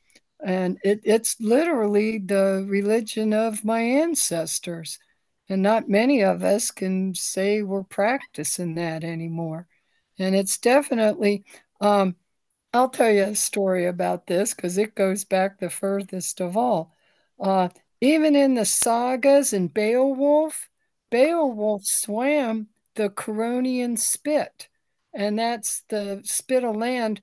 and 0.45 0.79
it, 0.85 1.01
it's 1.05 1.41
literally 1.41 2.19
the 2.19 2.67
religion 2.69 3.33
of 3.33 3.65
my 3.65 3.81
ancestors. 3.81 4.99
And 5.49 5.63
not 5.63 5.89
many 5.89 6.23
of 6.23 6.43
us 6.43 6.71
can 6.71 7.15
say 7.15 7.63
we're 7.63 7.85
practicing 7.85 8.75
that 8.75 9.05
anymore. 9.05 9.67
And 10.19 10.35
it's 10.35 10.59
definitely, 10.59 11.45
um, 11.81 12.17
I'll 12.75 12.91
tell 12.91 13.11
you 13.11 13.25
a 13.25 13.35
story 13.35 13.87
about 13.87 14.27
this 14.27 14.53
because 14.53 14.77
it 14.77 14.95
goes 14.95 15.25
back 15.25 15.59
the 15.59 15.71
furthest 15.71 16.41
of 16.41 16.57
all. 16.57 16.93
Uh, 17.41 17.71
even 18.01 18.37
in 18.37 18.55
the 18.55 18.67
sagas 18.67 19.53
and 19.53 19.73
Beowulf, 19.73 20.69
Beowulf 21.11 21.85
swam 21.85 22.69
the 22.97 23.11
Curonian 23.11 23.99
spit, 23.99 24.69
and 25.15 25.39
that's 25.39 25.83
the 25.89 26.21
spit 26.25 26.65
of 26.65 26.77
land 26.77 27.23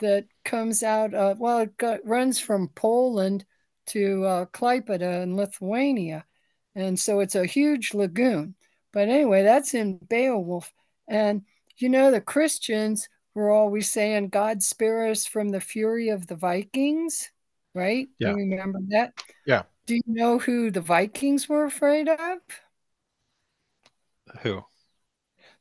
that 0.00 0.26
comes 0.44 0.82
out 0.82 1.14
of, 1.14 1.38
well, 1.38 1.60
it 1.60 1.76
got, 1.78 2.00
runs 2.04 2.38
from 2.38 2.68
Poland 2.74 3.44
to 3.86 4.24
uh, 4.24 4.44
Klaipeda 4.46 5.22
in 5.22 5.36
Lithuania. 5.36 6.24
And 6.74 6.98
so 6.98 7.20
it's 7.20 7.34
a 7.34 7.46
huge 7.46 7.94
lagoon. 7.94 8.54
But 8.92 9.08
anyway, 9.08 9.42
that's 9.42 9.74
in 9.74 9.98
Beowulf. 10.08 10.72
And 11.08 11.42
you 11.78 11.88
know, 11.88 12.10
the 12.10 12.20
Christians 12.20 13.08
were 13.34 13.50
always 13.50 13.90
saying, 13.90 14.28
God 14.28 14.62
spare 14.62 15.08
us 15.08 15.26
from 15.26 15.48
the 15.48 15.60
fury 15.60 16.10
of 16.10 16.26
the 16.26 16.36
Vikings, 16.36 17.30
right? 17.74 18.08
Yeah. 18.18 18.30
You 18.30 18.36
remember 18.36 18.78
that? 18.88 19.14
Yeah. 19.46 19.62
Do 19.86 19.96
you 19.96 20.02
know 20.06 20.38
who 20.38 20.70
the 20.70 20.80
Vikings 20.80 21.48
were 21.48 21.64
afraid 21.64 22.08
of? 22.08 22.38
Who? 24.42 24.64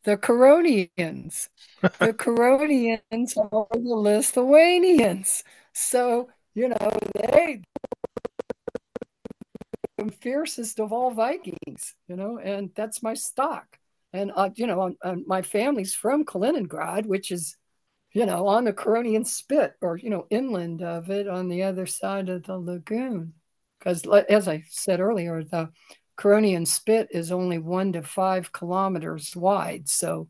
The 0.03 0.17
Curonians. 0.17 1.49
the 1.81 1.89
Curonians 2.13 3.37
are 3.37 3.67
the 3.71 3.79
Lithuanians. 3.79 5.43
So, 5.73 6.29
you 6.53 6.69
know, 6.69 6.99
they 7.15 7.61
the 9.97 10.11
fiercest 10.11 10.79
of 10.79 10.91
all 10.91 11.11
Vikings, 11.11 11.95
you 12.07 12.15
know, 12.15 12.39
and 12.39 12.71
that's 12.75 13.03
my 13.03 13.13
stock. 13.13 13.77
And, 14.13 14.31
uh, 14.35 14.49
you 14.55 14.67
know, 14.67 14.93
my 15.27 15.41
family's 15.41 15.93
from 15.93 16.25
Kaliningrad, 16.25 17.05
which 17.05 17.31
is 17.31 17.55
you 18.13 18.25
know, 18.25 18.47
on 18.47 18.65
the 18.65 18.73
Curonian 18.73 19.25
Spit 19.25 19.75
or, 19.81 19.97
you 19.97 20.09
know, 20.09 20.27
inland 20.29 20.81
of 20.81 21.09
it 21.09 21.27
on 21.27 21.47
the 21.47 21.63
other 21.63 21.85
side 21.85 22.29
of 22.29 22.43
the 22.43 22.57
lagoon. 22.57 23.33
Because, 23.79 24.03
as 24.29 24.47
I 24.47 24.63
said 24.69 24.99
earlier, 24.99 25.43
the 25.43 25.69
Curonian 26.17 26.67
Spit 26.67 27.09
is 27.11 27.31
only 27.31 27.57
one 27.57 27.93
to 27.93 28.03
five 28.03 28.51
kilometers 28.51 29.35
wide. 29.35 29.89
So 29.89 30.27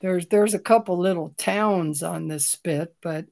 there's 0.00 0.26
there's 0.26 0.54
a 0.54 0.58
couple 0.58 0.98
little 0.98 1.34
towns 1.38 2.02
on 2.02 2.28
this 2.28 2.46
spit, 2.46 2.94
but 3.02 3.26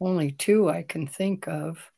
only 0.00 0.32
two 0.32 0.68
I 0.68 0.82
can 0.82 1.06
think 1.06 1.48
of. 1.48 1.90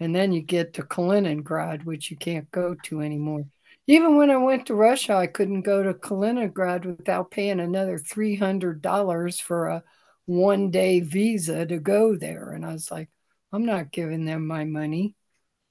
And 0.00 0.14
then 0.14 0.32
you 0.32 0.42
get 0.42 0.74
to 0.74 0.82
Kaliningrad, 0.82 1.84
which 1.84 2.10
you 2.10 2.16
can't 2.16 2.50
go 2.50 2.74
to 2.84 3.00
anymore. 3.00 3.46
Even 3.86 4.16
when 4.16 4.30
I 4.30 4.36
went 4.38 4.66
to 4.66 4.74
Russia, 4.74 5.14
I 5.14 5.26
couldn't 5.26 5.62
go 5.62 5.82
to 5.82 5.94
Kaliningrad 5.94 6.84
without 6.84 7.30
paying 7.30 7.60
another 7.60 7.98
$300 7.98 9.40
for 9.40 9.68
a 9.68 9.82
one 10.26 10.70
day 10.70 11.00
visa 11.00 11.66
to 11.66 11.78
go 11.78 12.16
there. 12.16 12.52
And 12.52 12.64
I 12.64 12.72
was 12.72 12.90
like, 12.90 13.10
I'm 13.52 13.66
not 13.66 13.92
giving 13.92 14.24
them 14.24 14.46
my 14.46 14.64
money. 14.64 15.14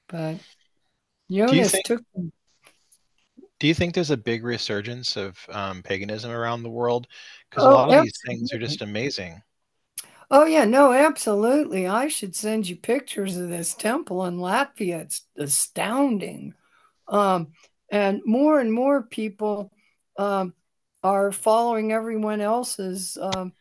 But 0.07 0.37
Jonas 1.29 1.71
think, 1.71 1.85
took 1.85 2.01
them. 2.13 2.31
Do 3.63 3.69
you 3.69 3.73
think 3.73 3.93
there's 3.93 4.11
a 4.11 4.17
big 4.17 4.43
resurgence 4.43 5.15
of 5.15 5.39
um, 5.47 5.83
paganism 5.83 6.31
around 6.31 6.63
the 6.63 6.69
world? 6.69 7.07
Because 7.49 7.63
oh, 7.63 7.69
a 7.69 7.71
lot 7.71 7.87
of 7.87 7.93
absolutely. 7.93 8.03
these 8.03 8.21
things 8.27 8.53
are 8.53 8.59
just 8.59 8.81
amazing. 8.81 9.41
Oh, 10.29 10.43
yeah, 10.43 10.65
no, 10.65 10.91
absolutely. 10.91 11.87
I 11.87 12.09
should 12.09 12.35
send 12.35 12.67
you 12.67 12.75
pictures 12.75 13.37
of 13.37 13.47
this 13.47 13.73
temple 13.73 14.25
in 14.25 14.35
Latvia. 14.35 15.03
It's 15.03 15.21
astounding. 15.37 16.55
Um, 17.07 17.53
and 17.89 18.19
more 18.25 18.59
and 18.59 18.73
more 18.73 19.03
people 19.03 19.71
um, 20.17 20.53
are 21.01 21.31
following 21.31 21.93
everyone 21.93 22.41
else's 22.41 23.17
um, 23.21 23.53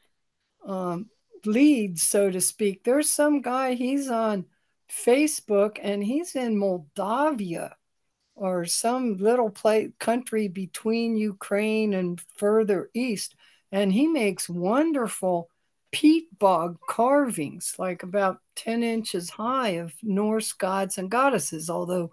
um, 0.67 1.11
leads, 1.45 2.03
so 2.03 2.29
to 2.29 2.41
speak. 2.41 2.83
There's 2.83 3.09
some 3.09 3.41
guy, 3.41 3.75
he's 3.75 4.11
on 4.11 4.47
Facebook 4.91 5.79
and 5.81 6.03
he's 6.03 6.35
in 6.35 6.59
Moldavia 6.59 7.77
or 8.43 8.65
some 8.65 9.17
little 9.19 9.51
place 9.51 9.91
country 10.01 10.49
between 10.49 11.17
Ukraine 11.17 11.95
and 11.95 12.21
further 12.37 12.91
east. 12.93 13.37
And 13.71 13.93
he 13.93 14.09
makes 14.09 14.49
wonderful 14.49 15.49
peat 15.93 16.37
bog 16.41 16.77
carvings, 16.89 17.77
like 17.79 18.03
about 18.03 18.41
10 18.57 18.83
inches 18.83 19.31
high 19.31 19.77
of 19.79 19.95
Norse 20.03 20.53
gods 20.55 20.99
and 20.99 21.09
goddesses. 21.09 21.71
Although, 21.71 22.11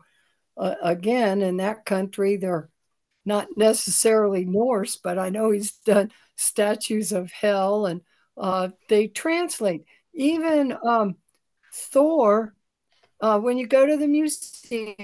uh, 0.55 0.75
again, 0.83 1.41
in 1.41 1.57
that 1.57 1.83
country, 1.83 2.37
they're 2.37 2.69
not 3.25 3.47
necessarily 3.57 4.45
Norse, 4.45 4.97
but 4.97 5.17
I 5.17 5.29
know 5.29 5.49
he's 5.49 5.71
done 5.77 6.11
statues 6.35 7.11
of 7.11 7.31
Hel 7.31 7.87
and 7.87 8.01
uh, 8.37 8.69
they 8.87 9.07
translate. 9.07 9.83
Even 10.13 10.77
um, 10.85 11.15
Thor, 11.73 12.53
uh, 13.19 13.39
when 13.39 13.57
you 13.57 13.65
go 13.65 13.87
to 13.87 13.97
the 13.97 14.07
museum, 14.07 14.95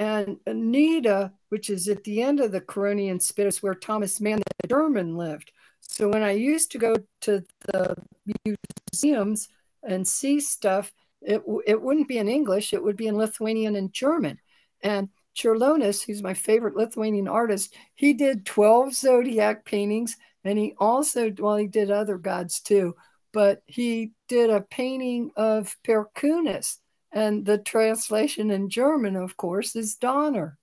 and 0.00 0.38
Anita, 0.46 1.30
which 1.50 1.68
is 1.68 1.86
at 1.86 2.04
the 2.04 2.22
end 2.22 2.40
of 2.40 2.52
the 2.52 2.60
Curonian 2.62 3.20
Spit, 3.20 3.46
is 3.46 3.62
where 3.62 3.74
Thomas 3.74 4.18
Mann, 4.18 4.40
the 4.62 4.68
German, 4.68 5.14
lived. 5.14 5.52
So 5.80 6.08
when 6.08 6.22
I 6.22 6.30
used 6.30 6.72
to 6.72 6.78
go 6.78 6.96
to 7.20 7.44
the 7.66 7.94
museums 8.94 9.48
and 9.82 10.08
see 10.08 10.40
stuff, 10.40 10.90
it, 11.20 11.42
it 11.66 11.82
wouldn't 11.82 12.08
be 12.08 12.16
in 12.16 12.28
English, 12.28 12.72
it 12.72 12.82
would 12.82 12.96
be 12.96 13.08
in 13.08 13.18
Lithuanian 13.18 13.76
and 13.76 13.92
German. 13.92 14.38
And 14.82 15.10
Čiurlionis, 15.36 16.02
who's 16.02 16.22
my 16.22 16.32
favorite 16.32 16.76
Lithuanian 16.76 17.28
artist, 17.28 17.74
he 17.94 18.14
did 18.14 18.46
12 18.46 18.94
zodiac 18.94 19.66
paintings 19.66 20.16
and 20.44 20.58
he 20.58 20.72
also, 20.78 21.30
well, 21.38 21.56
he 21.56 21.66
did 21.66 21.90
other 21.90 22.16
gods 22.16 22.60
too, 22.60 22.96
but 23.34 23.62
he 23.66 24.12
did 24.28 24.48
a 24.48 24.62
painting 24.62 25.30
of 25.36 25.76
Perkunas. 25.86 26.78
And 27.12 27.44
the 27.44 27.58
translation 27.58 28.50
in 28.50 28.70
German, 28.70 29.16
of 29.16 29.36
course, 29.36 29.74
is 29.74 29.96
Donner, 29.96 30.58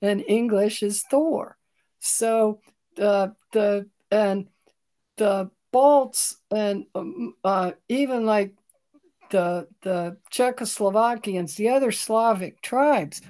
and 0.00 0.24
English 0.26 0.82
is 0.82 1.02
Thor. 1.02 1.58
So 1.98 2.60
the 2.96 3.34
the 3.52 3.88
and 4.10 4.48
the 5.16 5.50
Balts 5.72 6.38
and 6.50 6.86
um, 6.94 7.34
uh, 7.44 7.72
even 7.88 8.26
like 8.26 8.54
the 9.30 9.68
the 9.82 10.16
Czechoslovakians, 10.30 11.56
the 11.56 11.68
other 11.68 11.92
Slavic 11.92 12.60
tribes, 12.62 13.20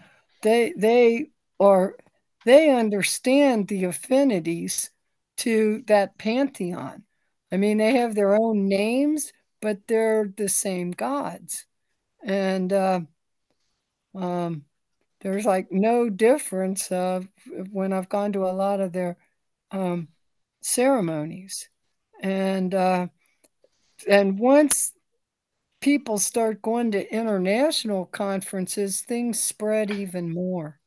they 0.42 0.72
they 0.76 1.26
are 1.58 1.96
they 2.44 2.70
understand 2.70 3.68
the 3.68 3.84
affinities 3.84 4.90
to 5.38 5.82
that 5.86 6.16
pantheon. 6.18 7.02
I 7.52 7.56
mean, 7.56 7.78
they 7.78 7.96
have 7.96 8.14
their 8.14 8.34
own 8.34 8.68
names, 8.68 9.32
but 9.60 9.86
they're 9.86 10.32
the 10.36 10.48
same 10.48 10.92
gods. 10.92 11.66
And 12.24 12.72
uh, 12.72 13.00
um, 14.14 14.64
there's 15.20 15.44
like 15.44 15.70
no 15.70 16.08
difference 16.08 16.90
uh, 16.90 17.22
when 17.72 17.92
I've 17.92 18.08
gone 18.08 18.32
to 18.32 18.44
a 18.44 18.52
lot 18.52 18.80
of 18.80 18.92
their 18.92 19.16
um, 19.70 20.08
ceremonies. 20.60 21.68
And 22.22 22.74
uh, 22.74 23.08
and 24.08 24.38
once 24.38 24.92
people 25.80 26.18
start 26.18 26.62
going 26.62 26.92
to 26.92 27.12
international 27.14 28.06
conferences, 28.06 29.00
things 29.00 29.42
spread 29.42 29.90
even 29.90 30.32
more. 30.32 30.78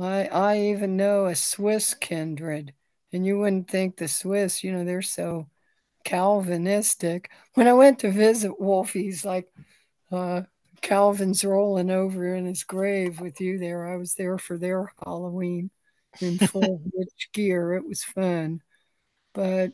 I 0.00 0.26
I 0.26 0.58
even 0.60 0.96
know 0.96 1.26
a 1.26 1.34
Swiss 1.34 1.94
kindred 1.94 2.72
and 3.12 3.26
you 3.26 3.38
wouldn't 3.38 3.70
think 3.70 3.96
the 3.96 4.08
Swiss, 4.08 4.62
you 4.62 4.72
know, 4.72 4.84
they're 4.84 5.02
so 5.02 5.48
Calvinistic. 6.04 7.30
When 7.54 7.68
I 7.68 7.72
went 7.72 7.98
to 8.00 8.10
visit 8.10 8.60
Wolfie's, 8.60 9.24
like, 9.24 9.48
uh, 10.10 10.42
Calvin's 10.80 11.44
rolling 11.44 11.90
over 11.90 12.34
in 12.34 12.46
his 12.46 12.64
grave 12.64 13.20
with 13.20 13.40
you 13.40 13.58
there. 13.58 13.86
I 13.86 13.96
was 13.96 14.14
there 14.14 14.38
for 14.38 14.58
their 14.58 14.92
Halloween 15.04 15.70
in 16.20 16.38
full 16.38 16.80
witch 16.92 17.28
gear. 17.32 17.74
It 17.74 17.86
was 17.86 18.04
fun. 18.04 18.62
But 19.34 19.72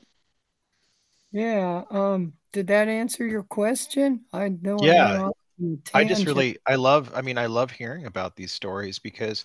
yeah, 1.32 1.82
um, 1.90 2.34
did 2.52 2.68
that 2.68 2.88
answer 2.88 3.26
your 3.26 3.42
question? 3.42 4.24
I 4.32 4.48
know. 4.48 4.78
Yeah, 4.80 5.30
I 5.92 6.04
just 6.04 6.26
really, 6.26 6.58
I 6.66 6.74
love. 6.74 7.12
I 7.14 7.22
mean, 7.22 7.38
I 7.38 7.46
love 7.46 7.70
hearing 7.70 8.06
about 8.06 8.36
these 8.36 8.52
stories 8.52 8.98
because 8.98 9.44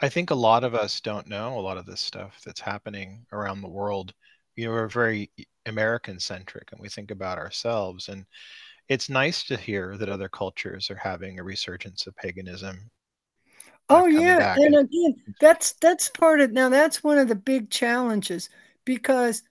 I 0.00 0.08
think 0.08 0.30
a 0.30 0.34
lot 0.34 0.64
of 0.64 0.74
us 0.74 1.00
don't 1.00 1.28
know 1.28 1.58
a 1.58 1.60
lot 1.60 1.76
of 1.76 1.86
this 1.86 2.00
stuff 2.00 2.40
that's 2.44 2.60
happening 2.60 3.24
around 3.32 3.60
the 3.60 3.68
world. 3.68 4.14
You 4.56 4.66
know, 4.66 4.72
we're 4.72 4.88
very 4.88 5.30
American 5.66 6.18
centric 6.18 6.72
and 6.72 6.80
we 6.80 6.88
think 6.88 7.10
about 7.10 7.38
ourselves. 7.38 8.08
And 8.08 8.26
it's 8.88 9.08
nice 9.08 9.44
to 9.44 9.56
hear 9.56 9.96
that 9.98 10.08
other 10.08 10.28
cultures 10.28 10.90
are 10.90 10.96
having 10.96 11.38
a 11.38 11.42
resurgence 11.42 12.06
of 12.06 12.16
paganism. 12.16 12.90
Oh 13.88 14.06
yeah. 14.06 14.54
And 14.56 14.76
again, 14.76 15.16
that's 15.40 15.72
that's 15.74 16.08
part 16.08 16.40
of 16.40 16.52
now 16.52 16.68
that's 16.68 17.02
one 17.02 17.18
of 17.18 17.28
the 17.28 17.34
big 17.34 17.70
challenges 17.70 18.48
because 18.84 19.42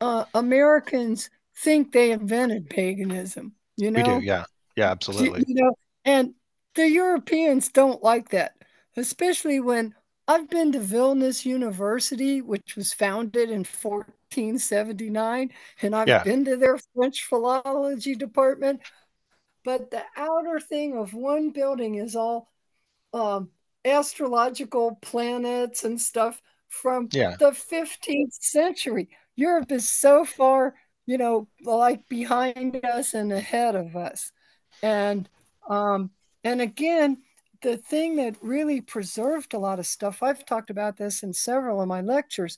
uh, 0.00 0.24
Americans 0.34 1.30
think 1.56 1.92
they 1.92 2.12
invented 2.12 2.70
paganism. 2.70 3.54
You 3.76 3.90
know, 3.90 4.02
we 4.02 4.20
do, 4.20 4.26
yeah, 4.26 4.44
yeah, 4.76 4.90
absolutely. 4.90 5.40
You, 5.40 5.46
you 5.48 5.62
know, 5.62 5.74
and 6.04 6.34
the 6.74 6.88
Europeans 6.88 7.70
don't 7.70 8.02
like 8.02 8.30
that 8.30 8.54
especially 8.98 9.60
when 9.60 9.94
I've 10.28 10.50
been 10.50 10.72
to 10.72 10.78
Vilnius 10.78 11.46
University, 11.46 12.42
which 12.42 12.76
was 12.76 12.92
founded 12.92 13.48
in 13.48 13.64
1479, 13.64 15.50
and 15.80 15.96
I've 15.96 16.06
yeah. 16.06 16.22
been 16.22 16.44
to 16.44 16.58
their 16.58 16.78
French 16.94 17.24
philology 17.24 18.14
department. 18.14 18.82
But 19.64 19.90
the 19.90 20.02
outer 20.16 20.60
thing 20.60 20.98
of 20.98 21.14
one 21.14 21.50
building 21.50 21.94
is 21.94 22.14
all 22.14 22.50
um, 23.14 23.48
astrological 23.86 24.98
planets 25.00 25.84
and 25.84 25.98
stuff 25.98 26.42
from 26.68 27.08
yeah. 27.12 27.36
the 27.36 27.52
15th 27.52 28.34
century. 28.34 29.08
Europe 29.34 29.72
is 29.72 29.88
so 29.88 30.26
far, 30.26 30.74
you 31.06 31.16
know, 31.16 31.48
like 31.64 32.06
behind 32.08 32.84
us 32.84 33.14
and 33.14 33.32
ahead 33.32 33.74
of 33.74 33.96
us. 33.96 34.30
And 34.82 35.26
um, 35.68 36.10
and 36.44 36.60
again, 36.60 37.18
the 37.62 37.76
thing 37.76 38.16
that 38.16 38.36
really 38.40 38.80
preserved 38.80 39.54
a 39.54 39.58
lot 39.58 39.78
of 39.78 39.86
stuff, 39.86 40.22
I've 40.22 40.46
talked 40.46 40.70
about 40.70 40.96
this 40.96 41.22
in 41.22 41.32
several 41.32 41.80
of 41.80 41.88
my 41.88 42.00
lectures, 42.00 42.56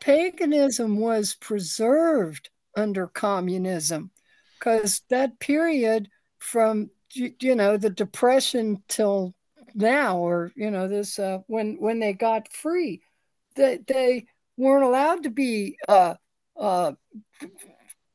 paganism 0.00 0.98
was 0.98 1.34
preserved 1.34 2.50
under 2.76 3.06
communism 3.06 4.10
because 4.58 5.02
that 5.10 5.38
period 5.40 6.08
from 6.38 6.90
you 7.12 7.54
know 7.54 7.76
the 7.76 7.90
depression 7.90 8.82
till 8.88 9.34
now 9.74 10.16
or 10.16 10.52
you 10.54 10.70
know 10.70 10.88
this 10.88 11.18
uh, 11.18 11.38
when 11.46 11.76
when 11.80 11.98
they 11.98 12.12
got 12.12 12.52
free 12.52 13.02
that 13.56 13.86
they, 13.86 13.94
they 13.94 14.26
weren't 14.56 14.84
allowed 14.84 15.24
to 15.24 15.30
be 15.30 15.76
uh, 15.88 16.14
uh, 16.58 16.92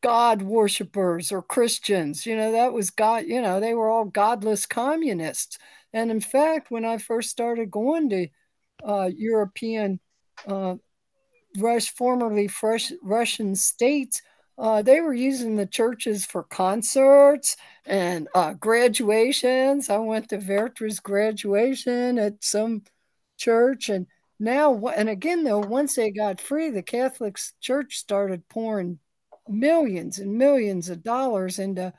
god 0.02 0.42
worshippers 0.42 1.32
or 1.32 1.42
christians 1.42 2.26
you 2.26 2.36
know 2.36 2.54
that 2.54 2.72
was 2.74 2.90
god 2.90 3.26
you 3.26 3.42
know 3.42 3.60
they 3.60 3.74
were 3.74 3.90
all 3.90 4.06
godless 4.06 4.66
communists 4.66 5.58
and 5.96 6.12
in 6.12 6.20
fact, 6.20 6.72
when 6.72 6.84
I 6.84 6.98
first 6.98 7.30
started 7.30 7.72
going 7.72 8.10
to 8.10 8.28
uh, 8.86 9.10
European, 9.16 10.02
uh, 10.46 10.76
Rush, 11.58 11.90
formerly 11.90 12.50
fresh, 12.50 12.92
Russian 13.02 13.56
states, 13.56 14.22
uh, 14.58 14.82
they 14.82 15.00
were 15.00 15.14
using 15.14 15.56
the 15.56 15.66
churches 15.66 16.26
for 16.26 16.44
concerts 16.44 17.56
and 17.86 18.28
uh, 18.36 18.56
graduations. 18.56 19.90
I 19.90 19.98
went 20.00 20.28
to 20.30 20.38
Vertra's 20.38 21.00
graduation 21.00 22.20
at 22.20 22.44
some 22.44 22.84
church, 23.38 23.88
and 23.88 24.06
now, 24.38 24.88
and 24.88 25.08
again, 25.08 25.46
though, 25.46 25.60
once 25.60 25.96
they 25.96 26.12
got 26.12 26.42
free, 26.42 26.72
the 26.72 26.84
Catholic 26.84 27.40
Church 27.62 27.96
started 27.96 28.50
pouring 28.50 29.00
millions 29.48 30.20
and 30.20 30.38
millions 30.38 30.90
of 30.90 31.04
dollars 31.04 31.58
into 31.58 31.94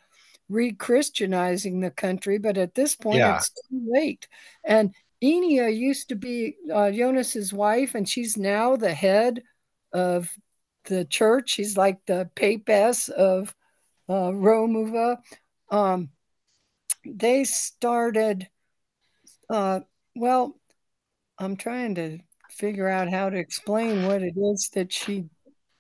re-Christianizing 0.49 1.81
the 1.81 1.91
country. 1.91 2.39
But 2.39 2.59
at 2.59 2.75
this 2.75 2.95
point, 2.95 3.19
yeah. 3.19 3.37
it's 3.37 3.51
too 3.51 3.87
late. 3.89 4.29
And 4.65 4.95
Inija 5.23 5.77
used 5.77 6.11
to 6.11 6.17
be 6.17 6.57
uh, 6.73 6.91
Jonas's 6.91 7.53
wife, 7.53 7.95
and 7.95 8.09
she's 8.09 8.37
now 8.37 8.77
the 8.77 8.95
head 8.95 9.43
of 9.93 10.31
the 10.85 11.05
church. 11.05 11.51
She's 11.51 11.77
like 11.77 11.99
the 12.07 12.31
papess 12.35 13.09
of 13.09 13.55
uh, 14.09 14.31
Romuva. 14.31 15.19
Um, 15.71 16.11
they 17.05 17.45
started, 17.45 18.49
uh, 19.49 19.81
well, 20.15 20.57
I'm 21.39 21.57
trying 21.57 21.95
to 21.97 22.19
figure 22.51 22.89
out 22.89 23.11
how 23.11 23.31
to 23.31 23.37
explain 23.37 24.07
what 24.07 24.23
it 24.23 24.35
is 24.37 24.71
that 24.75 24.93
she 24.93 25.27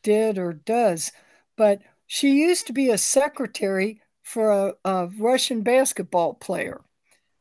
did 0.02 0.38
or 0.38 0.52
does, 0.52 1.12
but 1.56 1.80
she 2.06 2.32
used 2.32 2.66
to 2.68 2.72
be 2.72 2.90
a 2.90 2.98
secretary 2.98 4.00
for 4.26 4.50
a, 4.50 4.74
a 4.84 5.06
Russian 5.18 5.62
basketball 5.62 6.34
player. 6.34 6.80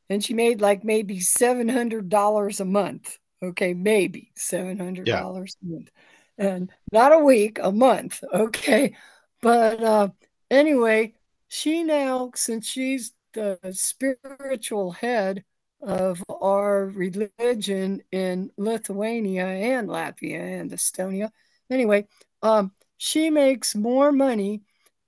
And 0.07 0.23
she 0.23 0.35
made 0.35 0.61
like 0.61 0.83
maybe 0.83 1.17
$700 1.17 2.59
a 2.59 2.65
month. 2.65 3.17
Okay, 3.41 3.73
maybe 3.73 4.31
$700 4.37 5.07
yeah. 5.07 5.21
a 5.21 5.33
month 5.63 5.89
and 6.37 6.71
not 6.91 7.11
a 7.11 7.17
week, 7.17 7.57
a 7.61 7.71
month. 7.71 8.23
Okay. 8.31 8.95
But 9.41 9.83
uh, 9.83 10.09
anyway, 10.51 11.15
she 11.47 11.81
now, 11.83 12.31
since 12.35 12.67
she's 12.67 13.13
the 13.33 13.57
spiritual 13.71 14.91
head 14.91 15.43
of 15.81 16.23
our 16.29 16.85
religion 16.85 18.03
in 18.11 18.51
Lithuania 18.57 19.45
and 19.45 19.89
Latvia 19.89 20.61
and 20.61 20.71
Estonia, 20.71 21.31
anyway, 21.69 22.07
um, 22.43 22.71
she 22.97 23.31
makes 23.31 23.75
more 23.75 24.11
money 24.11 24.61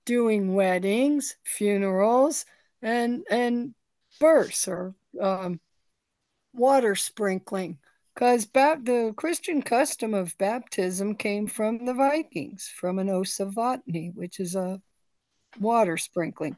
doing 0.08 0.54
weddings, 0.54 1.36
funerals, 1.44 2.46
and 2.80 3.24
and 3.30 3.74
births 4.18 4.66
or 4.66 4.94
um, 5.20 5.60
water 6.54 6.94
sprinkling 6.94 7.78
because 8.14 8.46
the 8.46 9.12
Christian 9.18 9.60
custom 9.60 10.14
of 10.14 10.36
baptism 10.38 11.14
came 11.14 11.46
from 11.46 11.84
the 11.84 11.92
Vikings, 11.92 12.72
from 12.74 12.98
an 12.98 13.08
ausa 13.08 13.52
vatni, 13.52 14.14
which 14.14 14.40
is 14.40 14.56
a 14.56 14.80
water 15.60 15.98
sprinkling. 15.98 16.56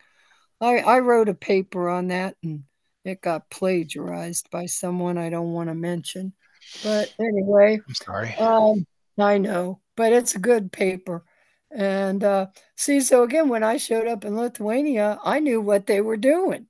I, 0.61 0.79
I 0.79 1.01
wrote 1.01 1.29
a 1.29 1.35
paper 1.35 1.89
on 1.89 2.07
that 2.09 2.37
and 2.45 2.63
it 3.05 3.21
got 3.21 3.51
plagiarized 3.51 4.49
by 4.51 4.67
someone 4.67 5.19
I 5.19 5.29
don't 5.29 5.53
want 5.53 5.71
to 5.71 5.75
mention. 5.75 6.35
But 6.85 7.13
anyway, 7.19 7.81
I'm 7.85 7.95
sorry. 7.95 8.33
Um, 8.37 8.87
I 9.19 9.39
know, 9.39 9.81
but 9.97 10.13
it's 10.13 10.37
a 10.37 10.39
good 10.39 10.71
paper. 10.71 11.25
And 11.71 12.25
uh, 12.25 12.47
see, 12.77 13.01
so 13.01 13.23
again, 13.23 13.49
when 13.49 13.63
I 13.63 13.77
showed 13.77 14.09
up 14.09 14.25
in 14.25 14.37
Lithuania, 14.37 15.19
I 15.25 15.39
knew 15.39 15.61
what 15.61 15.87
they 15.87 16.01
were 16.01 16.17
doing, 16.17 16.67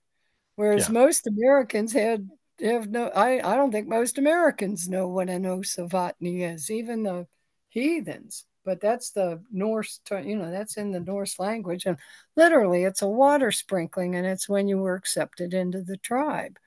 whereas 0.56 0.88
yeah. 0.88 0.92
most 0.92 1.26
Americans 1.26 1.92
had 1.92 2.28
have 2.60 2.90
no 2.90 3.06
I, 3.08 3.38
I 3.38 3.56
don't 3.56 3.72
think 3.72 3.88
most 3.88 4.18
Americans 4.18 4.88
know 4.88 5.08
what 5.08 5.30
an 5.30 5.46
ausa 5.46 5.88
vatni 5.88 6.40
is, 6.40 6.70
even 6.70 7.02
the 7.02 7.26
heathens. 7.68 8.44
But 8.62 8.82
that's 8.82 9.12
the 9.12 9.42
Norse, 9.50 10.00
you 10.10 10.36
know, 10.36 10.50
that's 10.50 10.76
in 10.76 10.92
the 10.92 11.00
Norse 11.00 11.38
language. 11.38 11.86
And 11.86 11.96
literally, 12.36 12.84
it's 12.84 13.00
a 13.00 13.08
water 13.08 13.50
sprinkling, 13.52 14.14
and 14.14 14.26
it's 14.26 14.50
when 14.50 14.68
you 14.68 14.76
were 14.76 14.94
accepted 14.94 15.54
into 15.54 15.80
the 15.80 15.96
tribe. 15.96 16.58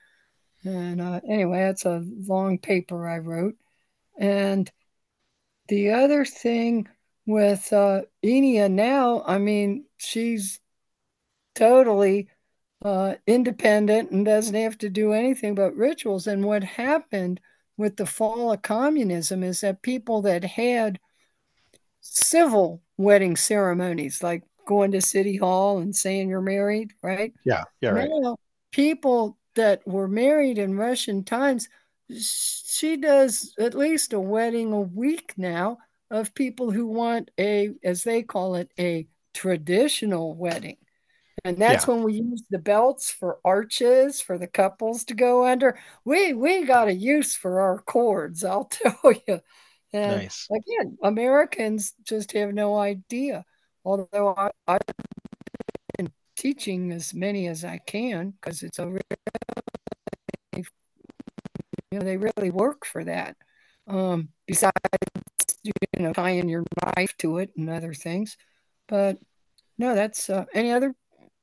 And 0.64 1.00
uh, 1.00 1.22
anyway, 1.28 1.60
that's 1.60 1.86
a 1.86 2.04
long 2.04 2.58
paper 2.58 3.08
I 3.08 3.20
wrote. 3.20 3.56
And 4.18 4.72
the 5.68 5.92
other 5.92 6.26
thing 6.26 6.90
with 7.26 7.72
uh, 7.72 8.02
Inija 8.24 8.70
now, 8.70 9.24
I 9.26 9.38
mean, 9.38 9.86
she's 9.98 10.60
totally 11.56 12.28
uh, 12.84 13.16
independent 13.26 14.12
and 14.12 14.26
doesn't 14.26 14.56
have 14.56 14.78
to 14.80 14.90
do 14.90 15.14
anything 15.14 15.56
but 15.56 15.76
rituals. 15.76 16.28
And 16.28 16.44
what 16.44 16.64
happened 16.64 17.40
with 17.78 17.96
the 17.96 18.06
fall 18.06 18.52
of 18.52 18.62
communism 18.62 19.44
is 19.44 19.62
that 19.62 19.82
people 19.82 20.22
that 20.24 20.44
had 20.44 21.00
civil 22.02 22.82
wedding 22.98 23.36
ceremonies, 23.38 24.22
like 24.22 24.44
going 24.68 24.92
to 24.92 25.02
city 25.02 25.38
hall 25.38 25.80
and 25.80 25.96
saying 25.96 26.30
you're 26.30 26.42
married, 26.42 26.94
right? 27.02 27.34
Yeah, 27.46 27.64
yeah, 27.82 27.92
right. 27.92 28.10
Now, 28.12 28.38
people 28.72 29.38
that 29.56 29.86
were 29.88 30.08
married 30.08 30.58
in 30.58 30.78
Russian 30.78 31.24
times, 31.24 31.70
she 32.20 32.98
does 32.98 33.54
at 33.58 33.74
least 33.74 34.14
a 34.14 34.20
wedding 34.20 34.74
a 34.74 34.82
week 34.82 35.34
now 35.38 35.78
of 36.12 36.34
people 36.34 36.72
who 36.72 36.88
want 36.88 37.32
a, 37.40 37.72
as 37.84 38.04
they 38.04 38.24
call 38.24 38.56
it, 38.56 38.72
a 38.80 39.08
traditional 39.34 40.36
wedding. 40.36 40.78
And 41.46 41.58
that's 41.58 41.88
yeah. 41.88 41.94
when 41.94 42.04
we 42.04 42.14
use 42.14 42.44
the 42.50 42.60
belts 42.60 43.12
for 43.12 43.40
arches 43.44 44.22
for 44.22 44.38
the 44.38 44.48
couples 44.48 45.04
to 45.06 45.14
go 45.14 45.46
under. 45.46 45.78
We 46.06 46.34
we 46.34 46.64
got 46.64 46.88
a 46.88 46.94
use 46.94 47.36
for 47.36 47.60
our 47.60 47.80
cords, 47.80 48.44
I'll 48.46 48.66
tell 48.72 49.14
you. 49.28 49.42
And 49.92 50.22
nice. 50.22 50.48
again, 50.50 50.98
Americans 51.04 51.94
just 52.04 52.32
have 52.32 52.54
no 52.54 52.78
idea. 52.78 53.46
Although 53.84 54.34
I, 54.38 54.52
I've 54.68 54.82
been 55.98 56.12
teaching 56.38 56.92
as 56.92 57.14
many 57.14 57.48
as 57.48 57.66
I 57.66 57.80
can 57.80 58.32
because 58.32 58.64
it's 58.64 58.80
a 58.80 58.88
really, 58.88 59.02
you 61.92 62.00
know, 62.00 62.06
they 62.06 62.18
really 62.18 62.50
work 62.50 62.86
for 62.86 63.04
that. 63.04 63.36
Um, 63.86 64.30
besides, 64.48 64.72
you 65.64 65.72
know, 65.98 66.14
tying 66.14 66.50
your 66.50 66.64
knife 66.84 67.16
to 67.18 67.38
it 67.38 67.52
and 67.58 67.70
other 67.70 67.94
things. 67.94 68.38
But 68.88 69.18
no, 69.78 69.96
that's 69.96 70.30
uh, 70.30 70.46
any 70.54 70.72
other 70.72 70.94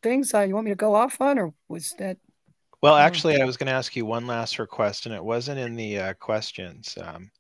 things 0.03 0.33
uh, 0.35 0.41
you 0.41 0.55
want 0.55 0.67
me 0.67 0.73
to 0.73 0.77
go 0.77 0.95
off 0.95 1.21
on, 1.21 1.39
or 1.39 1.55
was 1.69 1.95
that? 1.99 2.19
Well, 2.83 2.97
actually, 2.97 3.41
I 3.41 3.45
was 3.45 3.57
going 3.57 3.67
to 3.67 3.73
ask 3.73 3.95
you 3.95 4.07
one 4.07 4.27
last 4.27 4.59
request, 4.59 5.07
and 5.07 5.15
it 5.15 5.23
wasn't 5.23 5.59
in 5.59 5.75
the 5.75 5.99
uh, 5.99 6.15
questions. 6.15 6.97
Um, 7.03 7.31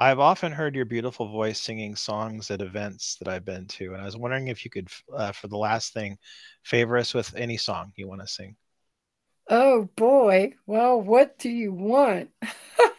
I've 0.00 0.18
often 0.18 0.52
heard 0.52 0.74
your 0.74 0.84
beautiful 0.84 1.28
voice 1.28 1.60
singing 1.60 1.94
songs 1.94 2.50
at 2.50 2.60
events 2.60 3.16
that 3.16 3.28
I've 3.28 3.44
been 3.44 3.66
to, 3.68 3.94
and 3.94 4.02
I 4.02 4.04
was 4.04 4.16
wondering 4.16 4.48
if 4.48 4.64
you 4.64 4.70
could, 4.70 4.88
uh, 5.14 5.32
for 5.32 5.48
the 5.48 5.56
last 5.56 5.94
thing, 5.94 6.18
favor 6.64 6.96
us 6.98 7.14
with 7.14 7.34
any 7.36 7.56
song 7.56 7.92
you 7.96 8.08
want 8.08 8.20
to 8.20 8.26
sing. 8.26 8.56
Oh 9.48 9.88
boy! 9.96 10.54
Well, 10.66 11.00
what 11.00 11.38
do 11.38 11.48
you 11.48 11.72
want? 11.72 12.30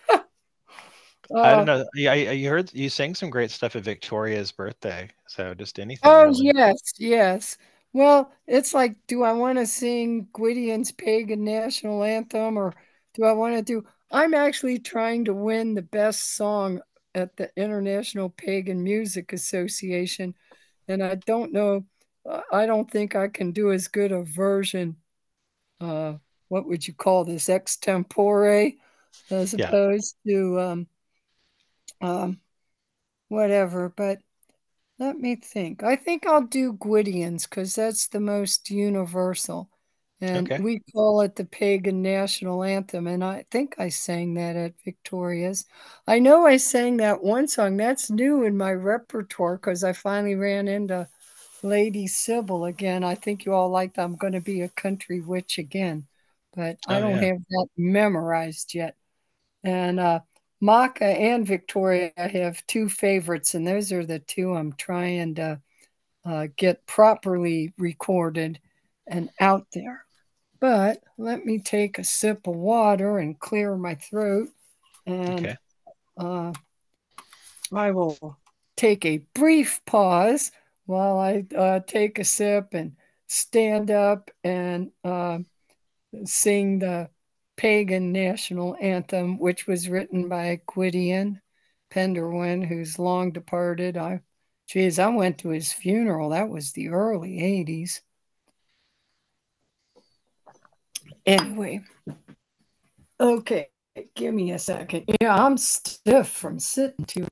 I 1.33 1.51
don't 1.51 1.69
uh, 1.69 1.77
know. 1.77 1.85
Yeah, 1.95 2.13
you 2.13 2.49
heard 2.49 2.73
you 2.73 2.89
sang 2.89 3.15
some 3.15 3.29
great 3.29 3.51
stuff 3.51 3.75
at 3.75 3.83
Victoria's 3.83 4.51
birthday. 4.51 5.09
So 5.27 5.53
just 5.53 5.79
anything. 5.79 6.09
Oh 6.09 6.25
really. 6.25 6.51
yes, 6.53 6.93
yes. 6.97 7.57
Well, 7.93 8.31
it's 8.45 8.73
like, 8.73 8.97
do 9.07 9.23
I 9.23 9.31
want 9.31 9.57
to 9.57 9.65
sing 9.65 10.27
Gwydion's 10.33 10.91
pagan 10.91 11.45
national 11.45 12.03
anthem 12.03 12.57
or 12.57 12.73
do 13.13 13.23
I 13.23 13.31
want 13.31 13.55
to 13.55 13.61
do? 13.61 13.85
I'm 14.11 14.33
actually 14.33 14.79
trying 14.79 15.23
to 15.25 15.33
win 15.33 15.73
the 15.75 15.81
best 15.81 16.35
song 16.35 16.81
at 17.15 17.37
the 17.37 17.49
International 17.55 18.29
Pagan 18.29 18.83
Music 18.83 19.31
Association. 19.31 20.35
And 20.89 21.01
I 21.01 21.15
don't 21.15 21.53
know, 21.53 21.85
I 22.51 22.65
don't 22.65 22.91
think 22.91 23.15
I 23.15 23.29
can 23.29 23.53
do 23.53 23.71
as 23.71 23.87
good 23.87 24.11
a 24.11 24.23
version. 24.23 24.97
Uh, 25.79 26.15
what 26.49 26.67
would 26.67 26.85
you 26.85 26.93
call 26.93 27.23
this? 27.23 27.47
Extempore, 27.47 28.75
as 29.29 29.53
yeah. 29.53 29.67
opposed 29.67 30.17
to 30.27 30.59
um, 30.59 30.87
um, 32.01 32.39
whatever. 33.27 33.89
But 33.89 34.19
let 34.99 35.17
me 35.17 35.35
think. 35.35 35.83
I 35.83 35.95
think 35.95 36.25
I'll 36.25 36.45
do 36.45 36.73
Gwydion's 36.73 37.45
because 37.45 37.75
that's 37.75 38.07
the 38.07 38.19
most 38.19 38.69
universal. 38.69 39.69
And 40.21 40.49
okay. 40.49 40.63
we 40.63 40.81
call 40.93 41.21
it 41.21 41.35
the 41.35 41.43
pagan 41.43 42.01
national 42.01 42.63
anthem. 42.63 43.05
And 43.05 43.23
I 43.23 43.45
think 43.51 43.75
I 43.77 43.89
sang 43.89 44.35
that 44.35 44.55
at 44.55 44.73
Victoria's. 44.83 45.65
I 46.07 46.19
know 46.19 46.45
I 46.45 46.55
sang 46.57 46.97
that 46.97 47.21
one 47.21 47.47
song. 47.49 47.75
That's 47.75 48.09
new 48.09 48.43
in 48.43 48.55
my 48.55 48.71
repertoire 48.71 49.57
because 49.57 49.83
I 49.83 49.91
finally 49.91 50.35
ran 50.35 50.69
into 50.69 51.09
Lady 51.63 52.07
Sybil 52.07 52.65
again. 52.65 53.03
I 53.03 53.15
think 53.15 53.45
you 53.45 53.53
all 53.53 53.69
liked 53.69 53.99
I'm 53.99 54.15
going 54.15 54.33
to 54.33 54.41
be 54.41 54.61
a 54.61 54.69
country 54.69 55.19
witch 55.19 55.57
again, 55.57 56.07
but 56.55 56.77
oh, 56.87 56.95
I 56.95 56.99
don't 57.01 57.21
yeah. 57.21 57.33
have 57.33 57.37
that 57.49 57.67
memorized 57.75 58.73
yet. 58.73 58.95
And 59.63 59.99
uh, 59.99 60.21
Maka 60.61 61.05
and 61.05 61.45
Victoria 61.45 62.11
have 62.15 62.65
two 62.67 62.89
favorites, 62.89 63.53
and 63.53 63.67
those 63.67 63.91
are 63.91 64.05
the 64.05 64.19
two 64.19 64.53
I'm 64.53 64.73
trying 64.73 65.35
to 65.35 65.61
uh, 66.25 66.47
get 66.55 66.85
properly 66.87 67.73
recorded 67.77 68.59
and 69.07 69.29
out 69.39 69.67
there. 69.73 70.05
But 70.59 71.03
let 71.17 71.45
me 71.45 71.59
take 71.59 71.99
a 71.99 72.03
sip 72.03 72.47
of 72.47 72.55
water 72.55 73.19
and 73.19 73.39
clear 73.39 73.75
my 73.75 73.95
throat. 73.95 74.49
And 75.05 75.45
okay. 75.45 75.57
uh, 76.17 76.53
I 77.73 77.91
will 77.91 78.37
take 78.75 79.05
a 79.05 79.25
brief 79.33 79.81
pause 79.85 80.51
while 80.85 81.19
I 81.19 81.45
uh, 81.55 81.81
take 81.85 82.17
a 82.19 82.23
sip 82.23 82.73
and 82.73 82.93
stand 83.27 83.91
up 83.91 84.31
and 84.43 84.91
uh, 85.03 85.39
sing 86.23 86.79
the 86.79 87.09
pagan 87.57 88.11
national 88.11 88.75
anthem, 88.81 89.39
which 89.39 89.67
was 89.67 89.89
written 89.89 90.27
by 90.29 90.61
Gwydion 90.65 91.41
Pendderwen, 91.89 92.65
who's 92.65 92.99
long 92.99 93.31
departed. 93.31 93.97
I, 93.97 94.21
geez, 94.67 94.99
I 94.99 95.07
went 95.07 95.39
to 95.39 95.49
his 95.49 95.71
funeral. 95.71 96.29
That 96.29 96.49
was 96.49 96.71
the 96.71 96.89
early 96.89 97.39
80s. 97.39 98.01
Anyway, 101.25 101.81
okay, 103.19 103.67
give 104.15 104.33
me 104.33 104.51
a 104.51 104.59
second. 104.59 105.05
Yeah, 105.21 105.35
I'm 105.35 105.57
stiff 105.57 106.29
from 106.29 106.59
sitting 106.59 107.05
too 107.05 107.27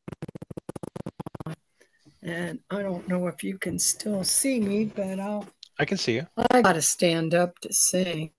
and 2.23 2.59
I 2.69 2.81
don't 2.81 3.07
know 3.07 3.27
if 3.27 3.43
you 3.43 3.57
can 3.57 3.77
still 3.77 4.23
see 4.23 4.59
me, 4.59 4.85
but 4.85 5.19
I'll. 5.19 5.47
I 5.79 5.85
can 5.85 5.97
see 5.97 6.13
you. 6.13 6.27
I 6.51 6.61
got 6.61 6.73
to 6.73 6.81
stand 6.81 7.33
up 7.33 7.59
to 7.59 7.73
sing. 7.73 8.31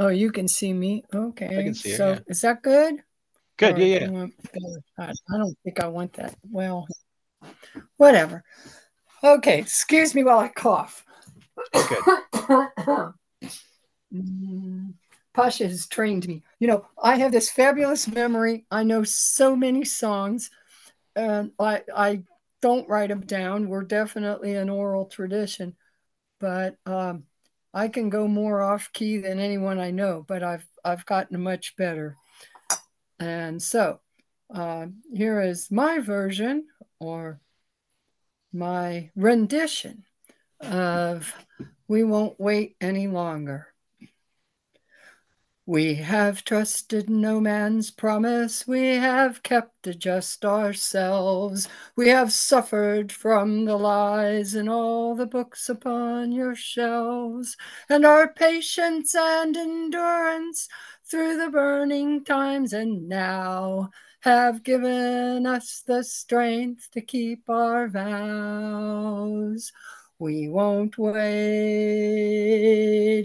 Oh, 0.00 0.08
you 0.08 0.32
can 0.32 0.48
see 0.48 0.72
me. 0.72 1.04
Okay. 1.14 1.46
I 1.46 1.62
can 1.62 1.74
see 1.74 1.92
so 1.92 2.08
you, 2.08 2.14
yeah. 2.14 2.20
is 2.26 2.40
that 2.40 2.62
good? 2.62 3.02
Good. 3.58 3.76
Or 3.76 3.82
Yeah, 3.82 3.98
yeah. 4.00 4.08
want 4.08 4.34
better? 4.50 4.80
I, 4.98 5.10
I 5.10 5.36
don't 5.36 5.54
think 5.62 5.78
I 5.78 5.88
want 5.88 6.14
that. 6.14 6.34
Well, 6.50 6.86
whatever. 7.98 8.42
Okay. 9.22 9.58
Excuse 9.58 10.14
me 10.14 10.24
while 10.24 10.38
I 10.38 10.48
cough. 10.48 11.04
Okay. 11.74 11.96
Pasha 15.34 15.68
has 15.68 15.86
trained 15.86 16.26
me. 16.26 16.44
You 16.60 16.68
know, 16.68 16.86
I 17.00 17.16
have 17.16 17.30
this 17.30 17.50
fabulous 17.50 18.08
memory. 18.08 18.64
I 18.70 18.84
know 18.84 19.04
so 19.04 19.54
many 19.54 19.84
songs, 19.84 20.50
and 21.14 21.52
I 21.58 21.82
I 21.94 22.22
don't 22.62 22.88
write 22.88 23.10
them 23.10 23.20
down. 23.20 23.68
We're 23.68 23.84
definitely 23.84 24.54
an 24.54 24.70
oral 24.70 25.04
tradition, 25.04 25.76
but 26.40 26.76
um, 26.86 27.24
I 27.72 27.88
can 27.88 28.10
go 28.10 28.26
more 28.26 28.62
off 28.62 28.92
key 28.92 29.18
than 29.18 29.38
anyone 29.38 29.78
I 29.78 29.90
know. 29.90 30.24
But 30.26 30.42
I've 30.42 30.66
I've 30.84 31.06
gotten 31.06 31.40
much 31.40 31.76
better, 31.76 32.16
and 33.18 33.62
so 33.62 34.00
uh, 34.52 34.86
here 35.12 35.40
is 35.40 35.70
my 35.70 36.00
version 36.00 36.66
or 36.98 37.40
my 38.52 39.10
rendition 39.14 40.04
of 40.60 41.32
"We 41.88 42.04
Won't 42.04 42.40
Wait 42.40 42.76
Any 42.80 43.06
Longer." 43.06 43.69
We 45.66 45.94
have 45.94 46.42
trusted 46.42 47.08
no 47.08 47.40
man's 47.40 47.90
promise, 47.92 48.66
we 48.66 48.96
have 48.96 49.42
kept 49.44 49.86
it 49.86 50.00
just 50.00 50.44
ourselves. 50.44 51.68
We 51.94 52.08
have 52.08 52.32
suffered 52.32 53.12
from 53.12 53.66
the 53.66 53.76
lies 53.76 54.54
in 54.56 54.68
all 54.68 55.14
the 55.14 55.26
books 55.26 55.68
upon 55.68 56.32
your 56.32 56.56
shelves, 56.56 57.56
and 57.88 58.04
our 58.04 58.32
patience 58.32 59.14
and 59.14 59.56
endurance 59.56 60.68
through 61.04 61.36
the 61.36 61.50
burning 61.50 62.24
times 62.24 62.72
and 62.72 63.08
now 63.08 63.90
have 64.20 64.64
given 64.64 65.46
us 65.46 65.82
the 65.86 66.02
strength 66.02 66.90
to 66.92 67.00
keep 67.00 67.48
our 67.48 67.86
vows. 67.86 69.72
We 70.18 70.48
won't 70.48 70.98
wait 70.98 71.16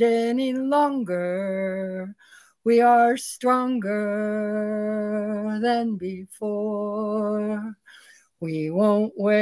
any 0.01 0.53
longer. 0.53 2.15
We 2.65 2.81
are 2.81 3.15
stronger 3.15 3.93
than 5.61 5.97
before. 5.97 7.77
We 8.39 8.71
won't 8.71 9.13
wait 9.15 9.37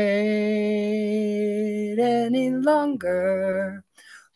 any 1.97 2.51
longer. 2.51 3.85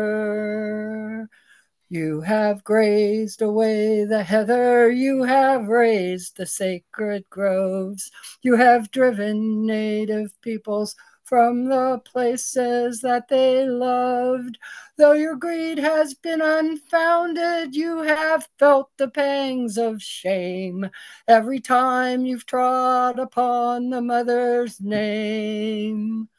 You 1.87 2.19
have 2.19 2.65
grazed 2.65 3.41
away 3.41 4.03
the 4.03 4.23
heather, 4.23 4.91
you 4.91 5.23
have 5.23 5.69
raised 5.69 6.35
the 6.35 6.45
sacred 6.45 7.29
groves, 7.29 8.11
you 8.41 8.55
have 8.57 8.91
driven 8.91 9.65
native 9.65 10.33
peoples 10.41 10.97
from 11.25 11.65
the 11.65 11.99
places 12.05 13.01
that 13.01 13.27
they 13.27 13.67
loved. 13.67 14.57
Though 14.97 15.13
your 15.13 15.35
greed 15.35 15.79
has 15.79 16.13
been 16.13 16.41
unfounded, 16.41 17.75
you 17.75 18.03
have 18.03 18.47
felt 18.59 18.91
the 18.97 19.09
pangs 19.09 19.77
of 19.77 20.01
shame 20.01 20.89
every 21.27 21.59
time 21.59 22.25
you've 22.25 22.45
trod 22.45 23.19
upon 23.19 23.89
the 23.89 24.01
mother's 24.01 24.79
name. 24.79 26.29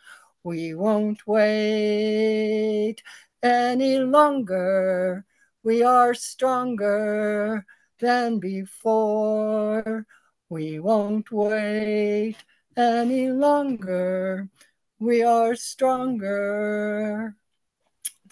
We 0.44 0.74
won't 0.74 1.26
wait 1.26 3.02
any 3.42 3.98
longer. 3.98 5.26
We 5.64 5.82
are 5.82 6.14
stronger 6.14 7.66
than 7.98 8.38
before. 8.38 10.06
We 10.48 10.78
won't 10.78 11.32
wait 11.32 12.36
any 12.76 13.30
longer. 13.32 14.48
We 14.98 15.22
are 15.22 15.54
stronger. 15.56 17.36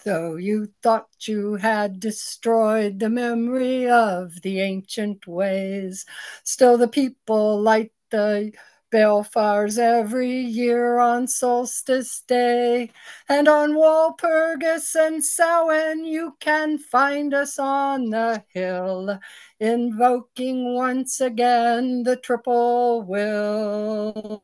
Though 0.03 0.35
you 0.35 0.73
thought 0.81 1.09
you 1.27 1.55
had 1.55 1.99
destroyed 1.99 2.99
the 2.99 3.09
memory 3.09 3.89
of 3.89 4.41
the 4.41 4.61
ancient 4.61 5.27
ways, 5.27 6.05
still 6.43 6.77
the 6.77 6.87
people 6.87 7.61
light 7.61 7.91
the 8.09 8.51
balefires 8.91 9.77
every 9.77 10.31
year 10.31 10.97
on 10.97 11.27
solstice 11.27 12.21
day. 12.21 12.89
And 13.29 13.47
on 13.47 13.73
Walpurgis 13.73 14.95
and 14.95 15.23
Samhain, 15.23 16.05
you 16.05 16.35
can 16.39 16.77
find 16.79 17.33
us 17.33 17.59
on 17.59 18.09
the 18.09 18.43
hill, 18.49 19.19
invoking 19.59 20.73
once 20.73 21.21
again 21.21 22.03
the 22.03 22.15
triple 22.15 23.03
will. 23.03 24.43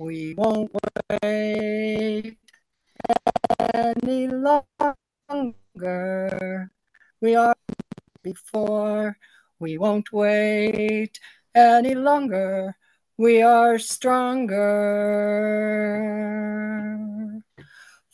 We 0.00 0.32
won't 0.32 0.72
wait 1.22 2.38
any 3.74 4.28
longer. 4.28 4.96
We 7.20 7.34
are 7.36 7.54
before. 8.22 9.18
We 9.58 9.76
won't 9.76 10.10
wait 10.10 11.20
any 11.54 11.94
longer. 11.94 12.74
We 13.18 13.42
are 13.42 13.78
stronger. 13.78 14.62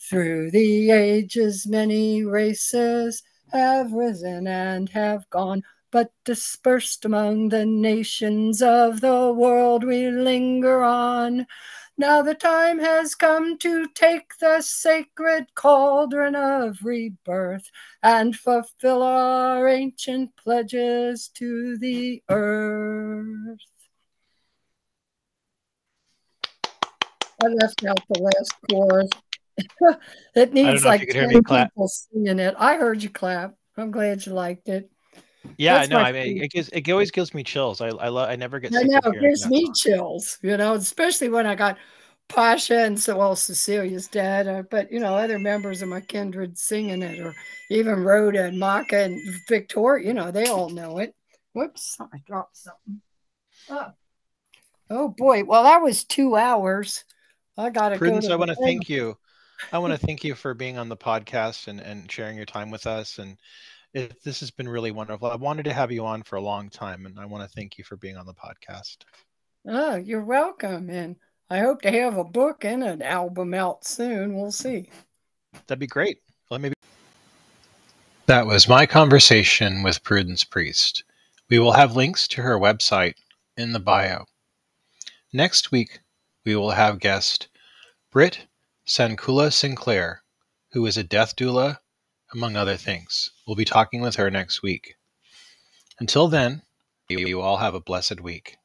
Through 0.09 0.51
the 0.51 0.91
ages, 0.91 1.65
many 1.65 2.25
races 2.25 3.23
have 3.53 3.93
risen 3.93 4.45
and 4.45 4.89
have 4.89 5.29
gone, 5.29 5.63
but 5.91 6.11
dispersed 6.25 7.05
among 7.05 7.49
the 7.49 7.65
nations 7.65 8.61
of 8.61 9.01
the 9.01 9.31
world 9.31 9.83
we 9.83 10.09
linger 10.09 10.83
on. 10.83 11.47
Now 11.97 12.21
the 12.21 12.35
time 12.35 12.79
has 12.79 13.15
come 13.15 13.57
to 13.59 13.87
take 13.87 14.37
the 14.39 14.61
sacred 14.61 15.55
cauldron 15.55 16.35
of 16.35 16.83
rebirth 16.83 17.71
and 18.03 18.35
fulfill 18.35 19.01
our 19.01 19.67
ancient 19.67 20.35
pledges 20.35 21.29
to 21.35 21.77
the 21.77 22.21
earth. 22.29 23.59
I 27.43 27.47
left 27.47 27.85
out 27.85 27.99
the 28.09 28.19
last 28.21 28.53
chorus. 28.69 29.09
it 30.35 30.53
needs 30.53 30.85
like 30.85 31.01
you 31.01 31.07
could 31.07 31.15
hear 31.15 31.27
10 31.27 31.35
me 31.35 31.41
clap. 31.41 31.69
people 31.69 31.87
singing 31.87 32.39
it. 32.39 32.55
I 32.57 32.75
heard 32.75 33.01
you 33.01 33.09
clap. 33.09 33.55
I'm 33.75 33.91
glad 33.91 34.25
you 34.25 34.33
liked 34.33 34.69
it. 34.69 34.91
Yeah, 35.57 35.79
That's 35.79 35.89
no, 35.89 35.97
I 35.97 36.11
mean, 36.11 36.41
it 36.41 36.51
gives 36.51 36.69
it 36.69 36.89
always 36.89 37.11
gives 37.11 37.33
me 37.33 37.43
chills. 37.43 37.81
I 37.81 37.87
I 37.87 38.09
love 38.09 38.29
I 38.29 38.35
never 38.35 38.59
get 38.59 38.75
I 38.75 38.83
know 38.83 38.99
it 39.03 39.21
gives 39.21 39.47
me 39.47 39.71
chills, 39.75 40.37
you 40.41 40.57
know, 40.57 40.73
especially 40.73 41.29
when 41.29 41.47
I 41.47 41.55
got 41.55 41.77
Pasha 42.29 42.79
and 42.79 42.99
so 42.99 43.17
well 43.17 43.35
Cecilia's 43.35 44.07
dad, 44.07 44.47
uh, 44.47 44.63
but 44.69 44.91
you 44.91 44.99
know, 44.99 45.15
other 45.15 45.39
members 45.39 45.81
of 45.81 45.89
my 45.89 46.01
kindred 46.01 46.57
singing 46.57 47.01
it, 47.01 47.19
or 47.19 47.33
even 47.71 48.03
Rhoda 48.03 48.45
and 48.45 48.59
Maka 48.59 49.03
and 49.03 49.21
Victoria, 49.47 50.07
you 50.07 50.13
know, 50.13 50.31
they 50.31 50.47
all 50.47 50.69
know 50.69 50.97
it. 50.99 51.15
Whoops, 51.53 51.97
I 51.99 52.19
dropped 52.25 52.57
something. 52.57 53.01
Oh, 53.69 53.91
oh 54.89 55.07
boy. 55.09 55.43
Well, 55.43 55.63
that 55.63 55.81
was 55.81 56.03
two 56.03 56.35
hours. 56.35 57.03
I 57.57 57.69
gotta 57.69 57.95
go 57.95 57.99
Prudence, 57.99 58.27
to 58.27 58.33
I 58.33 58.35
want 58.35 58.49
to 58.49 58.55
thank 58.55 58.89
you. 58.89 59.17
I 59.71 59.79
want 59.79 59.91
to 59.91 60.05
thank 60.05 60.23
you 60.23 60.35
for 60.35 60.53
being 60.53 60.77
on 60.77 60.89
the 60.89 60.97
podcast 60.97 61.67
and, 61.67 61.79
and 61.79 62.11
sharing 62.11 62.37
your 62.37 62.45
time 62.45 62.69
with 62.69 62.85
us. 62.85 63.17
And 63.17 63.37
it, 63.93 64.21
this 64.23 64.39
has 64.41 64.51
been 64.51 64.69
really 64.69 64.91
wonderful. 64.91 65.29
I 65.29 65.35
wanted 65.35 65.63
to 65.63 65.73
have 65.73 65.91
you 65.91 66.05
on 66.05 66.23
for 66.23 66.35
a 66.35 66.41
long 66.41 66.69
time, 66.69 67.05
and 67.05 67.19
I 67.19 67.25
want 67.25 67.43
to 67.43 67.55
thank 67.55 67.77
you 67.77 67.83
for 67.83 67.95
being 67.95 68.17
on 68.17 68.25
the 68.25 68.33
podcast. 68.33 68.97
Oh, 69.67 69.95
you're 69.95 70.23
welcome. 70.23 70.89
And 70.89 71.15
I 71.49 71.59
hope 71.59 71.81
to 71.81 71.91
have 71.91 72.17
a 72.17 72.23
book 72.23 72.65
and 72.65 72.83
an 72.83 73.01
album 73.01 73.53
out 73.53 73.85
soon. 73.85 74.35
We'll 74.35 74.51
see. 74.51 74.89
That'd 75.67 75.79
be 75.79 75.87
great. 75.87 76.19
Let 76.49 76.61
me. 76.61 76.73
That 78.25 78.45
was 78.45 78.67
my 78.67 78.85
conversation 78.85 79.83
with 79.83 80.03
Prudence 80.03 80.43
Priest. 80.43 81.03
We 81.49 81.59
will 81.59 81.71
have 81.71 81.95
links 81.95 82.27
to 82.29 82.41
her 82.41 82.59
website 82.59 83.15
in 83.55 83.71
the 83.71 83.79
bio. 83.79 84.25
Next 85.31 85.71
week, 85.71 85.99
we 86.45 86.55
will 86.55 86.71
have 86.71 86.99
guest 86.99 87.47
Britt 88.11 88.47
Sankula 88.85 89.51
Sinclair, 89.51 90.23
who 90.71 90.85
is 90.85 90.97
a 90.97 91.03
death 91.03 91.35
doula, 91.35 91.77
among 92.33 92.55
other 92.55 92.77
things. 92.77 93.29
We'll 93.45 93.55
be 93.55 93.65
talking 93.65 94.01
with 94.01 94.15
her 94.15 94.29
next 94.29 94.61
week. 94.61 94.95
Until 95.99 96.27
then, 96.27 96.61
you 97.09 97.41
all 97.41 97.57
have 97.57 97.73
a 97.73 97.79
blessed 97.79 98.21
week. 98.21 98.57